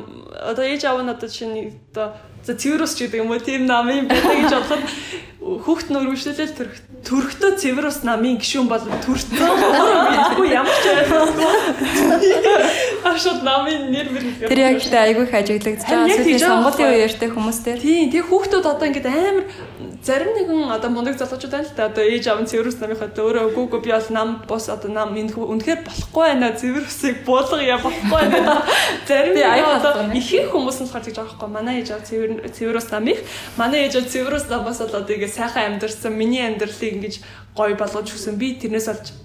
одоо 0.45 0.65
ээж 0.65 0.85
аав 0.85 1.01
нь 1.01 1.09
одоо 1.09 1.29
шинэ 1.33 1.73
одоо 1.89 2.13
за 2.45 2.53
цэвэрус 2.53 2.93
ч 2.93 3.09
гэдэг 3.09 3.25
юм 3.25 3.33
уу 3.33 3.41
тийм 3.41 3.65
намын 3.65 4.05
байдаг 4.05 4.45
гэж 4.45 4.53
бодоход 4.53 4.85
хүүхд 5.41 5.89
нь 5.89 5.99
өргөжлүүлэл 6.05 6.53
төрх 6.53 6.77
төрхтөө 7.09 7.51
цэвэрус 7.57 8.05
намын 8.05 8.37
гişүүн 8.37 8.69
бол 8.69 8.85
төрсөн 9.09 9.41
үгүй 9.41 10.53
ямар 10.53 10.77
ч 10.77 10.87
ашууд 13.09 13.41
намын 13.41 13.89
нэр 13.89 14.09
мэр 14.13 14.25
тэр 14.45 14.61
яг 14.61 14.85
тэ 14.85 15.01
айгүй 15.09 15.25
их 15.25 15.33
ажиглагдаж 15.33 15.85
байгаа. 15.89 16.13
Сүүлийн 16.13 16.45
сонгуулийн 16.45 16.93
үеэртэй 16.93 17.31
хүмүүс 17.33 17.59
тэр 17.65 17.81
тийм 17.81 18.13
тэг 18.13 18.29
хүүхдүүд 18.29 18.67
одоо 18.69 18.85
ингээд 18.89 19.09
амар 19.09 19.45
зарим 20.05 20.37
нэгэн 20.37 20.69
одоо 20.69 20.91
мундаг 20.93 21.17
залуучууд 21.17 21.51
байна 21.51 21.65
л 21.65 21.77
да. 21.77 21.89
Одоо 21.89 22.05
ээж 22.05 22.29
аав 22.29 22.41
нь 22.45 22.51
цэвэрс 22.53 22.77
намынхаа 22.77 23.09
өөрөө 23.09 23.45
үгүй 23.49 23.65
үгүй 23.65 23.81
би 23.81 23.91
бол 23.97 24.11
нам 24.13 24.29
бос 24.45 24.69
одоо 24.69 24.91
нам 24.93 25.17
үнэхээр 25.17 25.81
болохгүй 25.81 26.25
байна. 26.29 26.53
Цэвэрсийг 26.53 27.25
буулгая 27.25 27.81
болохгүй 27.81 28.13
байна. 28.13 28.61
Зарим 29.09 29.33
нэг 29.33 29.65
одоо 29.81 30.13
ихэнх 30.13 30.53
хүмүүс 30.53 30.77
нь 30.77 30.85
болохоор 30.93 31.05
тэгж 31.09 31.17
байгаа 31.17 31.33
байхгүй. 31.33 31.49
Манай 31.57 31.75
ээж 31.81 31.89
аав 31.97 32.05
цэвэр 32.05 32.31
цэвэрс 32.53 32.89
намынх 32.93 33.21
манай 33.57 33.89
ээж 33.89 33.95
аав 33.97 34.07
цэвэрс 34.13 34.47
намаас 34.53 34.79
бол 34.85 34.93
одоо 35.01 35.15
ингэ 35.17 35.29
сайхан 35.33 35.81
амьдарсан 35.81 36.13
миний 36.13 36.45
амьдралыг 36.45 36.93
ингэж 37.01 37.15
гоё 37.57 37.73
болгож 37.73 38.13
өгсөн. 38.13 38.37
Би 38.37 38.61
тэрнээс 38.61 38.93
олж 38.93 39.24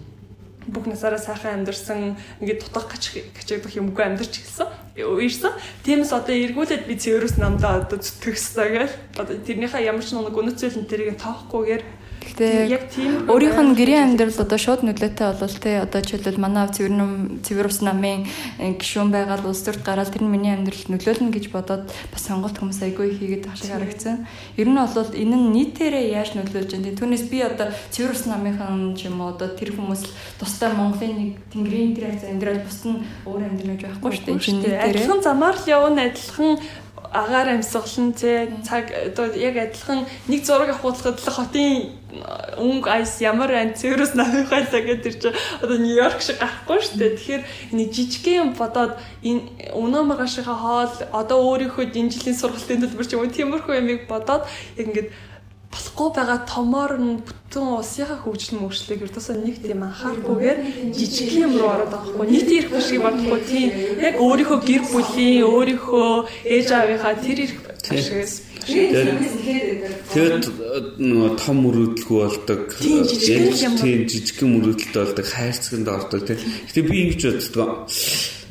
бүх 0.71 0.85
насаараа 0.87 1.19
сайхан 1.19 1.61
амьдарсан 1.61 2.15
ингээд 2.39 2.63
дутах 2.69 2.87
гач 2.89 3.19
гачаагдах 3.35 3.73
юмгүй 3.75 4.03
амьдарч 4.05 4.33
эхэлсэн 4.39 4.67
уурсан. 5.03 5.53
Тиймээс 5.83 6.11
одоо 6.13 6.35
эргүүлээд 6.35 6.87
би 6.87 6.95
цэвэрс 6.95 7.37
намдаа 7.39 7.83
одоо 7.85 7.99
зүтгэх 7.99 8.35
хэрэгтэй 8.35 8.69
гэл. 8.73 8.95
Одоо 9.17 9.35
тэрнийхээ 9.39 9.87
ямар 9.87 10.03
ч 10.03 10.13
нэг 10.15 10.35
үнэт 10.35 10.59
зүйл 10.59 10.79
нь 10.81 10.89
тэрийг 10.89 11.19
тооохгүйгээр 11.19 11.83
Гэхдээ 12.29 12.69
яг 12.69 12.83
тийм 12.93 13.25
өөрийнх 13.25 13.57
нь 13.57 13.73
гэрийн 13.73 14.13
амьдрал 14.13 14.37
одоо 14.37 14.59
шууд 14.61 14.85
нөлөөтэй 14.85 15.25
болвол 15.33 15.57
те 15.57 15.81
одоо 15.81 15.99
жишээлбэл 16.05 16.37
манай 16.37 16.69
цэвэр 16.69 16.93
цэвэр 17.41 17.67
ус 17.67 17.81
намын 17.81 18.29
э, 18.61 18.77
гишүүн 18.77 19.09
байгаад 19.09 19.49
улс 19.49 19.65
төрд 19.65 19.81
гараад 19.81 20.13
тэр 20.13 20.23
нь 20.23 20.31
миний 20.31 20.53
амьдралд 20.53 20.93
нөлөөлнө 20.93 21.33
гэж 21.33 21.45
бодоод 21.49 21.89
бас 21.89 22.23
сонголт 22.23 22.61
хүмүүс 22.61 22.79
айгүй 22.85 23.17
хийгээд 23.17 23.49
байх 23.49 23.57
шиг 23.57 23.73
харагдсан. 23.73 24.29
Ер 24.61 24.69
нь 24.69 24.77
бол 24.77 25.09
энэ 25.09 25.35
нь 25.35 25.51
нийтээрээ 25.57 26.05
яаж 26.13 26.37
нөлөөлж 26.37 26.71
байна. 26.77 26.93
Түүнээс 26.93 27.25
би 27.33 27.41
одоо 27.41 27.73
цэвэр 27.89 28.13
ус 28.13 28.23
намынхан 28.29 28.93
ч 28.93 29.09
юм 29.09 29.19
уу 29.25 29.33
одоо 29.33 29.49
тэр 29.49 29.73
хүмүүс 29.73 30.05
тусдаа 30.37 30.77
Монголын 30.77 31.17
нэг 31.17 31.31
тэнгэрийн 31.49 31.97
дээр 31.97 32.13
амьдрал 32.29 32.61
бус 32.61 32.79
нь 32.85 33.01
өөр 33.25 33.41
амьдрал 33.49 33.81
байхгүй 33.81 34.37
шүү 34.37 34.61
дээ. 34.61 34.85
Адилхан 34.85 35.19
замаар 35.25 35.57
л 35.57 35.65
явна 35.65 36.07
адилхан 36.13 36.61
агаар 37.11 37.57
амьсгалан 37.57 38.13
зэ 38.13 38.47
цаг 38.61 38.93
одоо 38.93 39.33
яг 39.33 39.57
адилхан 39.57 40.05
нэг 40.27 40.45
зураг 40.45 40.69
авахлахад 40.69 41.17
л 41.17 41.33
хотын 41.33 41.98
өнгө 42.09 42.89
айс 42.89 43.21
ямар 43.21 43.53
айн 43.53 43.77
цэврээс 43.77 44.17
намихайлаа 44.17 44.81
гэдэг 44.81 45.13
чинь 45.21 45.37
одоо 45.61 45.77
Нью-Йорк 45.77 46.21
шиг 46.25 46.41
гарахгүй 46.41 46.79
шүү 46.81 46.97
дээ. 46.97 47.13
Тэгэхээр 47.15 47.43
энэ 47.73 47.85
жижигхэн 47.93 48.57
бодоод 48.57 48.97
энэ 49.21 49.69
өнөө 49.77 50.03
маргаашийнхаа 50.09 50.57
хоол 50.57 50.93
одоо 51.13 51.37
өөрийнхөө 51.45 51.93
энэ 51.93 52.09
жилийн 52.09 52.37
сургалтын 52.41 52.81
төлбөр 52.81 53.05
ч 53.05 53.13
юм 53.13 53.21
уу 53.21 53.29
тиймэрхүү 53.29 53.77
ямиг 53.77 54.09
бодоод 54.09 54.49
яг 54.77 54.85
ингээд 54.89 55.09
болохгүй 55.71 56.09
байгаа 56.17 56.39
томоор 56.49 56.93
нь 56.97 57.21
бүтэн 57.27 57.65
улсынхаа 57.77 58.19
хөгжил 58.25 58.59
мөрчлөгийг 58.59 59.05
ердөөсөө 59.05 59.35
нэг 59.37 59.55
тийм 59.61 59.81
анхаарахгүйгээр 59.85 60.59
жижиг 60.97 61.29
юм 61.45 61.53
руу 61.61 61.69
ороод 61.69 61.91
байгаа 61.93 62.09
хгүй 62.09 62.27
нийт 62.29 62.49
ирэх 62.57 62.71
бишгийг 62.73 63.03
бодохгүй 63.05 63.41
тийм 63.51 63.69
яг 64.01 64.15
өөрийнхөө 64.17 64.59
гэр 64.69 64.83
бүлийн 64.89 65.45
өөрийнхөө 65.45 66.09
ээж 66.55 66.67
аавынхаа 66.73 67.15
тэр 67.21 67.37
ирэх 67.45 67.59
бишгээс 67.85 68.33
Тэгээд 68.69 70.45
нөгөө 70.99 71.29
том 71.41 71.57
мөрөөдөлгүй 71.63 72.19
болдог. 72.21 72.61
Тийм 72.77 73.01
жижигхэн 74.05 74.49
мөрөөдөлтэй 74.53 74.99
болдог, 74.99 75.25
хайрцагт 75.25 75.87
ордог. 75.89 76.21
Гэтэ 76.27 76.81
би 76.85 76.95
ингэж 77.07 77.21
боддог. 77.33 77.89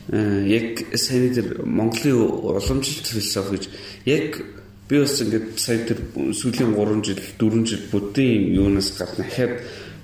Яг 0.09 0.81
сайн 0.97 1.29
дээр 1.31 1.62
Монголын 1.62 2.19
уламжлалт 2.25 3.07
философи 3.07 3.51
гэж 3.55 3.64
яг 4.09 4.43
би 4.89 5.01
бас 5.05 5.20
ингээд 5.20 5.49
сая 5.61 5.84
тэр 5.84 6.01
сүүлийн 6.16 6.72
3 6.72 7.05
жил 7.05 7.20
4 7.36 7.66
жил 7.68 7.84
буддийн 7.93 8.57
юунаас 8.57 8.97
гадна 8.97 9.24
дахиад 9.24 9.55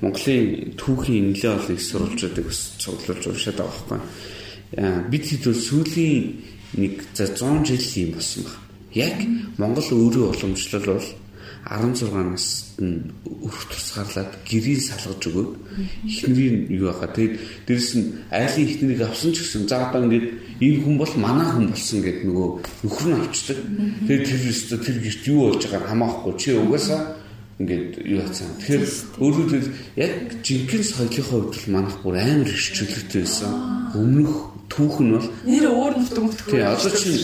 Монголын 0.04 0.76
түүхийн 0.76 1.32
нэлээ 1.32 1.52
олон 1.56 1.76
их 1.76 1.82
сурвалжуудыг 1.88 2.44
бас 2.44 2.60
цуглуулж 2.76 3.24
уншаад 3.24 3.56
байгаа 3.56 3.72
байхгүй. 3.72 4.00
Бид 5.08 5.24
хэд 5.24 5.44
бол 5.48 5.62
сүүлийн 5.64 6.24
нэг 6.76 6.94
за 7.16 7.24
100 7.32 7.64
жил 7.64 7.84
юм 8.04 8.10
болсон 8.18 8.42
байна. 8.44 8.60
Яг 8.92 9.16
Монгол 9.56 9.88
өөрөө 9.88 10.26
уламжлал 10.36 10.86
бол 10.92 11.08
16 11.64 12.12
наст 12.12 12.76
нь 12.76 13.08
өрх 13.40 13.60
тусгаарлаад 13.72 14.44
гэрийн 14.44 14.80
салгаж 14.84 15.22
өгөөд 15.32 15.50
эхнэрийн 16.04 16.56
юу 16.76 16.92
байгаа. 16.92 17.10
Тэгээд 17.16 17.34
дээрэс 17.64 17.90
нь 17.96 18.06
айлын 18.28 18.68
эхнэрийг 18.68 19.02
авсан 19.02 19.32
ч 19.32 19.40
гэсэн 19.40 19.64
за 19.64 19.88
одоо 19.88 20.04
ингээд 20.04 20.26
ийм 20.60 20.76
хүн 20.84 20.96
бол 21.00 21.14
манай 21.16 21.48
хүн 21.48 21.72
болсон 21.72 21.98
гэд 22.04 22.20
нөгөө 22.28 22.48
нөхөр 22.84 23.06
нь 23.08 23.16
авчдаг. 23.16 23.58
Тэгээд 24.04 24.26
тэр 24.28 24.42
өстө 24.52 24.76
тэр 24.84 24.96
гэрт 25.00 25.22
юу 25.32 25.40
болж 25.48 25.62
байгааг 25.64 25.88
хамаахгүй 25.88 26.32
чи 26.36 26.48
угаасаа 26.52 27.00
ингээд 27.58 28.02
юу 28.02 28.20
хацсан. 28.26 28.50
Тэгэхээр 28.58 28.84
өөрөөр 29.22 29.48
хэлбэл 29.50 29.78
яг 29.94 30.12
жинхэнэ 30.42 30.86
соёлын 30.90 31.26
хувьд 31.28 31.48
бол 31.54 31.66
манайх 31.70 31.96
бүр 32.02 32.16
амар 32.18 32.50
их 32.50 32.66
чөлөөтэй 32.74 33.22
байсан. 33.22 33.52
Өмнөх 33.94 34.32
түүх 34.74 34.96
нь 34.98 35.12
бол 35.14 35.28
нэр 35.46 35.66
өөр 35.70 35.94
нүхт 36.02 36.18
өмтөх. 36.18 36.50
Тий, 36.50 36.66
одоо 36.66 36.90
чи 36.90 37.14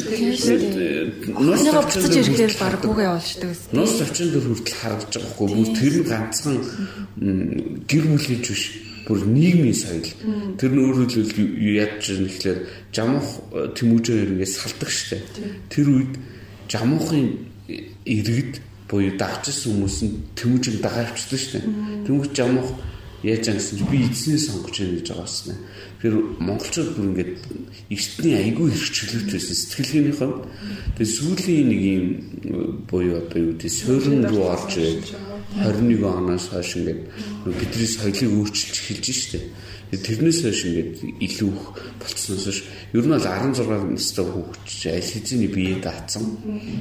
нус 1.34 1.62
тавчж 1.66 2.14
ирэхээр 2.14 2.54
баг 2.62 2.78
бүгэ 2.78 3.02
явуулдаг. 3.10 3.50
Нус 3.74 3.92
тавчин 3.98 4.30
дөр 4.30 4.44
хүртэл 4.46 4.78
харагдаж 4.78 5.14
байгаа 5.18 5.34
хгүй. 5.34 5.48
Бүр 5.50 5.70
тэр 5.74 5.94
нь 5.98 6.06
ганцхан 6.06 6.56
гэр 7.90 8.04
бүлийн 8.06 8.42
биш 8.46 8.62
бүр 9.10 9.18
нийгмийн 9.26 9.74
соёл. 9.74 10.10
Тэр 10.62 10.70
нь 10.70 10.82
өөрөөр 10.84 11.10
хэлбэл 11.10 11.50
яаж 11.74 11.92
чинь 12.06 12.30
ихлээр 12.30 12.58
жамуух 12.94 13.28
тэмүүжээ 13.74 14.18
ирэнгээс 14.30 14.54
салдаг 14.54 14.90
штэ. 14.94 15.18
Тэр 15.74 15.86
үед 15.90 16.12
жамуухын 16.70 17.50
иргэд 18.06 18.69
буюу 18.90 19.14
дагчсан 19.14 19.70
хүмүүс 19.70 19.98
нь 20.02 20.18
тэмүүжийг 20.34 20.82
дагаавчдаг 20.82 21.38
штэ. 21.38 21.62
Тэмүүж 22.10 22.34
жамуух 22.34 22.74
яаж 23.22 23.46
юм 23.48 23.56
гэсэн 23.62 23.86
би 23.86 23.98
эзний 24.10 24.40
сонгож 24.40 24.76
яа 24.80 24.90
гэж 24.98 25.06
байгаа 25.14 25.22
басна. 25.22 25.54
Тэр 26.02 26.12
монголчууд 26.40 26.90
бүр 26.96 27.06
ингээд 27.12 27.32
эртний 27.92 28.36
айгүй 28.40 28.68
хэрчлэлт 28.72 29.28
байсан 29.30 29.56
сэтгэлгээний 29.60 30.16
хувьд 30.16 30.42
тэгээ 30.96 31.14
сүүлийн 31.14 31.68
нэг 31.68 31.80
юм 31.84 32.04
буюу 32.88 33.20
одоо 33.20 33.38
юу 33.38 33.52
гэдэг 33.54 33.70
суурин 33.70 34.24
руу 34.24 34.48
орж 34.48 34.72
ирээд 34.74 35.04
21 35.60 36.00
оноос 36.08 36.48
хойш 36.48 36.70
ингээд 36.80 37.00
бидний 37.44 37.88
соёлыг 37.92 38.30
өөрчилж 38.40 38.76
эхэлж 38.80 39.06
штэ. 39.12 39.38
Тэрнээс 39.90 40.38
хойш 40.46 40.60
ингээд 40.70 40.94
илүү 41.18 41.50
их 41.50 41.64
болцсноос 41.98 42.44
хойш 42.46 42.58
ер 42.94 43.04
нь 43.06 43.10
бол 43.10 43.26
16 43.26 43.90
настай 43.90 44.24
хүүхч 44.24 44.86
аль 44.86 45.02
хэзээний 45.02 45.50
бие 45.50 45.82
даацсан. 45.82 46.24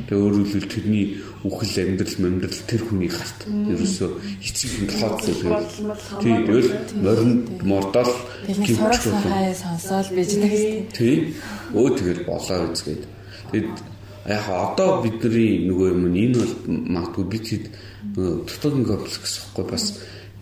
Тэгээ 0.06 0.24
өөрөөр 0.30 0.66
тэрний 0.70 1.18
үхэл 1.42 1.90
амьдрал 1.90 2.16
амьдрал 2.30 2.62
тэр 2.70 2.82
хүний 2.86 3.10
гарт. 3.10 3.50
Ерөөсөө 3.50 4.10
эцэг 4.46 4.70
хүн 4.78 4.88
тооцоо 4.94 5.36
тийм 6.22 6.38
тэгэл 6.46 6.70
морин 7.02 7.34
мордол 7.66 8.14
гимч 8.46 8.78
хай 8.78 9.58
сонсоол 9.58 10.10
бижнэс 10.14 10.94
тийм 10.94 11.34
өө 11.74 11.88
тэгэл 11.98 12.22
болоо 12.30 12.70
үзгээд 12.70 13.04
тэгэд 13.50 13.74
яг 14.30 14.46
одоо 14.50 15.02
бидний 15.02 15.66
нөгөө 15.66 15.88
юм 15.98 16.04
энэ 16.14 16.38
бол 16.38 16.54
магадгүй 16.94 17.26
бид 17.26 17.46
хэд 17.50 17.66
дутуугийн 18.16 18.86
комплекс 18.86 19.18
гэсэхгүй 19.18 19.66
бас 19.66 19.86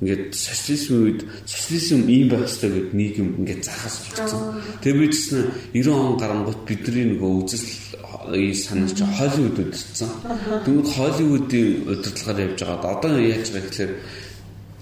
ингээд 0.02 0.36
социализм 0.38 0.94
үед 1.02 1.20
социализм 1.50 2.06
ийм 2.06 2.28
байх 2.30 2.46
хэрэгтэй 2.46 2.70
гэдэг 2.70 2.94
нийгэм 2.94 3.30
ингээд 3.42 3.62
захаас 3.66 3.96
болчихсон. 4.06 4.42
Тэгээ 4.86 5.00
би 5.02 5.08
чинь 5.10 5.50
90 5.74 5.90
он 5.90 6.18
гарангуут 6.22 6.62
бидний 6.70 7.06
нөгөө 7.18 7.32
үзэл 7.42 7.66
санаач 8.54 9.00
Холливуд 9.18 9.58
удирдсан. 9.58 10.10
Тэгвэл 10.66 10.94
Холливуудын 10.94 11.68
удирдлагаар 11.88 12.44
явж 12.46 12.60
байгаа. 12.62 12.92
Одоо 12.94 13.14
яаж 13.18 13.48
байгаа 13.50 13.70
гэхээр 13.72 13.94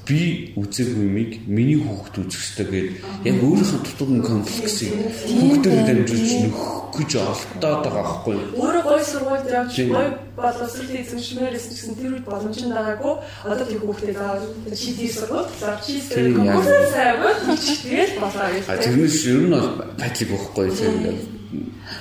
би 0.05 0.53
үзээгүй 0.53 1.01
юмыг 1.01 1.31
миний 1.49 1.81
хүүхд 1.81 2.21
үзэх 2.21 2.41
ёстой 2.45 2.65
гэд 2.69 2.89
яг 3.25 3.37
өөрийнхөө 3.41 3.81
дутуугийн 3.81 4.21
комплексыг 4.21 4.91
хүүхдэд 5.25 5.75
дамжуулж 5.89 6.31
нөхөх 6.45 6.85
гэж 6.95 7.11
олдоод 7.25 7.81
байгаа 7.83 8.03
байхгүй 8.05 8.33
юу? 8.37 8.49
Өөрөө 8.61 8.83
гой 8.85 9.01
сургуульд 9.01 9.47
явж 9.49 9.75
гой 9.89 10.07
боловсролын 10.37 11.01
эзэмшмээрээс 11.01 11.67
гэсэн 11.73 11.93
тэр 11.97 12.13
үед 12.15 12.25
боломж 12.29 12.57
нь 12.61 12.75
байгаагүй. 12.75 13.15
Одоо 13.49 13.65
тэр 13.65 13.81
хүүхдээ 13.81 14.13
заавал 14.13 14.45
тэр 14.69 15.11
сургууль 15.17 15.49
за 15.57 15.69
чи 15.81 15.93
конкурсаар 16.37 16.85
сайвал 16.93 17.37
тэгэл 17.49 18.15
болоо 18.21 18.47
гэж. 18.53 18.63
Тэрнээс 18.85 19.19
ер 19.25 19.39
нь 19.41 19.53
бол 19.57 19.69
байдлыг 19.97 20.29
өгөхгүй 20.37 20.67
тийм 20.69 21.35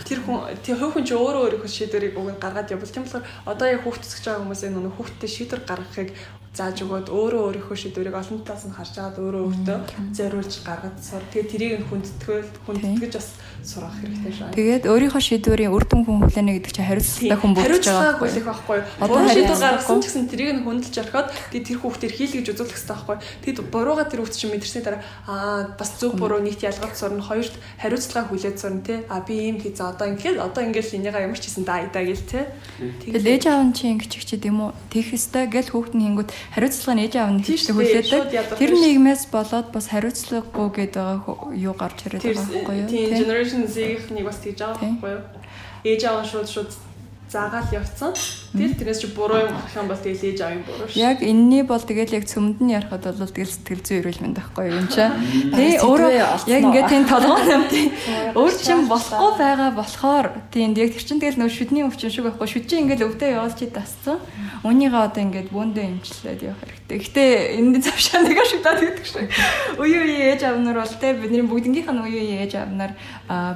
тэр 0.08 0.18
хүн 0.24 0.38
тэр 0.64 0.76
хувь 0.80 0.92
хүн 0.94 1.04
чи 1.08 1.14
өөрөө 1.14 1.42
өөрийнхөө 1.44 1.70
шийдвэрийг 1.76 2.14
өгөн 2.20 2.38
гаргаад 2.40 2.72
явбал 2.72 2.92
тийм 2.94 3.04
болохоор 3.04 3.24
одоо 3.48 3.66
яг 3.68 3.82
хүүхдсэж 3.84 4.22
байгаа 4.24 4.42
хүмүүсээ 4.42 4.70
нөгөө 4.72 4.92
хүүхдтэй 4.96 5.30
шийдвэр 5.30 5.62
гаргахыг 5.68 6.08
зааж 6.54 6.86
өгөөд 6.86 7.10
өөрөө 7.10 7.42
өөрийнхөө 7.50 7.78
шийдвэрийг 7.82 8.14
олон 8.14 8.46
талаас 8.46 8.62
нь 8.62 8.76
харж 8.78 8.94
агаад 8.94 9.18
өөрөө 9.18 9.42
өөртөө 9.42 9.78
зориулж 10.14 10.54
гаргаж 10.62 10.96
сур. 11.02 11.22
Тэгээд 11.34 11.50
тэрийг 11.50 11.72
нь 11.82 11.86
хүндтгэл 11.90 12.50
хүндэтгэж 12.62 13.12
бас 13.18 13.28
сурах 13.66 13.98
хэрэгтэй 13.98 14.32
шээ. 14.38 14.54
Тэгээд 14.54 14.84
өөрийнхөө 14.86 15.22
шийдвэрийн 15.34 15.74
үр 15.74 15.82
дүн 15.82 16.06
хүн 16.06 16.18
хүлээнэ 16.22 16.54
гэдэг 16.54 16.72
чинь 16.78 16.86
хариуцлагатай 16.86 17.38
хүн 17.42 17.52
болж 17.58 17.86
байгаа 17.90 18.22
байхгүй 18.22 18.76
юу? 18.78 18.86
Одоо 19.02 19.18
шийдвэр 19.34 19.62
гаргасан 19.66 19.98
ч 19.98 20.04
гэсэн 20.06 20.30
тэрийг 20.30 20.50
нь 20.54 20.62
хүндэлж 20.62 20.96
орхиод 21.02 21.28
тэгээд 21.50 21.66
тэр 21.74 21.78
хүүхдээр 21.82 22.14
хийл 22.14 22.34
гэж 22.38 22.46
үзүүлэх 22.54 22.70
хэрэгтэй 22.78 22.94
байхгүй 22.94 23.14
юу? 23.18 23.24
Тэгэд 23.42 23.58
бурууга 23.74 24.04
тэр 24.06 24.20
хүүхд 24.22 24.38
чинь 24.38 24.52
мэдэрсний 24.54 24.84
дараа 24.86 25.02
аа 25.26 25.74
бас 25.74 25.90
зөв 25.98 26.14
буруу 26.14 26.38
нийт 26.38 26.62
ялгаж 26.62 26.94
сурна. 26.94 27.18
Хоёрт 27.18 27.58
хариуцлага 27.82 28.30
хүлээж 28.30 28.56
сурна 28.62 28.86
тий. 28.86 29.02
А 29.10 29.26
би 29.26 29.50
ийм 29.50 29.58
хийж 29.84 29.92
одоо 29.92 30.06
ингээд 30.08 30.38
одоо 30.40 30.62
ингээд 30.64 30.94
энийгээ 30.94 31.24
ямар 31.28 31.38
ч 31.38 31.44
хийсэн 31.48 31.64
даа 31.68 31.84
идаа 31.84 32.04
гэл 32.04 32.24
тий. 32.24 32.44
Тэгээд 33.04 33.26
ээж 33.28 33.44
аав 33.52 33.62
нь 33.68 33.74
чи 33.76 33.84
ингэж 33.92 34.12
чи 34.16 34.36
гэдэм 34.40 34.58
үү? 34.64 34.70
Тэгэх 34.88 35.08
ёстой 35.20 35.44
гэл 35.52 35.70
хүүхд 35.72 35.92
нь 35.92 36.04
хингүүд 36.08 36.30
хариуцлага 36.56 36.96
нь 36.96 37.04
ээж 37.04 37.14
аав 37.20 37.30
нь 37.36 37.42
хийхдээ 37.44 37.74
хүлээдэг. 37.76 38.58
Тэр 38.58 38.72
нэгмээс 38.72 39.22
болоод 39.28 39.68
бас 39.74 39.86
хариуцлагагүй 39.92 40.68
гэдэг 40.72 41.06
юу 41.60 41.74
гарч 41.76 41.98
ирээд 42.08 42.24
байгаа 42.24 42.48
байхгүй 42.48 42.76
юу? 42.80 42.88
Тийм 42.88 43.08
generation 43.12 43.62
Z-ийн 43.68 44.00
нэг 44.16 44.24
бас 44.24 44.38
тэгж 44.40 44.58
байгаа 44.64 44.80
байхгүй 44.80 45.10
юу? 45.12 45.22
Ээж 45.84 46.00
аав 46.08 46.18
нь 46.24 46.30
шууд 46.32 46.48
шууд 46.48 46.70
заагаал 47.34 47.74
явцсан. 47.74 48.14
Тэгэл 48.54 48.78
тэрнээс 48.78 49.00
чи 49.02 49.08
буруу 49.10 49.42
юм 49.42 49.50
гарах 49.50 49.74
юм 49.74 49.88
бол 49.90 49.98
тэгэл 49.98 50.26
ээж 50.30 50.38
авын 50.46 50.62
буруу 50.62 50.86
шүү. 50.86 51.02
Яг 51.02 51.18
энэний 51.26 51.66
бол 51.66 51.82
тэгэл 51.82 52.14
яг 52.14 52.24
цөмд 52.30 52.62
нь 52.62 52.70
ярахад 52.70 53.18
бол 53.18 53.34
тэгэл 53.34 53.50
сэтгэл 53.50 53.82
зүй 53.82 53.98
эрүүл 53.98 54.22
мэнд 54.22 54.38
байхгүй 54.38 54.64
юм 54.70 54.86
чи. 54.86 55.02
Тэ 55.50 55.82
өөрөө 55.82 56.10
яг 56.14 56.62
ингээд 56.62 56.90
тийм 56.94 57.04
толгой 57.10 57.42
юм 57.50 57.64
тийм. 57.66 57.90
Өөр 58.38 58.54
чин 58.54 58.86
болохгүй 58.86 59.32
байгаа 59.34 59.70
болохоор 59.74 60.26
тийм 60.54 60.78
яг 60.78 60.94
тэр 60.94 61.02
чин 61.02 61.18
тэгэл 61.18 61.42
нөө 61.42 61.50
шүдний 61.50 61.82
өвчин 61.82 62.14
шиг 62.14 62.30
байхгүй. 62.30 62.46
Шүд 62.46 62.70
чи 62.70 62.78
ингээд 62.78 63.02
өвдөө 63.02 63.28
явуулж 63.34 63.58
чи 63.58 63.66
тасцсан. 63.66 64.22
Үнийгээ 64.62 65.02
одоо 65.02 65.22
ингээд 65.26 65.50
бөөндөө 65.50 65.84
имжлээд 65.98 66.40
явах 66.46 66.62
хэрэгтэй. 66.62 66.83
Гэтэ 66.94 67.58
энэ 67.58 67.82
завшаа 67.82 68.22
нэг 68.22 68.38
шиг 68.46 68.62
даа 68.62 68.78
гэдэг 68.78 69.06
шиг. 69.06 69.26
Үе 69.82 69.98
үе 69.98 70.30
ээж 70.30 70.46
авнаар 70.46 70.78
бол 70.82 70.94
тэ 70.94 71.18
бидний 71.18 71.42
бүгднгийнх 71.42 71.90
нь 71.90 72.02
үе 72.06 72.20
үе 72.22 72.36
ээж 72.46 72.54
авнаар 72.62 72.94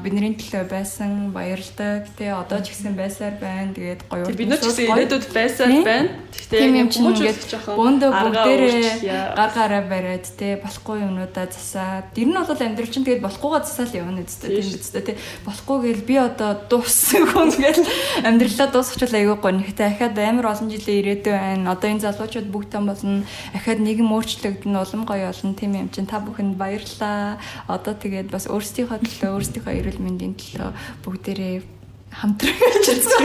бидний 0.03 0.35
төлөө 0.35 0.67
байсан 0.67 1.31
баярлалаа. 1.31 2.03
Тэ 2.19 2.35
одоо 2.35 2.59
ч 2.59 2.75
гэсэн 2.75 2.99
байсаар 2.99 3.39
байна. 3.39 3.71
Тэгээд 3.77 4.11
гоё. 4.11 4.27
Бид 4.35 4.49
нар 4.51 4.59
ч 4.59 4.67
гэсэн 4.67 4.91
ирээдүйд 4.91 5.27
байсаар 5.31 5.71
байна. 5.87 6.11
Гэхдээ 6.35 6.83
юм 6.83 6.89
чинь 6.91 7.07
ингээд 7.07 7.41
бөөндөө 7.79 8.11
бүгдээрээ 8.11 9.37
гар 9.39 9.51
гараа 9.55 9.83
бариад 9.87 10.27
те 10.35 10.59
болохгүй 10.59 11.07
юмнуудаа 11.07 11.47
засаад. 11.47 12.11
Тэр 12.17 12.33
нь 12.33 12.39
бол 12.39 12.59
амьдрал 12.59 12.91
чинь 12.91 13.07
тэгээд 13.07 13.23
болохгүйгаа 13.23 13.63
засаал 13.63 14.03
явна 14.03 14.27
үстэй 14.27 14.59
тийм 14.59 14.75
үстэй 14.75 15.03
те. 15.05 15.13
Болохгүй 15.47 15.79
гээл 15.85 16.03
би 16.09 16.17
одоо 16.19 16.59
дууссан 16.67 17.23
хүн 17.29 17.55
гээл 17.55 17.87
амьдралаа 18.27 18.69
дуусчихвал 18.73 19.15
айгүй 19.15 19.37
гонхтой. 19.39 19.87
Ахаад 19.87 20.19
амар 20.19 20.51
олон 20.57 20.73
жилийн 20.73 21.01
ирээдүй 21.05 21.35
байна. 21.37 21.73
Одоо 21.77 21.89
энэ 21.93 22.05
залуучууд 22.09 22.49
бүгдэн 22.49 22.85
болно. 22.89 23.28
Ахаад 23.55 23.81
нийгэм 23.83 24.13
өөрчлөгдөн 24.13 24.77
улам 24.77 25.03
гоё 25.09 25.31
болно 25.31 25.55
тийм 25.55 25.73
юм 25.77 25.89
чинь 25.89 26.07
та 26.09 26.21
бүхэнд 26.21 26.57
баярлалаа. 26.57 27.39
Одоо 27.69 27.95
тэгээд 27.95 28.29
бас 28.33 28.47
өөрсдийнхөө 28.47 28.99
төлөө 29.05 29.31
өөрсдийнхөө 29.37 29.75
эрүүл 29.79 30.01
мэндийн 30.05 30.35
төлөө 30.37 30.71
бүгдээрээ 31.05 31.57
хамтрагч 32.13 32.87
үзсэн. 32.89 33.25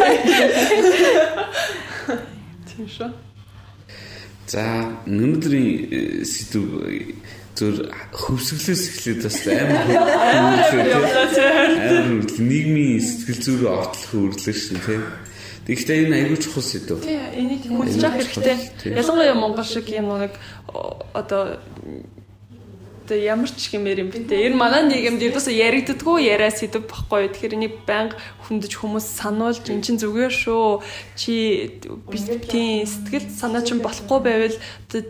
Тийм 2.68 2.88
шүү. 2.90 3.12
За 4.48 4.64
өнөөдрийн 5.08 6.26
сэдв 6.28 6.68
зүр 7.56 7.76
хөвсгөлөөс 8.12 8.84
эхлээд 8.90 9.22
бас 9.24 9.38
амар 9.46 9.88
амар 11.88 12.26
нийгмийн 12.42 13.00
сэтгэл 13.00 13.42
зүйрөө 13.46 13.72
ортол 13.72 14.06
хөврлөө 14.10 14.56
шин 14.58 14.82
тий. 14.84 15.00
Тэгэхдээ 15.64 15.98
энэ 16.08 16.16
аягүй 16.20 16.40
чухал 16.44 16.64
сэдв. 16.64 17.00
Тий, 17.04 17.20
энийг 17.40 17.64
хүлжих 17.72 18.12
хэрэгтэй. 18.12 18.58
Ялангуяа 19.00 19.36
Монгол 19.40 19.64
шиг 19.64 19.88
юм 19.88 20.12
нэг 20.20 20.36
одоо 21.16 21.64
Тэ 23.04 23.20
ямар 23.28 23.52
ч 23.52 23.68
хэмээр 23.68 24.08
юм 24.08 24.10
бэ 24.16 24.32
тэ. 24.32 24.48
Энэ 24.48 24.56
манай 24.56 24.88
нийгэмд 24.88 25.20
ердөөсөө 25.20 25.52
яригддаггүй 25.52 26.24
яриа 26.24 26.48
сэдв 26.48 26.88
баггүй. 26.88 27.36
Тэгэхээр 27.36 27.58
энийг 27.60 27.76
байнга 27.84 28.16
хүндэж 28.48 28.80
хүмүүс 28.80 29.04
сануулж 29.20 29.68
эн 29.68 29.84
чин 29.84 30.00
зүгээр 30.00 30.32
шүү. 30.32 30.80
Чи 31.20 31.84
тийм 31.84 32.88
сэтгэл 32.88 33.28
санаа 33.28 33.60
чинь 33.68 33.84
болохгүй 33.84 34.20
байвал 34.24 34.56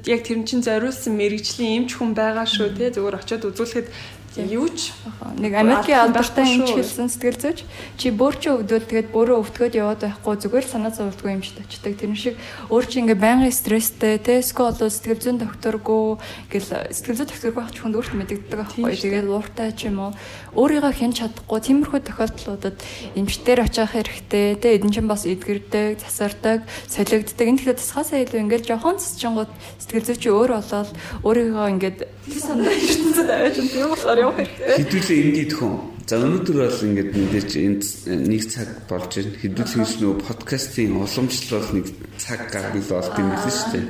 яг 0.10 0.22
тэр 0.26 0.42
чин 0.42 0.66
зориулсан 0.66 1.14
мэрэгжлийн 1.14 1.86
эмч 1.86 1.94
хүн 1.94 2.18
байгаа 2.18 2.50
шүү 2.50 2.74
тэ. 2.74 2.98
Зүгээр 2.98 3.22
очиод 3.22 3.46
үзүүлэхэд 3.54 3.88
Юу 4.34 4.66
ч 4.74 4.90
нэг 5.38 5.54
Америкийн 5.54 6.10
алдартай 6.10 6.58
юмч 6.58 6.74
хэлсэн 6.74 7.06
сэтгэл 7.06 7.38
зүйч. 7.38 7.60
Чи 8.02 8.10
бөөрчөө 8.10 8.66
өвдвөл 8.66 8.90
тэгээд 8.90 9.10
бөөрөө 9.14 9.38
өвтгöd 9.46 9.78
яваад 9.78 10.02
байхгүй. 10.02 10.42
Зүгээр 10.42 10.66
санаа 10.66 10.90
зовлтгүй 10.90 11.38
юмч 11.38 11.54
очдаг. 11.54 11.94
Тэр 11.94 12.18
шиг 12.18 12.36
өөр 12.74 12.86
чи 12.90 13.06
ингээ 13.06 13.22
байнгын 13.22 13.54
стресстэй 13.54 14.18
те 14.18 14.42
эсвэл 14.42 14.74
болоо 14.74 14.90
сэтгэл 14.90 15.22
зүйн 15.22 15.38
докторгүй. 15.38 16.18
Гэл 16.50 16.66
сэтгэл 16.90 17.18
зүйн 17.22 17.30
доктор 17.30 17.54
байх 17.54 17.70
ч 17.70 17.78
хүнд 17.86 17.94
өөрт 17.94 18.14
мэддэг 18.18 18.40
байхгүй. 18.50 18.94
Тэгээд 18.98 19.30
ууртай 19.30 19.70
ч 19.78 19.94
юм 19.94 20.02
уу 20.02 20.12
өөрийгөө 20.54 20.94
хэн 20.94 21.14
чадахгүй 21.18 21.60
тиймэрхүү 21.66 22.02
тохиолдлуудад 22.06 22.78
эмчтэр 23.18 23.66
очих 23.66 23.90
хэрэгтэй 23.90 24.58
те 24.62 24.78
эдэн 24.78 24.94
чин 24.94 25.08
бас 25.10 25.26
эдгэрдэг, 25.26 25.98
засардаг, 25.98 26.66
солигддаг. 26.88 27.46
Энэ 27.48 27.58
тэгэхээр 27.62 27.82
тасгаасаа 27.82 28.22
илүү 28.22 28.40
ингээл 28.46 28.70
жоохон 28.70 29.02
цэцчингууд 29.02 29.52
сэтгэл 29.82 30.08
зүйч 30.14 30.24
өөр 30.30 30.52
болоод 30.62 30.92
өөрийгөө 31.26 31.68
ингээд 31.74 32.00
санаа 32.38 32.70
ертөнцид 32.70 33.30
аваад 33.30 33.56
юм 33.58 33.90
болохоор 33.90 34.20
явах 34.22 34.38
хэрэгтэй. 34.38 34.78
Хэдүүлээ 34.78 35.20
ингээд 35.26 35.54
хүн. 35.58 35.74
За 36.04 36.20
өнөөдөр 36.20 36.58
бол 36.60 36.84
ингээд 36.84 37.12
мэдээж 37.16 37.52
энд 37.64 37.84
нэг 38.28 38.42
цаг 38.52 38.70
болж 38.92 39.12
байна. 39.16 39.40
Хэдүүлээ 39.40 39.86
ч 39.88 39.94
нөө 40.04 40.14
подкастын 40.20 41.00
уламжлал 41.00 41.70
нэг 41.72 41.88
цаг 42.20 42.42
гаргал 42.52 42.88
болт 42.92 43.16
юм 43.18 43.30
шүү 43.40 43.70
дээ. 43.72 43.86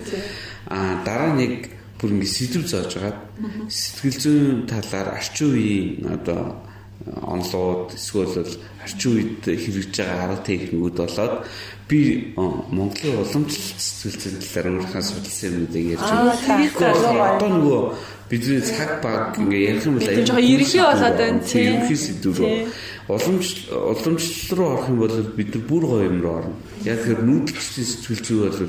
Аа 0.69 1.01
дараа 1.01 1.33
нэг 1.33 1.82
бүр 2.03 2.19
ингээд 2.19 2.35
сэдв 2.35 2.67
зааж 2.67 2.91
байгаа. 2.99 3.15
Сэтгэл 3.71 4.19
зүйн 4.19 4.67
талаар 4.67 5.15
арчин 5.15 5.55
үеийн 5.55 6.03
одоо 6.11 6.59
онлоод 7.07 7.95
эсвэл 7.95 8.43
арчин 8.83 9.11
үед 9.15 9.39
хэрэгжиж 9.47 9.95
байгаа 9.95 10.35
арга 10.35 10.43
техникүүд 10.43 10.97
болоод 10.99 11.35
би 11.87 11.99
Монголын 12.35 13.23
уламжлалт 13.23 13.79
сэтгэл 13.79 14.19
зүйн 14.19 14.37
талаар 14.43 14.67
өөрийнхөө 14.83 15.03
судалсан 15.07 15.47
юмнуудыг 15.47 15.85
ярьж 15.95 16.07
байгаа. 16.11 17.39
Одоо 17.39 17.49
нөгөө 17.55 17.81
бидний 18.27 18.61
цаг 18.67 18.91
баг 18.99 19.39
ингээ 19.39 19.67
ярих 19.71 19.87
юм 19.87 19.95
бол 19.95 20.11
аюул 20.11 20.27
жоо 20.27 20.43
ерхий 20.43 20.83
болоод 20.83 21.17
байна 21.23 21.39
ерхий 21.39 21.99
сэдв 22.03 22.35
рүү 22.35 22.51
уламж 23.07 23.47
уламжлал 23.71 24.57
руу 24.59 24.67
орох 24.75 24.87
юм 24.91 24.99
бол 24.99 25.17
бид 25.39 25.49
нар 25.55 25.63
бүр 25.67 25.83
гоё 25.87 26.07
юм 26.07 26.19
руу 26.23 26.35
орно. 26.39 26.55
Яг 26.83 27.03
тэр 27.03 27.19
нүүдэлчдийн 27.23 27.87
сэтгэл 27.87 28.23
зүй 28.27 28.39
бол 28.43 28.59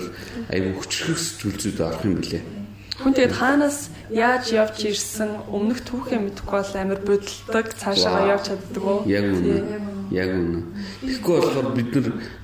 аюул 0.50 0.78
хүчрэх 0.78 1.18
сэтгэл 1.18 1.58
зүйд 1.62 1.80
орох 1.82 2.02
юм 2.06 2.18
билээ 2.18 2.63
Хүн 3.04 3.12
тэгээд 3.12 3.36
хаанаас 3.36 3.92
яаж 4.08 4.56
явж 4.56 4.80
ирсэн 4.88 5.44
өмнөх 5.52 5.84
түүхээ 5.84 6.24
мэдэхгүй 6.24 6.56
бол 6.56 6.72
амар 6.80 7.00
бодолдог 7.04 7.66
цаашаа 7.76 8.32
явж 8.32 8.48
чаддаг. 8.48 9.04
Яг 9.04 9.28
үнэ. 9.28 10.08
Яг 10.08 10.32
үнэ. 10.32 10.64
Тэгэхгүй 11.04 11.36
болохоор 11.36 11.68
бид 11.76 11.92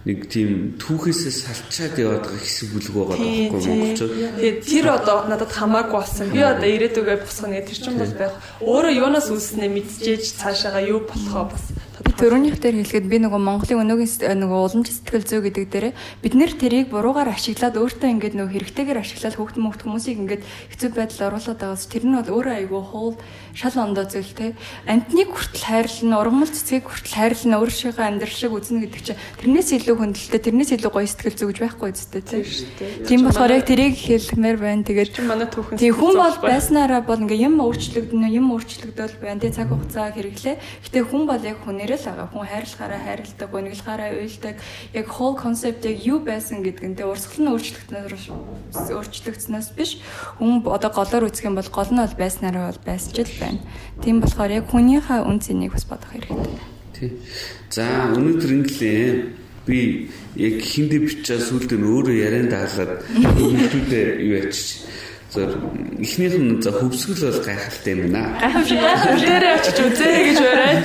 нэг 0.05 0.19
тийм 0.29 0.77
түүхээсээ 0.77 1.33
салчаад 1.33 1.97
яваад 1.97 2.29
байгаа 2.29 2.45
хэсэг 2.45 2.69
бүлэг 2.77 2.93
байгаа 2.93 3.17
байхгүй 3.17 3.61
монголчууд. 3.73 4.13
Тэгээд 4.37 4.59
тэр 4.69 4.87
одоо 5.01 5.19
надад 5.33 5.49
хамаагүй 5.49 5.97
болсон. 5.97 6.29
Би 6.29 6.45
одоо 6.45 6.69
ирээдүгээ 6.69 7.25
босгоно 7.25 7.65
тэр 7.65 7.79
чинь 7.81 7.97
бол 7.97 8.15
байх. 8.21 8.37
Өөрөө 8.61 8.93
юунаас 9.01 9.33
үүснээ 9.33 9.69
мэдчихэж 9.73 10.25
цаашаага 10.45 10.85
юу 10.85 11.09
болохоо 11.09 11.49
бас 11.49 11.65
Би 12.01 12.17
төрөнийх 12.17 12.57
дээр 12.57 12.81
хэлэхэд 12.81 13.07
би 13.13 13.21
нөгөө 13.21 13.41
Монголын 13.45 13.85
өнөөгийн 13.85 14.41
нөгөө 14.41 14.61
уламж 14.65 14.89
сэтгэл 14.89 15.29
зүй 15.29 15.41
гэдэг 15.45 15.65
дээр 15.69 15.87
бид 16.25 16.33
нэр 16.33 16.53
тэрийг 16.57 16.89
буруугаар 16.89 17.29
ашиглаад 17.29 17.77
өөртөө 17.77 18.09
ингээд 18.17 18.35
нөгөө 18.41 18.53
хэрэгтэйгээр 18.57 19.03
ашиглаад 19.05 19.37
хүүхд 19.37 19.57
мөхт 19.61 19.85
хүмүүсийг 19.85 20.17
ингээд 20.25 20.43
хэцүү 20.73 20.97
байдалд 20.97 21.29
оруулаад 21.29 21.61
байгаас 21.61 21.85
тэр 21.93 22.05
нь 22.09 22.17
бол 22.17 22.33
өөрөө 22.41 22.55
айгүй 22.57 22.83
хуул 22.89 23.17
шал 23.55 23.77
ондоо 23.79 24.05
зүйл 24.05 24.33
те. 24.35 24.55
Амтныг 24.87 25.31
хүртэл 25.33 25.65
хайрлна, 25.65 26.21
ургамал 26.21 26.51
цэцгийг 26.51 26.87
хүртэл 26.87 27.17
хайрлна, 27.17 27.61
өөрийнхөө 27.61 28.05
амьдрал 28.05 28.35
шиг 28.35 28.53
үзнэ 28.55 28.87
гэдэг 28.87 29.03
чинь 29.03 29.21
тэрнээс 29.41 29.71
илүү 29.81 29.97
хүндэлтэй, 29.97 30.41
тэрнээс 30.41 30.71
илүү 30.77 30.91
гоё 30.91 31.07
сэтгэл 31.07 31.39
зүгж 31.41 31.59
байхгүй 31.61 31.89
үстэй 31.93 32.23
те. 32.23 32.45
Тийм 33.07 33.27
болохоор 33.27 33.55
яг 33.57 33.65
тэрийг 33.67 33.95
хэлмээр 33.97 34.59
байна. 34.59 34.87
Тэгээд 34.87 35.15
манай 35.27 35.49
түүхэн 35.51 35.77
тийм 35.79 35.95
хүн 35.95 36.15
бол 36.17 36.39
байснараа 36.41 37.01
бол 37.05 37.21
ингээ 37.21 37.45
юм 37.47 37.61
өөрчлөгдөн, 37.61 38.25
юм 38.31 38.47
өөрчлөгдөөл 38.55 39.17
байна. 39.21 39.41
Тэгээ 39.41 39.57
цаг 39.57 39.69
хугацаа 39.71 40.11
хэрэглээ. 40.15 40.57
Гэтэ 40.87 40.99
хүн 41.05 41.23
бол 41.27 41.43
яг 41.43 41.59
хүнээрээ 41.65 41.99
л 42.01 42.09
байгаа. 42.11 42.29
Хүн 42.31 42.47
хайрлахаараа 42.49 43.01
хайрладаг, 43.01 43.49
гонглохаараа 43.51 44.11
уйлдаг. 44.17 44.57
Яг 44.95 45.07
whole 45.11 45.37
concept 45.37 45.85
яг 45.85 45.99
юу 46.05 46.19
байсан 46.23 46.63
гэдгэнтэй 46.65 47.07
урсгал 47.07 47.41
нь 47.45 47.51
өөрчлөгдснөөс 47.53 48.91
өөрчлөгдснөөс 48.95 49.69
биш. 49.75 50.01
Хүн 50.39 50.65
одоо 50.67 50.91
голоор 50.91 51.29
үзэх 51.29 51.47
юм 51.47 51.57
бол 51.59 51.71
гол 51.71 51.91
нь 51.91 52.01
бол 52.01 52.17
байснараа 52.19 52.71
бол 52.71 52.83
байсч 52.87 53.17
л 53.19 53.40
байна. 53.41 53.61
Тийм 54.05 54.21
болохоор 54.21 54.51
яг 54.53 54.65
хүнийхээ 54.69 55.21
үн 55.25 55.39
цэнийг 55.41 55.73
бас 55.73 55.85
бодох 55.89 56.13
хэрэгтэй. 56.13 56.37
Тий. 56.95 57.11
За 57.73 58.13
өнөөдөр 58.13 58.51
инглээ 58.61 59.05
би 59.67 60.09
яг 60.37 60.57
хиндэ 60.61 60.99
бичээ 61.01 61.41
сүлд 61.41 61.73
нь 61.73 61.85
өөрөө 61.85 62.17
ярианд 62.17 62.51
даалаад 62.53 62.93
хүмүүстүүдэд 63.09 64.09
юу 64.21 64.35
ячиж 64.41 64.85
зөв 65.31 65.55
эхнийх 66.03 66.35
нь 66.35 66.59
за 66.59 66.75
хөвсгөл 66.75 67.31
бол 67.31 67.41
гайхалтай 67.47 67.93
юм 67.95 68.11
байна. 68.11 68.35
Гайхамшиг 68.43 68.81
дээрээ 69.31 69.55
очиж 69.63 69.79
үзээ 69.79 70.15
гэж 70.27 70.39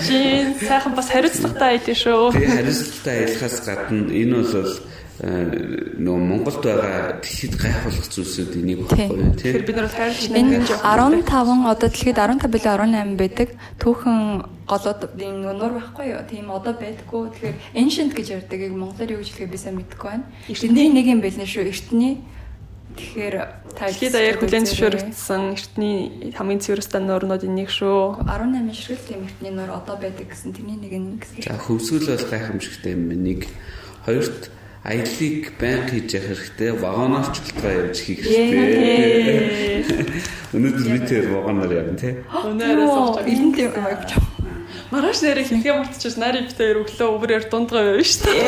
чинь 0.06 0.54
сайхан 0.62 0.94
бас 0.94 1.10
хариуцлагатай 1.10 1.70
айдэн 1.82 1.98
шүү. 1.98 2.24
Тэгээ 2.38 2.54
хариуцлагатай 2.54 3.16
аялахаас 3.26 3.58
гадна 3.66 4.02
энэ 4.14 4.36
бол 4.46 4.72
нөгөө 5.16 6.24
Монголд 6.28 6.60
байгаа 6.60 7.24
дэлхийд 7.24 7.56
гайхуулах 7.56 8.08
зүйлсүүд 8.12 8.52
энийг 8.60 8.80
баггүй 8.84 9.08
тийм. 9.08 9.32
Тэгэхээр 9.40 9.64
бид 9.64 9.78
нар 9.80 9.88
хайрч 9.88 10.28
энэ 10.28 10.68
15 10.68 11.72
одоо 11.72 11.88
дэлхийд 11.88 12.20
15 12.20 12.52
билээ 12.52 12.76
18 12.76 13.16
байдаг. 13.16 13.50
Түүхэн 13.80 14.20
голоод 14.68 15.02
энэ 15.16 15.56
нуур 15.56 15.74
байхгүй 15.80 16.06
юу? 16.12 16.24
Тийм 16.28 16.52
одоо 16.52 16.76
байдаггүй. 16.76 17.32
Тэгэхээр 17.32 17.58
ancient 17.80 18.12
гэж 18.12 18.28
ярьдаг. 18.44 18.60
Яг 18.60 18.76
монголоор 18.76 19.16
юу 19.16 19.22
гэж 19.24 19.30
хэлэхээ 19.32 19.54
би 19.56 19.58
сайн 19.58 19.76
мэдэхгүй 19.80 20.10
байна. 20.12 20.28
Эртний 20.52 20.88
нэг 20.92 21.06
юм 21.08 21.22
байлнаа 21.24 21.48
шүү. 21.48 21.64
Эртний 21.72 22.14
Тэгэхээр 22.96 23.36
дэлхийд 23.76 24.14
даяар 24.16 24.40
хүлэн 24.40 24.68
зөвшөөрөгдсөн 24.72 25.44
эртний 25.52 25.96
хамгийн 26.32 26.64
цэвэрлэстэй 26.64 27.04
нуурнуудын 27.04 27.52
нэг 27.52 27.68
шүү. 27.68 28.24
18 28.24 28.72
ширхэл 28.72 29.08
тийм 29.16 29.22
эртний 29.28 29.52
нуур 29.52 29.72
одоо 29.76 30.00
байдаг 30.00 30.32
гэсэн 30.32 30.56
тэрний 30.56 30.80
нэг 30.80 30.94
нь 30.96 31.20
гэсэн. 31.20 31.44
За 31.44 31.60
хөвсгөл 31.60 32.08
бол 32.08 32.32
гайхамшигтай 32.32 32.96
юм 32.96 33.12
байна. 33.12 33.24
Нэг 33.36 33.40
хоёрт 34.08 34.48
аяллыг 34.86 35.58
байнга 35.58 35.90
хийж 35.90 36.14
явах 36.14 36.46
хэрэгтэй. 36.46 36.72
Вагоноор 36.78 37.26
ч 37.34 37.42
болтгоо 37.42 37.72
явж 37.74 37.98
хийх 38.06 38.22
хэрэгтэй. 38.22 39.82
Өнөөдөр 40.54 40.88
би 40.94 41.00
тэр 41.10 41.26
вагоноор 41.34 41.74
явна 41.74 41.98
тий. 41.98 42.14
Өнөөдөр 42.30 42.86
сууж 42.94 43.18
эрэнд 43.26 43.58
явж. 43.66 44.14
Маргааш 44.94 45.20
нэрээ 45.26 45.50
хэлхээ 45.50 45.74
мартчихсан 45.74 46.22
нари 46.22 46.46
битээр 46.46 46.86
өглөө 46.86 47.10
өврээр 47.18 47.50
дундгаа 47.50 47.98
явна 47.98 48.06
шүү 48.06 48.30
дээ. 48.30 48.46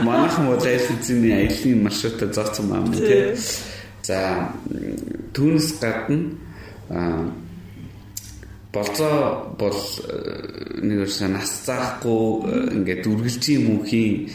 Манайхан 0.00 0.48
бол 0.48 0.64
аяллын 0.64 1.36
аяллын 1.36 1.84
маршрутаа 1.84 2.28
зооцсон 2.32 2.72
юм 2.72 2.88
тий. 2.96 3.36
За 4.00 4.48
түүнээс 5.36 5.76
гадна 5.76 6.32
болцоо 8.72 9.52
бол 9.60 9.76
э, 9.76 10.80
нэг 10.80 11.04
өрсө 11.04 11.28
нас 11.28 11.52
заахгүй 11.68 12.24
э, 12.48 12.80
ингээд 12.80 13.04
үргэлжийн 13.04 13.62
мөнхийн 13.68 14.32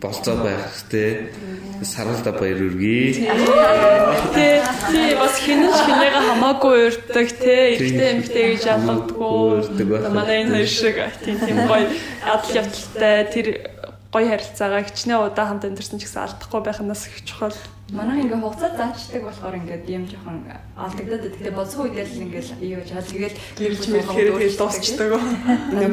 болцоо 0.00 0.36
байх 0.44 0.68
хэрэгтэй 0.68 1.32
саралда 1.86 2.32
баяр 2.36 2.60
үргээ. 2.60 3.24
Тэ 4.36 4.60
тий 4.92 5.10
бас 5.16 5.34
хинэж 5.40 5.76
хинээгээ 5.86 6.24
хамаагүй 6.28 6.76
урддаг 6.90 7.28
те 7.40 7.54
эрэгтэй 7.78 8.08
эмэгтэй 8.12 8.44
гэж 8.52 8.62
ялгадаггүй. 8.68 10.10
Манай 10.12 10.44
энэ 10.44 10.66
шиг 10.66 11.00
тийм 11.24 11.38
тийм 11.40 11.64
гоё 11.64 11.88
адал 12.26 12.52
явдалтай 12.52 13.16
тэр 13.32 13.46
гоё 14.12 14.26
харилцаагаа 14.28 14.82
хичнээн 14.90 15.24
удаа 15.24 15.46
хамт 15.48 15.64
амьдэрсэн 15.64 16.02
ч 16.02 16.04
гэсэн 16.04 16.26
алдахгүй 16.26 16.60
байх 16.60 16.82
нь 16.82 16.90
бас 16.90 17.06
их 17.06 17.22
чухал. 17.24 17.56
Манай 17.90 18.22
ингээ 18.22 18.38
хугацаа 18.38 18.70
заачдаг 18.78 19.22
болохоор 19.26 19.54
ингээд 19.58 19.84
юм 19.90 20.04
жоохон 20.06 20.46
алдагдаад 20.78 21.24
гэхдээ 21.26 21.54
болцсон 21.58 21.90
үед 21.90 22.06
л 22.06 22.22
ингээл 22.22 22.50
юу 22.62 22.82
жаа 22.86 23.02
тэгээд 23.02 23.34
гэрэлж 23.58 23.84
мэхээр 23.90 24.30
дуусчдаг. 24.54 25.10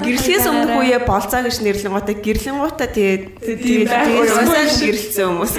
Гэрлэхээс 0.06 0.45
өмнөх 0.45 0.78
үе 0.78 0.98
болцоо 1.02 1.41
гэж 1.41 1.57
нэрлэнгуутай 1.65 2.15
гэрлэнгуудаа 2.22 2.90
тэгээд 2.94 3.24
тэгээд 3.41 3.90
тэгээд 3.90 4.30
гэрэлцсэн 4.78 5.26
хүмүүс. 5.26 5.53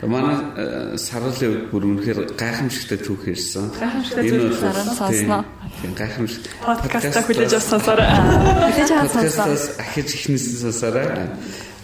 Манай 0.00 0.36
э, 0.56 0.96
сарлын 0.96 1.36
үед 1.36 1.64
бүр 1.68 1.84
үнэхээр 1.90 2.32
гайхамшигтай 2.32 2.98
түүх 3.04 3.28
ирсэн. 3.34 3.68
Энэ 4.16 4.48
бол 4.48 4.96
сонсноо. 4.96 5.44
Тийм 5.82 5.92
гайхамшиг. 5.92 6.48
Подкаста 6.64 7.20
хүлээж 7.20 7.52
авсан 7.60 7.84
сонсороо. 7.84 8.08
Хүлээж 8.08 8.90
авсан 8.96 9.28
сонсороо. 9.28 9.76
Ахиж 9.76 10.08
ихнээс 10.16 10.64
сонсороо. 10.64 11.04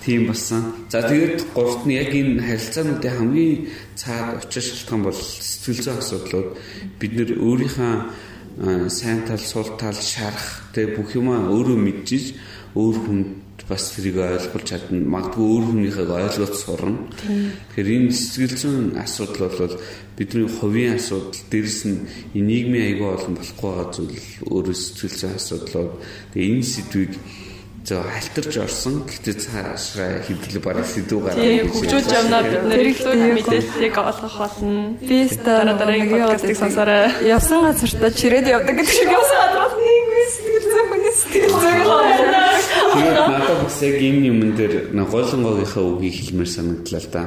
Тийм 0.07 0.29
басан. 0.31 0.87
За 0.87 1.03
тэгээд 1.03 1.51
гуравт 1.51 1.83
нь 1.83 1.99
яг 1.99 2.15
энэ 2.15 2.39
харилцаануудын 2.39 3.11
хамгийн 3.19 3.67
цаад 3.99 4.39
учир 4.39 4.63
шалтгаан 4.63 5.03
бол 5.03 5.19
сэтгэл 5.19 5.83
зүйн 5.83 5.99
асуудлууд. 5.99 6.49
Бид 7.03 7.13
нэр 7.19 7.31
өөрийнхөө 7.43 7.95
сайн 8.87 9.27
тал, 9.27 9.43
сул 9.43 9.75
тал, 9.75 9.99
шарах 9.99 10.71
тэг 10.71 10.95
бүх 10.95 11.11
юмаа 11.19 11.51
өөрөө 11.51 11.75
мэдчихэж 11.75 12.39
өөр 12.79 12.97
хүнд 13.03 13.67
бас 13.67 13.99
тэрийг 13.99 14.23
ойлгуулж 14.23 14.63
чадна. 14.63 15.03
Магадгүй 15.11 15.43
өөр 15.43 15.65
хүнийхээ 15.75 16.07
ойлгож 16.07 16.55
сурна. 16.55 17.11
Тэгэхээр 17.75 17.91
энэ 17.99 18.15
сэтгэл 18.15 18.55
зүйн 18.63 18.87
асуудал 19.03 19.51
бол 19.59 19.75
бидний 20.15 20.47
хувийн 20.47 21.03
асуудал, 21.03 21.35
дээрэс 21.51 21.83
нь 21.91 22.07
нийгмийн 22.31 22.95
аягүй 22.95 23.11
олон 23.11 23.35
болохгүй 23.35 23.71
байгаа 23.75 23.91
зүйл 23.91 24.23
өөрөө 24.55 24.77
сэтгэл 24.79 25.19
зүйн 25.19 25.35
асуудлууд. 25.35 25.93
Тэгээ 26.31 26.51
энэ 26.55 26.63
сэдвийг 26.63 27.13
зөв 27.87 28.03
альтарч 28.03 28.55
орсон. 28.59 29.07
Гэхдээ 29.07 29.37
цаашаа 29.39 30.21
хэвлэл 30.27 30.59
бараг 30.59 30.87
сэдв 30.91 31.23
гараад 31.23 31.39
Тийм 31.39 31.71
хөгжүүлж 31.71 32.11
явнаа 32.11 32.43
бид 32.43 32.63
нэр 32.67 32.83
их 32.91 33.01
мэдээллийг 33.07 33.95
олгох 33.95 34.37
болно. 34.43 34.99
Би 35.07 35.19
Дараа 35.47 35.79
дараагийн 35.79 36.11
подкастыг 36.11 36.59
сонсоорой. 36.59 37.15
Явсан 37.23 37.63
газартаа 37.63 38.11
чирээд 38.11 38.47
явдаг 38.51 38.75
гэдэг 38.75 38.91
шиг 38.91 39.07
явсан 39.07 39.39
газар 39.55 39.79
нийгмийн 39.79 40.31
сэтгэл 40.35 40.67
зүйн 40.67 40.87
хүний 40.91 41.15
сэтгэл 41.15 41.55
зүйн 41.63 41.87
Тэгээд 42.97 43.29
надад 43.31 43.59
бас 43.63 43.79
яг 43.87 43.97
энэ 44.03 44.27
юмн 44.33 44.51
дээр 44.59 44.75
нэг 44.91 45.07
голонгогийнхаа 45.15 45.85
үгийг 45.87 46.15
хэлмээр 46.17 46.51
санагдлаа 46.51 47.03
л 47.07 47.11
да. 47.15 47.23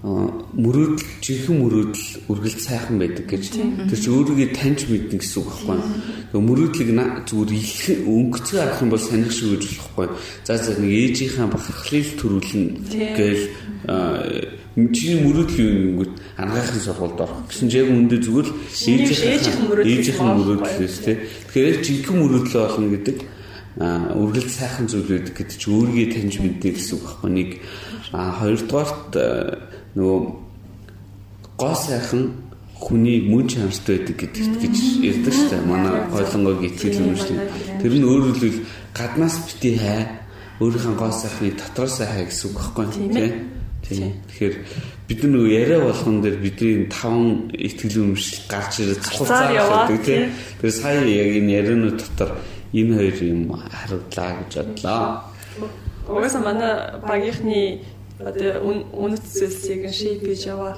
Аа 0.00 0.32
мөрөөдөл 0.56 1.04
жинхэнэ 1.20 1.60
мөрөөдөл 1.60 2.04
үргэлж 2.32 2.60
сайхан 2.64 2.96
байдаг 2.96 3.28
гэж. 3.28 3.44
Тэр 3.52 3.98
чинь 4.00 4.16
өөрийгөө 4.16 4.48
таньж 4.56 4.88
мэднэ 4.88 5.20
гэсэн 5.20 5.44
үг 5.44 5.48
байхгүй? 5.52 5.76
Тэгээ 6.32 6.48
мөрөөдлийг 6.48 6.90
зүгээр 7.28 7.52
их 7.52 7.74
өнгөцгөө 8.08 8.60
авах 8.64 8.80
юм 8.80 8.90
бол 8.96 9.04
санах 9.04 9.32
шиг 9.36 9.60
гэж 9.60 9.62
болохгүй. 9.68 10.08
За 10.48 10.56
за 10.56 10.72
нэг 10.80 10.92
ээжийнхаа 11.04 11.52
бахархлыг 11.52 12.06
төрүүлнэ 12.16 12.64
гээл 13.12 13.44
чиний 14.88 15.18
мөрөөдөл 15.20 15.60
юу 15.60 15.68
ингэнгүүт 15.68 16.14
ангаахын 16.40 16.80
сургуульд 16.80 17.20
орох 17.20 17.40
гэсэн 17.52 17.68
чинь 17.68 17.80
яг 17.84 17.88
үндэ 17.92 18.16
зүгээр 18.24 18.48
л 18.48 18.56
олох 20.16 20.20
мөрөөдлөөс 20.40 20.96
тий. 21.04 21.16
Тэгэхээр 21.52 21.76
жинхэнэ 21.84 22.18
мөрөөдлөө 22.24 22.62
олно 22.64 22.88
гэдэг 22.88 23.18
үргэлж 23.80 24.50
сайхан 24.50 24.86
зүйл 24.90 25.12
байдаг 25.12 25.34
гэдэг 25.36 25.56
чи 25.60 25.68
өөрийгөө 25.70 26.08
таньж 26.10 26.34
мэддэг 26.42 26.74
гэсэн 26.74 26.94
үг 26.98 27.04
байхгүй 27.06 27.30
нэг 27.30 27.50
хоёрдугаарт 28.10 29.10
а, 29.14 29.69
нөгөө 29.94 30.18
гоо 31.60 31.74
сайхан 31.74 32.22
хүний 32.80 33.20
мөн 33.28 33.46
чанартай 33.48 34.00
байдаг 34.00 34.16
гэдэг 34.16 34.44
гэж 34.64 34.76
ярьдаг 35.04 35.34
шүү 35.36 35.48
дээ. 35.52 35.68
Манай 35.68 35.94
ойлгонгойг 36.16 36.60
итгэл 36.64 37.00
үнэмшил. 37.04 37.40
Тэр 37.84 37.92
нь 38.00 38.08
өөрөөр 38.08 38.36
хэлбэл 38.40 38.64
гаднаас 38.96 39.36
бити 39.44 39.76
хай 39.76 40.00
өөрийнхөө 40.64 40.96
гоо 40.96 41.12
сайхны 41.12 41.52
дотроос 41.52 42.00
хай 42.00 42.24
гэсэн 42.24 42.48
үг 42.48 42.56
байхгүй 42.56 42.84
юу? 42.88 43.12
Тийм. 43.12 43.32
Тийм. 43.84 44.12
Тэгэхээр 44.32 44.54
бид 45.08 45.20
нөгөө 45.28 45.50
яриа 45.52 45.80
болгон 45.84 46.16
дээр 46.24 46.36
бидний 46.40 46.88
таван 46.88 47.52
итгэл 47.52 48.00
үнэмшил 48.00 48.48
гарч 48.48 48.72
ирээд 48.80 49.02
цуцаар 49.04 49.52
явдаг 49.52 49.98
тийм. 50.00 50.32
Тэр 50.60 50.70
сая 50.72 51.04
яг 51.04 51.30
энэ 51.36 51.52
ярианууд 51.60 51.98
дотор 52.00 52.30
энэ 52.72 52.96
хоёр 52.96 53.16
юм 53.24 53.40
харууллаа 53.56 54.30
гэж 54.40 54.52
бодлоо. 54.56 55.04
Угаасаа 56.08 56.42
манай 56.44 56.72
багийнхны 57.04 57.84
одоо 58.24 58.50
үнэт 58.92 59.24
зүйлсийг 59.24 59.88
шейп 59.92 60.20
хийж 60.24 60.46
яваа. 60.48 60.76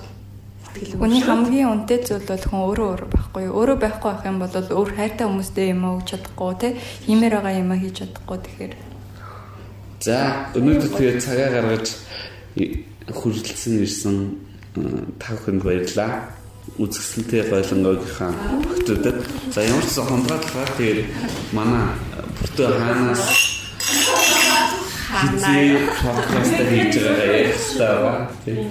Үний 0.72 1.20
хамгийн 1.20 1.68
үнэтэй 1.68 2.00
зүйл 2.06 2.24
бол 2.24 2.44
хүн 2.48 2.60
өөрөө 2.64 2.88
өөрөө 2.88 3.10
байхгүй 3.12 3.42
юу? 3.44 3.56
Өөрөө 3.60 3.78
байхгүй 3.82 4.10
байх 4.12 4.24
юм 4.24 4.38
бол 4.40 4.54
өөр 4.56 4.90
хайртай 4.96 5.26
хүмүүстэй 5.28 5.66
юм 5.74 5.84
өгч 5.84 6.06
чадахгүй 6.16 6.52
те. 6.56 6.68
Хиймээр 7.04 7.34
байгаа 7.36 7.60
юм 7.60 7.72
хийж 7.76 7.94
чадахгүй 8.00 8.38
тэгэхээр 8.40 8.74
За 10.02 10.50
өнөөдөр 10.58 10.90
тэгээд 10.98 11.22
цагаа 11.22 11.48
гаргаж 11.54 11.94
хүрэлцэн 13.06 13.74
ирсэн 13.86 14.16
э, 14.74 15.06
та 15.22 15.38
бүхэнд 15.38 15.62
баярлалаа. 15.62 16.26
Үзэсгэлэнтэй 16.74 17.46
гойлонгойгийнхаа 17.46 18.32
багтуудад 18.66 19.18
за 19.54 19.62
ямар 19.62 19.86
ч 19.86 19.90
сан 19.94 20.06
хондраадлаа 20.10 20.66
тэгээд 20.74 21.06
манай 21.54 21.86
бүртөө 22.34 22.66
хаанаас 22.82 23.51
хизээ 25.22 25.86
подкаст 26.02 26.56
хийж 26.66 26.94
байгаа. 27.78 28.26
Тийм. 28.44 28.70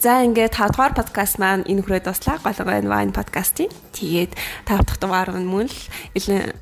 За 0.00 0.24
ингээд 0.24 0.56
5 0.56 0.74
дугаар 0.74 0.94
подкаст 0.96 1.36
маань 1.38 1.62
энэ 1.68 1.84
хүрээд 1.84 2.08
дуслаа. 2.08 2.40
Голгойн 2.42 2.88
вайн 2.88 3.12
подкастын. 3.12 3.68
Тэгээд 3.94 4.32
5 4.64 4.82
дахь 4.88 4.98
дугаар 4.98 5.30
нь 5.36 5.44
мөн 5.46 5.68
л 5.68 5.78
илэн 6.16 6.56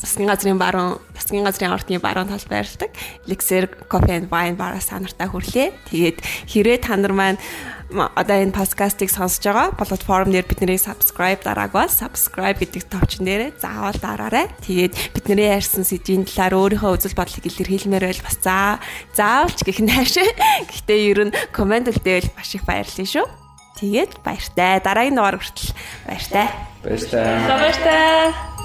засгийн 0.00 0.26
газрын 0.32 0.56
баруун, 0.58 0.96
засгийн 1.14 1.44
газрын 1.44 1.76
ордны 1.76 2.00
баруун 2.00 2.32
талд 2.32 2.48
байрладаг. 2.48 2.90
Elixir 3.28 3.68
Coffee 3.92 4.16
and 4.24 4.32
Wine 4.32 4.56
бараа 4.56 4.80
санартаа 4.80 5.28
хүрлээ. 5.28 5.76
Тэгээд 5.92 6.18
хэрэг 6.48 6.80
та 6.88 6.96
нар 6.96 7.12
маань 7.12 7.36
ма- 7.36 7.77
одоо 7.88 8.36
энэ 8.36 8.52
подкастыг 8.52 9.08
сонсож 9.08 9.48
байгаа 9.48 9.72
платформ 9.72 10.28
дээр 10.28 10.44
биднийг 10.44 10.76
subscribe 10.76 11.40
дараагүй 11.40 11.88
subscribe 11.88 12.60
гэдэг 12.60 12.84
товчон 12.92 13.24
дээр 13.24 13.56
заавал 13.56 13.96
дараарай. 13.96 14.52
Тэгээд 14.60 15.16
бидний 15.16 15.48
ярьсан 15.48 15.88
сэдвийн 15.88 16.28
талаар 16.28 16.76
өөрийнхөө 16.76 16.92
үзэл 17.00 17.16
бодлыг 17.16 17.48
илэрхийлмээр 17.48 18.04
байл 18.12 18.26
бас 18.28 18.36
заа 18.44 18.76
заавал 19.16 19.56
ч 19.56 19.64
гэх 19.64 19.80
нааш. 19.80 20.20
Гэхдээ 20.68 21.00
ер 21.08 21.20
нь 21.32 21.36
комент 21.48 21.88
үлдээвэл 21.88 22.36
маш 22.36 22.52
их 22.52 22.68
баярлалаа 22.68 23.08
шүү. 23.08 23.26
Тэгээд 23.80 24.20
баяртай. 24.20 24.84
Дараагийн 24.84 25.16
дугаар 25.16 25.40
хүртэл 25.40 25.72
баяртай. 26.04 26.46
Баярлалаа. 26.84 27.36
За 27.48 27.54
баяртай. 27.56 28.57